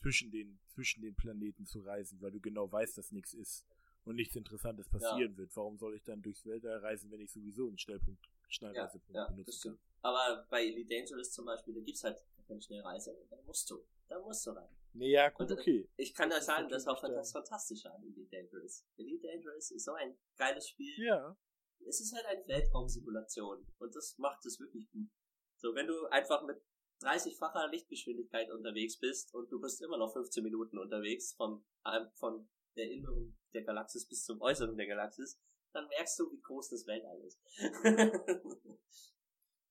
zwischen 0.00 0.30
den, 0.30 0.58
zwischen 0.66 1.02
den 1.02 1.14
Planeten 1.14 1.66
zu 1.66 1.80
reisen, 1.80 2.20
weil 2.20 2.30
du 2.30 2.40
genau 2.40 2.70
weißt, 2.70 2.96
dass 2.98 3.12
nichts 3.12 3.34
ist 3.34 3.66
und 4.04 4.16
nichts 4.16 4.34
Interessantes 4.36 4.88
passieren 4.88 5.32
ja. 5.32 5.38
wird. 5.38 5.54
Warum 5.56 5.78
soll 5.78 5.94
ich 5.94 6.02
dann 6.02 6.22
durchs 6.22 6.44
Weltall 6.46 6.78
reisen, 6.78 7.10
wenn 7.10 7.20
ich 7.20 7.30
sowieso 7.30 7.68
einen 7.68 7.78
Schnellpunkt, 7.78 8.28
Schnellreisepunkt 8.48 9.14
ja, 9.14 9.24
ja, 9.24 9.30
benutzen 9.30 9.72
kann? 9.72 9.80
Aber 10.02 10.46
bei 10.48 10.64
Elite 10.64 10.94
Dangerous 10.94 11.32
zum 11.32 11.44
Beispiel, 11.44 11.74
da 11.74 11.80
gibt's 11.80 12.02
halt 12.02 12.18
keine 12.46 12.60
Schnellreise, 12.62 13.16
da 13.30 13.36
musst 13.42 13.70
du, 13.70 13.84
da 14.08 14.18
musst 14.20 14.46
du 14.46 14.50
rein. 14.50 14.68
Nee, 14.92 15.12
ja, 15.12 15.28
gut, 15.28 15.52
okay. 15.52 15.88
Ich 15.96 16.14
kann 16.14 16.30
das 16.30 16.46
sagen, 16.46 16.68
das 16.68 16.82
ist 16.82 16.88
auch 16.88 17.00
das 17.00 17.30
Fantastische 17.30 17.92
an 17.92 18.02
Elite 18.02 18.28
Dangerous. 18.30 18.84
Elite 18.96 19.28
Dangerous 19.28 19.70
ist 19.70 19.84
so 19.84 19.92
ein 19.92 20.16
geiles 20.36 20.68
Spiel. 20.68 20.92
Ja. 21.04 21.36
Es 21.86 22.00
ist 22.00 22.12
halt 22.12 22.26
eine 22.26 22.46
Weltraumsimulation 22.48 23.66
und 23.78 23.94
das 23.94 24.18
macht 24.18 24.44
es 24.46 24.58
wirklich 24.58 24.90
gut. 24.90 25.08
So, 25.58 25.74
wenn 25.74 25.86
du 25.86 26.06
einfach 26.06 26.44
mit 26.44 26.60
30-facher 27.00 27.68
Lichtgeschwindigkeit 27.70 28.50
unterwegs 28.50 28.98
bist 28.98 29.34
und 29.34 29.50
du 29.50 29.60
bist 29.60 29.82
immer 29.82 29.98
noch 29.98 30.12
15 30.12 30.42
Minuten 30.42 30.78
unterwegs 30.78 31.34
vom, 31.34 31.64
von 32.14 32.48
der 32.76 32.90
Inneren 32.90 33.36
der 33.52 33.62
Galaxis 33.62 34.06
bis 34.06 34.24
zum 34.24 34.40
Äußeren 34.40 34.76
der 34.76 34.86
Galaxis, 34.86 35.40
dann 35.72 35.88
merkst 35.88 36.18
du, 36.18 36.30
wie 36.30 36.40
groß 36.40 36.70
das 36.70 36.86
Weltall 36.86 37.20
ist. 37.22 37.40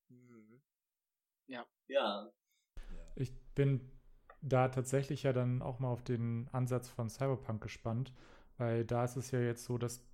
mhm. 0.10 0.62
Ja. 1.48 1.66
Ja. 1.88 2.32
Ich 3.16 3.34
bin 3.56 3.92
da 4.42 4.68
tatsächlich 4.68 5.24
ja 5.24 5.34
dann 5.34 5.64
auch 5.64 5.80
mal 5.80 5.90
auf 5.90 6.04
den 6.04 6.48
Ansatz 6.52 6.88
von 6.88 7.10
Cyberpunk 7.10 7.62
gespannt, 7.62 8.14
weil 8.58 8.86
da 8.86 9.04
ist 9.04 9.16
es 9.16 9.32
ja 9.32 9.40
jetzt 9.40 9.66
so, 9.66 9.80
dass 9.80 10.06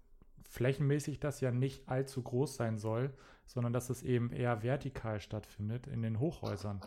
flächenmäßig 0.43 1.19
das 1.19 1.41
ja 1.41 1.51
nicht 1.51 1.89
allzu 1.89 2.23
groß 2.23 2.55
sein 2.55 2.77
soll, 2.77 3.13
sondern 3.45 3.73
dass 3.73 3.89
es 3.89 4.01
eben 4.01 4.31
eher 4.31 4.63
vertikal 4.63 5.19
stattfindet 5.19 5.87
in 5.87 6.01
den 6.01 6.19
Hochhäusern. 6.19 6.79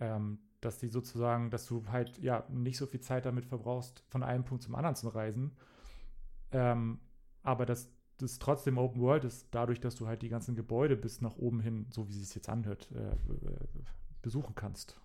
Ähm, 0.00 0.38
dass 0.60 0.78
die 0.78 0.88
sozusagen, 0.88 1.50
dass 1.50 1.66
du 1.66 1.86
halt 1.88 2.18
ja 2.18 2.44
nicht 2.50 2.78
so 2.78 2.86
viel 2.86 3.00
Zeit 3.00 3.26
damit 3.26 3.46
verbrauchst, 3.46 4.02
von 4.08 4.22
einem 4.22 4.44
Punkt 4.44 4.62
zum 4.62 4.74
anderen 4.74 4.96
zu 4.96 5.08
reisen. 5.08 5.56
Ähm, 6.50 7.00
aber 7.42 7.64
dass 7.64 7.90
das 8.18 8.38
trotzdem 8.38 8.78
Open 8.78 9.00
World 9.00 9.24
ist, 9.24 9.46
dadurch, 9.52 9.80
dass 9.80 9.94
du 9.94 10.08
halt 10.08 10.22
die 10.22 10.28
ganzen 10.28 10.56
Gebäude 10.56 10.96
bis 10.96 11.20
nach 11.20 11.36
oben 11.36 11.60
hin, 11.60 11.86
so 11.90 12.08
wie 12.08 12.12
es 12.12 12.26
sich 12.26 12.34
jetzt 12.34 12.48
anhört, 12.48 12.90
äh, 12.92 13.16
besuchen 14.22 14.54
kannst. 14.54 15.00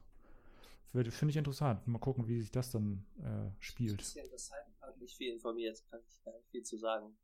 Finde 0.93 1.29
ich 1.29 1.37
interessant. 1.37 1.87
Mal 1.87 1.99
gucken, 1.99 2.27
wie 2.27 2.39
sich 2.39 2.51
das 2.51 2.71
dann 2.71 3.05
äh, 3.19 3.49
spielt. 3.59 3.99
Das 3.99 4.09
ist 4.09 4.15
ja 4.15 4.23
interessant, 4.23 4.61
habe 4.81 4.99
nicht 4.99 5.17
viel 5.17 5.33
informiert, 5.33 5.83
kann 5.89 5.99
ich 6.07 6.23
gar 6.23 6.33
nicht 6.33 6.49
viel 6.49 6.63
zu 6.63 6.77
sagen. 6.77 7.15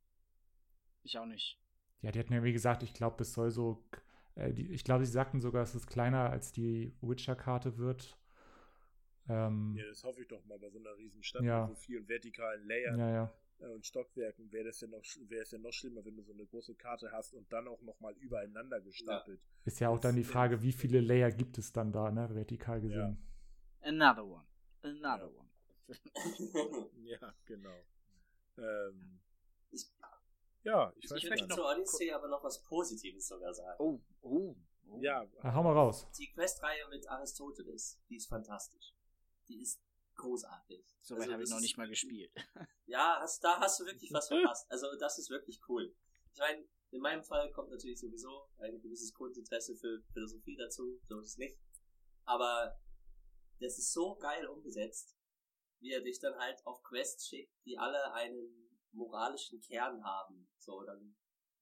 Ich 1.03 1.17
auch 1.17 1.25
nicht. 1.25 1.59
Ja, 2.01 2.11
die 2.11 2.19
hatten 2.19 2.33
ja 2.33 2.43
wie 2.43 2.53
gesagt, 2.53 2.81
ich 2.81 2.93
glaube, 2.93 3.21
es 3.21 3.33
soll 3.33 3.51
so, 3.51 3.83
äh, 4.39 4.53
die, 4.53 4.71
ich 4.71 4.83
glaube, 4.83 5.05
sie 5.05 5.11
sagten 5.11 5.41
sogar, 5.41 5.61
dass 5.61 5.75
es 5.75 5.87
kleiner 5.87 6.29
als 6.29 6.51
die 6.51 6.93
Witcher-Karte 7.01 7.77
wird. 7.77 8.17
Ähm, 9.27 9.75
ja, 9.77 9.85
das 9.85 10.03
hoffe 10.03 10.21
ich 10.21 10.27
doch 10.27 10.43
mal 10.45 10.57
bei 10.57 10.69
so 10.69 10.79
einer 10.79 10.95
riesen 10.97 11.21
Stadt 11.21 11.43
ja. 11.43 11.67
mit 11.67 11.75
so 11.77 11.83
vielen 11.83 12.07
vertikalen 12.07 12.65
Layern 12.65 12.97
ja, 12.97 13.11
ja. 13.11 13.33
Äh, 13.59 13.67
und 13.67 13.85
Stockwerken. 13.85 14.51
Wäre 14.51 14.65
das 14.65 14.81
ja 14.81 14.87
noch, 14.87 15.03
wäre 15.27 15.43
es 15.43 15.51
ja 15.51 15.59
noch 15.59 15.73
schlimmer, 15.73 16.03
wenn 16.05 16.15
du 16.15 16.23
so 16.23 16.33
eine 16.33 16.45
große 16.45 16.75
Karte 16.75 17.11
hast 17.11 17.33
und 17.33 17.51
dann 17.51 17.67
auch 17.67 17.81
nochmal 17.81 18.13
übereinander 18.13 18.81
gestapelt. 18.81 19.39
Ist 19.65 19.79
ja 19.79 19.89
auch 19.89 19.99
dann 19.99 20.15
die 20.15 20.23
Frage, 20.23 20.63
wie 20.63 20.71
viele 20.71 21.01
Layer 21.01 21.31
gibt 21.31 21.57
es 21.57 21.71
dann 21.71 21.91
da, 21.91 22.09
ne, 22.09 22.33
vertikal 22.33 22.81
gesehen. 22.81 23.17
Another 23.81 24.25
one. 24.25 24.45
Another 24.81 25.29
one. 25.35 25.49
ja, 27.03 27.33
genau. 27.45 27.85
Ähm, 28.57 29.19
ich, 29.71 29.85
ja, 30.63 30.93
ich 30.97 31.09
weiß 31.09 31.17
ich 31.17 31.29
möchte 31.29 31.47
zur 31.47 31.65
Odyssey 31.65 32.11
aber 32.11 32.27
noch 32.27 32.43
was 32.43 32.61
Positives 32.63 33.27
sogar 33.27 33.53
sagen. 33.53 33.75
Oh, 33.79 33.99
oh. 34.21 34.55
oh. 34.87 34.99
Ja. 35.01 35.25
Na, 35.43 35.53
hau 35.53 35.63
mal 35.63 35.73
raus. 35.73 36.07
Die 36.17 36.31
Questreihe 36.31 36.87
mit 36.89 37.07
Aristoteles, 37.09 37.99
die 38.09 38.17
ist 38.17 38.27
fantastisch. 38.27 38.93
Die 39.47 39.61
ist 39.61 39.81
großartig. 40.15 40.85
So 41.01 41.15
weit 41.15 41.21
also, 41.21 41.33
habe 41.33 41.43
ich 41.43 41.49
noch 41.49 41.59
nicht 41.61 41.77
mal 41.77 41.87
gespielt. 41.87 42.31
Ja, 42.85 43.19
hast, 43.21 43.43
da 43.43 43.59
hast 43.59 43.79
du 43.79 43.85
wirklich 43.85 44.11
was 44.11 44.27
verpasst. 44.29 44.65
Also 44.71 44.87
das 44.99 45.19
ist 45.19 45.29
wirklich 45.29 45.61
cool. 45.69 45.93
Ich 46.33 46.39
meine, 46.39 46.65
in 46.89 47.01
meinem 47.01 47.23
Fall 47.23 47.51
kommt 47.51 47.69
natürlich 47.69 47.99
sowieso 47.99 48.49
ein 48.57 48.81
gewisses 48.81 49.13
Grundinteresse 49.13 49.75
für 49.75 50.01
Philosophie 50.11 50.55
dazu, 50.55 50.99
so 51.07 51.19
ist 51.19 51.29
es 51.29 51.37
nicht. 51.37 51.59
Aber 52.25 52.79
das 53.59 53.77
ist 53.77 53.93
so 53.93 54.15
geil 54.15 54.47
umgesetzt, 54.47 55.15
wie 55.81 55.91
er 55.91 56.01
dich 56.01 56.19
dann 56.19 56.35
halt 56.37 56.65
auf 56.65 56.81
Quests 56.81 57.27
schickt, 57.27 57.53
die 57.65 57.77
alle 57.77 58.11
einen 58.13 58.68
moralischen 58.91 59.61
Kern 59.61 60.03
haben. 60.03 60.49
So, 60.57 60.83
dann 60.83 61.15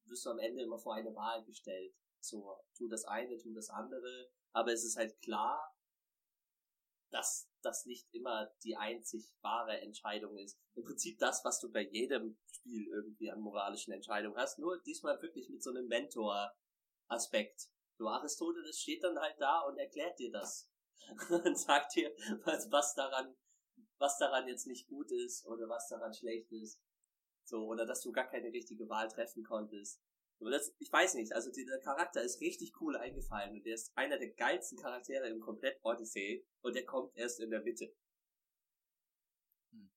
wirst 0.05 0.25
du 0.25 0.31
am 0.31 0.39
Ende 0.39 0.63
immer 0.63 0.79
vor 0.79 0.95
eine 0.95 1.13
Wahl 1.15 1.43
gestellt. 1.43 1.93
So, 2.19 2.57
tu 2.75 2.87
das 2.87 3.05
eine, 3.05 3.37
tu 3.37 3.53
das 3.53 3.69
andere. 3.69 4.29
Aber 4.51 4.71
es 4.73 4.83
ist 4.83 4.97
halt 4.97 5.19
klar, 5.21 5.75
dass 7.11 7.49
das 7.61 7.85
nicht 7.85 8.07
immer 8.13 8.51
die 8.63 8.75
einzig 8.75 9.33
wahre 9.41 9.79
Entscheidung 9.81 10.37
ist. 10.37 10.59
Im 10.75 10.83
Prinzip 10.83 11.17
das, 11.19 11.43
was 11.43 11.59
du 11.59 11.71
bei 11.71 11.81
jedem 11.81 12.37
Spiel 12.47 12.87
irgendwie 12.87 13.31
an 13.31 13.39
moralischen 13.39 13.93
Entscheidungen 13.93 14.37
hast, 14.37 14.59
nur 14.59 14.81
diesmal 14.81 15.21
wirklich 15.21 15.49
mit 15.49 15.63
so 15.63 15.69
einem 15.69 15.87
Mentor-Aspekt. 15.87 17.69
So 17.97 18.07
Aristoteles 18.07 18.79
steht 18.79 19.03
dann 19.03 19.17
halt 19.19 19.39
da 19.39 19.61
und 19.61 19.77
erklärt 19.77 20.19
dir 20.19 20.31
das. 20.31 20.69
und 21.29 21.57
sagt 21.57 21.95
dir, 21.95 22.13
was, 22.43 22.71
was 22.71 22.93
daran, 22.95 23.35
was 23.97 24.17
daran 24.17 24.47
jetzt 24.47 24.67
nicht 24.67 24.87
gut 24.87 25.11
ist 25.11 25.45
oder 25.45 25.69
was 25.69 25.87
daran 25.87 26.13
schlecht 26.13 26.51
ist. 26.51 26.81
So, 27.47 27.65
oder 27.65 27.85
dass 27.85 28.01
du 28.01 28.11
gar 28.11 28.27
keine 28.27 28.51
richtige 28.51 28.89
Wahl 28.89 29.07
treffen 29.07 29.43
konntest. 29.43 30.01
Das, 30.39 30.75
ich 30.79 30.91
weiß 30.91 31.15
nicht, 31.15 31.31
also 31.31 31.49
dieser 31.49 31.79
Charakter 31.79 32.21
ist 32.21 32.41
richtig 32.41 32.73
cool 32.81 32.97
eingefallen 32.97 33.53
und 33.53 33.65
der 33.65 33.75
ist 33.75 33.91
einer 33.95 34.19
der 34.19 34.29
geilsten 34.33 34.77
Charaktere 34.77 35.27
im 35.29 35.39
komplett 35.39 35.79
Odyssey 35.81 36.45
und 36.61 36.75
der 36.75 36.85
kommt 36.85 37.15
erst 37.15 37.39
in 37.39 37.49
der 37.49 37.61
Mitte. 37.61 37.91
Hm. 39.71 39.89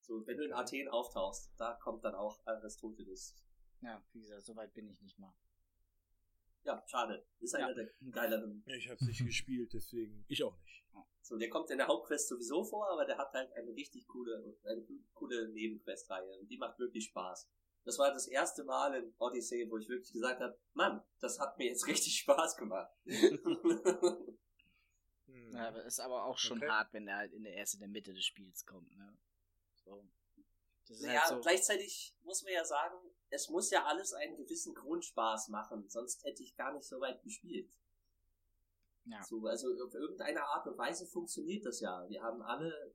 So, 0.00 0.26
wenn 0.26 0.34
okay. 0.34 0.36
du 0.36 0.44
in 0.44 0.52
Athen 0.52 0.88
auftauchst, 0.88 1.52
da 1.58 1.74
kommt 1.74 2.04
dann 2.04 2.14
auch 2.14 2.40
Aristoteles. 2.46 3.36
Ja, 3.82 4.02
wie 4.12 4.20
gesagt, 4.20 4.46
so 4.46 4.56
weit 4.56 4.72
bin 4.72 4.88
ich 4.88 5.00
nicht 5.00 5.18
mal. 5.18 5.34
Ja, 6.64 6.82
schade. 6.86 7.26
Ist 7.40 7.54
einer 7.54 7.68
ja. 7.68 7.74
der 7.74 7.90
geileren. 8.10 8.62
Ich 8.66 8.88
hab's 8.88 9.02
nicht 9.02 9.24
gespielt, 9.26 9.72
deswegen 9.72 10.24
ich 10.28 10.42
auch 10.42 10.56
nicht. 10.60 10.82
So, 11.22 11.36
der 11.38 11.50
kommt 11.50 11.70
in 11.70 11.78
der 11.78 11.86
Hauptquest 11.86 12.28
sowieso 12.28 12.64
vor, 12.64 12.90
aber 12.90 13.04
der 13.04 13.16
hat 13.16 13.32
halt 13.32 13.52
eine 13.52 13.72
richtig 13.74 14.06
coole, 14.08 14.56
eine 14.64 14.84
coole 15.14 15.48
Nebenquestreihe 15.52 16.36
und 16.38 16.48
die 16.48 16.58
macht 16.58 16.78
wirklich 16.80 17.04
Spaß. 17.06 17.48
Das 17.84 17.98
war 17.98 18.12
das 18.12 18.26
erste 18.28 18.64
Mal 18.64 18.94
in 18.94 19.14
Odyssey, 19.18 19.68
wo 19.70 19.76
ich 19.78 19.88
wirklich 19.88 20.12
gesagt 20.12 20.40
habe, 20.40 20.58
Mann, 20.72 21.02
das 21.20 21.38
hat 21.40 21.58
mir 21.58 21.66
jetzt 21.66 21.86
richtig 21.88 22.18
Spaß 22.18 22.56
gemacht. 22.56 22.92
hm. 23.04 24.36
ja, 25.52 25.68
aber 25.68 25.84
ist 25.84 26.00
aber 26.00 26.24
auch 26.24 26.38
schon 26.38 26.58
okay. 26.58 26.68
hart, 26.68 26.92
wenn 26.92 27.06
er 27.06 27.18
halt 27.18 27.32
in 27.32 27.44
der 27.44 27.56
ersten, 27.56 27.76
in 27.76 27.80
der 27.82 27.88
Mitte 27.88 28.12
des 28.12 28.24
Spiels 28.24 28.66
kommt, 28.66 28.94
ne? 28.96 29.16
So. 29.84 30.08
Ja, 30.88 31.20
halt 31.20 31.28
so. 31.28 31.40
gleichzeitig 31.40 32.14
muss 32.22 32.42
man 32.42 32.52
ja 32.52 32.64
sagen, 32.64 32.96
es 33.30 33.48
muss 33.48 33.70
ja 33.70 33.84
alles 33.84 34.12
einen 34.12 34.36
gewissen 34.36 34.74
Grundspaß 34.74 35.48
machen, 35.48 35.88
sonst 35.88 36.24
hätte 36.24 36.42
ich 36.42 36.54
gar 36.56 36.72
nicht 36.72 36.86
so 36.86 37.00
weit 37.00 37.22
gespielt. 37.22 37.70
Ja. 39.04 39.22
So, 39.24 39.46
also 39.46 39.68
auf 39.84 39.94
irgendeine 39.94 40.44
Art 40.44 40.66
und 40.66 40.78
Weise 40.78 41.06
funktioniert 41.06 41.64
das 41.66 41.80
ja. 41.80 42.08
Wir 42.08 42.22
haben 42.22 42.42
alle 42.42 42.94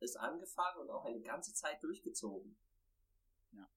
es 0.00 0.16
angefangen 0.16 0.80
und 0.80 0.90
auch 0.90 1.04
eine 1.04 1.20
ganze 1.20 1.52
Zeit 1.54 1.82
durchgezogen. 1.82 2.56
Ja. 3.52 3.68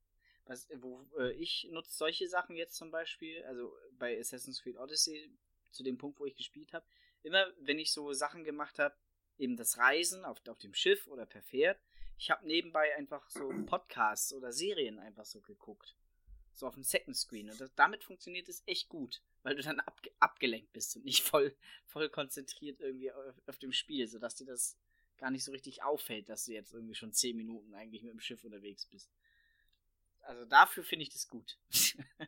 Was, 0.46 0.68
wo, 0.76 1.08
äh, 1.18 1.32
ich 1.34 1.68
nutze 1.72 1.96
solche 1.96 2.28
Sachen 2.28 2.56
jetzt 2.56 2.76
zum 2.76 2.92
Beispiel, 2.92 3.44
also 3.46 3.76
bei 3.94 4.20
Assassin's 4.20 4.62
Creed 4.62 4.78
Odyssey, 4.78 5.32
zu 5.72 5.84
dem 5.84 5.98
Punkt, 5.98 6.20
wo 6.20 6.26
ich 6.26 6.36
gespielt 6.36 6.74
habe, 6.74 6.86
immer 7.24 7.48
wenn 7.60 7.80
ich 7.80 7.92
so 7.94 8.14
Sachen 8.14 8.44
gemacht 8.44 8.78
habe, 8.78 8.96
eben 9.38 9.56
das 9.56 9.78
Reisen 9.78 10.26
auf, 10.26 10.46
auf 10.48 10.60
dem 10.60 10.74
Schiff 10.74 11.08
oder 11.08 11.26
per 11.26 11.42
Pferd, 11.42 11.80
ich 12.18 12.30
habe 12.30 12.46
nebenbei 12.46 12.96
einfach 12.96 13.30
so 13.30 13.50
Podcasts 13.66 14.34
oder 14.34 14.52
Serien 14.52 15.00
einfach 15.00 15.26
so 15.26 15.42
geguckt. 15.42 15.96
So 16.54 16.68
auf 16.68 16.76
dem 16.76 16.84
Second 16.84 17.18
Screen. 17.18 17.50
Und 17.50 17.60
das, 17.60 17.74
damit 17.76 18.04
funktioniert 18.04 18.48
es 18.50 18.62
echt 18.66 18.90
gut, 18.90 19.22
weil 19.44 19.56
du 19.56 19.64
dann 19.64 19.80
abge 19.80 20.12
abgelenkt 20.20 20.72
bist 20.74 20.96
und 20.96 21.06
nicht 21.06 21.24
voll, 21.24 21.56
voll 21.88 22.10
konzentriert 22.10 22.80
irgendwie 22.80 23.12
auf, 23.12 23.36
auf, 23.48 23.58
dem 23.58 23.72
Spiel, 23.72 24.08
sodass 24.08 24.36
dir 24.36 24.46
das 24.46 24.78
gar 25.18 25.32
nicht 25.32 25.44
so 25.44 25.52
richtig 25.52 25.84
auffällt, 25.84 26.30
dass 26.30 26.46
du 26.46 26.54
jetzt 26.54 26.74
irgendwie 26.74 26.96
schon 26.96 27.14
10 27.14 27.36
Minuten 27.36 27.74
eigentlich 27.74 28.04
mit 28.04 28.12
dem 28.12 28.20
Schiff 28.20 28.44
unterwegs 28.44 28.86
bist. 28.86 29.10
Also 30.22 30.46
dafür 30.46 30.84
finde 30.84 31.04
ich 31.04 31.10
das 31.10 31.28
gut. 31.28 31.58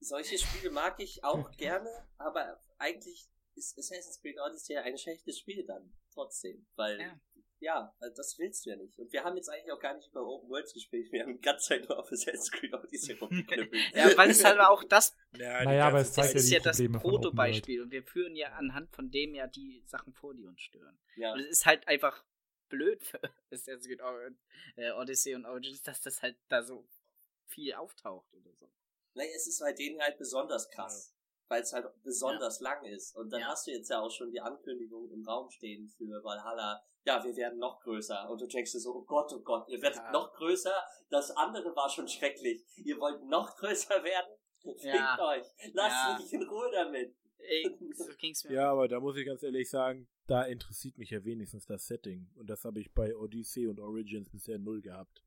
Solche 0.00 0.38
Spiele 0.38 0.70
mag 0.70 1.00
ich 1.00 1.24
auch 1.24 1.50
gerne, 1.56 1.90
aber 2.18 2.60
eigentlich 2.78 3.26
ist 3.54 3.78
Assassin's 3.78 4.20
Creed 4.20 4.38
Odyssey 4.38 4.76
ein 4.76 4.98
schlechtes 4.98 5.38
Spiel 5.38 5.64
dann 5.64 5.92
trotzdem, 6.12 6.66
weil 6.76 7.00
ja 7.00 7.18
ja, 7.64 7.94
also 7.98 8.14
das 8.14 8.38
willst 8.38 8.66
du 8.66 8.70
ja 8.70 8.76
nicht. 8.76 8.98
Und 8.98 9.12
wir 9.12 9.24
haben 9.24 9.36
jetzt 9.36 9.48
eigentlich 9.48 9.72
auch 9.72 9.80
gar 9.80 9.94
nicht 9.94 10.08
über 10.08 10.26
Open 10.26 10.50
Worlds 10.50 10.74
gespielt. 10.74 11.10
Wir 11.10 11.22
haben 11.22 11.34
die 11.34 11.40
ganze 11.40 11.68
Zeit 11.68 11.88
nur 11.88 11.98
auf 11.98 12.12
Assassin's 12.12 12.50
Creed 12.50 12.74
Odyssey 12.74 13.12
rumgeknüppelt. 13.20 13.82
ja, 13.94 14.16
weil 14.16 14.30
es 14.30 14.44
halt 14.44 14.60
auch 14.60 14.84
das. 14.84 15.16
Ja, 15.36 15.64
naja, 15.64 15.88
aber 15.88 16.00
es 16.00 16.12
zeigt 16.12 16.34
ist 16.34 16.50
ja, 16.50 16.60
das 16.60 16.82
Protobeispiel. 16.92 17.82
Und 17.82 17.90
wir 17.90 18.02
führen 18.02 18.36
ja 18.36 18.52
anhand 18.52 18.94
von 18.94 19.10
dem 19.10 19.34
ja 19.34 19.46
die 19.46 19.82
Sachen 19.86 20.12
vor, 20.12 20.34
die 20.34 20.44
uns 20.44 20.60
stören. 20.60 20.98
Ja. 21.16 21.32
Und 21.32 21.40
es 21.40 21.48
ist 21.48 21.66
halt 21.66 21.88
einfach 21.88 22.22
blöd 22.68 23.02
für 23.02 23.20
Assassin's 23.50 23.86
Creed 23.86 24.00
äh, 24.76 24.90
Odyssey 24.92 25.34
und 25.34 25.46
Origins, 25.46 25.82
dass 25.82 26.02
das 26.02 26.22
halt 26.22 26.36
da 26.48 26.62
so 26.62 26.86
viel 27.46 27.72
auftaucht 27.74 28.32
oder 28.34 28.52
so. 28.52 28.70
Naja, 29.14 29.30
es 29.34 29.46
ist 29.46 29.60
bei 29.60 29.72
denen 29.72 30.00
halt 30.02 30.18
besonders 30.18 30.68
krass 30.70 31.13
weil 31.54 31.62
es 31.62 31.72
halt 31.72 31.86
besonders 32.02 32.58
ja. 32.58 32.70
lang 32.70 32.84
ist. 32.84 33.16
Und 33.16 33.30
dann 33.30 33.40
ja. 33.40 33.46
hast 33.46 33.66
du 33.66 33.70
jetzt 33.70 33.88
ja 33.88 34.00
auch 34.00 34.10
schon 34.10 34.30
die 34.32 34.40
Ankündigung 34.40 35.08
im 35.10 35.24
Raum 35.24 35.48
stehen 35.50 35.88
für 35.88 36.22
Valhalla. 36.24 36.82
Ja, 37.04 37.22
wir 37.22 37.36
werden 37.36 37.60
noch 37.60 37.80
größer. 37.80 38.28
Und 38.28 38.40
du 38.40 38.46
denkst 38.46 38.72
dir 38.72 38.80
so, 38.80 38.94
oh 38.94 39.02
Gott, 39.02 39.32
oh 39.32 39.40
Gott, 39.40 39.68
ihr 39.68 39.80
werdet 39.80 39.98
ja. 39.98 40.10
noch 40.10 40.32
größer. 40.32 40.74
Das 41.10 41.30
andere 41.30 41.74
war 41.76 41.88
schon 41.88 42.08
schrecklich. 42.08 42.64
Ihr 42.78 42.98
wollt 42.98 43.24
noch 43.24 43.56
größer 43.56 44.02
werden? 44.02 44.36
Fickt 44.62 45.20
euch. 45.20 45.46
Lasst 45.74 46.22
mich 46.22 46.32
in 46.32 46.48
Ruhe 46.48 46.70
damit. 46.72 47.14
Ey, 47.38 47.78
so 47.94 48.06
ging's 48.18 48.42
mir. 48.44 48.54
Ja, 48.54 48.72
aber 48.72 48.88
da 48.88 48.98
muss 48.98 49.16
ich 49.16 49.26
ganz 49.26 49.42
ehrlich 49.44 49.70
sagen, 49.70 50.08
da 50.26 50.42
interessiert 50.42 50.98
mich 50.98 51.10
ja 51.10 51.24
wenigstens 51.24 51.66
das 51.66 51.86
Setting. 51.86 52.30
Und 52.34 52.48
das 52.48 52.64
habe 52.64 52.80
ich 52.80 52.92
bei 52.92 53.14
Odyssey 53.14 53.68
und 53.68 53.78
Origins 53.78 54.28
bisher 54.28 54.58
null 54.58 54.80
gehabt 54.80 55.22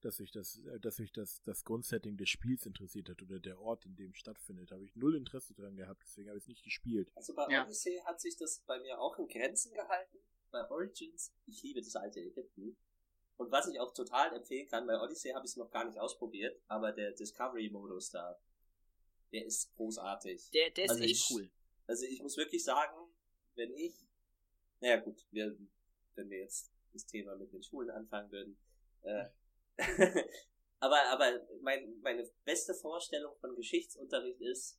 dass 0.00 0.18
mich 0.18 0.30
das, 0.30 0.58
äh, 0.66 0.80
dass 0.80 0.98
mich 0.98 1.12
das, 1.12 1.42
das 1.42 1.64
Grundsetting 1.64 2.16
des 2.16 2.28
Spiels 2.28 2.66
interessiert 2.66 3.08
hat 3.08 3.22
oder 3.22 3.38
der 3.38 3.60
Ort, 3.60 3.86
in 3.86 3.96
dem 3.96 4.10
es 4.10 4.18
stattfindet. 4.18 4.70
Habe 4.70 4.84
ich 4.84 4.94
null 4.96 5.16
Interesse 5.16 5.54
dran 5.54 5.76
gehabt, 5.76 6.02
deswegen 6.04 6.28
habe 6.28 6.38
ich 6.38 6.44
es 6.44 6.48
nicht 6.48 6.64
gespielt. 6.64 7.10
Also 7.14 7.34
bei 7.34 7.46
ja. 7.48 7.64
Odyssey 7.64 8.00
hat 8.04 8.20
sich 8.20 8.36
das 8.36 8.60
bei 8.66 8.78
mir 8.80 9.00
auch 9.00 9.18
in 9.18 9.28
Grenzen 9.28 9.72
gehalten. 9.72 10.18
Bei 10.50 10.68
Origins, 10.70 11.32
ich 11.46 11.62
liebe 11.62 11.80
das 11.80 11.96
alte 11.96 12.20
Ägypten. 12.20 12.76
Und 13.36 13.50
was 13.50 13.68
ich 13.68 13.78
auch 13.80 13.92
total 13.92 14.34
empfehlen 14.34 14.66
kann, 14.68 14.86
bei 14.86 14.98
Odyssey 14.98 15.32
habe 15.32 15.44
ich 15.44 15.52
es 15.52 15.56
noch 15.56 15.70
gar 15.70 15.84
nicht 15.84 15.98
ausprobiert, 15.98 16.58
aber 16.68 16.92
der 16.92 17.12
Discovery-Modus 17.12 18.10
da, 18.10 18.40
der 19.32 19.44
ist 19.44 19.74
großartig. 19.74 20.50
Der, 20.52 20.70
der 20.70 20.84
ist 20.84 20.90
also 20.90 21.02
echt 21.02 21.30
ich, 21.30 21.30
cool. 21.30 21.50
Also 21.86 22.06
ich 22.06 22.22
muss 22.22 22.36
wirklich 22.36 22.64
sagen, 22.64 22.96
wenn 23.54 23.74
ich, 23.74 23.94
naja 24.80 24.96
gut, 25.00 25.26
wir, 25.30 25.56
wenn 26.14 26.30
wir 26.30 26.38
jetzt 26.38 26.72
das 26.92 27.06
Thema 27.06 27.36
mit 27.36 27.52
den 27.52 27.62
Schulen 27.62 27.90
anfangen 27.90 28.30
würden, 28.30 28.56
äh, 29.02 29.26
aber 30.80 30.96
aber 31.10 31.46
mein, 31.60 32.00
meine 32.00 32.28
beste 32.44 32.74
Vorstellung 32.74 33.34
von 33.36 33.54
Geschichtsunterricht 33.54 34.40
ist, 34.40 34.78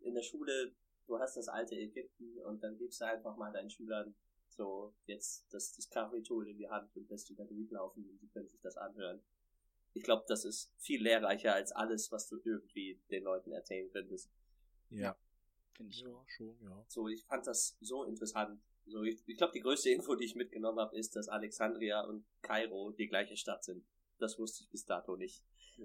in 0.00 0.14
der 0.14 0.22
Schule, 0.22 0.74
du 1.06 1.18
hast 1.18 1.36
das 1.36 1.48
alte 1.48 1.74
Ägypten 1.74 2.38
und 2.40 2.62
dann 2.62 2.76
gibst 2.78 3.00
du 3.00 3.06
einfach 3.06 3.36
mal 3.36 3.52
deinen 3.52 3.70
Schülern 3.70 4.14
so 4.56 4.94
jetzt 5.06 5.46
das 5.52 5.72
Discovery 5.72 6.22
Tool 6.22 6.48
in 6.48 6.58
die 6.58 6.68
Hand 6.68 6.94
und 6.96 7.08
lässt 7.10 7.28
die 7.28 7.34
da 7.34 7.44
durchlaufen 7.44 8.08
und 8.08 8.20
die 8.20 8.28
können 8.28 8.48
sich 8.48 8.60
das 8.60 8.76
anhören. 8.76 9.22
Ich 9.92 10.02
glaube, 10.02 10.24
das 10.28 10.44
ist 10.44 10.72
viel 10.78 11.02
lehrreicher 11.02 11.54
als 11.54 11.72
alles, 11.72 12.12
was 12.12 12.28
du 12.28 12.38
irgendwie 12.44 13.00
den 13.10 13.24
Leuten 13.24 13.52
erzählen 13.52 13.90
könntest. 13.90 14.30
Ja. 14.90 15.16
Finde 15.74 15.92
ich 15.92 16.00
ja, 16.00 16.24
schon, 16.26 16.56
ja. 16.62 16.84
So, 16.88 17.08
ich 17.08 17.24
fand 17.24 17.46
das 17.46 17.76
so 17.80 18.04
interessant. 18.04 18.60
So, 18.86 19.02
ich, 19.02 19.22
ich 19.26 19.36
glaube, 19.36 19.52
die 19.52 19.60
größte 19.60 19.90
Info, 19.90 20.14
die 20.14 20.24
ich 20.24 20.34
mitgenommen 20.34 20.78
habe, 20.78 20.96
ist, 20.96 21.16
dass 21.16 21.28
Alexandria 21.28 22.02
und 22.02 22.24
Kairo 22.42 22.92
die 22.92 23.08
gleiche 23.08 23.36
Stadt 23.36 23.64
sind. 23.64 23.84
Das 24.18 24.38
wusste 24.38 24.62
ich 24.64 24.70
bis 24.70 24.84
dato 24.84 25.16
nicht. 25.16 25.42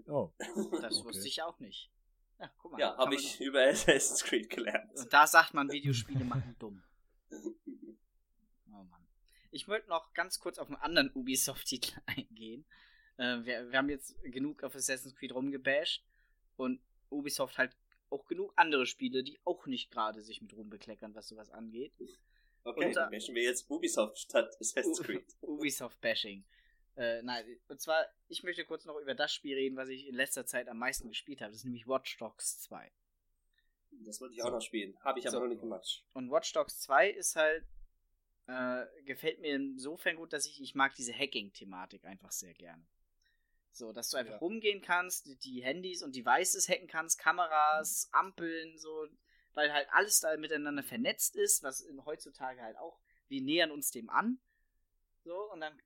Oh. 0.07 0.31
Das 0.37 0.97
okay. 0.97 1.05
wusste 1.05 1.27
ich 1.27 1.41
auch 1.41 1.59
nicht. 1.59 1.91
Ja, 2.39 2.51
guck 2.57 2.71
mal. 2.71 2.79
Ja, 2.79 2.97
habe 2.97 3.15
ich 3.15 3.39
über 3.41 3.61
Assassin's 3.67 4.23
Creed 4.23 4.49
gelernt. 4.49 4.95
Und 4.97 5.11
da 5.11 5.27
sagt 5.27 5.53
man, 5.53 5.71
Videospiele 5.71 6.23
machen 6.23 6.55
dumm. 6.59 6.81
Oh 8.73 8.83
Mann. 8.83 9.05
Ich 9.51 9.67
wollte 9.67 9.89
noch 9.89 10.13
ganz 10.13 10.39
kurz 10.39 10.57
auf 10.57 10.67
einen 10.67 10.77
anderen 10.77 11.11
Ubisoft-Titel 11.13 11.99
eingehen. 12.05 12.65
Äh, 13.17 13.43
wir, 13.43 13.69
wir 13.69 13.77
haben 13.77 13.89
jetzt 13.89 14.15
genug 14.23 14.63
auf 14.63 14.75
Assassin's 14.75 15.15
Creed 15.15 15.33
rumgebasht 15.33 16.03
und 16.55 16.81
Ubisoft 17.09 17.57
halt 17.57 17.75
auch 18.09 18.25
genug 18.27 18.53
andere 18.55 18.85
Spiele, 18.85 19.23
die 19.23 19.39
auch 19.43 19.65
nicht 19.67 19.91
gerade 19.91 20.21
sich 20.21 20.41
mit 20.41 20.53
rumbekleckern, 20.53 21.13
was 21.15 21.27
sowas 21.27 21.49
angeht. 21.49 21.93
Okay, 22.63 22.87
Unter- 22.87 23.01
dann 23.01 23.11
bashen 23.11 23.35
wir 23.35 23.43
jetzt 23.43 23.69
Ubisoft 23.69 24.17
statt 24.17 24.55
Assassin's 24.59 25.01
Creed. 25.01 25.25
Ubisoft-Bashing. 25.41 26.43
Äh, 26.97 27.21
nein, 27.23 27.45
und 27.69 27.79
zwar, 27.81 28.05
ich 28.27 28.43
möchte 28.43 28.65
kurz 28.65 28.85
noch 28.85 28.97
über 28.97 29.15
das 29.15 29.33
Spiel 29.33 29.55
reden, 29.55 29.77
was 29.77 29.89
ich 29.89 30.07
in 30.07 30.15
letzter 30.15 30.45
Zeit 30.45 30.67
am 30.67 30.77
meisten 30.77 31.07
gespielt 31.07 31.41
habe. 31.41 31.51
Das 31.51 31.59
ist 31.59 31.65
nämlich 31.65 31.87
Watch 31.87 32.17
Dogs 32.17 32.59
2. 32.61 32.91
Das 34.05 34.19
wollte 34.21 34.33
ich 34.35 34.43
auch 34.43 34.51
noch 34.51 34.61
spielen. 34.61 34.97
Habe 35.01 35.19
ich 35.19 35.27
aber 35.27 35.37
So. 35.37 35.39
noch 35.41 35.47
nicht 35.47 35.61
gemacht. 35.61 36.03
Und 36.13 36.29
Watch 36.31 36.51
Dogs 36.53 36.79
2 36.81 37.09
ist 37.09 37.35
halt, 37.35 37.65
äh, 38.47 38.85
gefällt 39.03 39.39
mir 39.39 39.55
insofern 39.55 40.15
gut, 40.17 40.33
dass 40.33 40.45
ich, 40.45 40.61
ich 40.61 40.75
mag 40.75 40.93
diese 40.95 41.13
Hacking-Thematik 41.13 42.05
einfach 42.05 42.31
sehr 42.31 42.53
gerne. 42.53 42.85
So, 43.73 43.93
dass 43.93 44.09
du 44.09 44.17
einfach 44.17 44.33
Ja. 44.33 44.39
rumgehen 44.39 44.81
kannst, 44.81 45.27
die, 45.27 45.37
die 45.37 45.63
Handys 45.63 46.03
und 46.03 46.15
Devices 46.15 46.67
hacken 46.67 46.87
kannst, 46.87 47.19
Kameras, 47.19 48.09
Ampeln, 48.11 48.77
so, 48.77 49.07
weil 49.53 49.71
halt 49.71 49.87
alles 49.91 50.19
da 50.19 50.35
miteinander 50.35 50.83
vernetzt 50.83 51.35
ist, 51.37 51.63
was 51.63 51.79
in, 51.81 52.03
heutzutage 52.03 52.61
halt 52.61 52.77
auch, 52.77 52.99
wir 53.29 53.41
nähern 53.41 53.71
uns 53.71 53.91
dem 53.91 54.09
an. 54.09 54.41
So, 55.23 55.51
und 55.53 55.61
dann, 55.61 55.81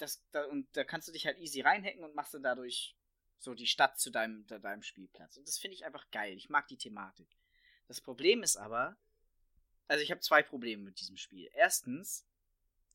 das, 0.00 0.22
da, 0.32 0.44
und 0.44 0.68
da 0.76 0.84
kannst 0.84 1.08
du 1.08 1.12
dich 1.12 1.26
halt 1.26 1.38
easy 1.38 1.60
reinhacken 1.60 2.04
und 2.04 2.14
machst 2.14 2.34
dann 2.34 2.42
dadurch 2.42 2.96
so 3.38 3.54
die 3.54 3.66
Stadt 3.66 3.98
zu 3.98 4.10
deinem, 4.10 4.46
de- 4.46 4.60
deinem 4.60 4.82
Spielplatz. 4.82 5.36
Und 5.36 5.48
das 5.48 5.58
finde 5.58 5.74
ich 5.74 5.84
einfach 5.84 6.10
geil. 6.10 6.36
Ich 6.36 6.50
mag 6.50 6.66
die 6.68 6.76
Thematik. 6.76 7.28
Das 7.88 8.00
Problem 8.00 8.42
ist 8.42 8.56
aber, 8.56 8.96
also 9.88 10.02
ich 10.02 10.10
habe 10.10 10.20
zwei 10.20 10.42
Probleme 10.42 10.82
mit 10.82 11.00
diesem 11.00 11.16
Spiel. 11.16 11.48
Erstens 11.54 12.26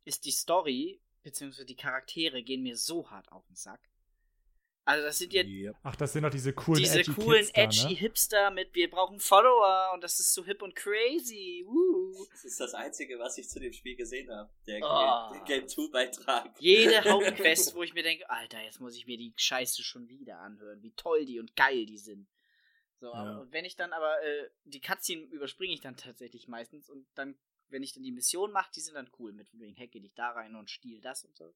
ist 0.03 0.26
die 0.26 0.32
Story, 0.32 1.02
beziehungsweise 1.23 1.65
die 1.65 1.76
Charaktere 1.76 2.44
gehen 2.44 2.61
mir 2.64 2.77
so 2.77 3.10
hart 3.10 3.32
auf 3.32 3.45
den 3.48 3.56
Sack. 3.56 3.82
Also 4.88 5.03
das 5.03 5.18
sind 5.18 5.34
ja 5.34 5.44
Yep. 5.44 5.76
Ach, 5.82 5.95
das 5.95 6.14
sind 6.14 6.22
doch 6.23 6.30
diese 6.30 6.53
coolen, 6.53 6.80
diese 6.84 6.99
edgy 6.99 7.14
coolen, 7.14 7.40
Kids 7.41 7.53
da, 7.53 7.61
edgy 7.64 7.88
ne? 7.88 7.95
Hipster 7.95 8.52
mit 8.52 8.76
wir 8.76 8.88
brauchen 8.88 9.19
Follower 9.19 9.91
und 9.95 10.02
das 10.03 10.19
ist 10.19 10.32
so 10.32 10.45
hip 10.45 10.61
und 10.61 10.76
crazy. 10.76 11.64
Woo. 11.65 11.95
Das 12.32 12.44
ist 12.46 12.60
das 12.60 12.74
Einzige, 12.74 13.20
was 13.20 13.38
ich 13.38 13.50
zu 13.50 13.60
dem 13.60 13.74
Spiel 13.74 13.96
gesehen 13.96 14.30
habe. 14.32 14.52
Der 14.68 14.80
Oh. 14.84 15.34
Game, 15.34 15.46
Game 15.46 15.66
2-Beitrag. 15.66 16.56
Jede 16.60 17.04
Hauptquest, 17.04 17.74
wo 17.76 17.84
ich 17.84 17.94
mir 17.94 18.04
denke, 18.04 18.30
Alter, 18.30 18.62
jetzt 18.64 18.80
muss 18.80 18.96
ich 18.96 19.06
mir 19.08 19.18
die 19.18 19.34
Scheiße 19.36 19.84
schon 19.84 20.08
wieder 20.08 20.40
anhören, 20.40 20.82
wie 20.82 20.94
toll 20.94 21.26
die 21.26 21.40
und 21.40 21.56
geil 21.56 21.86
die 21.86 21.98
sind. 21.98 22.28
So, 23.00 23.08
Ja. 23.08 23.14
aber 23.14 23.42
und 23.42 23.52
wenn 23.52 23.66
ich 23.66 23.76
dann 23.76 23.92
aber 23.94 24.22
äh, 24.24 24.50
die 24.64 24.82
Cutscene 24.82 25.24
überspringe 25.24 25.74
ich 25.74 25.82
dann 25.82 25.98
tatsächlich 25.98 26.48
meistens 26.48 26.90
und 26.90 27.08
dann, 27.16 27.38
wenn 27.70 27.84
ich 27.84 27.94
dann 27.94 28.04
die 28.04 28.12
Mission 28.12 28.52
mache, 28.52 28.72
die 28.76 28.82
sind 28.82 28.94
dann 28.96 29.10
cool 29.20 29.34
mit 29.34 29.48
wegen 29.54 29.76
hacke 29.78 30.00
dich 30.00 30.14
da 30.14 30.32
rein 30.32 30.56
und 30.56 30.70
stiehl 30.70 31.02
das 31.02 31.24
und 31.26 31.36
so. 31.36 31.54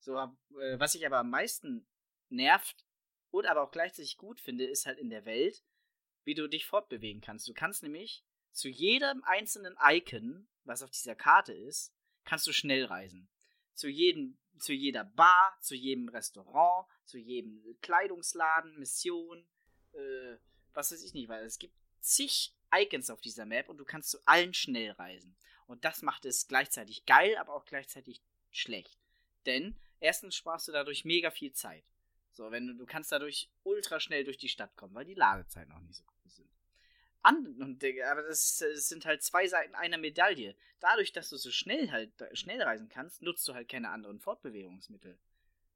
So, 0.00 0.16
äh, 0.16 0.78
was 0.78 0.94
ich 0.94 1.04
aber 1.06 1.18
am 1.18 1.30
meisten 1.30 1.86
nervt 2.30 2.86
und 3.30 3.46
aber 3.46 3.62
auch 3.62 3.70
gleichzeitig 3.70 4.16
gut 4.16 4.40
finde, 4.40 4.64
ist 4.64 4.86
halt 4.86 4.98
in 4.98 5.10
der 5.10 5.24
Welt, 5.24 5.62
wie 6.24 6.34
du 6.34 6.46
dich 6.48 6.66
fortbewegen 6.66 7.20
kannst. 7.20 7.48
Du 7.48 7.54
kannst 7.54 7.82
nämlich 7.82 8.24
zu 8.52 8.68
jedem 8.68 9.22
einzelnen 9.24 9.76
Icon, 9.82 10.48
was 10.64 10.82
auf 10.82 10.90
dieser 10.90 11.14
Karte 11.14 11.52
ist, 11.52 11.94
kannst 12.24 12.46
du 12.46 12.52
schnell 12.52 12.84
reisen. 12.84 13.28
Zu 13.74 13.88
jedem, 13.88 14.38
zu 14.58 14.72
jeder 14.72 15.04
Bar, 15.04 15.56
zu 15.60 15.74
jedem 15.74 16.08
Restaurant, 16.08 16.86
zu 17.04 17.18
jedem 17.18 17.62
Kleidungsladen, 17.80 18.78
Mission, 18.78 19.46
äh, 19.92 20.36
was 20.74 20.92
weiß 20.92 21.02
ich 21.02 21.14
nicht, 21.14 21.28
weil 21.28 21.44
es 21.44 21.58
gibt 21.58 21.74
zig 22.00 22.54
Icons 22.74 23.10
auf 23.10 23.20
dieser 23.20 23.46
Map 23.46 23.68
und 23.68 23.78
du 23.78 23.84
kannst 23.84 24.10
zu 24.10 24.18
allen 24.26 24.54
schnell 24.54 24.92
reisen. 24.92 25.36
Und 25.66 25.84
das 25.84 26.02
macht 26.02 26.24
es 26.24 26.46
gleichzeitig 26.48 27.06
geil, 27.06 27.36
aber 27.36 27.54
auch 27.54 27.64
gleichzeitig 27.64 28.22
schlecht. 28.50 28.98
Denn 29.46 29.78
erstens 30.00 30.34
sparst 30.34 30.68
du 30.68 30.72
dadurch 30.72 31.04
mega 31.04 31.30
viel 31.30 31.52
Zeit. 31.52 31.84
So, 32.32 32.50
wenn 32.50 32.66
du, 32.66 32.74
du 32.74 32.86
kannst 32.86 33.10
dadurch 33.10 33.50
ultra 33.64 34.00
schnell 34.00 34.24
durch 34.24 34.38
die 34.38 34.48
Stadt 34.48 34.76
kommen, 34.76 34.94
weil 34.94 35.04
die 35.04 35.14
Ladezeiten 35.14 35.72
auch 35.72 35.80
nicht 35.80 35.96
so 35.96 36.04
groß 36.04 36.17
sind. 37.24 37.60
An, 37.60 37.62
und, 37.62 37.82
äh, 37.84 38.02
aber 38.02 38.22
das, 38.22 38.58
das 38.58 38.88
sind 38.88 39.04
halt 39.04 39.22
zwei 39.22 39.46
Seiten 39.46 39.74
einer 39.74 39.98
Medaille. 39.98 40.54
Dadurch, 40.80 41.12
dass 41.12 41.30
du 41.30 41.36
so 41.36 41.50
schnell 41.50 41.90
halt 41.90 42.12
schnell 42.32 42.62
reisen 42.62 42.88
kannst, 42.88 43.22
nutzt 43.22 43.46
du 43.48 43.54
halt 43.54 43.68
keine 43.68 43.90
anderen 43.90 44.20
Fortbewegungsmittel. 44.20 45.18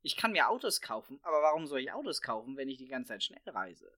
Ich 0.02 0.16
kann 0.16 0.32
mir 0.32 0.48
Autos 0.48 0.81
kaufen, 0.81 1.20
aber 1.23 1.43
warum 1.43 1.66
soll 1.66 1.81
ich 1.81 1.93
Autos 1.93 2.23
kaufen, 2.23 2.56
wenn 2.56 2.69
ich 2.69 2.78
die 2.78 2.89
ganze 2.89 3.09
Zeit 3.09 3.23
schnell 3.23 3.40
reise? 3.47 3.90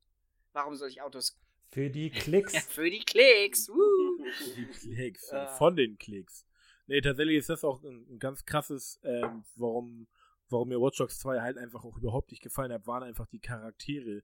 Warum 0.52 0.76
soll 0.76 0.88
ich 0.88 1.00
Autos 1.02 1.38
Für 1.70 1.88
die 1.90 2.10
Klicks. 2.10 2.52
ja, 2.52 2.60
für 2.60 2.90
die 2.90 3.00
Klicks? 3.04 3.68
Woo. 3.70 4.24
Die 4.56 4.66
Klicks, 4.66 5.30
Äh. 5.30 5.46
von 5.56 5.76
den 5.76 5.96
Klicks. 5.98 6.46
Nee, 6.86 7.00
tatsächlich 7.00 7.38
ist 7.38 7.48
das 7.48 7.64
auch 7.64 7.82
ein, 7.82 8.06
ein 8.10 8.18
ganz 8.18 8.44
krasses, 8.44 9.00
ähm, 9.04 9.44
warum, 9.56 10.06
warum 10.50 10.68
mir 10.68 10.78
Watch 10.80 10.98
Dogs 10.98 11.18
2 11.20 11.40
halt 11.40 11.56
einfach 11.56 11.82
auch 11.84 11.96
überhaupt 11.96 12.30
nicht 12.30 12.42
gefallen 12.42 12.72
hat, 12.72 12.86
waren 12.86 13.02
einfach 13.02 13.26
die 13.26 13.40
Charaktere. 13.40 14.22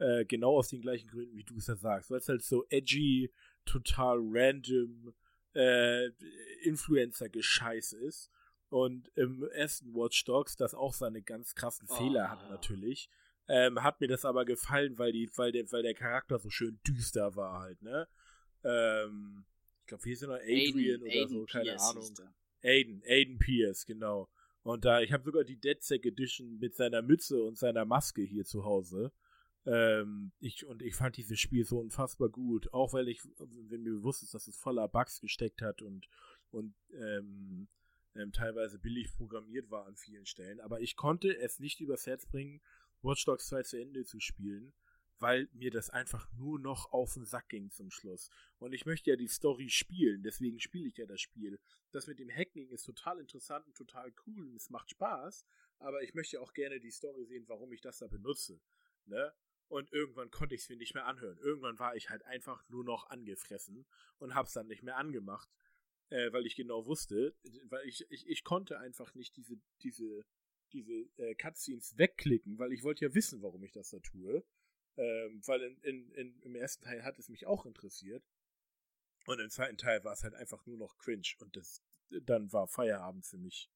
Äh, 0.00 0.24
genau 0.24 0.56
aus 0.56 0.68
den 0.68 0.80
gleichen 0.80 1.08
Gründen, 1.08 1.36
wie 1.36 1.44
du 1.44 1.56
es 1.58 1.66
ja 1.66 1.76
sagst. 1.76 2.10
Weil 2.10 2.18
es 2.18 2.28
halt 2.28 2.42
so 2.42 2.64
edgy, 2.70 3.30
total 3.66 4.18
random, 4.22 5.12
äh, 5.54 6.08
Influencer-Gescheiß 6.62 7.92
ist. 7.92 8.30
Und 8.70 9.10
im 9.16 9.42
ersten 9.52 9.94
Watch 9.94 10.24
Dogs, 10.24 10.56
das 10.56 10.74
auch 10.74 10.94
seine 10.94 11.20
ganz 11.22 11.54
krassen 11.54 11.86
Oh. 11.90 11.94
Fehler 11.94 12.30
hat 12.30 12.48
natürlich, 12.48 13.10
ähm, 13.48 13.82
hat 13.82 14.00
mir 14.00 14.06
das 14.06 14.24
aber 14.24 14.44
gefallen, 14.44 14.96
weil 14.96 15.12
die, 15.12 15.28
weil 15.36 15.52
der, 15.52 15.70
weil 15.70 15.82
der 15.82 15.94
Charakter 15.94 16.38
so 16.38 16.48
schön 16.48 16.80
düster 16.86 17.36
war 17.36 17.60
halt, 17.60 17.82
ne? 17.82 18.08
Ähm, 18.64 19.44
ich 19.80 19.86
glaube, 19.88 20.04
wie 20.04 20.10
hieß 20.10 20.22
er 20.22 20.28
noch? 20.28 20.36
Adrian 20.36 21.02
oder 21.02 21.28
so, 21.28 21.44
keine 21.46 21.64
Pierce 21.64 21.90
Ahnung. 21.90 22.14
Aiden, 22.62 23.02
Aiden 23.04 23.38
Pierce, 23.38 23.84
genau. 23.84 24.30
Und 24.62 24.84
da, 24.84 25.00
ich 25.00 25.12
habe 25.12 25.24
sogar 25.24 25.44
die 25.44 25.58
DedSec 25.58 26.06
Edition 26.06 26.58
mit 26.58 26.76
seiner 26.76 27.02
Mütze 27.02 27.42
und 27.42 27.58
seiner 27.58 27.84
Maske 27.84 28.22
hier 28.22 28.44
zu 28.44 28.64
Hause. 28.64 29.12
Ähm, 29.66 30.32
ich, 30.40 30.64
und 30.64 30.82
ich 30.82 30.94
fand 30.94 31.16
dieses 31.16 31.38
Spiel 31.38 31.64
so 31.64 31.78
unfassbar 31.78 32.28
gut, 32.28 32.72
auch 32.72 32.92
weil 32.92 33.08
ich, 33.08 33.22
wenn 33.38 33.82
mir 33.82 33.92
bewusst 33.92 34.22
ist, 34.22 34.34
dass 34.34 34.46
es 34.46 34.56
voller 34.56 34.88
Bugs 34.88 35.20
gesteckt 35.20 35.60
hat 35.60 35.82
und, 35.82 36.08
und 36.50 36.74
ähm, 36.94 37.68
ähm, 38.14 38.32
teilweise 38.32 38.78
billig 38.78 39.14
programmiert 39.14 39.70
war 39.70 39.86
an 39.86 39.96
vielen 39.96 40.26
Stellen. 40.26 40.60
Aber 40.60 40.80
ich 40.80 40.96
konnte 40.96 41.36
es 41.36 41.60
nicht 41.60 41.80
übers 41.80 42.06
Herz 42.06 42.26
bringen, 42.26 42.60
Watch 43.02 43.24
Dogs 43.24 43.46
2 43.48 43.62
zu 43.62 43.80
Ende 43.80 44.04
zu 44.04 44.20
spielen, 44.20 44.72
weil 45.18 45.48
mir 45.52 45.70
das 45.70 45.90
einfach 45.90 46.30
nur 46.32 46.58
noch 46.58 46.92
auf 46.92 47.14
den 47.14 47.26
Sack 47.26 47.48
ging 47.50 47.70
zum 47.70 47.90
Schluss. 47.90 48.30
Und 48.58 48.72
ich 48.72 48.86
möchte 48.86 49.10
ja 49.10 49.16
die 49.16 49.28
Story 49.28 49.68
spielen, 49.68 50.22
deswegen 50.22 50.58
spiele 50.58 50.88
ich 50.88 50.96
ja 50.96 51.06
das 51.06 51.20
Spiel. 51.20 51.60
Das 51.92 52.06
mit 52.06 52.18
dem 52.18 52.30
Hacking 52.30 52.68
ist 52.70 52.84
total 52.84 53.20
interessant 53.20 53.66
und 53.66 53.76
total 53.76 54.12
cool 54.26 54.48
und 54.48 54.56
es 54.56 54.70
macht 54.70 54.90
Spaß, 54.90 55.44
aber 55.78 56.02
ich 56.02 56.14
möchte 56.14 56.40
auch 56.40 56.52
gerne 56.52 56.80
die 56.80 56.90
Story 56.90 57.24
sehen, 57.26 57.44
warum 57.46 57.72
ich 57.72 57.80
das 57.80 57.98
da 57.98 58.06
benutze. 58.06 58.60
Ne? 59.06 59.32
Und 59.70 59.92
irgendwann 59.92 60.32
konnte 60.32 60.56
ich 60.56 60.62
es 60.62 60.68
mir 60.68 60.76
nicht 60.76 60.94
mehr 60.94 61.06
anhören. 61.06 61.38
Irgendwann 61.38 61.78
war 61.78 61.94
ich 61.94 62.10
halt 62.10 62.24
einfach 62.24 62.68
nur 62.68 62.82
noch 62.82 63.08
angefressen 63.08 63.86
und 64.18 64.34
hab's 64.34 64.52
dann 64.52 64.66
nicht 64.66 64.82
mehr 64.82 64.96
angemacht, 64.96 65.48
äh, 66.08 66.32
weil 66.32 66.44
ich 66.44 66.56
genau 66.56 66.86
wusste, 66.86 67.36
weil 67.68 67.86
ich, 67.86 68.04
ich, 68.10 68.26
ich 68.26 68.42
konnte 68.42 68.80
einfach 68.80 69.14
nicht 69.14 69.36
diese, 69.36 69.60
diese, 69.82 70.24
diese 70.72 71.08
äh, 71.18 71.36
Cutscenes 71.36 71.96
wegklicken, 71.96 72.58
weil 72.58 72.72
ich 72.72 72.82
wollte 72.82 73.04
ja 73.04 73.14
wissen, 73.14 73.42
warum 73.42 73.62
ich 73.62 73.70
das 73.70 73.90
da 73.90 74.00
tue. 74.00 74.44
Ähm, 74.96 75.40
weil 75.46 75.62
in, 75.62 75.78
in, 75.82 76.10
in, 76.14 76.40
im 76.40 76.56
ersten 76.56 76.82
Teil 76.82 77.04
hat 77.04 77.20
es 77.20 77.28
mich 77.28 77.46
auch 77.46 77.64
interessiert. 77.64 78.24
Und 79.26 79.38
im 79.38 79.50
zweiten 79.50 79.76
Teil 79.76 80.02
war 80.02 80.14
es 80.14 80.24
halt 80.24 80.34
einfach 80.34 80.66
nur 80.66 80.78
noch 80.78 80.98
cringe 80.98 81.36
und 81.38 81.54
das, 81.54 81.80
dann 82.22 82.52
war 82.52 82.66
Feierabend 82.66 83.24
für 83.24 83.38
mich. 83.38 83.70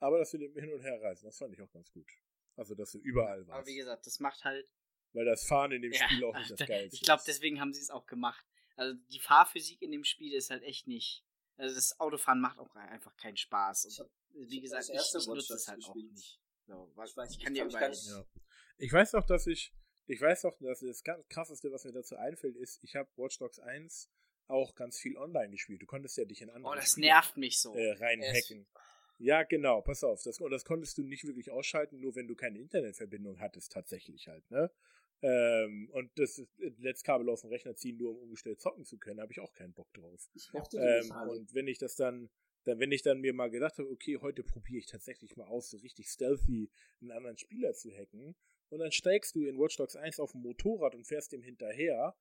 Aber 0.00 0.18
das 0.18 0.32
mit 0.32 0.42
dem 0.42 0.54
Hin- 0.54 0.72
und 0.72 0.82
Herreisen, 0.82 1.26
das 1.26 1.38
fand 1.38 1.54
ich 1.54 1.62
auch 1.62 1.70
ganz 1.70 1.92
gut. 1.92 2.10
Also, 2.56 2.74
dass 2.74 2.92
du 2.92 2.98
überall 2.98 3.46
warst. 3.46 3.58
Aber 3.58 3.66
wie 3.66 3.76
gesagt, 3.76 4.06
das 4.06 4.18
macht 4.20 4.44
halt. 4.44 4.68
Weil 5.14 5.24
das 5.24 5.46
Fahren 5.46 5.72
in 5.72 5.80
dem 5.82 5.92
Ja, 5.92 6.06
Spiel 6.08 6.24
auch 6.24 6.36
nicht 6.36 6.50
das 6.50 6.58
da- 6.58 6.66
Geilste 6.66 6.94
Ich 6.96 7.02
glaube, 7.02 7.22
deswegen 7.26 7.60
haben 7.60 7.72
sie 7.72 7.80
es 7.80 7.88
auch 7.90 8.04
gemacht. 8.06 8.44
Also 8.76 8.94
die 9.10 9.20
Fahrphysik 9.20 9.80
in 9.80 9.92
dem 9.92 10.04
Spiel 10.04 10.34
ist 10.34 10.50
halt 10.50 10.62
echt 10.62 10.86
nicht. 10.86 11.24
Also 11.56 11.74
das 11.74 11.98
Autofahren 12.00 12.40
macht 12.40 12.58
auch 12.58 12.74
einfach 12.74 13.16
keinen 13.16 13.36
Spaß. 13.36 14.00
Und 14.34 14.50
wie 14.50 14.60
gesagt, 14.60 14.80
das 14.82 14.88
ich, 14.88 14.94
erste 14.96 15.18
ich 15.18 15.26
nutze 15.28 15.54
es 15.54 15.68
halt 15.68 15.84
auch 15.84 15.94
nicht. 15.94 16.40
So, 16.66 16.90
weil 16.96 17.06
Ich 17.06 17.16
weiß, 17.16 17.30
ich 17.30 17.38
kann 17.38 17.52
mich 17.52 17.62
überall. 17.62 17.92
Ja. 17.92 18.24
Ich 18.78 18.92
weiß 18.92 19.12
noch, 19.12 19.24
dass 19.24 19.46
ich, 19.46 19.72
ich 20.06 20.20
weiß 20.20 20.42
noch, 20.42 20.58
dass 20.58 20.80
das 20.80 21.04
ganz 21.04 21.28
krasseste, 21.28 21.70
was 21.70 21.84
mir 21.84 21.92
dazu 21.92 22.16
einfällt, 22.16 22.56
ist, 22.56 22.82
ich 22.82 22.96
habe 22.96 23.08
Watch 23.16 23.38
Dogs 23.38 23.60
1 23.60 24.10
auch 24.48 24.74
ganz 24.74 24.98
viel 24.98 25.16
online 25.16 25.50
gespielt. 25.52 25.80
Du 25.80 25.86
konntest 25.86 26.16
ja 26.18 26.24
dich 26.24 26.42
in 26.42 26.50
andere 26.50 26.72
Oh, 26.72 26.74
das 26.74 26.90
Spiele, 26.90 27.06
nervt 27.06 27.36
mich 27.36 27.60
so. 27.60 27.72
äh, 27.74 27.92
reinhacken. 27.92 28.66
Ja, 29.18 29.44
genau, 29.44 29.80
pass 29.80 30.02
auf. 30.02 30.22
Das, 30.24 30.40
und 30.40 30.50
das 30.50 30.64
konntest 30.64 30.98
du 30.98 31.04
nicht 31.04 31.24
wirklich 31.24 31.50
ausschalten, 31.52 32.00
nur 32.00 32.16
wenn 32.16 32.26
du 32.26 32.34
keine 32.34 32.58
Internetverbindung 32.58 33.38
hattest, 33.38 33.70
tatsächlich 33.72 34.26
halt, 34.26 34.50
ne? 34.50 34.72
Ähm, 35.26 35.88
und 35.92 36.10
das 36.18 36.38
ist- 36.38 36.58
Netzkabel 36.78 37.28
aus 37.30 37.40
dem 37.40 37.50
Rechner 37.50 37.74
ziehen, 37.74 37.96
nur 37.96 38.10
um 38.10 38.18
umgestellt 38.24 38.60
zocken 38.60 38.84
zu 38.84 38.98
können, 38.98 39.20
habe 39.20 39.32
ich 39.32 39.40
auch 39.40 39.52
keinen 39.54 39.72
Bock 39.72 39.90
drauf. 39.94 40.28
Ich 40.34 40.52
mochte 40.52 40.76
Ähm, 40.78 41.10
und 41.28 41.54
wenn 41.54 41.66
ich 41.66 41.78
das 41.78 41.96
dann, 41.96 42.28
dann, 42.64 42.78
wenn 42.78 42.92
ich 42.92 43.02
dann 43.02 43.20
mir 43.20 43.32
mal 43.32 43.50
gedacht 43.50 43.78
habe, 43.78 43.88
okay, 43.90 44.18
heute 44.18 44.42
probiere 44.42 44.78
ich 44.80 44.86
tatsächlich 44.86 45.36
mal 45.36 45.46
aus, 45.46 45.70
so 45.70 45.78
richtig 45.78 46.08
stealthy 46.08 46.70
einen 47.00 47.10
anderen 47.12 47.38
Spieler 47.38 47.72
zu 47.72 47.90
hacken, 47.90 48.34
und 48.70 48.78
dann 48.80 48.92
steigst 48.92 49.34
du 49.34 49.44
in 49.46 49.58
Watch 49.58 49.76
Dogs 49.76 49.96
1 49.96 50.18
auf 50.20 50.32
dem 50.32 50.42
Motorrad 50.42 50.94
und 50.94 51.06
fährst 51.06 51.32
dem 51.32 51.42
hinterher, 51.42 52.14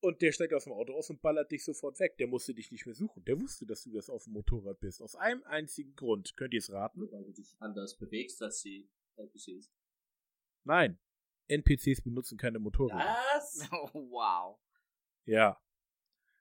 und 0.00 0.20
der 0.20 0.32
steigt 0.32 0.52
aus 0.52 0.64
dem 0.64 0.74
Auto 0.74 0.92
aus 0.92 1.08
und 1.08 1.22
ballert 1.22 1.50
dich 1.50 1.64
sofort 1.64 1.98
weg. 1.98 2.18
Der 2.18 2.26
musste 2.26 2.52
dich 2.52 2.70
nicht 2.70 2.84
mehr 2.84 2.94
suchen. 2.94 3.24
Der 3.24 3.40
wusste, 3.40 3.64
dass 3.64 3.84
du 3.84 3.90
das 3.90 4.10
auf 4.10 4.24
dem 4.24 4.34
Motorrad 4.34 4.78
bist. 4.80 5.00
Aus 5.00 5.14
einem 5.16 5.42
einzigen 5.44 5.94
Grund. 5.96 6.36
Könnt 6.36 6.52
ihr 6.52 6.58
es 6.58 6.70
raten? 6.70 7.10
weil 7.10 7.24
du 7.24 7.32
dich 7.32 7.56
anders 7.58 7.96
bewegst 7.96 8.42
als 8.42 8.60
die 8.60 8.86
NPCs. 9.16 9.70
Nein. 10.64 10.98
NPCs 11.48 12.02
benutzen 12.02 12.38
keine 12.38 12.58
Motorräder. 12.58 13.16
Was? 13.34 13.68
Oh, 13.72 13.88
wow. 14.10 14.58
Ja. 15.24 15.60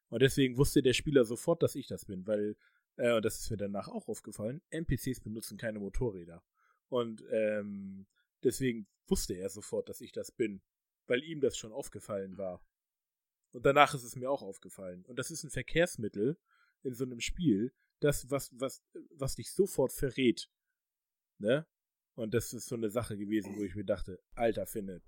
Und 0.10 0.22
deswegen 0.22 0.58
wusste 0.58 0.82
der 0.82 0.94
Spieler 0.94 1.26
sofort, 1.26 1.64
dass 1.64 1.76
ich 1.76 1.88
das 1.88 2.06
bin, 2.06 2.28
weil 2.28 2.56
äh, 2.98 3.14
und 3.14 3.26
das 3.26 3.40
ist 3.40 3.50
mir 3.50 3.58
danach 3.58 3.88
auch 3.88 4.08
aufgefallen, 4.08 4.62
NPCs 4.70 5.22
benutzen 5.22 5.58
keine 5.58 5.80
Motorräder. 5.80 6.44
Und 6.90 7.24
ähm, 7.32 8.08
deswegen 8.44 8.88
wusste 9.08 9.34
er 9.34 9.50
sofort, 9.50 9.90
dass 9.90 10.02
ich 10.02 10.12
das 10.12 10.32
bin, 10.32 10.62
weil 11.08 11.24
ihm 11.24 11.42
das 11.42 11.58
schon 11.58 11.72
aufgefallen 11.72 12.38
war. 12.38 12.64
Und 13.52 13.66
danach 13.66 13.94
ist 13.94 14.04
es 14.04 14.16
mir 14.16 14.30
auch 14.30 14.42
aufgefallen. 14.42 15.06
Und 15.06 15.18
das 15.18 15.32
ist 15.32 15.44
ein 15.44 15.50
Verkehrsmittel 15.50 16.38
in 16.84 16.94
so 16.94 17.04
einem 17.04 17.20
Spiel, 17.20 17.74
das, 18.00 18.30
was, 18.30 18.52
was, 18.54 18.84
was 19.12 19.36
dich 19.36 19.52
sofort 19.52 19.94
verrät. 19.94 20.50
Ne? 21.38 21.66
Und 22.16 22.34
das 22.34 22.54
ist 22.54 22.68
so 22.68 22.76
eine 22.76 22.90
Sache 22.90 23.18
gewesen, 23.18 23.56
wo 23.58 23.64
ich 23.64 23.76
mir 23.76 23.86
dachte, 23.86 24.20
alter 24.36 24.66
Finne, 24.66 25.02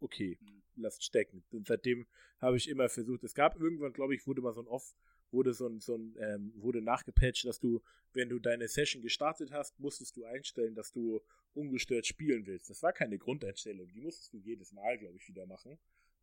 okay, 0.00 0.38
lasst 0.76 1.04
stecken. 1.04 1.44
Und 1.50 1.66
seitdem 1.66 2.06
habe 2.40 2.56
ich 2.56 2.68
immer 2.68 2.88
versucht, 2.88 3.24
es 3.24 3.34
gab 3.34 3.58
irgendwann, 3.58 3.92
glaube 3.92 4.14
ich, 4.14 4.26
wurde 4.26 4.40
mal 4.40 4.52
so 4.52 4.60
ein 4.60 4.68
Off, 4.68 4.94
wurde 5.30 5.52
so 5.52 5.66
ein, 5.66 5.80
so 5.80 5.96
ein 5.96 6.16
ähm, 6.20 6.52
wurde 6.56 6.80
nachgepatcht, 6.80 7.44
dass 7.44 7.58
du, 7.58 7.82
wenn 8.12 8.28
du 8.28 8.38
deine 8.38 8.68
Session 8.68 9.02
gestartet 9.02 9.52
hast, 9.52 9.78
musstest 9.78 10.16
du 10.16 10.24
einstellen, 10.24 10.74
dass 10.74 10.92
du 10.92 11.20
ungestört 11.54 12.06
spielen 12.06 12.46
willst. 12.46 12.70
Das 12.70 12.82
war 12.82 12.92
keine 12.92 13.18
Grundeinstellung, 13.18 13.88
die 13.88 14.00
musstest 14.00 14.32
du 14.32 14.38
jedes 14.38 14.72
Mal, 14.72 14.96
glaube 14.98 15.16
ich, 15.16 15.28
wieder 15.28 15.46
machen. 15.46 15.78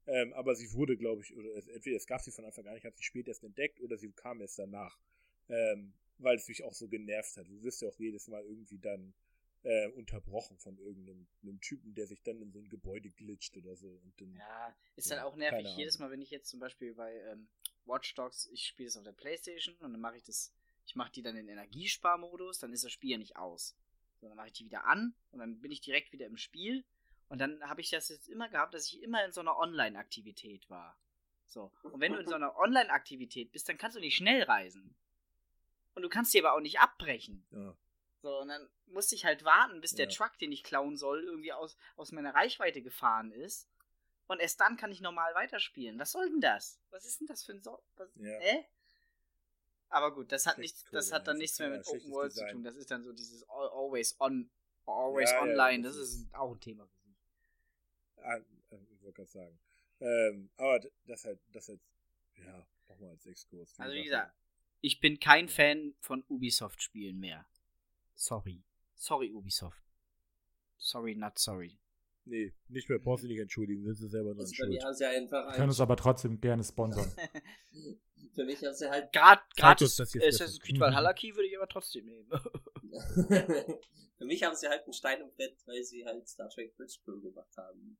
Ähm, 0.07 0.33
aber 0.33 0.55
sie 0.55 0.71
wurde, 0.73 0.97
glaube 0.97 1.21
ich, 1.21 1.35
oder 1.35 1.55
es, 1.55 1.67
entweder 1.67 1.97
es 1.97 2.05
gab 2.05 2.21
sie 2.21 2.31
von 2.31 2.45
Anfang 2.45 2.67
an, 2.67 2.77
ich 2.77 2.85
habe 2.85 2.95
sie 2.95 3.03
später 3.03 3.29
erst 3.29 3.43
entdeckt, 3.43 3.81
oder 3.81 3.97
sie 3.97 4.11
kam 4.11 4.39
erst 4.39 4.59
danach. 4.59 4.97
Ähm, 5.49 5.93
weil 6.17 6.37
es 6.37 6.47
mich 6.47 6.63
auch 6.63 6.73
so 6.73 6.87
genervt 6.87 7.35
hat. 7.37 7.47
Du 7.47 7.61
wirst 7.63 7.81
ja 7.81 7.89
auch 7.89 7.99
jedes 7.99 8.27
Mal 8.27 8.43
irgendwie 8.45 8.77
dann 8.77 9.13
äh, 9.65 9.87
unterbrochen 9.89 10.57
von 10.59 10.77
irgendeinem 10.77 11.59
Typen, 11.59 11.95
der 11.95 12.05
sich 12.05 12.21
dann 12.21 12.39
in 12.39 12.51
so 12.51 12.59
ein 12.59 12.69
Gebäude 12.69 13.09
glitscht 13.09 13.57
oder 13.57 13.75
so. 13.75 13.87
Und 13.87 14.21
dann, 14.21 14.35
ja, 14.35 14.75
ist 14.95 15.09
dann 15.09 15.19
auch 15.19 15.35
nervig. 15.35 15.67
Jedes 15.75 15.97
Mal, 15.97 16.11
wenn 16.11 16.21
ich 16.21 16.29
jetzt 16.29 16.49
zum 16.49 16.59
Beispiel 16.59 16.93
bei 16.93 17.15
ähm, 17.31 17.47
Watch 17.85 18.13
Dogs, 18.13 18.47
ich 18.51 18.67
spiele 18.67 18.87
es 18.87 18.95
auf 18.95 19.03
der 19.03 19.11
Playstation 19.11 19.75
und 19.79 19.91
dann 19.91 19.99
mache 19.99 20.17
ich 20.17 20.23
das, 20.23 20.53
ich 20.85 20.95
mache 20.95 21.11
die 21.11 21.23
dann 21.23 21.35
in 21.35 21.49
Energiesparmodus, 21.49 22.59
dann 22.59 22.73
ist 22.73 22.83
das 22.83 22.91
Spiel 22.91 23.11
ja 23.11 23.17
nicht 23.17 23.37
aus. 23.37 23.75
So, 24.21 24.27
dann 24.27 24.37
mache 24.37 24.47
ich 24.47 24.53
die 24.53 24.65
wieder 24.65 24.85
an 24.85 25.15
und 25.31 25.39
dann 25.39 25.59
bin 25.59 25.71
ich 25.71 25.81
direkt 25.81 26.13
wieder 26.13 26.27
im 26.27 26.37
Spiel. 26.37 26.85
Und 27.27 27.39
dann 27.39 27.63
habe 27.67 27.81
ich 27.81 27.89
das 27.89 28.09
jetzt 28.09 28.29
immer 28.29 28.49
gehabt, 28.49 28.75
dass 28.75 28.87
ich 28.87 29.01
immer 29.01 29.25
in 29.25 29.31
so 29.31 29.41
einer 29.41 29.57
Online-Aktivität 29.57 30.69
war. 30.69 30.95
So. 31.47 31.71
Und 31.81 31.99
wenn 31.99 32.13
du 32.13 32.19
in 32.19 32.27
so 32.27 32.35
einer 32.35 32.55
Online-Aktivität 32.55 33.51
bist, 33.51 33.67
dann 33.67 33.79
kannst 33.79 33.97
du 33.97 33.99
nicht 33.99 34.15
schnell 34.15 34.43
reisen. 34.43 34.95
Und 35.95 36.03
du 36.03 36.09
kannst 36.09 36.35
die 36.35 36.39
aber 36.39 36.53
auch 36.53 36.61
nicht 36.61 36.79
abbrechen. 36.79 37.47
Ja. 37.51 37.75
So, 38.25 38.39
und 38.39 38.47
dann 38.47 38.67
musste 38.87 39.13
ich 39.13 39.23
halt 39.23 39.45
warten, 39.45 39.81
bis 39.81 39.91
ja. 39.91 39.97
der 39.97 40.09
Truck, 40.09 40.35
den 40.39 40.51
ich 40.51 40.63
klauen 40.63 40.97
soll, 40.97 41.23
irgendwie 41.23 41.53
aus, 41.53 41.77
aus 41.95 42.11
meiner 42.11 42.33
Reichweite 42.33 42.81
gefahren 42.81 43.31
ist. 43.31 43.69
Und 44.25 44.39
erst 44.39 44.59
dann 44.59 44.77
kann 44.77 44.91
ich 44.91 44.99
normal 44.99 45.35
weiterspielen. 45.35 45.99
Was 45.99 46.13
soll 46.13 46.31
denn 46.31 46.41
das? 46.41 46.79
Was 46.89 47.05
ist 47.05 47.19
denn 47.19 47.27
das 47.27 47.43
für 47.43 47.51
ein 47.51 47.61
so 47.61 47.83
was, 47.97 48.09
ja. 48.15 48.39
äh? 48.39 48.63
Aber 49.89 50.11
gut, 50.11 50.31
das 50.31 50.47
hat 50.47 50.57
nichts, 50.57 50.85
das 50.91 51.11
hat 51.11 51.27
dann 51.27 51.37
nichts 51.37 51.59
mehr 51.59 51.69
mit 51.69 51.85
Open 51.85 52.11
World 52.11 52.33
zu 52.33 52.47
tun. 52.47 52.63
Das 52.63 52.75
ist 52.75 52.89
dann 52.89 53.03
so 53.03 53.13
dieses 53.13 53.47
Always 53.47 54.19
on, 54.19 54.49
Always 54.87 55.29
ja, 55.29 55.41
Online. 55.43 55.83
das, 55.83 55.95
ist 55.95 56.33
auch 56.33 56.53
ein 56.53 56.59
Thema 56.59 56.87
für 56.87 56.97
sich. 57.03 57.17
Ah, 58.23 58.37
äh, 58.37 58.41
ich 58.91 59.03
wollte 59.03 59.17
gerade 59.17 59.29
sagen. 59.29 59.59
Ähm, 59.99 60.49
aber 60.57 60.79
das 61.05 61.25
halt, 61.25 61.39
das 61.53 61.69
halt, 61.69 61.79
ja, 62.43 62.65
nochmal 62.89 63.11
als 63.11 63.27
Exkurs. 63.27 63.79
Also 63.79 63.93
wie 63.93 64.05
gesagt, 64.05 64.33
ich 64.81 64.99
bin 64.99 65.19
kein 65.19 65.47
Fan 65.47 65.93
von 65.99 66.23
Ubisoft-Spielen 66.27 67.19
mehr. 67.19 67.45
Sorry. 68.15 68.63
Sorry, 68.95 69.31
Ubisoft. 69.33 69.81
Sorry, 70.77 71.15
not 71.15 71.37
sorry. 71.37 71.77
Nee, 72.25 72.53
nicht 72.69 72.89
mehr, 72.89 72.97
brauchst 72.97 73.23
du 73.23 73.27
nicht 73.27 73.39
entschuldigen, 73.39 73.83
sind 73.83 73.95
sie 73.95 74.07
selber 74.07 74.33
dran 74.33 74.51
schuld. 74.51 74.83
Haben 74.83 74.93
sie 74.95 75.05
einfach 75.05 75.53
können 75.53 75.69
uns 75.69 75.79
aber 75.79 75.95
trotzdem 75.95 76.41
gerne 76.41 76.63
sponsern. 76.63 77.11
Für 78.33 78.43
mich 78.43 78.63
haben 78.65 78.73
sie 78.73 78.89
halt 78.89 79.13
grad, 79.13 79.41
gratis 79.55 79.99
Assassin's 79.99 80.59
Creed 80.59 80.79
Valhalla 80.79 81.13
Key 81.13 81.35
würde 81.35 81.47
ich 81.47 81.55
aber 81.55 81.67
trotzdem 81.67 82.05
nehmen. 82.05 82.27
Für 84.17 84.25
mich 84.25 84.43
haben 84.43 84.55
sie 84.55 84.67
halt 84.67 84.83
einen 84.83 84.93
Stein 84.93 85.21
im 85.21 85.31
Bett, 85.35 85.55
weil 85.65 85.83
sie 85.83 86.05
halt 86.05 86.27
Star 86.27 86.49
Trek 86.49 86.75
Bridge 86.75 86.97
Crew 87.03 87.21
gemacht 87.21 87.55
haben. 87.57 87.97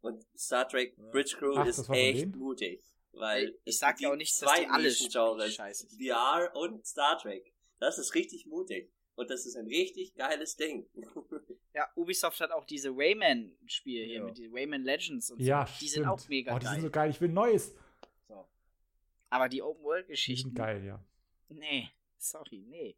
Und 0.00 0.26
Star 0.36 0.68
Trek 0.68 0.96
Bridge 1.12 1.36
Crew 1.38 1.54
Ach, 1.56 1.66
ist 1.66 1.88
echt 1.90 2.34
mutig. 2.34 2.82
Weil 3.12 3.56
ich 3.64 3.78
sag 3.78 4.00
ja 4.00 4.10
auch 4.10 4.16
nicht, 4.16 4.34
dass 4.42 4.52
die 4.58 4.66
alle 4.66 4.92
Genres, 4.92 5.86
VR 5.96 6.50
und 6.56 6.84
Star 6.84 7.18
Trek. 7.18 7.54
Das 7.78 7.98
ist 7.98 8.14
richtig 8.14 8.46
mutig. 8.46 8.92
Und 9.16 9.30
das 9.30 9.46
ist 9.46 9.56
ein 9.56 9.66
richtig 9.66 10.14
geiles 10.14 10.56
Ding. 10.56 10.86
ja, 11.74 11.88
Ubisoft 11.94 12.40
hat 12.40 12.50
auch 12.50 12.64
diese 12.64 12.90
Rayman-Spiele 12.90 14.04
hier 14.04 14.16
ja. 14.16 14.24
mit 14.24 14.38
den 14.38 14.52
Rayman 14.52 14.82
Legends 14.82 15.30
und 15.30 15.40
ja, 15.40 15.66
so. 15.66 15.72
Die 15.72 15.88
stimmt. 15.88 15.90
sind 15.90 16.06
auch 16.06 16.28
mega 16.28 16.54
oh, 16.54 16.58
die 16.58 16.64
geil. 16.64 16.74
Die 16.74 16.80
sind 16.80 16.88
so 16.88 16.92
geil, 16.92 17.10
ich 17.10 17.20
will 17.20 17.28
Neues. 17.28 17.74
So. 18.26 18.46
Aber 19.30 19.48
die 19.48 19.62
Open-World-Geschichten. 19.62 20.48
Sind 20.48 20.56
geil, 20.56 20.84
ja. 20.84 21.04
Nee, 21.48 21.90
sorry, 22.18 22.64
nee. 22.68 22.96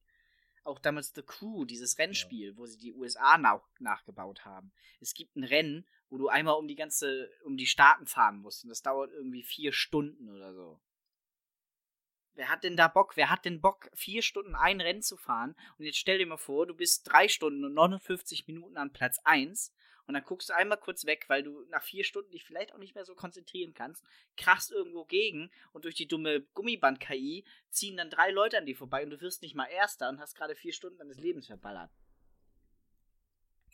Auch 0.64 0.78
damals 0.78 1.12
The 1.14 1.22
Crew, 1.22 1.64
dieses 1.64 1.98
Rennspiel, 1.98 2.50
ja. 2.50 2.56
wo 2.56 2.66
sie 2.66 2.78
die 2.78 2.94
USA 2.94 3.38
nach 3.38 3.60
nachgebaut 3.78 4.44
haben. 4.44 4.72
Es 5.00 5.12
gibt 5.14 5.36
ein 5.36 5.44
Rennen, 5.44 5.86
wo 6.08 6.16
du 6.18 6.28
einmal 6.28 6.54
um 6.54 6.66
die 6.66 6.74
ganze, 6.76 7.30
um 7.44 7.56
die 7.56 7.66
Staaten 7.66 8.06
fahren 8.06 8.38
musst. 8.38 8.64
Und 8.64 8.70
das 8.70 8.82
dauert 8.82 9.12
irgendwie 9.12 9.42
vier 9.42 9.72
Stunden 9.72 10.30
oder 10.30 10.54
so. 10.54 10.80
Wer 12.36 12.50
hat 12.50 12.64
denn 12.64 12.76
da 12.76 12.86
Bock? 12.86 13.16
Wer 13.16 13.30
hat 13.30 13.46
denn 13.46 13.62
Bock, 13.62 13.90
vier 13.94 14.20
Stunden 14.20 14.54
ein 14.54 14.82
Rennen 14.82 15.02
zu 15.02 15.16
fahren? 15.16 15.56
Und 15.78 15.86
jetzt 15.86 15.96
stell 15.96 16.18
dir 16.18 16.26
mal 16.26 16.36
vor, 16.36 16.66
du 16.66 16.74
bist 16.74 17.10
drei 17.10 17.28
Stunden 17.28 17.64
und 17.64 17.72
59 17.72 18.46
Minuten 18.46 18.76
an 18.76 18.92
Platz 18.92 19.18
1 19.24 19.72
und 20.06 20.14
dann 20.14 20.22
guckst 20.22 20.50
du 20.50 20.54
einmal 20.54 20.78
kurz 20.78 21.06
weg, 21.06 21.24
weil 21.28 21.42
du 21.42 21.64
nach 21.70 21.82
vier 21.82 22.04
Stunden 22.04 22.30
dich 22.30 22.44
vielleicht 22.44 22.74
auch 22.74 22.78
nicht 22.78 22.94
mehr 22.94 23.06
so 23.06 23.14
konzentrieren 23.14 23.72
kannst, 23.72 24.04
krachst 24.36 24.70
irgendwo 24.70 25.04
gegen 25.04 25.50
und 25.72 25.86
durch 25.86 25.94
die 25.94 26.06
dumme 26.06 26.42
Gummiband-KI 26.54 27.44
ziehen 27.70 27.96
dann 27.96 28.10
drei 28.10 28.30
Leute 28.30 28.58
an 28.58 28.66
dir 28.66 28.76
vorbei 28.76 29.02
und 29.02 29.10
du 29.10 29.20
wirst 29.22 29.40
nicht 29.40 29.54
mal 29.54 29.66
Erster 29.66 30.10
und 30.10 30.20
hast 30.20 30.34
gerade 30.34 30.54
vier 30.54 30.74
Stunden 30.74 30.98
deines 30.98 31.18
Lebens 31.18 31.46
verballert. 31.46 31.90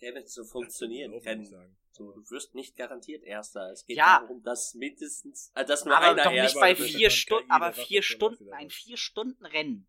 Es 0.02 0.34
so 0.34 0.44
funktionieren 0.44 1.20
kann. 1.22 1.44
So, 1.92 2.10
du 2.12 2.30
wirst 2.30 2.54
nicht 2.54 2.74
garantiert 2.76 3.22
Erster. 3.22 3.70
Es 3.70 3.84
geht 3.84 3.98
ja. 3.98 4.20
darum, 4.20 4.42
dass 4.42 4.74
mindestens, 4.74 5.52
äh, 5.54 5.64
dass 5.64 5.84
nur 5.84 5.96
aber 5.96 6.12
einer 6.12 6.24
doch 6.24 6.32
nicht 6.32 6.54
bei 6.54 6.74
vier 6.74 7.10
Stunden, 7.10 7.50
aber 7.50 7.72
vier 7.72 8.02
Stunden, 8.02 8.52
ein 8.52 8.70
vier 8.70 8.96
Stunden 8.96 9.44
Rennen. 9.44 9.86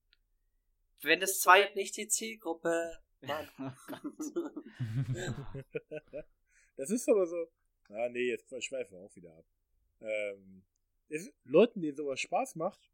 Wenn 1.02 1.20
das, 1.20 1.40
zwei 1.40 1.70
nicht 1.76 1.98
die 1.98 2.08
Zielgruppe. 2.08 3.00
das 6.76 6.90
ist 6.90 7.10
aber 7.10 7.26
so. 7.26 7.48
Ah 7.90 8.10
nee, 8.10 8.30
jetzt 8.30 8.54
schweifen 8.64 8.98
wir 8.98 9.00
auch 9.00 9.16
wieder 9.16 9.34
ab. 9.34 9.46
Ähm, 10.02 10.64
ist, 11.08 11.34
Leuten, 11.46 11.82
denen 11.82 11.96
sowas 11.96 12.20
Spaß 12.20 12.56
macht, 12.56 12.92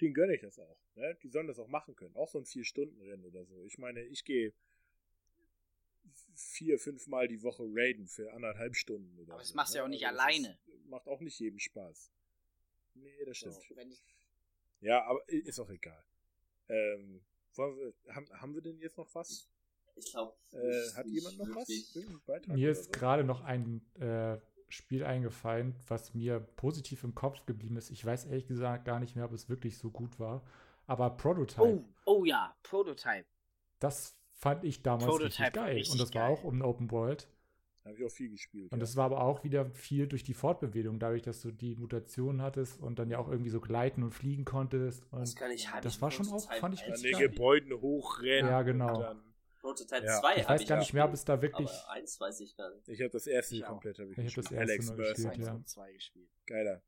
denen 0.00 0.14
gönne 0.14 0.34
ich 0.34 0.40
das 0.40 0.58
auch. 0.58 0.78
Ne? 0.94 1.18
Die 1.22 1.28
sollen 1.28 1.48
das 1.48 1.58
auch 1.58 1.68
machen 1.68 1.96
können. 1.96 2.14
Auch 2.16 2.28
so 2.28 2.38
ein 2.38 2.46
vier 2.46 2.64
Stunden 2.64 3.00
Rennen 3.02 3.24
oder 3.24 3.44
so. 3.44 3.64
Ich 3.64 3.78
meine, 3.78 4.02
ich 4.02 4.24
gehe 4.24 4.52
vier, 6.34 6.78
fünf 6.78 7.06
Mal 7.06 7.28
die 7.28 7.42
Woche 7.42 7.64
raiden 7.66 8.06
für 8.06 8.32
anderthalb 8.32 8.74
Stunden. 8.76 9.18
Oder 9.18 9.34
Aber 9.34 9.42
das 9.42 9.50
so, 9.50 9.56
machst 9.56 9.74
du 9.74 9.78
ja 9.78 9.84
auch 9.84 9.88
nicht 9.88 10.06
also 10.06 10.18
alleine. 10.18 10.58
macht 10.86 11.06
auch 11.06 11.20
nicht 11.20 11.38
jedem 11.38 11.58
Spaß. 11.58 12.10
Nee, 12.94 13.24
das 13.24 13.38
stimmt. 13.38 13.54
So, 13.54 13.74
ja, 14.80 15.04
aber 15.04 15.20
ist 15.28 15.58
auch 15.60 15.70
egal. 15.70 16.04
Ähm, 16.68 17.22
wir, 17.54 17.94
haben, 18.08 18.28
haben 18.40 18.54
wir 18.54 18.62
denn 18.62 18.78
jetzt 18.80 18.98
noch 18.98 19.14
was? 19.14 19.48
Ich 19.96 20.10
glaube. 20.10 20.34
Äh, 20.52 20.90
hat 20.94 21.06
jemand 21.06 21.38
noch 21.38 21.48
was? 21.54 21.68
Mir 22.48 22.70
ist 22.70 22.84
so? 22.84 22.90
gerade 22.90 23.24
noch 23.24 23.42
ein 23.42 23.84
äh, 24.00 24.38
Spiel 24.68 25.04
eingefallen, 25.04 25.76
was 25.86 26.14
mir 26.14 26.40
positiv 26.40 27.04
im 27.04 27.14
Kopf 27.14 27.44
geblieben 27.46 27.76
ist. 27.76 27.90
Ich 27.90 28.04
weiß 28.04 28.24
ehrlich 28.26 28.46
gesagt 28.46 28.84
gar 28.84 29.00
nicht 29.00 29.16
mehr, 29.16 29.26
ob 29.26 29.32
es 29.32 29.48
wirklich 29.48 29.78
so 29.78 29.90
gut 29.90 30.18
war. 30.18 30.44
Aber 30.86 31.10
Prototype. 31.16 31.62
Oh, 31.62 31.84
oh 32.06 32.24
ja, 32.24 32.56
Prototype. 32.62 33.26
Das 33.78 34.16
fand 34.42 34.64
ich 34.64 34.82
damals 34.82 35.04
Prototype 35.04 35.26
richtig 35.26 35.52
geil. 35.52 35.74
Richtig 35.76 35.92
und 35.92 36.00
das 36.00 36.10
geil. 36.10 36.22
war 36.22 36.30
auch 36.30 36.42
um 36.42 36.62
Open 36.62 36.90
World. 36.90 37.28
Habe 37.84 37.96
ich 37.96 38.04
auch 38.04 38.10
viel 38.10 38.30
gespielt. 38.30 38.72
Und 38.72 38.78
ja. 38.78 38.80
das 38.80 38.96
war 38.96 39.06
aber 39.06 39.22
auch 39.22 39.44
wieder 39.44 39.66
viel 39.70 40.06
durch 40.06 40.24
die 40.24 40.34
Fortbewegung, 40.34 40.98
dadurch, 40.98 41.22
dass 41.22 41.40
du 41.42 41.50
die 41.50 41.74
Mutation 41.76 42.42
hattest 42.42 42.80
und 42.80 42.98
dann 42.98 43.10
ja 43.10 43.18
auch 43.18 43.28
irgendwie 43.28 43.50
so 43.50 43.60
gleiten 43.60 44.02
und 44.02 44.12
fliegen 44.12 44.44
konntest. 44.44 45.04
Und 45.12 45.20
das 45.20 45.36
kann 45.36 45.50
ich 45.50 45.72
halt 45.72 45.84
Das 45.84 46.00
war 46.02 46.10
schon 46.10 46.28
auch, 46.28 46.52
fand 46.54 46.74
ich 46.74 46.86
richtig 46.86 47.14
An 47.14 47.20
den 47.20 47.30
Gebäuden 47.30 47.80
hochrennen. 47.80 48.50
Ja, 48.50 48.62
genau. 48.62 49.14
Prototype 49.60 50.04
ja. 50.04 50.20
2 50.20 50.36
Ich 50.36 50.48
weiß 50.48 50.66
gar 50.66 50.78
nicht 50.78 50.92
mehr, 50.92 51.04
ob 51.04 51.12
es 51.12 51.24
da 51.24 51.40
wirklich. 51.40 51.68
Aber 51.68 51.90
eins 51.92 52.20
weiß 52.20 52.40
ich 52.40 52.56
gar 52.56 52.70
nicht. 52.74 52.88
Ich 52.88 53.00
habe 53.00 53.10
das 53.10 53.26
erste 53.28 53.56
ich 53.56 53.64
komplett 53.64 53.98
ich, 53.98 54.10
ich 54.10 54.18
habe 54.18 54.42
das 54.42 54.50
erste 54.50 54.58
Alex 54.58 54.88
nur 54.88 54.96
gespielt, 54.96 55.38
ja. 55.38 55.86
gespielt. 55.86 56.28
Geiler. 56.46 56.82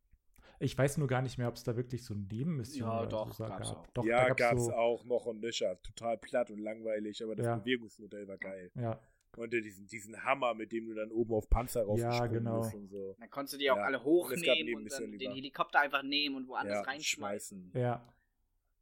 Ich 0.58 0.76
weiß 0.76 0.98
nur 0.98 1.08
gar 1.08 1.22
nicht 1.22 1.38
mehr, 1.38 1.48
ob 1.48 1.54
es 1.54 1.64
da 1.64 1.76
wirklich 1.76 2.04
so 2.04 2.14
ein 2.14 2.28
Nebenmission 2.30 2.88
ja, 2.88 3.06
doch, 3.06 3.32
so 3.32 3.44
gab's 3.44 3.68
gab. 3.68 3.78
Auch. 3.78 3.86
Doch, 3.88 4.04
ja, 4.04 4.32
gab 4.32 4.56
es 4.56 4.66
so 4.66 4.72
auch 4.72 5.04
noch 5.04 5.26
und 5.26 5.40
nöcher. 5.40 5.80
Total 5.82 6.16
platt 6.18 6.50
und 6.50 6.58
langweilig, 6.58 7.22
aber 7.22 7.34
das 7.34 7.46
ja. 7.46 7.56
Bewegungsmodell 7.56 8.28
war 8.28 8.38
geil. 8.38 8.70
Ja. 8.74 9.00
Und 9.36 9.52
diesen, 9.52 9.86
diesen 9.86 10.22
Hammer, 10.24 10.54
mit 10.54 10.70
dem 10.70 10.86
du 10.86 10.94
dann 10.94 11.10
oben 11.10 11.34
auf 11.34 11.50
Panzer 11.50 11.82
raufgesprungen 11.82 12.20
ja, 12.20 12.26
genau. 12.26 12.60
bist 12.60 12.74
und 12.74 12.88
so. 12.88 13.16
Dann 13.18 13.30
konntest 13.30 13.54
du 13.54 13.58
die 13.58 13.70
auch 13.70 13.76
ja. 13.76 13.82
alle 13.84 14.02
hochnehmen 14.02 14.76
und, 14.76 14.82
und 14.84 14.92
dann 14.92 15.18
den 15.18 15.32
Helikopter 15.32 15.80
einfach 15.80 16.02
nehmen 16.02 16.36
und 16.36 16.48
woanders 16.48 16.76
ja, 16.76 16.82
reinschmeißen. 16.82 17.72
Ja, 17.74 18.14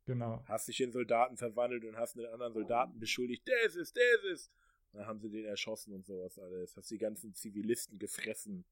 genau. 0.04 0.42
Hast 0.46 0.68
dich 0.68 0.80
in 0.80 0.92
Soldaten 0.92 1.36
verwandelt 1.36 1.84
und 1.84 1.96
hast 1.96 2.18
einen 2.18 2.26
anderen 2.26 2.52
Soldaten 2.52 2.98
beschuldigt. 2.98 3.48
Der 3.48 3.62
ist 3.64 3.76
es, 3.76 3.92
der 3.92 4.04
ist 4.16 4.24
es. 4.24 4.52
Dann 4.92 5.06
haben 5.06 5.20
sie 5.20 5.30
den 5.30 5.46
erschossen 5.46 5.94
und 5.94 6.04
sowas 6.04 6.38
alles. 6.38 6.76
Hast 6.76 6.90
die 6.90 6.98
ganzen 6.98 7.34
Zivilisten 7.34 7.98
gefressen. 7.98 8.66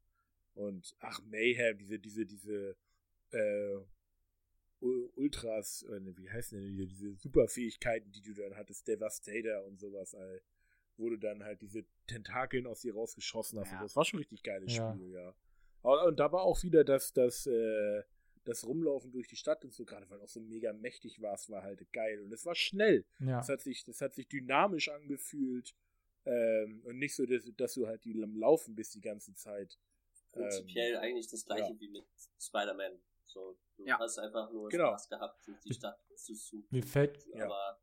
Und 0.55 0.95
ach, 1.01 1.23
Mayhem, 1.25 1.79
diese, 1.79 1.99
diese, 1.99 2.27
diese 2.27 2.77
äh, 3.33 3.79
Ultras, 4.81 5.83
äh, 5.83 6.17
wie 6.17 6.31
heißen 6.31 6.59
denn 6.59 6.77
die, 6.77 6.87
diese 6.87 7.15
Superfähigkeiten, 7.17 8.11
die 8.13 8.23
du 8.23 8.35
dann 8.35 8.57
hattest, 8.57 8.89
Devastator 8.89 9.65
und 9.67 9.79
sowas, 9.79 10.15
all, 10.15 10.43
wo 10.97 11.11
du 11.11 11.17
dann 11.17 11.45
halt 11.45 11.61
diese 11.61 11.85
Tentakeln 12.07 12.67
aus 12.67 12.81
dir 12.81 12.95
rausgeschossen 12.95 13.59
hast. 13.59 13.73
Ja. 13.73 13.83
Das 13.83 13.97
war 13.97 14.05
schon 14.05 14.19
ein 14.19 14.23
richtig 14.23 14.43
geiles 14.43 14.75
Ja. 14.75 14.93
Spiel, 14.93 15.13
ja. 15.13 15.35
Aber, 15.83 16.07
und 16.07 16.19
da 16.19 16.33
war 16.33 16.43
auch 16.43 16.63
wieder 16.63 16.85
das, 16.85 17.13
das, 17.13 17.47
äh, 17.47 18.03
das 18.45 18.67
Rumlaufen 18.67 19.13
durch 19.13 19.29
die 19.29 19.37
Stadt 19.37 19.65
und 19.65 19.73
so, 19.73 19.85
gerade 19.85 20.09
weil 20.09 20.21
auch 20.21 20.29
so 20.29 20.41
mega 20.41 20.73
mächtig 20.73 21.21
war, 21.21 21.35
es 21.35 21.49
war 21.51 21.63
halt 21.63 21.91
geil. 21.93 22.21
Und 22.21 22.33
es 22.33 22.47
war 22.47 22.55
schnell. 22.55 23.05
Ja. 23.19 23.39
Das 23.39 23.49
hat 23.49 23.61
sich, 23.61 23.85
das 23.85 24.01
hat 24.01 24.15
sich 24.15 24.29
dynamisch 24.29 24.89
angefühlt. 24.89 25.75
Ähm, 26.25 26.83
und 26.85 26.99
nicht 26.99 27.15
so, 27.15 27.27
dass, 27.27 27.51
dass 27.57 27.75
du 27.75 27.87
halt 27.87 28.05
die 28.05 28.23
am 28.23 28.37
Laufen 28.37 28.75
bist 28.75 28.95
die 28.95 29.01
ganze 29.01 29.35
Zeit. 29.35 29.79
Prinzipiell 30.33 30.97
eigentlich 30.97 31.29
das 31.29 31.45
gleiche 31.45 31.73
ja. 31.73 31.81
wie 31.81 31.89
mit 31.89 32.05
Spider-Man. 32.39 33.01
So, 33.33 33.57
du 33.77 33.87
Ja. 33.87 33.99
hast 33.99 34.19
einfach 34.19 34.51
nur 34.51 34.69
Genau. 34.69 34.89
Spaß 34.89 35.09
gehabt, 35.09 35.47
die 35.65 35.73
Stadt 35.75 35.99
zu 36.17 36.35
suchen. 36.35 36.67
Mir 36.71 36.83
fällt, 36.83 37.25
Ja. 37.35 37.45
Aber 37.47 37.81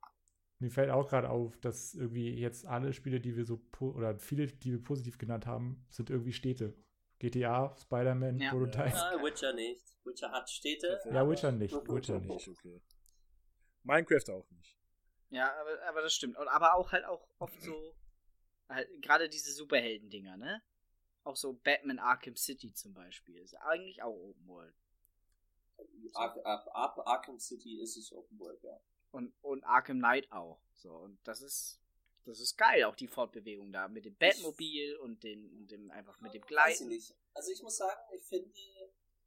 mir 0.60 0.70
fällt 0.72 0.90
auch 0.90 1.08
gerade 1.08 1.30
auf, 1.30 1.58
dass 1.58 1.94
irgendwie 1.94 2.34
jetzt 2.38 2.66
alle 2.66 2.92
Spiele, 2.94 3.20
die 3.22 3.36
wir 3.38 3.46
so, 3.46 3.58
po- 3.58 3.92
oder 3.92 4.18
viele, 4.20 4.48
die 4.48 4.72
wir 4.74 4.84
positiv 4.84 5.18
genannt 5.18 5.46
haben, 5.46 5.86
sind 5.90 6.10
irgendwie 6.10 6.34
Städte. 6.34 6.76
GTA, 7.20 7.76
Spider-Man, 7.78 8.40
Ja. 8.40 8.52
Prototype. 8.52 8.94
ah, 8.96 9.24
Witcher 9.24 9.54
nicht. 9.54 9.84
Witcher 10.06 10.32
hat 10.32 10.50
Städte. 10.50 11.00
Ja, 11.06 11.14
Ja, 11.14 11.30
Witcher 11.30 11.52
nicht, 11.52 11.74
Witcher 11.74 12.20
nicht. 12.20 12.30
Nicht, 12.30 12.48
okay. 12.50 12.82
Minecraft 13.84 14.30
auch 14.34 14.50
nicht. 14.52 14.78
Ja, 15.30 15.54
aber, 15.60 15.82
aber 15.88 16.02
das 16.02 16.14
stimmt. 16.14 16.38
Und, 16.38 16.48
aber 16.48 16.76
auch 16.76 16.92
halt 16.92 17.06
auch 17.06 17.28
oft 17.40 17.60
so, 17.62 17.96
halt, 18.70 18.88
gerade 19.02 19.30
diese 19.30 19.52
Superhelden-Dinger, 19.54 20.38
ne? 20.38 20.62
Auch 21.24 21.36
so 21.36 21.54
Batman 21.54 22.00
Arkham 22.00 22.36
City 22.36 22.74
zum 22.74 22.94
Beispiel. 22.94 23.38
Ist 23.40 23.56
eigentlich 23.56 24.02
auch 24.04 24.14
Open 24.16 24.48
World. 24.48 24.76
Ar 26.14 26.36
Ar 26.46 26.68
Ar 26.76 27.08
Arkham 27.08 27.40
City 27.40 27.80
ist 27.82 27.98
es 27.98 28.12
Open 28.12 28.40
World, 28.40 28.62
ja. 28.64 28.80
Und, 29.12 29.34
und 29.42 29.64
Arkham 29.64 29.98
Knight 30.00 30.32
auch. 30.32 30.60
So, 30.74 30.94
und 30.96 31.20
das 31.26 31.42
ist, 31.42 31.80
das 32.26 32.40
ist 32.40 32.58
geil, 32.58 32.84
auch 32.84 32.96
die 32.96 33.08
Fortbewegung 33.08 33.72
da 33.72 33.88
mit 33.88 34.06
dem 34.06 34.16
Batmobil 34.16 34.96
und 34.98 35.24
dem, 35.24 35.50
und 35.58 35.68
dem 35.72 35.90
einfach 35.92 36.20
mit 36.20 36.34
dem 36.34 36.42
ich 36.44 36.48
Gleiten. 36.48 36.92
Also 37.34 37.52
ich 37.52 37.62
muss 37.62 37.78
sagen, 37.78 38.00
ich 38.14 38.24
finde, 38.24 38.52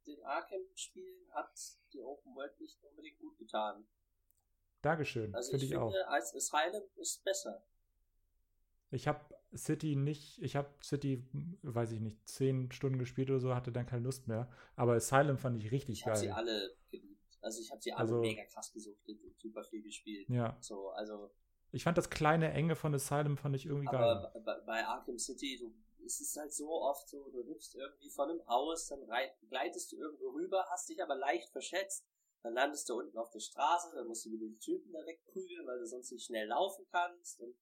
den 0.05 0.23
Arkham-Spielen 0.23 1.31
hat 1.33 1.51
die 1.93 2.01
Open 2.01 2.35
World 2.35 2.59
nicht 2.59 2.81
unbedingt 2.83 3.19
gut 3.19 3.37
getan. 3.37 3.87
Dankeschön, 4.81 5.33
Also 5.35 5.51
finde 5.51 5.65
ich 5.65 5.71
ich 5.71 5.77
auch. 5.77 5.91
finde, 5.91 6.07
als 6.07 6.33
Asylum 6.35 6.83
ist 6.95 7.23
besser. 7.23 7.63
Ich 8.91 9.07
habe 9.07 9.19
City 9.55 9.95
nicht, 9.95 10.41
ich 10.41 10.55
habe 10.55 10.69
City, 10.83 11.25
weiß 11.63 11.91
ich 11.91 11.99
nicht, 11.99 12.25
zehn 12.27 12.71
Stunden 12.71 12.99
gespielt 12.99 13.29
oder 13.29 13.39
so, 13.39 13.55
hatte 13.55 13.71
dann 13.71 13.85
keine 13.85 14.03
Lust 14.03 14.27
mehr. 14.27 14.49
Aber 14.75 14.93
Asylum 14.93 15.37
fand 15.37 15.57
ich 15.63 15.71
richtig 15.71 15.99
Ich 15.99 16.05
habe 16.05 16.17
sie 16.17 16.27
geil. 16.27 16.35
alle 16.35 16.75
geliebt. 16.89 17.37
Also 17.41 17.59
ich 17.61 17.71
habe 17.71 17.81
sie 17.81 17.91
alle 17.91 18.01
Also- 18.01 18.19
mega 18.19 18.43
krass 18.45 18.71
gesuchtet 18.71 19.21
und 19.23 19.37
super 19.39 19.63
viel 19.63 19.81
gespielt. 19.81 20.29
Ja, 20.29 20.57
So, 20.61 20.89
also, 20.89 21.31
ich 21.71 21.83
fand 21.83 21.97
das 21.97 22.09
kleine 22.09 22.51
Enge 22.53 22.75
von 22.75 22.93
Asylum 22.93 23.37
fand 23.37 23.55
ich 23.55 23.65
irgendwie 23.65 23.87
geil. 23.87 23.95
aber 24.03 24.39
bei, 24.41 24.59
bei 24.61 24.85
Arkham 24.85 25.17
City, 25.17 25.57
du, 25.59 25.73
es 26.05 26.19
ist 26.21 26.35
halt 26.37 26.53
so 26.53 26.69
oft 26.69 27.07
so, 27.09 27.29
du 27.31 27.43
hüpfst 27.45 27.75
irgendwie 27.75 28.09
von 28.09 28.29
einem 28.29 28.45
Haus, 28.47 28.87
dann 28.89 28.99
gleitest 29.49 29.91
du 29.91 29.97
irgendwo 29.97 30.29
rüber, 30.31 30.65
hast 30.69 30.89
dich 30.89 31.01
aber 31.01 31.15
leicht 31.15 31.49
verschätzt, 31.51 32.05
dann 32.43 32.53
landest 32.53 32.89
du 32.89 32.99
unten 32.99 33.17
auf 33.17 33.29
der 33.31 33.39
Straße, 33.39 33.91
dann 33.95 34.07
musst 34.07 34.25
du 34.25 34.31
wieder 34.31 34.47
die 34.47 34.59
Typen 34.59 34.91
da 34.91 34.99
wegprügeln, 35.05 35.65
weil 35.65 35.79
du 35.79 35.85
sonst 35.87 36.11
nicht 36.11 36.25
schnell 36.25 36.47
laufen 36.47 36.85
kannst 36.91 37.39
und 37.39 37.55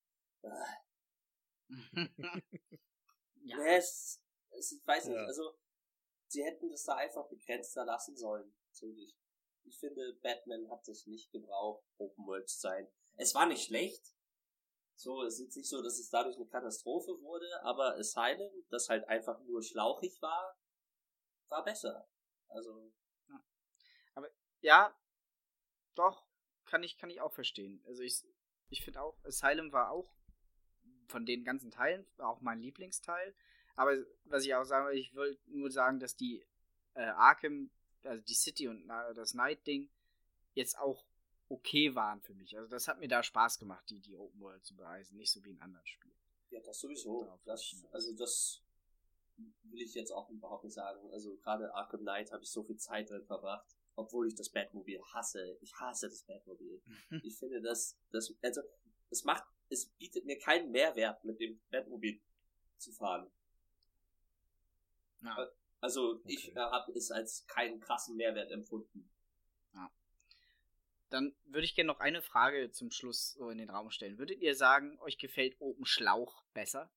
ja, 3.43 3.57
Nee, 3.57 3.75
es, 3.77 4.21
es, 4.51 4.71
ich 4.71 4.85
weiß 4.85 5.05
nicht, 5.05 5.15
Ja. 5.15 5.25
also 5.25 5.53
sie 6.27 6.43
hätten 6.43 6.69
das 6.69 6.83
da 6.83 6.95
einfach 6.95 7.27
begrenzter 7.29 7.85
lassen 7.85 8.15
sollen. 8.17 8.53
finde 8.73 9.01
ich. 9.01 9.15
Finde, 9.79 10.13
Batman 10.23 10.67
hat 10.71 10.87
das 10.87 11.05
nicht 11.05 11.31
gebraucht, 11.31 11.85
Open 11.99 12.25
World 12.25 12.49
zu 12.49 12.59
sein. 12.59 12.91
Es 13.17 13.35
war 13.35 13.45
nicht 13.45 13.65
schlecht. 13.65 14.15
So, 14.95 15.21
es 15.23 15.35
ist 15.35 15.41
jetzt 15.41 15.57
nicht 15.57 15.69
so, 15.69 15.81
dass 15.83 15.99
es 15.99 16.09
dadurch 16.09 16.37
eine 16.37 16.47
Katastrophe 16.47 17.11
wurde, 17.21 17.47
aber 17.61 17.95
Asylum, 17.95 18.51
das 18.69 18.89
halt 18.89 19.07
einfach 19.07 19.39
nur 19.41 19.61
schlauchig 19.61 20.19
war, 20.21 20.57
war 21.49 21.63
besser. 21.63 22.09
Also, 22.47 22.91
ja, 24.61 24.93
doch, 25.95 26.27
kann 26.65 26.83
ich, 26.83 26.97
kann 26.97 27.09
ich 27.09 27.21
auch 27.21 27.31
verstehen. 27.33 27.81
Also 27.85 28.01
ich, 28.01 28.25
ich 28.69 28.83
finde 28.83 29.01
auch, 29.01 29.23
Asylum 29.23 29.71
war 29.71 29.91
auch 29.91 30.11
von 31.09 31.25
den 31.25 31.43
ganzen 31.43 31.71
Teilen 31.71 32.05
auch 32.19 32.41
mein 32.41 32.59
Lieblingsteil. 32.59 33.33
Aber 33.75 33.95
was 34.25 34.45
ich 34.45 34.53
auch 34.55 34.63
sagen 34.63 34.87
will, 34.87 34.97
ich 34.97 35.15
wollte 35.15 35.39
nur 35.47 35.71
sagen, 35.71 35.99
dass 35.99 36.15
die 36.15 36.45
äh, 36.95 37.01
Arkham, 37.01 37.69
also 38.03 38.21
die 38.23 38.33
City 38.33 38.67
und 38.67 38.85
na, 38.85 39.13
das 39.13 39.33
Night-Ding 39.33 39.89
jetzt 40.53 40.77
auch 40.77 41.05
okay 41.49 41.95
waren 41.95 42.21
für 42.21 42.33
mich. 42.33 42.57
Also 42.57 42.69
das 42.69 42.87
hat 42.87 42.99
mir 42.99 43.07
da 43.07 43.23
Spaß 43.23 43.57
gemacht, 43.57 43.89
die, 43.89 43.99
die 43.99 44.15
Open 44.15 44.39
World 44.39 44.63
zu 44.65 44.75
bereisen, 44.75 45.17
nicht 45.17 45.31
so 45.31 45.43
wie 45.43 45.51
in 45.51 45.61
anderen 45.61 45.85
Spielen. 45.87 46.15
ja, 46.49 46.59
das 46.61 46.79
sowieso. 46.79 47.23
Darauf 47.23 47.41
Das, 47.45 47.73
will 47.73 47.89
also 47.91 48.13
das 48.13 48.61
will 49.63 49.81
ich 49.81 49.93
jetzt 49.93 50.11
auch 50.11 50.29
überhaupt 50.29 50.63
nicht 50.63 50.73
sagen. 50.73 50.99
Also 51.11 51.37
gerade 51.37 51.73
Arkham 51.73 52.01
Knight 52.01 52.31
habe 52.31 52.43
ich 52.43 52.51
so 52.51 52.63
viel 52.63 52.77
Zeit 52.77 53.09
drin 53.09 53.23
verbracht, 53.25 53.65
obwohl 53.95 54.27
ich 54.27 54.35
das 54.35 54.49
Batmobil 54.49 55.01
hasse. 55.13 55.57
Ich 55.61 55.73
hasse 55.75 56.09
das 56.09 56.23
Batmobil. 56.23 56.81
Ich 57.23 57.37
finde 57.37 57.61
das, 57.61 57.97
das, 58.11 58.33
also, 58.41 58.61
es 59.09 59.23
macht, 59.23 59.45
es 59.69 59.85
bietet 59.85 60.25
mir 60.25 60.37
keinen 60.37 60.71
Mehrwert, 60.71 61.23
mit 61.23 61.39
dem 61.39 61.59
Batmobil 61.71 62.19
zu 62.77 62.91
fahren. 62.91 63.29
Ja. 65.21 65.49
Also, 65.81 66.21
ich 66.25 66.49
Okay. 66.49 66.59
äh, 66.59 66.61
habe 66.61 66.91
es 66.93 67.11
als 67.11 67.45
keinen 67.47 67.79
krassen 67.79 68.15
Mehrwert 68.17 68.51
empfunden. 68.51 69.09
Dann 71.09 71.35
würde 71.45 71.65
ich 71.65 71.73
gerne 71.73 71.87
noch 71.87 71.99
eine 72.01 72.21
Frage 72.21 72.69
zum 72.71 72.91
Schluss 72.91 73.31
so 73.31 73.49
in 73.49 73.57
den 73.57 73.71
Raum 73.71 73.89
stellen. 73.89 74.19
Würdet 74.19 74.41
ihr 74.41 74.53
sagen, 74.53 74.99
euch 74.99 75.17
gefällt 75.17 75.55
Open 75.59 75.85
Schlauch 75.85 76.43
besser? 76.53 76.91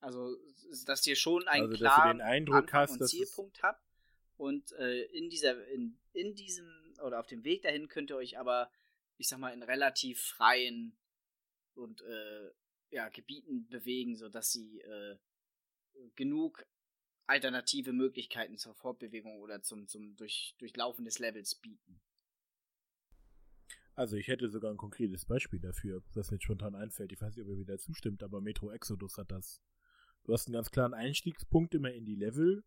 Also, 0.00 0.38
dass 0.86 1.06
ihr 1.06 1.16
schon 1.16 1.46
einen 1.48 1.64
Also, 1.64 1.72
dass 1.72 1.78
du 1.94 2.00
klaren 2.00 2.18
den 2.18 2.26
Eindruck 2.26 2.62
Anfang 2.62 2.80
hast, 2.80 3.00
und 3.00 3.06
Zielpunkt 3.06 3.62
habt 3.62 3.84
und 4.38 4.72
äh, 4.72 5.02
in 5.02 5.28
dieser, 5.28 5.66
in, 5.68 5.98
in 6.14 6.34
diesem 6.34 6.66
oder 7.02 7.20
auf 7.20 7.26
dem 7.26 7.44
Weg 7.44 7.60
dahin 7.62 7.88
könnt 7.88 8.08
ihr 8.10 8.16
euch 8.16 8.38
aber, 8.38 8.70
ich 9.20 9.28
sag 9.28 9.38
mal, 9.38 9.52
in 9.52 9.62
relativ 9.62 10.18
freien 10.22 10.96
und 11.74 12.00
äh, 12.00 12.50
ja, 12.88 13.10
Gebieten 13.10 13.68
bewegen, 13.68 14.16
sodass 14.16 14.50
sie 14.50 14.80
äh, 14.80 15.18
genug 16.16 16.66
alternative 17.26 17.92
Möglichkeiten 17.92 18.56
zur 18.56 18.74
Fortbewegung 18.74 19.38
oder 19.40 19.62
zum, 19.62 19.86
zum 19.86 20.16
durch, 20.16 20.56
Durchlaufen 20.58 21.04
des 21.04 21.18
Levels 21.18 21.54
bieten. 21.54 22.00
Also 23.94 24.16
ich 24.16 24.28
hätte 24.28 24.48
sogar 24.48 24.70
ein 24.70 24.78
konkretes 24.78 25.26
Beispiel 25.26 25.60
dafür, 25.60 26.02
was 26.14 26.30
mir 26.30 26.40
spontan 26.40 26.74
einfällt. 26.74 27.12
Ich 27.12 27.20
weiß 27.20 27.36
nicht, 27.36 27.44
ob 27.44 27.50
ihr 27.50 27.58
wieder 27.58 27.78
zustimmt, 27.78 28.22
aber 28.22 28.40
Metro 28.40 28.72
Exodus 28.72 29.18
hat 29.18 29.30
das. 29.30 29.60
Du 30.24 30.32
hast 30.32 30.46
einen 30.46 30.54
ganz 30.54 30.70
klaren 30.70 30.94
Einstiegspunkt 30.94 31.74
immer 31.74 31.92
in 31.92 32.06
die 32.06 32.14
Level 32.14 32.64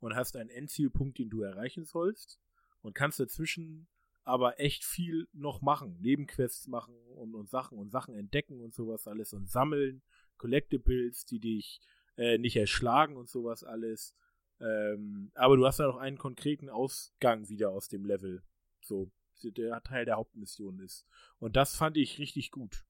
und 0.00 0.14
hast 0.14 0.36
einen 0.36 0.50
Endzielpunkt, 0.50 1.18
den 1.18 1.30
du 1.30 1.40
erreichen 1.40 1.86
sollst 1.86 2.38
und 2.82 2.94
kannst 2.94 3.18
dazwischen 3.18 3.88
aber 4.24 4.58
echt 4.58 4.84
viel 4.84 5.28
noch 5.32 5.60
machen. 5.60 5.98
Nebenquests 6.00 6.66
machen 6.66 6.94
und, 7.14 7.34
und 7.34 7.48
Sachen 7.48 7.78
und 7.78 7.90
Sachen 7.90 8.14
entdecken 8.14 8.60
und 8.60 8.74
sowas 8.74 9.06
alles 9.06 9.32
und 9.32 9.48
sammeln. 9.48 10.02
Collectibles, 10.38 11.26
die 11.26 11.40
dich 11.40 11.80
äh, 12.16 12.38
nicht 12.38 12.56
erschlagen 12.56 13.16
und 13.16 13.28
sowas 13.28 13.64
alles. 13.64 14.14
Ähm, 14.60 15.30
aber 15.34 15.56
du 15.56 15.66
hast 15.66 15.78
ja 15.78 15.86
noch 15.86 15.98
einen 15.98 16.18
konkreten 16.18 16.68
Ausgang 16.68 17.48
wieder 17.48 17.70
aus 17.70 17.88
dem 17.88 18.04
Level. 18.04 18.42
So, 18.80 19.10
der 19.42 19.82
Teil 19.82 20.04
der 20.04 20.16
Hauptmission 20.16 20.78
ist. 20.80 21.06
Und 21.38 21.56
das 21.56 21.76
fand 21.76 21.96
ich 21.96 22.18
richtig 22.18 22.50
gut. 22.50 22.84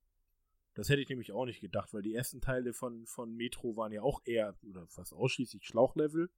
Das 0.75 0.89
hätte 0.89 1.03
ich 1.03 1.09
nämlich 1.09 1.33
auch 1.33 1.47
nicht 1.47 1.61
gedacht, 1.61 1.93
weil 1.95 2.03
die 2.03 2.15
ersten 2.15 2.41
Teile 2.41 2.73
von, 2.73 3.07
von 3.07 3.35
Metro 3.35 3.77
waren 3.77 3.93
ja 3.93 4.03
auch 4.03 4.21
eher, 4.25 4.57
oder 4.63 4.87
fast 4.89 5.13
ausschließlich 5.13 5.67
Schlauchlevel. 5.67 6.31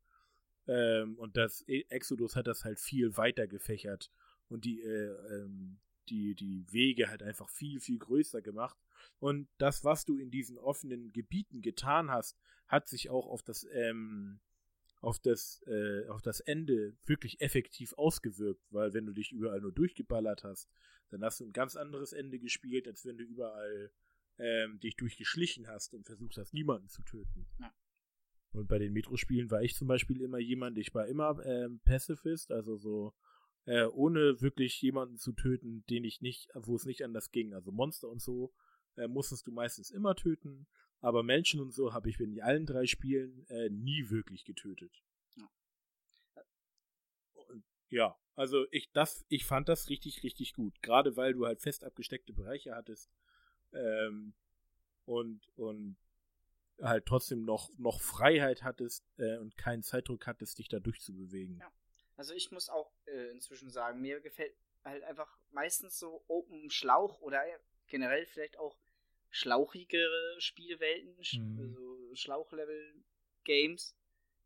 Ähm, 0.68 1.18
und 1.18 1.36
das 1.36 1.66
E- 1.68 1.86
Exodus 1.88 2.36
hat 2.36 2.46
das 2.46 2.64
halt 2.64 2.78
viel 2.78 3.16
weiter 3.16 3.46
gefächert 3.46 4.10
und 4.48 4.64
die, 4.64 4.82
äh, 4.82 5.12
ähm, 5.34 5.78
die, 6.08 6.34
die 6.34 6.64
Wege 6.70 7.08
halt 7.08 7.22
einfach 7.22 7.48
viel, 7.48 7.80
viel 7.80 7.98
größer 7.98 8.42
gemacht. 8.42 8.78
Und 9.18 9.48
das, 9.58 9.84
was 9.84 10.04
du 10.04 10.18
in 10.18 10.30
diesen 10.30 10.58
offenen 10.58 11.12
Gebieten 11.12 11.62
getan 11.62 12.10
hast, 12.10 12.36
hat 12.68 12.88
sich 12.88 13.10
auch 13.10 13.26
auf 13.26 13.42
das, 13.42 13.66
ähm, 13.72 14.40
auf 15.00 15.18
das, 15.18 15.62
äh, 15.66 16.06
auf 16.08 16.22
das 16.22 16.40
Ende 16.40 16.96
wirklich 17.04 17.40
effektiv 17.40 17.92
ausgewirkt, 17.94 18.64
weil 18.70 18.94
wenn 18.94 19.06
du 19.06 19.12
dich 19.12 19.32
überall 19.32 19.60
nur 19.60 19.72
durchgeballert 19.72 20.44
hast, 20.44 20.68
dann 21.10 21.22
hast 21.22 21.40
du 21.40 21.44
ein 21.44 21.52
ganz 21.52 21.76
anderes 21.76 22.12
Ende 22.12 22.38
gespielt, 22.38 22.88
als 22.88 23.04
wenn 23.04 23.18
du 23.18 23.24
überall 23.24 23.92
ähm, 24.38 24.80
dich 24.80 24.96
durchgeschlichen 24.96 25.68
hast 25.68 25.94
und 25.94 26.04
versucht 26.06 26.36
hast, 26.36 26.52
niemanden 26.54 26.88
zu 26.88 27.02
töten. 27.02 27.46
Ja. 27.60 27.72
Und 28.52 28.68
bei 28.68 28.78
den 28.78 28.92
Metro-Spielen 28.92 29.50
war 29.50 29.62
ich 29.62 29.74
zum 29.74 29.86
Beispiel 29.86 30.20
immer 30.20 30.38
jemand, 30.38 30.78
ich 30.78 30.94
war 30.94 31.06
immer 31.06 31.44
ähm, 31.44 31.80
Pacifist, 31.84 32.50
also 32.50 32.76
so 32.76 33.14
äh, 33.66 33.84
ohne 33.84 34.40
wirklich 34.40 34.80
jemanden 34.80 35.18
zu 35.18 35.32
töten, 35.32 35.84
den 35.90 36.04
ich 36.04 36.20
nicht, 36.22 36.48
wo 36.54 36.76
es 36.76 36.86
nicht 36.86 37.04
anders 37.04 37.30
ging. 37.30 37.52
Also 37.52 37.72
Monster 37.72 38.08
und 38.08 38.22
so 38.22 38.52
äh, 38.96 39.08
musstest 39.08 39.46
du 39.46 39.52
meistens 39.52 39.90
immer 39.90 40.14
töten, 40.14 40.66
aber 41.00 41.22
Menschen 41.22 41.60
und 41.60 41.72
so 41.72 41.92
habe 41.92 42.08
ich 42.08 42.18
in 42.20 42.40
allen 42.40 42.64
drei 42.64 42.86
Spielen 42.86 43.44
äh, 43.48 43.68
nie 43.68 44.08
wirklich 44.08 44.44
getötet. 44.44 44.92
Ja. 45.36 45.48
Und, 47.34 47.64
ja, 47.90 48.16
Also 48.36 48.66
ich 48.70 48.90
das, 48.92 49.24
ich 49.28 49.44
fand 49.44 49.68
das 49.68 49.88
richtig, 49.88 50.22
richtig 50.22 50.54
gut. 50.54 50.80
Gerade 50.82 51.16
weil 51.16 51.34
du 51.34 51.46
halt 51.46 51.60
fest 51.60 51.84
abgesteckte 51.84 52.32
Bereiche 52.32 52.74
hattest 52.74 53.10
ähm, 53.72 54.34
und 55.04 55.40
und 55.56 55.96
halt 56.80 57.06
trotzdem 57.06 57.44
noch 57.44 57.70
noch 57.78 58.00
Freiheit 58.00 58.62
hattest 58.62 59.04
äh, 59.16 59.38
und 59.38 59.56
keinen 59.56 59.82
Zeitdruck 59.82 60.26
hattest, 60.26 60.58
dich 60.58 60.68
da 60.68 60.78
durchzubewegen. 60.78 61.58
Ja. 61.58 61.72
Also 62.16 62.32
ich 62.32 62.50
muss 62.50 62.68
auch 62.68 62.95
äh, 63.08 63.30
inzwischen 63.30 63.70
sagen, 63.70 64.00
mir 64.00 64.20
gefällt 64.20 64.54
halt 64.84 65.02
einfach 65.04 65.36
meistens 65.50 65.98
so 65.98 66.24
Open 66.28 66.70
Schlauch 66.70 67.20
oder 67.20 67.42
generell 67.88 68.26
vielleicht 68.26 68.58
auch 68.58 68.76
schlauchigere 69.30 70.40
Spielwelten, 70.40 71.16
mhm. 71.32 71.58
also 71.58 72.14
Schlauchlevel-Games, 72.14 73.96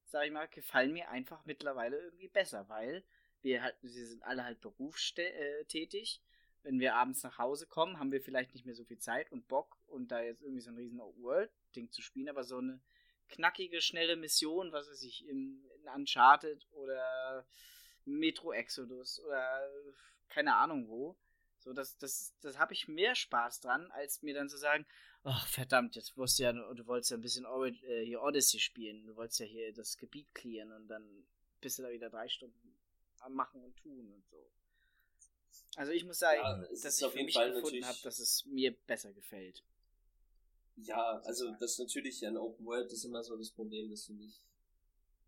sag 0.06 0.26
ich 0.26 0.32
mal, 0.32 0.48
gefallen 0.48 0.92
mir 0.92 1.08
einfach 1.10 1.44
mittlerweile 1.44 1.98
irgendwie 1.98 2.28
besser, 2.28 2.68
weil 2.68 3.04
wir 3.42 3.62
halt, 3.62 3.76
sie 3.82 4.04
sind 4.04 4.22
alle 4.24 4.44
halt 4.44 4.60
berufstätig. 4.60 6.20
Äh, 6.22 6.64
Wenn 6.64 6.80
wir 6.80 6.94
abends 6.94 7.22
nach 7.22 7.38
Hause 7.38 7.66
kommen, 7.66 7.98
haben 7.98 8.12
wir 8.12 8.20
vielleicht 8.20 8.52
nicht 8.52 8.66
mehr 8.66 8.74
so 8.74 8.84
viel 8.84 8.98
Zeit 8.98 9.30
und 9.32 9.48
Bock 9.48 9.78
und 9.86 10.08
da 10.08 10.20
jetzt 10.20 10.42
irgendwie 10.42 10.60
so 10.60 10.70
ein 10.70 10.76
riesen 10.76 11.00
Open-World-Ding 11.00 11.90
zu 11.90 12.02
spielen, 12.02 12.28
aber 12.28 12.44
so 12.44 12.58
eine 12.58 12.80
knackige, 13.28 13.80
schnelle 13.80 14.16
Mission, 14.16 14.72
was 14.72 14.90
weiß 14.90 15.02
ich, 15.04 15.26
in, 15.28 15.64
in 15.76 15.88
Uncharted 15.94 16.66
oder 16.72 17.46
Metro 18.18 18.52
Exodus 18.52 19.20
oder 19.20 19.70
keine 20.28 20.56
Ahnung 20.56 20.88
wo. 20.88 21.16
So, 21.58 21.74
das, 21.74 21.98
das, 21.98 22.34
das 22.40 22.58
habe 22.58 22.72
ich 22.72 22.88
mehr 22.88 23.14
Spaß 23.14 23.60
dran, 23.60 23.90
als 23.90 24.22
mir 24.22 24.32
dann 24.34 24.48
zu 24.48 24.56
sagen, 24.56 24.86
ach 25.24 25.46
verdammt, 25.46 25.94
jetzt 25.94 26.16
wusst 26.16 26.38
du 26.38 26.44
ja, 26.44 26.52
du 26.52 26.86
wolltest 26.86 27.10
ja 27.10 27.18
ein 27.18 27.20
bisschen 27.20 27.44
Orid, 27.44 27.82
äh, 27.84 28.04
hier 28.04 28.22
Odyssey 28.22 28.58
spielen, 28.58 29.06
du 29.06 29.16
wolltest 29.16 29.40
ja 29.40 29.46
hier 29.46 29.72
das 29.74 29.98
Gebiet 29.98 30.34
clearen 30.34 30.72
und 30.72 30.88
dann 30.88 31.26
bist 31.60 31.78
du 31.78 31.82
da 31.82 31.90
wieder 31.90 32.08
drei 32.08 32.28
Stunden 32.28 32.78
am 33.20 33.34
Machen 33.34 33.62
und 33.62 33.76
Tun 33.76 34.10
und 34.10 34.26
so. 34.26 34.50
Also 35.76 35.92
ich 35.92 36.04
muss 36.04 36.18
sagen, 36.18 36.40
ja, 36.40 36.56
dass 36.82 37.00
ich 37.00 37.06
für 37.06 37.22
mich 37.22 37.34
Fall 37.34 37.52
gefunden 37.52 37.84
habe, 37.84 37.98
dass 38.02 38.18
es 38.18 38.44
mir 38.46 38.74
besser 38.86 39.12
gefällt. 39.12 39.62
Ja, 40.76 41.20
also 41.24 41.50
das 41.60 41.72
ist 41.72 41.78
natürlich 41.78 42.26
ein 42.26 42.36
Open 42.36 42.64
World 42.64 42.92
ist 42.92 43.04
immer 43.04 43.22
so 43.22 43.36
das 43.36 43.50
Problem, 43.50 43.90
dass 43.90 44.06
du 44.06 44.14
nicht, 44.14 44.40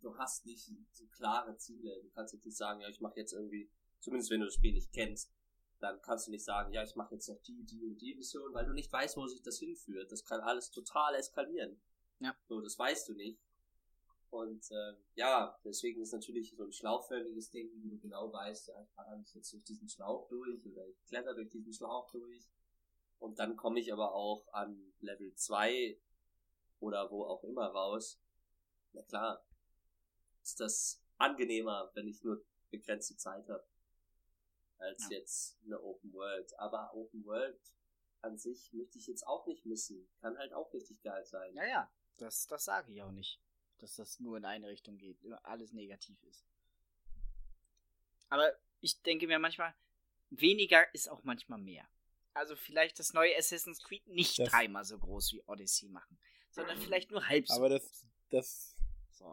du 0.03 0.17
hast 0.19 0.45
nicht 0.47 0.71
so 0.93 1.07
klare 1.07 1.57
Ziele. 1.57 2.01
Du 2.03 2.11
kannst 2.11 2.35
jetzt 2.35 2.45
nicht 2.45 2.57
sagen, 2.57 2.81
ja, 2.81 2.89
ich 2.89 3.01
mache 3.01 3.19
jetzt 3.19 3.33
irgendwie, 3.33 3.71
zumindest 4.01 4.31
wenn 4.31 4.41
du 4.41 4.47
das 4.47 4.55
Spiel 4.55 4.73
nicht 4.73 4.93
kennst, 4.93 5.33
dann 5.81 6.01
kannst 6.03 6.27
du 6.27 6.31
nicht 6.31 6.45
sagen, 6.45 6.73
ja, 6.73 6.83
ich 6.85 6.95
mache 6.95 7.15
jetzt 7.15 7.29
noch 7.29 7.41
die, 7.43 7.65
die 7.65 7.85
und 7.85 8.01
die 8.01 8.15
Mission, 8.15 8.55
weil 8.55 8.67
du 8.67 8.73
nicht 8.73 8.93
weißt, 8.93 9.17
wo 9.17 9.27
sich 9.27 9.43
das 9.43 9.59
hinführt. 9.59 10.13
Das 10.13 10.25
kann 10.25 10.41
alles 10.41 10.71
total 10.71 11.15
eskalieren. 11.15 11.81
Ja. 12.21 12.37
So, 12.49 12.61
das 12.61 12.79
weißt 12.79 13.09
du 13.09 13.15
nicht. 13.15 13.41
Und 14.31 14.71
äh, 14.71 14.95
ja, 15.15 15.59
deswegen 15.65 16.01
ist 16.01 16.13
natürlich 16.13 16.55
so 16.57 16.65
ein 16.65 16.73
schlauchförmiges 16.73 17.51
Ding, 17.51 17.71
wie 17.83 17.91
du 17.91 17.99
genau 17.99 18.33
weißt, 18.33 18.69
ja, 18.69 18.83
ich 18.83 18.91
fahre 18.93 19.23
jetzt 19.35 19.53
durch 19.53 19.65
diesen 19.65 19.89
Schlauch 19.89 20.29
durch 20.29 20.65
oder 20.67 20.87
ich 20.87 21.05
kletter 21.05 21.35
durch 21.35 21.51
diesen 21.51 21.73
Schlauch 21.73 22.11
durch. 22.13 22.49
Und 23.19 23.39
dann 23.39 23.57
komme 23.57 23.79
ich 23.79 23.93
aber 23.93 24.15
auch 24.15 24.47
an 24.53 24.95
Level 25.01 25.35
2 25.35 25.99
oder 26.81 27.11
wo 27.11 27.25
auch 27.25 27.45
immer 27.45 27.67
raus. 27.67 28.21
Na 28.93 29.03
klar, 29.03 29.45
ist 30.43 30.61
das 30.61 31.01
angenehmer, 31.19 31.91
wenn 31.95 32.09
ich 32.09 32.23
nur 32.23 32.45
begrenzte 32.71 33.17
Zeit 33.17 33.49
habe 33.49 33.65
als 34.79 35.05
ja. 35.05 35.19
jetzt 35.19 35.59
eine 35.65 35.81
Open 35.81 36.13
World. 36.13 36.59
Aber 36.59 36.93
Open 36.95 37.25
World 37.25 37.61
an 38.23 38.39
sich 38.39 38.73
möchte 38.73 38.99
ich 38.99 39.07
jetzt 39.07 39.27
auch 39.27 39.47
nicht 39.47 39.65
missen. 39.65 40.09
Kann 40.21 40.37
halt 40.39 40.53
auch 40.53 40.73
richtig 40.73 41.03
geil 41.03 41.25
sein. 41.25 41.55
Ja, 41.55 41.67
ja, 41.67 41.93
das, 42.17 42.47
das 42.47 42.65
sage 42.65 42.93
ich 42.93 43.03
auch 43.03 43.13
nicht. 43.13 43.41
Dass 43.79 43.97
das 43.97 44.21
nur 44.21 44.37
in 44.37 44.45
eine 44.45 44.69
Richtung 44.69 44.97
geht, 44.97 45.19
alles 45.43 45.73
negativ 45.73 46.23
ist. 46.25 46.45
Aber 48.29 48.53
ich 48.81 49.03
denke 49.03 49.27
mir 49.27 49.39
manchmal, 49.39 49.75
weniger 50.31 50.93
ist 50.95 51.09
auch 51.09 51.23
manchmal 51.25 51.59
mehr. 51.59 51.87
Also 52.35 52.57
vielleicht 52.57 52.99
das 52.99 53.13
neue 53.13 53.37
Assassin's 53.37 53.83
Creed 53.83 54.07
nicht 54.07 54.39
das 54.39 54.49
dreimal 54.49 54.85
so 54.85 54.99
groß 54.99 55.33
wie 55.33 55.43
Odyssey 55.47 55.89
machen, 55.89 56.19
sondern 56.51 56.79
vielleicht 56.79 57.11
nur 57.11 57.29
halb 57.29 57.47
so 57.47 57.55
aber 57.55 57.69
das, 57.69 57.83
groß. 57.83 58.07
Das, 58.31 58.72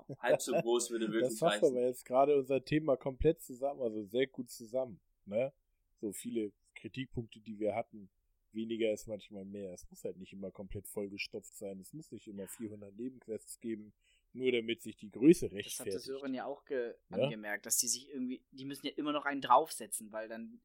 so. 0.08 0.16
halb 0.20 0.42
so 0.42 0.54
groß 0.54 0.92
würde 0.92 1.08
wirklich 1.12 1.30
Das 1.32 1.40
fasst 1.40 1.64
aber 1.64 1.82
jetzt 1.82 2.06
gerade 2.06 2.38
unser 2.38 2.64
Thema 2.64 2.96
komplett 2.96 3.42
zusammen, 3.42 3.82
also 3.82 4.04
sehr 4.04 4.28
gut 4.28 4.50
zusammen 4.50 5.00
ne? 5.30 5.54
So 6.02 6.12
viele 6.12 6.52
Kritikpunkte, 6.76 7.40
die 7.40 7.60
wir 7.60 7.76
hatten. 7.76 8.10
Weniger 8.52 8.92
ist 8.92 9.08
manchmal 9.08 9.46
mehr. 9.46 9.74
Es 9.74 9.88
muss 9.90 10.04
halt 10.04 10.18
nicht 10.18 10.34
immer 10.34 10.52
komplett 10.52 10.88
vollgestopft 10.88 11.56
sein. 11.56 11.80
Es 11.80 11.94
muss 11.94 12.12
nicht 12.12 12.28
immer 12.28 12.48
400 12.48 12.96
Nebenquests 12.96 13.60
geben, 13.60 13.94
nur 14.34 14.52
damit 14.52 14.82
sich 14.82 14.98
die 14.98 15.12
Größe 15.12 15.52
rechtfertigt. 15.52 15.80
Das 15.80 15.86
hat 15.86 15.94
der 15.94 16.00
Sören 16.00 16.34
ja 16.34 16.46
auch 16.46 16.68
ja? 16.70 16.94
angemerkt, 17.10 17.68
dass 17.68 17.78
die 17.78 17.88
sich 17.88 18.10
irgendwie, 18.10 18.42
die 18.52 18.66
müssen 18.66 18.88
ja 18.88 18.94
immer 18.96 19.12
noch 19.12 19.26
einen 19.26 19.42
draufsetzen, 19.42 20.12
weil 20.12 20.28
dann 20.28 20.62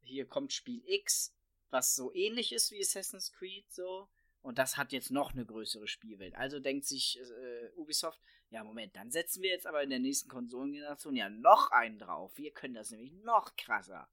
hier 0.00 0.26
kommt 0.26 0.52
Spiel 0.52 0.82
X, 0.86 1.34
was 1.70 1.94
so 1.94 2.14
ähnlich 2.14 2.52
ist 2.52 2.70
wie 2.70 2.80
Assassin's 2.80 3.32
Creed, 3.32 3.70
so. 3.70 4.08
Und 4.40 4.58
das 4.58 4.76
hat 4.76 4.92
jetzt 4.92 5.10
noch 5.10 5.32
eine 5.32 5.44
größere 5.44 5.88
Spielwelt. 5.88 6.36
Also 6.36 6.60
denkt 6.60 6.86
sich 6.86 7.18
äh, 7.18 7.70
Ubisoft, 7.74 8.20
ja, 8.56 8.64
Moment, 8.64 8.96
dann 8.96 9.10
setzen 9.10 9.42
wir 9.42 9.50
jetzt 9.50 9.66
aber 9.66 9.82
in 9.82 9.90
der 9.90 9.98
nächsten 9.98 10.30
Konsolengeneration 10.30 11.14
ja 11.14 11.28
noch 11.28 11.70
einen 11.72 11.98
drauf. 11.98 12.32
Wir 12.38 12.52
können 12.52 12.72
das 12.72 12.90
nämlich 12.90 13.12
noch 13.12 13.54
krasser. 13.56 14.08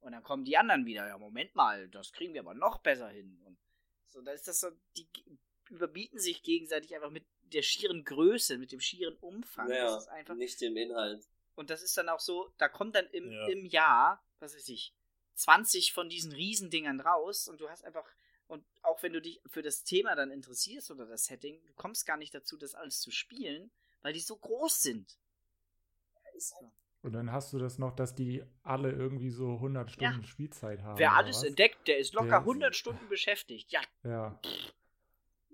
Und 0.00 0.12
dann 0.12 0.22
kommen 0.22 0.46
die 0.46 0.56
anderen 0.56 0.86
wieder, 0.86 1.06
ja, 1.06 1.18
Moment 1.18 1.54
mal, 1.54 1.86
das 1.90 2.10
kriegen 2.10 2.32
wir 2.32 2.40
aber 2.40 2.54
noch 2.54 2.78
besser 2.78 3.10
hin. 3.10 3.38
Und 3.44 3.58
so, 4.08 4.22
da 4.22 4.32
ist 4.32 4.48
das 4.48 4.60
so, 4.60 4.70
die 4.96 5.06
überbieten 5.68 6.18
sich 6.18 6.42
gegenseitig 6.42 6.94
einfach 6.94 7.10
mit 7.10 7.26
der 7.42 7.60
schieren 7.60 8.04
Größe, 8.04 8.56
mit 8.56 8.72
dem 8.72 8.80
schieren 8.80 9.18
Umfang. 9.18 9.68
Ja, 9.68 9.84
das 9.84 10.04
ist 10.04 10.08
einfach, 10.08 10.34
nicht 10.34 10.62
dem 10.62 10.78
Inhalt. 10.78 11.28
Und 11.54 11.68
das 11.68 11.82
ist 11.82 11.94
dann 11.98 12.08
auch 12.08 12.20
so, 12.20 12.54
da 12.56 12.68
kommt 12.68 12.94
dann 12.94 13.06
im, 13.08 13.30
ja. 13.30 13.48
im 13.48 13.66
Jahr, 13.66 14.24
was 14.38 14.56
weiß 14.56 14.68
ich, 14.70 14.94
20 15.34 15.92
von 15.92 16.08
diesen 16.08 16.32
Riesendingern 16.32 17.00
raus 17.00 17.48
und 17.48 17.60
du 17.60 17.68
hast 17.68 17.84
einfach, 17.84 18.08
und 18.54 18.64
auch 18.82 19.02
wenn 19.02 19.12
du 19.12 19.20
dich 19.20 19.40
für 19.46 19.62
das 19.62 19.82
Thema 19.84 20.14
dann 20.14 20.30
interessierst 20.30 20.90
oder 20.90 21.06
das 21.06 21.26
Setting, 21.26 21.60
du 21.66 21.74
kommst 21.74 22.06
gar 22.06 22.16
nicht 22.16 22.34
dazu, 22.34 22.56
das 22.56 22.74
alles 22.74 23.00
zu 23.00 23.10
spielen, 23.10 23.70
weil 24.02 24.12
die 24.12 24.20
so 24.20 24.36
groß 24.36 24.82
sind. 24.82 25.18
Und 27.02 27.12
dann 27.12 27.32
hast 27.32 27.52
du 27.52 27.58
das 27.58 27.78
noch, 27.78 27.94
dass 27.94 28.14
die 28.14 28.42
alle 28.62 28.90
irgendwie 28.92 29.30
so 29.30 29.54
100 29.54 29.90
Stunden 29.90 30.20
ja. 30.22 30.26
Spielzeit 30.26 30.82
haben. 30.82 30.98
Wer 30.98 31.12
alles 31.14 31.38
was? 31.38 31.44
entdeckt, 31.44 31.86
der 31.86 31.98
ist 31.98 32.14
locker 32.14 32.28
der 32.28 32.38
100 32.38 32.74
Stunden 32.74 33.08
beschäftigt. 33.08 33.72
Ja. 33.72 33.82
Ja. 34.04 34.40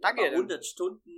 Danke. 0.01 0.23
Aber 0.27 0.31
100 0.33 0.65
Stunden, 0.65 1.11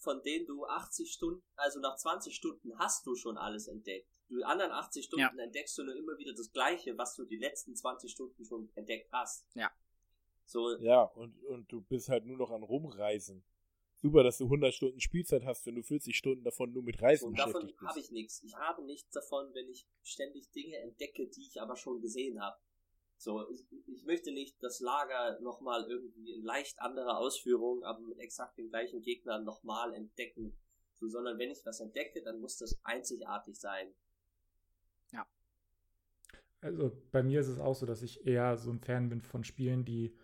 von 0.00 0.22
denen 0.22 0.46
du 0.46 0.66
80 0.66 1.12
Stunden, 1.12 1.42
also 1.56 1.80
nach 1.80 1.96
20 1.96 2.34
Stunden 2.34 2.78
hast 2.78 3.06
du 3.06 3.14
schon 3.14 3.38
alles 3.38 3.68
entdeckt. 3.68 4.08
Die 4.28 4.44
anderen 4.44 4.70
80 4.72 5.06
Stunden 5.06 5.38
ja. 5.38 5.44
entdeckst 5.44 5.78
du 5.78 5.84
nur 5.84 5.96
immer 5.96 6.18
wieder 6.18 6.34
das 6.34 6.52
Gleiche, 6.52 6.98
was 6.98 7.16
du 7.16 7.24
die 7.24 7.38
letzten 7.38 7.74
20 7.74 8.12
Stunden 8.12 8.44
schon 8.44 8.70
entdeckt 8.74 9.10
hast. 9.12 9.46
Ja. 9.54 9.70
So. 10.50 10.76
Ja, 10.78 11.02
und, 11.02 11.40
und 11.44 11.70
du 11.70 11.80
bist 11.80 12.08
halt 12.08 12.26
nur 12.26 12.36
noch 12.36 12.50
an 12.50 12.64
Rumreisen. 12.64 13.44
Super, 13.94 14.24
dass 14.24 14.38
du 14.38 14.44
100 14.44 14.74
Stunden 14.74 15.00
Spielzeit 15.00 15.44
hast, 15.44 15.64
wenn 15.66 15.76
du 15.76 15.82
40 15.82 16.16
Stunden 16.16 16.42
davon 16.42 16.72
nur 16.72 16.82
mit 16.82 17.00
Reisen 17.00 17.26
so, 17.26 17.30
beschäftigt 17.30 17.66
bist. 17.66 17.74
Davon 17.74 17.88
habe 17.88 18.00
ich 18.00 18.10
nichts. 18.10 18.42
Ich 18.42 18.56
habe 18.56 18.82
nichts 18.82 19.10
davon, 19.10 19.54
wenn 19.54 19.68
ich 19.68 19.86
ständig 20.02 20.50
Dinge 20.50 20.78
entdecke, 20.78 21.28
die 21.28 21.46
ich 21.46 21.60
aber 21.60 21.76
schon 21.76 22.00
gesehen 22.00 22.40
habe. 22.40 22.58
So, 23.16 23.48
ich, 23.50 23.64
ich 23.86 24.04
möchte 24.06 24.32
nicht 24.32 24.60
das 24.60 24.80
Lager 24.80 25.38
nochmal 25.40 25.84
irgendwie 25.88 26.32
in 26.32 26.42
leicht 26.42 26.80
anderer 26.80 27.18
Ausführung, 27.18 27.84
aber 27.84 28.00
mit 28.00 28.18
exakt 28.18 28.58
den 28.58 28.70
gleichen 28.70 29.02
Gegnern 29.02 29.44
nochmal 29.44 29.94
entdecken. 29.94 30.58
So, 30.94 31.06
sondern 31.08 31.38
wenn 31.38 31.50
ich 31.50 31.64
was 31.64 31.78
entdecke, 31.78 32.22
dann 32.22 32.40
muss 32.40 32.56
das 32.56 32.80
einzigartig 32.82 33.60
sein. 33.60 33.94
Ja. 35.12 35.28
Also 36.60 36.90
bei 37.12 37.22
mir 37.22 37.40
ist 37.40 37.48
es 37.48 37.60
auch 37.60 37.74
so, 37.74 37.86
dass 37.86 38.02
ich 38.02 38.26
eher 38.26 38.56
so 38.56 38.70
ein 38.70 38.80
Fan 38.80 39.10
bin 39.10 39.20
von 39.20 39.44
Spielen, 39.44 39.84
die 39.84 40.16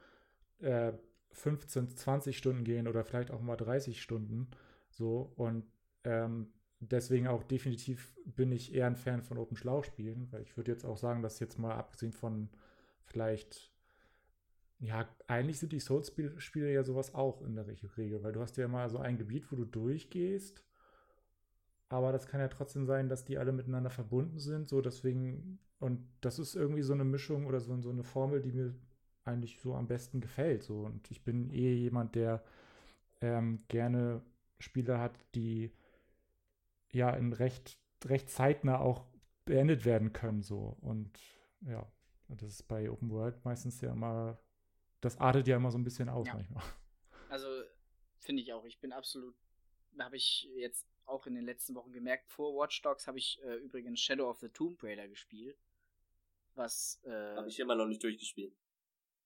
äh, 0.60 0.92
15, 1.32 1.96
20 1.96 2.36
Stunden 2.36 2.64
gehen 2.64 2.88
oder 2.88 3.04
vielleicht 3.04 3.30
auch 3.30 3.40
mal 3.40 3.56
30 3.56 4.00
Stunden. 4.02 4.48
So 4.90 5.32
und 5.36 5.64
ähm, 6.04 6.48
deswegen 6.80 7.26
auch 7.26 7.42
definitiv 7.42 8.16
bin 8.24 8.52
ich 8.52 8.74
eher 8.74 8.86
ein 8.86 8.96
Fan 8.96 9.22
von 9.22 9.38
Open 9.38 9.56
Schlauch 9.56 9.84
spielen, 9.84 10.28
weil 10.30 10.42
ich 10.42 10.56
würde 10.56 10.72
jetzt 10.72 10.84
auch 10.84 10.96
sagen, 10.96 11.22
dass 11.22 11.40
jetzt 11.40 11.58
mal 11.58 11.74
abgesehen 11.74 12.12
von 12.12 12.48
vielleicht 13.04 13.70
ja, 14.78 15.08
eigentlich 15.26 15.58
sind 15.58 15.72
die 15.72 15.80
Souls-Spiele 15.80 16.72
ja 16.72 16.84
sowas 16.84 17.14
auch 17.14 17.40
in 17.42 17.54
der 17.54 17.66
Regel, 17.66 18.22
weil 18.22 18.32
du 18.32 18.40
hast 18.40 18.56
ja 18.58 18.66
immer 18.66 18.88
so 18.90 18.98
ein 18.98 19.16
Gebiet, 19.16 19.50
wo 19.50 19.56
du 19.56 19.64
durchgehst, 19.64 20.62
aber 21.88 22.12
das 22.12 22.26
kann 22.26 22.40
ja 22.40 22.48
trotzdem 22.48 22.84
sein, 22.84 23.08
dass 23.08 23.24
die 23.24 23.38
alle 23.38 23.52
miteinander 23.52 23.90
verbunden 23.90 24.38
sind, 24.38 24.68
so 24.68 24.80
deswegen, 24.80 25.58
und 25.78 26.06
das 26.20 26.38
ist 26.38 26.56
irgendwie 26.56 26.82
so 26.82 26.92
eine 26.92 27.04
Mischung 27.04 27.46
oder 27.46 27.60
so, 27.60 27.80
so 27.80 27.90
eine 27.90 28.04
Formel, 28.04 28.42
die 28.42 28.52
mir 28.52 28.74
eigentlich 29.26 29.60
so 29.60 29.74
am 29.74 29.86
besten 29.86 30.20
gefällt. 30.20 30.62
So. 30.62 30.80
Und 30.80 31.10
ich 31.10 31.22
bin 31.22 31.50
eh 31.50 31.74
jemand, 31.74 32.14
der 32.14 32.44
ähm, 33.20 33.64
gerne 33.68 34.22
Spiele 34.58 34.98
hat, 34.98 35.18
die 35.34 35.72
ja 36.92 37.10
in 37.10 37.32
recht, 37.32 37.78
recht 38.04 38.30
zeitnah 38.30 38.78
auch 38.78 39.04
beendet 39.44 39.84
werden 39.84 40.12
können. 40.12 40.42
So. 40.42 40.76
Und 40.80 41.10
ja, 41.62 41.86
das 42.28 42.50
ist 42.50 42.62
bei 42.64 42.90
Open 42.90 43.10
World 43.10 43.44
meistens 43.44 43.80
ja 43.80 43.92
immer, 43.92 44.38
das 45.00 45.18
artet 45.18 45.46
ja 45.48 45.56
immer 45.56 45.70
so 45.70 45.78
ein 45.78 45.84
bisschen 45.84 46.08
aus 46.08 46.26
ja. 46.26 46.34
manchmal. 46.34 46.64
Also 47.28 47.48
finde 48.20 48.42
ich 48.42 48.52
auch. 48.52 48.64
Ich 48.64 48.78
bin 48.78 48.92
absolut, 48.92 49.34
habe 49.98 50.14
ich 50.14 50.48
jetzt 50.54 50.86
auch 51.06 51.26
in 51.26 51.34
den 51.34 51.44
letzten 51.44 51.74
Wochen 51.74 51.92
gemerkt, 51.92 52.30
vor 52.30 52.54
Watch 52.54 52.82
Dogs 52.82 53.08
habe 53.08 53.18
ich 53.18 53.42
äh, 53.42 53.56
übrigens 53.56 54.00
Shadow 54.00 54.30
of 54.30 54.38
the 54.38 54.48
Tomb 54.48 54.80
Raider 54.82 55.08
gespielt. 55.08 55.58
was. 56.54 57.00
Äh, 57.04 57.36
Habe 57.36 57.48
ich 57.48 57.58
immer 57.58 57.74
noch 57.74 57.86
nicht 57.86 58.02
durchgespielt. 58.02 58.54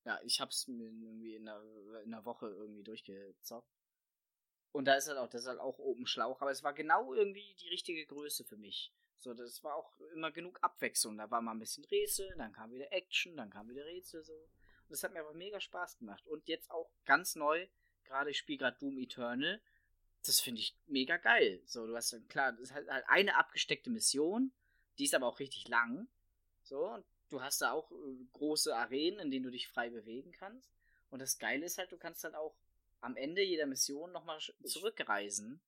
Ja, 0.05 0.19
ich 0.25 0.41
hab's 0.41 0.67
mir 0.67 0.85
irgendwie 0.85 1.35
in 1.35 1.49
einer, 1.49 1.63
in 2.05 2.15
einer 2.15 2.25
Woche 2.25 2.47
irgendwie 2.49 2.83
durchgezockt. 2.83 3.71
Und 4.73 4.85
da 4.85 4.95
ist 4.95 5.09
halt 5.09 5.19
auch, 5.19 5.29
das 5.29 5.43
ist 5.43 5.49
halt 5.49 5.59
auch 5.59 5.79
Open 5.79 6.07
Schlauch, 6.07 6.41
aber 6.41 6.51
es 6.51 6.63
war 6.63 6.73
genau 6.73 7.13
irgendwie 7.13 7.55
die 7.61 7.69
richtige 7.69 8.07
Größe 8.07 8.45
für 8.45 8.57
mich. 8.57 8.93
So, 9.19 9.35
das 9.35 9.63
war 9.63 9.75
auch 9.75 9.99
immer 10.15 10.31
genug 10.31 10.59
Abwechslung. 10.63 11.19
Da 11.19 11.31
war 11.31 11.43
mal 11.43 11.53
ein 11.53 11.59
bisschen 11.59 11.85
Rätsel, 11.85 12.35
dann 12.39 12.53
kam 12.53 12.71
wieder 12.71 12.91
Action, 12.93 13.37
dann 13.37 13.51
kam 13.51 13.69
wieder 13.69 13.85
Rätsel 13.85 14.25
so. 14.25 14.33
Und 14.35 14.91
das 14.91 15.03
hat 15.03 15.13
mir 15.13 15.21
aber 15.21 15.35
mega 15.35 15.61
Spaß 15.61 15.99
gemacht. 15.99 16.27
Und 16.27 16.49
jetzt 16.49 16.71
auch 16.71 16.91
ganz 17.05 17.37
neu, 17.37 17.67
gerade 18.05 18.31
ich 18.31 18.39
spiele 18.39 18.59
gerade 18.59 18.79
Doom 18.79 18.97
Eternal. 18.99 19.61
Das 20.25 20.41
finde 20.41 20.61
ich 20.61 20.77
mega 20.87 21.17
geil. 21.17 21.63
So, 21.67 21.87
du 21.87 21.95
hast 21.97 22.13
dann 22.13 22.29
klar, 22.29 22.53
das 22.53 22.63
ist 22.63 22.75
halt, 22.75 22.89
halt 22.89 23.05
eine 23.09 23.37
abgesteckte 23.37 23.91
Mission, 23.91 24.53
die 24.99 25.05
ist 25.05 25.15
aber 25.15 25.27
auch 25.27 25.39
richtig 25.39 25.69
lang. 25.69 26.09
So, 26.63 26.89
und 26.89 27.05
du 27.31 27.41
hast 27.41 27.61
da 27.63 27.73
auch 27.73 27.91
äh, 27.91 28.25
große 28.33 28.75
Arenen, 28.77 29.21
in 29.21 29.31
denen 29.31 29.45
du 29.45 29.51
dich 29.51 29.69
frei 29.69 29.91
bewegen 29.91 30.33
kannst. 30.33 30.71
Und 31.11 31.21
das 31.21 31.39
Geile 31.39 31.65
ist 31.67 31.79
halt, 31.79 31.91
du 31.93 31.97
kannst 31.99 32.23
halt 32.25 32.35
auch 32.35 32.57
am 33.01 33.17
Ende 33.17 33.43
jeder 33.43 33.67
Mission 33.67 34.13
nochmal 34.13 34.39
zurückreisen. 34.65 35.61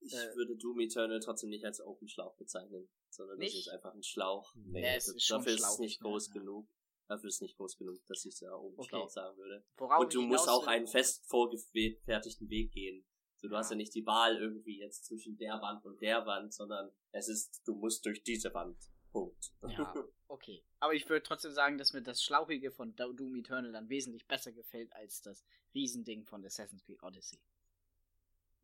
Ich 0.00 0.12
Äh, 0.12 0.34
würde 0.34 0.56
Doom 0.56 0.80
Eternal 0.80 1.20
trotzdem 1.20 1.50
nicht 1.50 1.64
als 1.64 1.80
Open 1.80 2.08
Schlauch 2.08 2.36
bezeichnen, 2.36 2.88
sondern 3.08 3.38
das 3.38 3.44
Nicht? 3.44 3.58
ist 3.66 3.68
einfach 3.68 3.94
ein 3.94 4.02
Schlauch. 4.02 4.52
Nee, 4.56 4.82
Ja, 4.82 4.94
es 4.96 5.06
das- 5.06 5.14
ist 5.16 5.30
dafür 5.30 5.54
ist 5.54 5.64
es 5.64 5.78
nicht 5.78 6.00
groß 6.00 6.28
Ja. 6.28 6.32
genug. 6.34 6.68
Dafür 7.08 7.28
ist 7.28 7.36
es 7.36 7.40
nicht 7.42 7.56
groß 7.56 7.76
genug, 7.76 8.04
dass 8.06 8.24
ich 8.24 8.38
da 8.38 8.54
Open 8.54 8.78
Okay. 8.78 8.88
Schlauch 8.88 9.10
sagen 9.10 9.36
würde. 9.38 9.64
Worauf 9.76 10.00
Und 10.00 10.14
du 10.14 10.22
musst 10.22 10.48
auch 10.48 10.66
einen 10.66 10.86
fest 10.86 11.24
vorgefertigten 11.28 12.48
Weg 12.50 12.72
gehen. 12.72 13.06
So, 13.36 13.48
du 13.48 13.54
Ja. 13.54 13.58
hast 13.60 13.70
ja 13.70 13.76
nicht 13.76 13.94
die 13.94 14.06
Wahl 14.06 14.36
irgendwie 14.38 14.78
jetzt 14.80 15.04
zwischen 15.06 15.36
der 15.36 15.60
Wand 15.60 15.84
und 15.84 16.00
der 16.00 16.24
Wand, 16.26 16.52
sondern 16.54 16.90
es 17.12 17.28
ist, 17.28 17.62
du 17.66 17.74
musst 17.74 18.04
durch 18.06 18.22
diese 18.22 18.52
Wand. 18.54 18.78
Punkt. 19.12 19.52
Ja, 19.62 19.94
okay. 20.34 20.62
Aber 20.80 20.92
ich 20.94 21.08
würde 21.08 21.22
trotzdem 21.22 21.52
sagen, 21.52 21.78
dass 21.78 21.92
mir 21.92 22.02
das 22.02 22.22
Schlauchige 22.22 22.70
von 22.70 22.94
Do- 22.96 23.12
Doom 23.12 23.36
Eternal 23.36 23.72
dann 23.72 23.88
wesentlich 23.88 24.26
besser 24.26 24.52
gefällt 24.52 24.92
als 24.94 25.22
das 25.22 25.44
Riesending 25.74 26.24
von 26.24 26.44
Assassin's 26.44 26.84
Creed 26.84 27.02
Odyssey. 27.02 27.40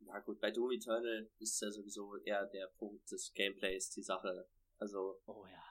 Ja 0.01 0.19
gut, 0.19 0.39
bei 0.39 0.51
Doom 0.51 0.71
Eternal 0.71 1.29
ist 1.39 1.61
ja 1.61 1.71
sowieso 1.71 2.17
eher 2.17 2.45
der 2.47 2.67
Punkt 2.67 3.09
des 3.11 3.33
Gameplays 3.33 3.89
die 3.91 4.01
Sache. 4.03 4.47
Also 4.77 5.19
Oh 5.25 5.45
ja. 5.45 5.63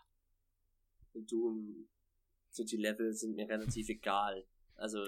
in 1.14 1.26
Doom 1.26 1.88
sind 2.50 2.70
die 2.70 2.76
Level 2.76 3.12
sind 3.12 3.34
mir 3.36 3.48
relativ 3.48 3.88
egal. 3.96 4.46
Also 4.76 5.04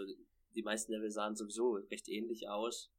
die 0.55 0.63
meisten 0.63 0.93
Level 0.93 1.11
sahen 1.11 1.35
sowieso 1.37 1.75
recht 1.91 2.09
ähnlich 2.09 2.49
aus. 2.49 2.93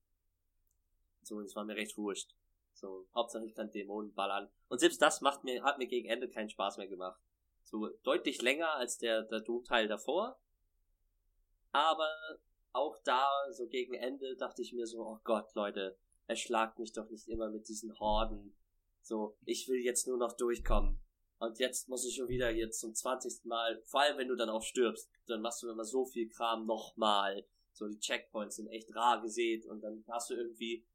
So, 1.21 1.39
es 1.41 1.55
war 1.55 1.63
mir 1.65 1.75
recht 1.75 1.97
wurscht. 1.97 2.35
So, 2.73 3.07
Hauptsache 3.13 3.45
ich 3.45 3.53
kann 3.53 3.71
Dämonen 3.71 4.13
ballern. 4.13 4.49
Und 4.67 4.79
selbst 4.79 5.01
das 5.01 5.21
macht 5.21 5.43
mir, 5.43 5.63
hat 5.63 5.77
mir 5.77 5.87
gegen 5.87 6.09
Ende 6.09 6.27
keinen 6.27 6.49
Spaß 6.49 6.77
mehr 6.77 6.87
gemacht. 6.87 7.21
So 7.64 7.88
deutlich 8.03 8.41
länger 8.41 8.73
als 8.76 8.98
der, 8.98 9.23
der 9.23 9.40
Doom-Teil 9.40 9.88
davor. 9.88 10.40
Aber 11.72 12.10
auch 12.72 12.98
da, 13.03 13.27
so 13.52 13.68
gegen 13.68 13.94
Ende, 13.94 14.35
dachte 14.35 14.61
ich 14.61 14.73
mir 14.73 14.85
so, 14.85 15.02
oh 15.02 15.19
Gott, 15.23 15.53
Leute, 15.56 15.98
erschlagt 16.27 16.80
mich 16.80 16.94
doch 16.94 17.10
nicht 17.10 17.27
immer 17.27 17.49
mit 17.49 17.68
diesen 17.68 17.98
Horden. 17.99 18.56
So, 19.02 19.38
ich 19.45 19.68
will 19.68 19.80
jetzt 19.80 20.07
nur 20.07 20.18
noch 20.18 20.34
durchkommen. 20.34 20.99
Und 21.40 21.60
jetzt 21.60 21.90
muss 21.90 22.06
ich 22.06 22.15
schon 22.15 22.30
wieder 22.30 22.52
jetzt 22.52 22.80
zum 22.80 22.95
20. 22.95 23.45
Mal, 23.45 23.81
vor 23.85 24.02
allem 24.02 24.18
wenn 24.18 24.30
du 24.30 24.35
dann 24.35 24.49
auch 24.49 24.64
stirbst, 24.64 25.10
dann 25.27 25.41
machst 25.41 25.61
du 25.61 25.69
immer 25.69 25.84
so 25.84 26.06
viel 26.06 26.30
Kram 26.30 26.65
nochmal. 26.65 27.45
So, 27.73 27.88
die 27.88 27.99
Checkpoints 27.99 28.56
sind 28.57 28.68
echt 28.68 28.95
rar 28.95 29.22
gesät 29.22 29.65
und 29.65 29.81
dann 29.81 30.06
hast 30.07 30.30
du 30.30 30.35
irgendwie 30.35 30.85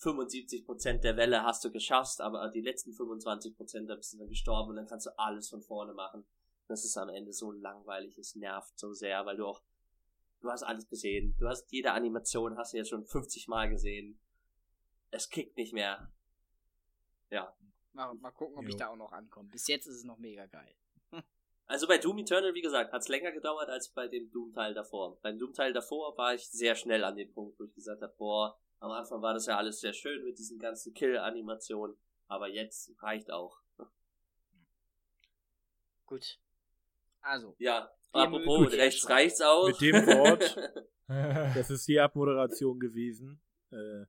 75% 0.00 0.98
der 1.00 1.16
Welle 1.16 1.42
hast 1.44 1.64
du 1.64 1.70
geschafft, 1.70 2.20
aber 2.20 2.48
die 2.48 2.60
letzten 2.60 2.92
25% 2.92 3.86
da 3.86 3.96
bist 3.96 4.14
du 4.14 4.18
dann 4.18 4.28
gestorben 4.28 4.70
und 4.70 4.76
dann 4.76 4.86
kannst 4.86 5.06
du 5.06 5.18
alles 5.18 5.48
von 5.48 5.62
vorne 5.62 5.92
machen. 5.92 6.24
Das 6.68 6.84
ist 6.84 6.96
am 6.96 7.08
Ende 7.08 7.32
so 7.32 7.52
langweilig, 7.52 8.16
es 8.18 8.34
nervt 8.34 8.78
so 8.78 8.92
sehr, 8.92 9.26
weil 9.26 9.36
du 9.36 9.46
auch, 9.46 9.62
du 10.40 10.50
hast 10.50 10.62
alles 10.62 10.88
gesehen. 10.88 11.36
Du 11.38 11.48
hast 11.48 11.70
jede 11.72 11.92
Animation, 11.92 12.56
hast 12.56 12.72
du 12.72 12.78
jetzt 12.78 12.90
schon 12.90 13.04
50 13.04 13.48
Mal 13.48 13.68
gesehen. 13.68 14.18
Es 15.10 15.28
kickt 15.28 15.56
nicht 15.56 15.72
mehr. 15.72 16.10
Ja, 17.30 17.54
Mal, 17.92 18.14
mal 18.14 18.30
gucken, 18.30 18.56
ob 18.56 18.64
ich 18.66 18.72
Jo. 18.74 18.78
da 18.78 18.88
auch 18.88 18.96
noch 18.96 19.12
ankomme. 19.12 19.48
Bis 19.48 19.66
jetzt 19.66 19.86
ist 19.86 19.96
es 19.96 20.04
noch 20.04 20.18
mega 20.18 20.46
geil. 20.46 20.74
Also 21.66 21.86
bei 21.86 21.98
Doom 21.98 22.18
Eternal, 22.18 22.52
wie 22.52 22.62
gesagt, 22.62 22.92
hat 22.92 23.00
es 23.02 23.06
länger 23.06 23.30
gedauert 23.30 23.68
als 23.68 23.90
bei 23.90 24.08
dem 24.08 24.28
Doom-Teil 24.32 24.74
davor. 24.74 25.20
Beim 25.20 25.38
Doom-Teil 25.38 25.72
davor 25.72 26.18
war 26.18 26.34
ich 26.34 26.48
sehr 26.50 26.74
schnell 26.74 27.04
an 27.04 27.14
dem 27.14 27.32
Punkt, 27.32 27.60
wo 27.60 27.64
ich 27.64 27.72
gesagt 27.72 28.02
habe, 28.02 28.12
boah, 28.18 28.58
am 28.80 28.90
Anfang 28.90 29.22
war 29.22 29.34
das 29.34 29.46
ja 29.46 29.56
alles 29.56 29.80
sehr 29.80 29.92
schön 29.92 30.24
mit 30.24 30.38
diesen 30.38 30.58
ganzen 30.58 30.92
Kill-Animationen, 30.94 31.96
aber 32.26 32.48
jetzt 32.48 32.90
reicht 33.02 33.30
auch. 33.30 33.60
Gut. 36.06 36.40
Also, 37.20 37.54
Ja, 37.58 37.92
apropos, 38.12 38.72
rechts 38.72 39.08
reicht's 39.08 39.40
auch. 39.40 39.68
Mit 39.68 39.80
dem 39.80 40.06
Wort. 40.06 40.56
Das 41.54 41.70
ist 41.70 41.88
die 41.88 41.98
Abmoderation 41.98 42.78
gewesen. 42.78 43.40
Äh, 43.72 44.04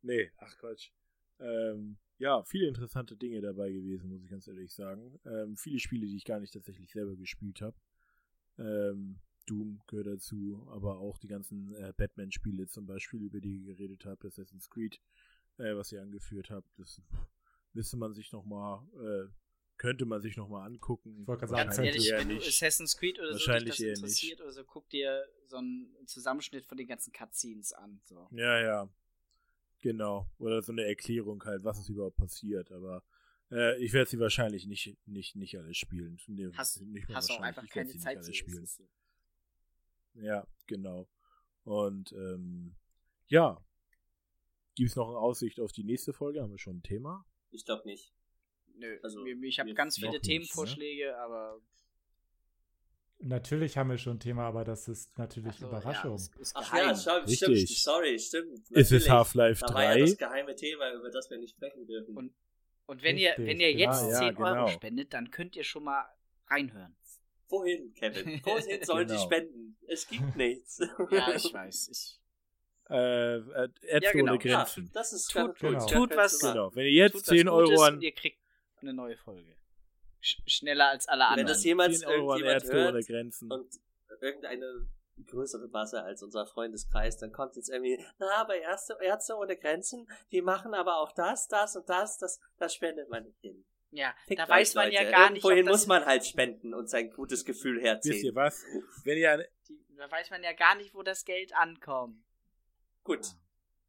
nee, 0.00 0.30
ach 0.38 0.56
Quatsch. 0.56 0.90
Ähm, 1.38 1.98
ja, 2.16 2.42
viele 2.44 2.68
interessante 2.68 3.16
Dinge 3.16 3.42
dabei 3.42 3.70
gewesen, 3.70 4.08
muss 4.08 4.22
ich 4.22 4.30
ganz 4.30 4.48
ehrlich 4.48 4.72
sagen. 4.72 5.20
Ähm, 5.26 5.58
viele 5.58 5.78
Spiele, 5.78 6.06
die 6.06 6.16
ich 6.16 6.24
gar 6.24 6.40
nicht 6.40 6.54
tatsächlich 6.54 6.90
selber 6.90 7.14
gespielt 7.16 7.60
habe. 7.60 7.76
Ähm, 8.58 9.20
Doom 9.46 9.80
gehört 9.86 10.06
dazu, 10.08 10.66
aber 10.70 10.98
auch 10.98 11.18
die 11.18 11.28
ganzen 11.28 11.74
äh, 11.74 11.92
Batman-Spiele 11.96 12.66
zum 12.66 12.86
Beispiel, 12.86 13.22
über 13.22 13.40
die 13.40 13.56
ihr 13.58 13.74
geredet 13.74 14.04
habt, 14.04 14.24
Assassin's 14.24 14.68
Creed, 14.70 15.00
äh, 15.58 15.74
was 15.74 15.92
ihr 15.92 16.02
angeführt 16.02 16.50
habt, 16.50 16.68
das 16.78 17.00
müsste 17.72 17.96
man 17.96 18.12
sich 18.14 18.32
nochmal, 18.32 18.82
äh, 19.00 19.28
könnte 19.78 20.06
man 20.06 20.20
sich 20.22 20.36
nochmal 20.36 20.66
angucken. 20.66 21.18
Ich 21.20 21.26
wollte 21.26 21.46
gerade 21.46 21.70
sagen, 21.72 21.84
ehrlich, 21.86 22.08
eher 22.08 22.18
wenn 22.18 22.28
du 22.28 22.34
nicht. 22.36 22.48
Assassin's 22.48 22.96
Creed 22.96 23.18
oder 23.18 23.32
so 23.32 23.38
dich 23.38 23.46
Wahrscheinlich 23.46 23.70
das 23.76 23.80
eher 23.80 23.88
nicht. 23.90 23.98
interessiert 23.98 24.40
oder 24.40 24.52
so, 24.52 24.64
guck 24.64 24.88
dir 24.88 25.24
so 25.46 25.56
einen 25.58 25.94
Zusammenschnitt 26.06 26.64
von 26.66 26.78
den 26.78 26.86
ganzen 26.88 27.12
Cutscenes 27.12 27.72
an. 27.72 28.00
So. 28.04 28.28
Ja, 28.32 28.60
ja. 28.60 28.88
Genau. 29.80 30.26
Oder 30.38 30.62
so 30.62 30.72
eine 30.72 30.84
Erklärung 30.84 31.44
halt, 31.44 31.62
was 31.62 31.78
ist 31.78 31.88
überhaupt 31.90 32.16
passiert. 32.16 32.72
Aber 32.72 33.04
äh, 33.50 33.78
ich 33.84 33.92
werde 33.92 34.08
sie 34.10 34.18
wahrscheinlich 34.18 34.66
nicht, 34.66 34.96
nicht, 35.06 35.36
nicht 35.36 35.56
alles 35.58 35.76
spielen. 35.76 36.18
Nee, 36.26 36.48
Hast, 36.54 36.80
nicht 36.80 37.06
hast 37.10 37.30
auch 37.30 37.40
wahrscheinlich. 37.40 37.58
einfach 37.58 37.68
keine 37.72 37.96
Zeit 37.98 38.16
nicht 38.16 38.24
zu. 38.24 38.26
alles 38.26 38.36
spielen. 38.36 38.68
Ja, 40.20 40.46
genau. 40.66 41.08
Und 41.64 42.12
ähm, 42.12 42.74
ja. 43.28 43.60
Gibt 44.74 44.90
es 44.90 44.96
noch 44.96 45.08
eine 45.08 45.18
Aussicht 45.18 45.58
auf 45.58 45.72
die 45.72 45.84
nächste 45.84 46.12
Folge? 46.12 46.42
Haben 46.42 46.50
wir 46.50 46.58
schon 46.58 46.76
ein 46.78 46.82
Thema? 46.82 47.24
Ich 47.50 47.64
glaube 47.64 47.86
nicht. 47.86 48.12
Nö, 48.74 48.98
Also, 49.02 49.24
ich 49.24 49.58
habe 49.58 49.72
ganz 49.72 49.96
viele 49.96 50.10
nicht, 50.10 50.22
ne? 50.24 50.28
Themenvorschläge, 50.28 51.16
aber 51.18 51.60
Natürlich 53.18 53.78
haben 53.78 53.88
wir 53.88 53.96
schon 53.96 54.16
ein 54.16 54.20
Thema, 54.20 54.46
aber 54.46 54.62
das 54.64 54.88
ist 54.88 55.16
natürlich 55.16 55.54
so, 55.56 55.66
Überraschung. 55.68 56.10
Ja, 56.10 56.16
ist, 56.16 56.36
ist 56.36 56.52
Ach 56.54 56.70
geheim. 56.70 56.88
ja, 56.88 56.94
stimmt, 56.94 57.26
Richtig. 57.28 57.38
stimmt, 57.62 57.68
sorry, 57.78 58.18
stimmt. 58.18 58.58
Ist 58.58 58.68
es 58.70 58.76
natürlich. 58.90 59.10
Half-Life 59.10 59.64
Da 59.66 59.74
war 59.74 59.82
ja 59.84 59.92
3? 59.94 60.00
das 60.00 60.16
geheime 60.18 60.54
Thema, 60.54 60.92
über 60.92 61.10
das 61.10 61.30
wir 61.30 61.38
nicht 61.38 61.54
sprechen 61.56 61.86
dürfen. 61.86 62.14
Und- 62.16 62.34
Und 62.88 63.02
wenn 63.02 63.16
ihr, 63.16 63.30
Richtig, 63.30 63.46
wenn 63.46 63.60
ihr 63.60 63.72
jetzt 63.72 64.00
genau. 64.00 64.10
Ja, 64.12 64.18
10 64.18 64.36
Euro 64.36 64.50
genau. 64.54 64.68
spendet, 64.68 65.14
dann 65.14 65.30
könnt 65.30 65.56
ihr 65.56 65.64
schon 65.64 65.84
mal 65.84 66.04
reinhören. 66.48 66.94
Wohin, 67.48 67.92
Kevin? 67.94 68.40
Wohin 68.44 68.82
sollen 68.84 69.06
Genau. 69.06 69.18
sie 69.20 69.24
spenden? 69.26 69.78
Es 69.86 70.06
gibt 70.08 70.36
nichts. 70.36 70.78
Ja, 71.10 71.32
ich 71.34 71.52
weiß. 71.52 71.88
Ich, 71.92 72.20
Äh, 72.88 73.36
äh, 73.36 73.68
Ärzte 73.82 74.04
Ja, 74.06 74.12
genau. 74.12 74.32
ohne 74.34 74.44
Ja, 74.44 74.58
Grenzen. 74.62 74.90
das 74.94 75.12
ist 75.12 75.30
Tut- 75.30 75.58
genau. 75.58 75.72
Ja, 75.80 75.86
tut 75.86 76.16
was-. 76.16 76.38
Genau. 76.38 76.74
Wenn 76.74 76.84
ihr 76.86 76.92
jetzt 76.92 77.12
tut 77.14 77.22
was 77.22 77.28
10 77.28 77.48
Euro 77.48 77.82
an 77.82 78.00
ihr 78.00 78.12
kriegt 78.14 78.38
eine 78.80 78.92
neue 78.94 79.16
Folge. 79.16 79.56
Sch 80.20 80.40
schneller 80.46 80.90
als 80.90 81.08
alle 81.08 81.20
Wenn 81.22 81.28
anderen. 81.30 81.46
das 81.48 81.64
jemals 81.64 81.98
10 82.00 82.08
Euro 82.08 82.32
an 82.32 82.38
irgendjemand 82.40 82.62
Ärzte 82.64 82.76
ohne 82.76 82.92
hört 82.92 83.06
Grenzen. 83.06 83.50
und 83.52 83.74
irgendeine 84.20 84.88
größere 85.26 85.68
Masse 85.68 86.02
als 86.02 86.22
unser 86.22 86.46
Freundeskreis, 86.46 87.16
dann 87.18 87.32
kommt 87.32 87.56
jetzt 87.56 87.70
irgendwie, 87.70 87.98
na, 88.18 88.26
aber 88.36 88.56
Ärzte, 88.56 88.96
Ärzte 89.00 89.34
ohne 89.36 89.56
Grenzen, 89.56 90.06
die 90.30 90.42
machen 90.42 90.74
aber 90.74 90.98
auch 91.00 91.12
das, 91.12 91.48
das 91.48 91.74
und 91.76 91.88
das, 91.88 92.18
das, 92.18 92.38
das 92.58 92.74
spendet 92.74 93.08
man 93.08 93.24
nicht 93.24 93.40
hin. 93.40 93.64
Ja, 93.90 94.14
Fickt 94.26 94.38
da 94.40 94.44
euch, 94.44 94.50
weiß 94.50 94.74
man 94.74 94.92
ja 94.92 95.00
Leute. 95.00 95.12
gar 95.12 95.30
nicht, 95.30 95.44
das, 95.44 95.64
muss 95.64 95.86
man 95.86 96.04
halt 96.04 96.24
spenden 96.26 96.74
und 96.74 96.88
sein 96.90 97.10
gutes 97.10 97.44
Gefühl 97.44 97.76
Wisst 97.76 98.04
ihr 98.06 98.12
herziehen. 98.12 98.34
was? 98.34 98.64
Wenn 99.04 99.18
ihr 99.18 99.46
die, 99.68 99.78
da 99.96 100.10
weiß 100.10 100.30
man 100.30 100.42
ja 100.42 100.52
gar 100.52 100.74
nicht, 100.76 100.94
wo 100.94 101.02
das 101.02 101.24
Geld 101.24 101.54
ankommt. 101.54 102.22
Gut. 103.04 103.26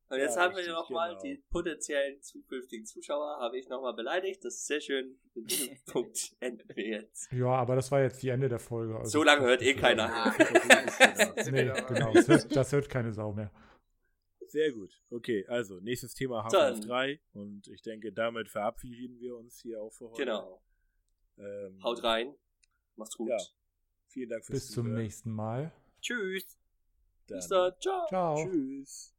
Und 0.09 0.19
jetzt 0.19 0.37
Ja, 0.37 0.43
haben 0.43 0.55
wir 0.55 0.65
nochmal 0.69 1.09
genau. 1.09 1.21
die 1.21 1.43
potenziellen 1.49 2.21
zukünftigen 2.21 2.85
Zuschauer, 2.85 3.39
habe 3.41 3.57
ich 3.57 3.67
nochmal 3.67 3.93
beleidigt. 3.93 4.45
Das 4.45 4.53
ist 4.53 4.67
sehr 4.67 4.79
schön. 4.79 5.19
Mit 5.33 5.51
diesem 5.51 5.77
Punkt 5.85 6.33
enden 6.39 6.69
wir 6.75 6.85
jetzt. 6.87 7.29
Ja, 7.33 7.47
aber 7.47 7.75
das 7.75 7.91
war 7.91 8.01
jetzt 8.01 8.23
die 8.23 8.29
Ende 8.29 8.47
der 8.47 8.59
Folge. 8.59 8.95
also 8.95 9.09
So 9.19 9.23
lange 9.23 9.41
hört 9.41 9.61
eh 9.61 9.73
keiner. 9.73 10.33
Nee, 11.51 11.71
genau. 11.87 12.13
Das 12.13 12.27
hört, 12.27 12.55
das 12.55 12.71
hört 12.71 12.89
keine 12.89 13.11
Sau 13.11 13.33
mehr. 13.33 13.51
Sehr 14.49 14.71
gut. 14.71 15.01
Okay, 15.09 15.45
also 15.47 15.79
nächstes 15.79 16.13
Thema 16.13 16.47
Dann- 16.49 16.61
Half-Life 16.75 16.87
3 16.87 17.19
und 17.33 17.67
ich 17.67 17.81
denke, 17.81 18.11
damit 18.13 18.49
verabschieden 18.49 19.19
wir 19.19 19.35
uns 19.37 19.59
hier 19.59 19.81
auch 19.81 19.91
für 19.93 20.09
heute. 20.09 20.23
Genau. 20.23 20.61
Ähm, 21.37 21.83
Haut 21.83 22.03
rein. 22.03 22.33
Macht's 22.95 23.15
gut. 23.17 23.29
Ja. 23.29 23.37
Vielen 24.07 24.29
Dank 24.29 24.45
fürs 24.45 24.59
Bis 24.59 24.71
zum 24.71 24.85
Zuhören. 24.85 25.01
nächsten 25.03 25.31
Mal. 25.31 25.71
Tschüss. 26.01 26.57
Dann 27.27 27.37
Bis 27.39 27.47
dann. 27.47 27.73
Ciao. 27.79 28.07
Ciao. 28.07 28.35
Tschüss. 28.49 29.13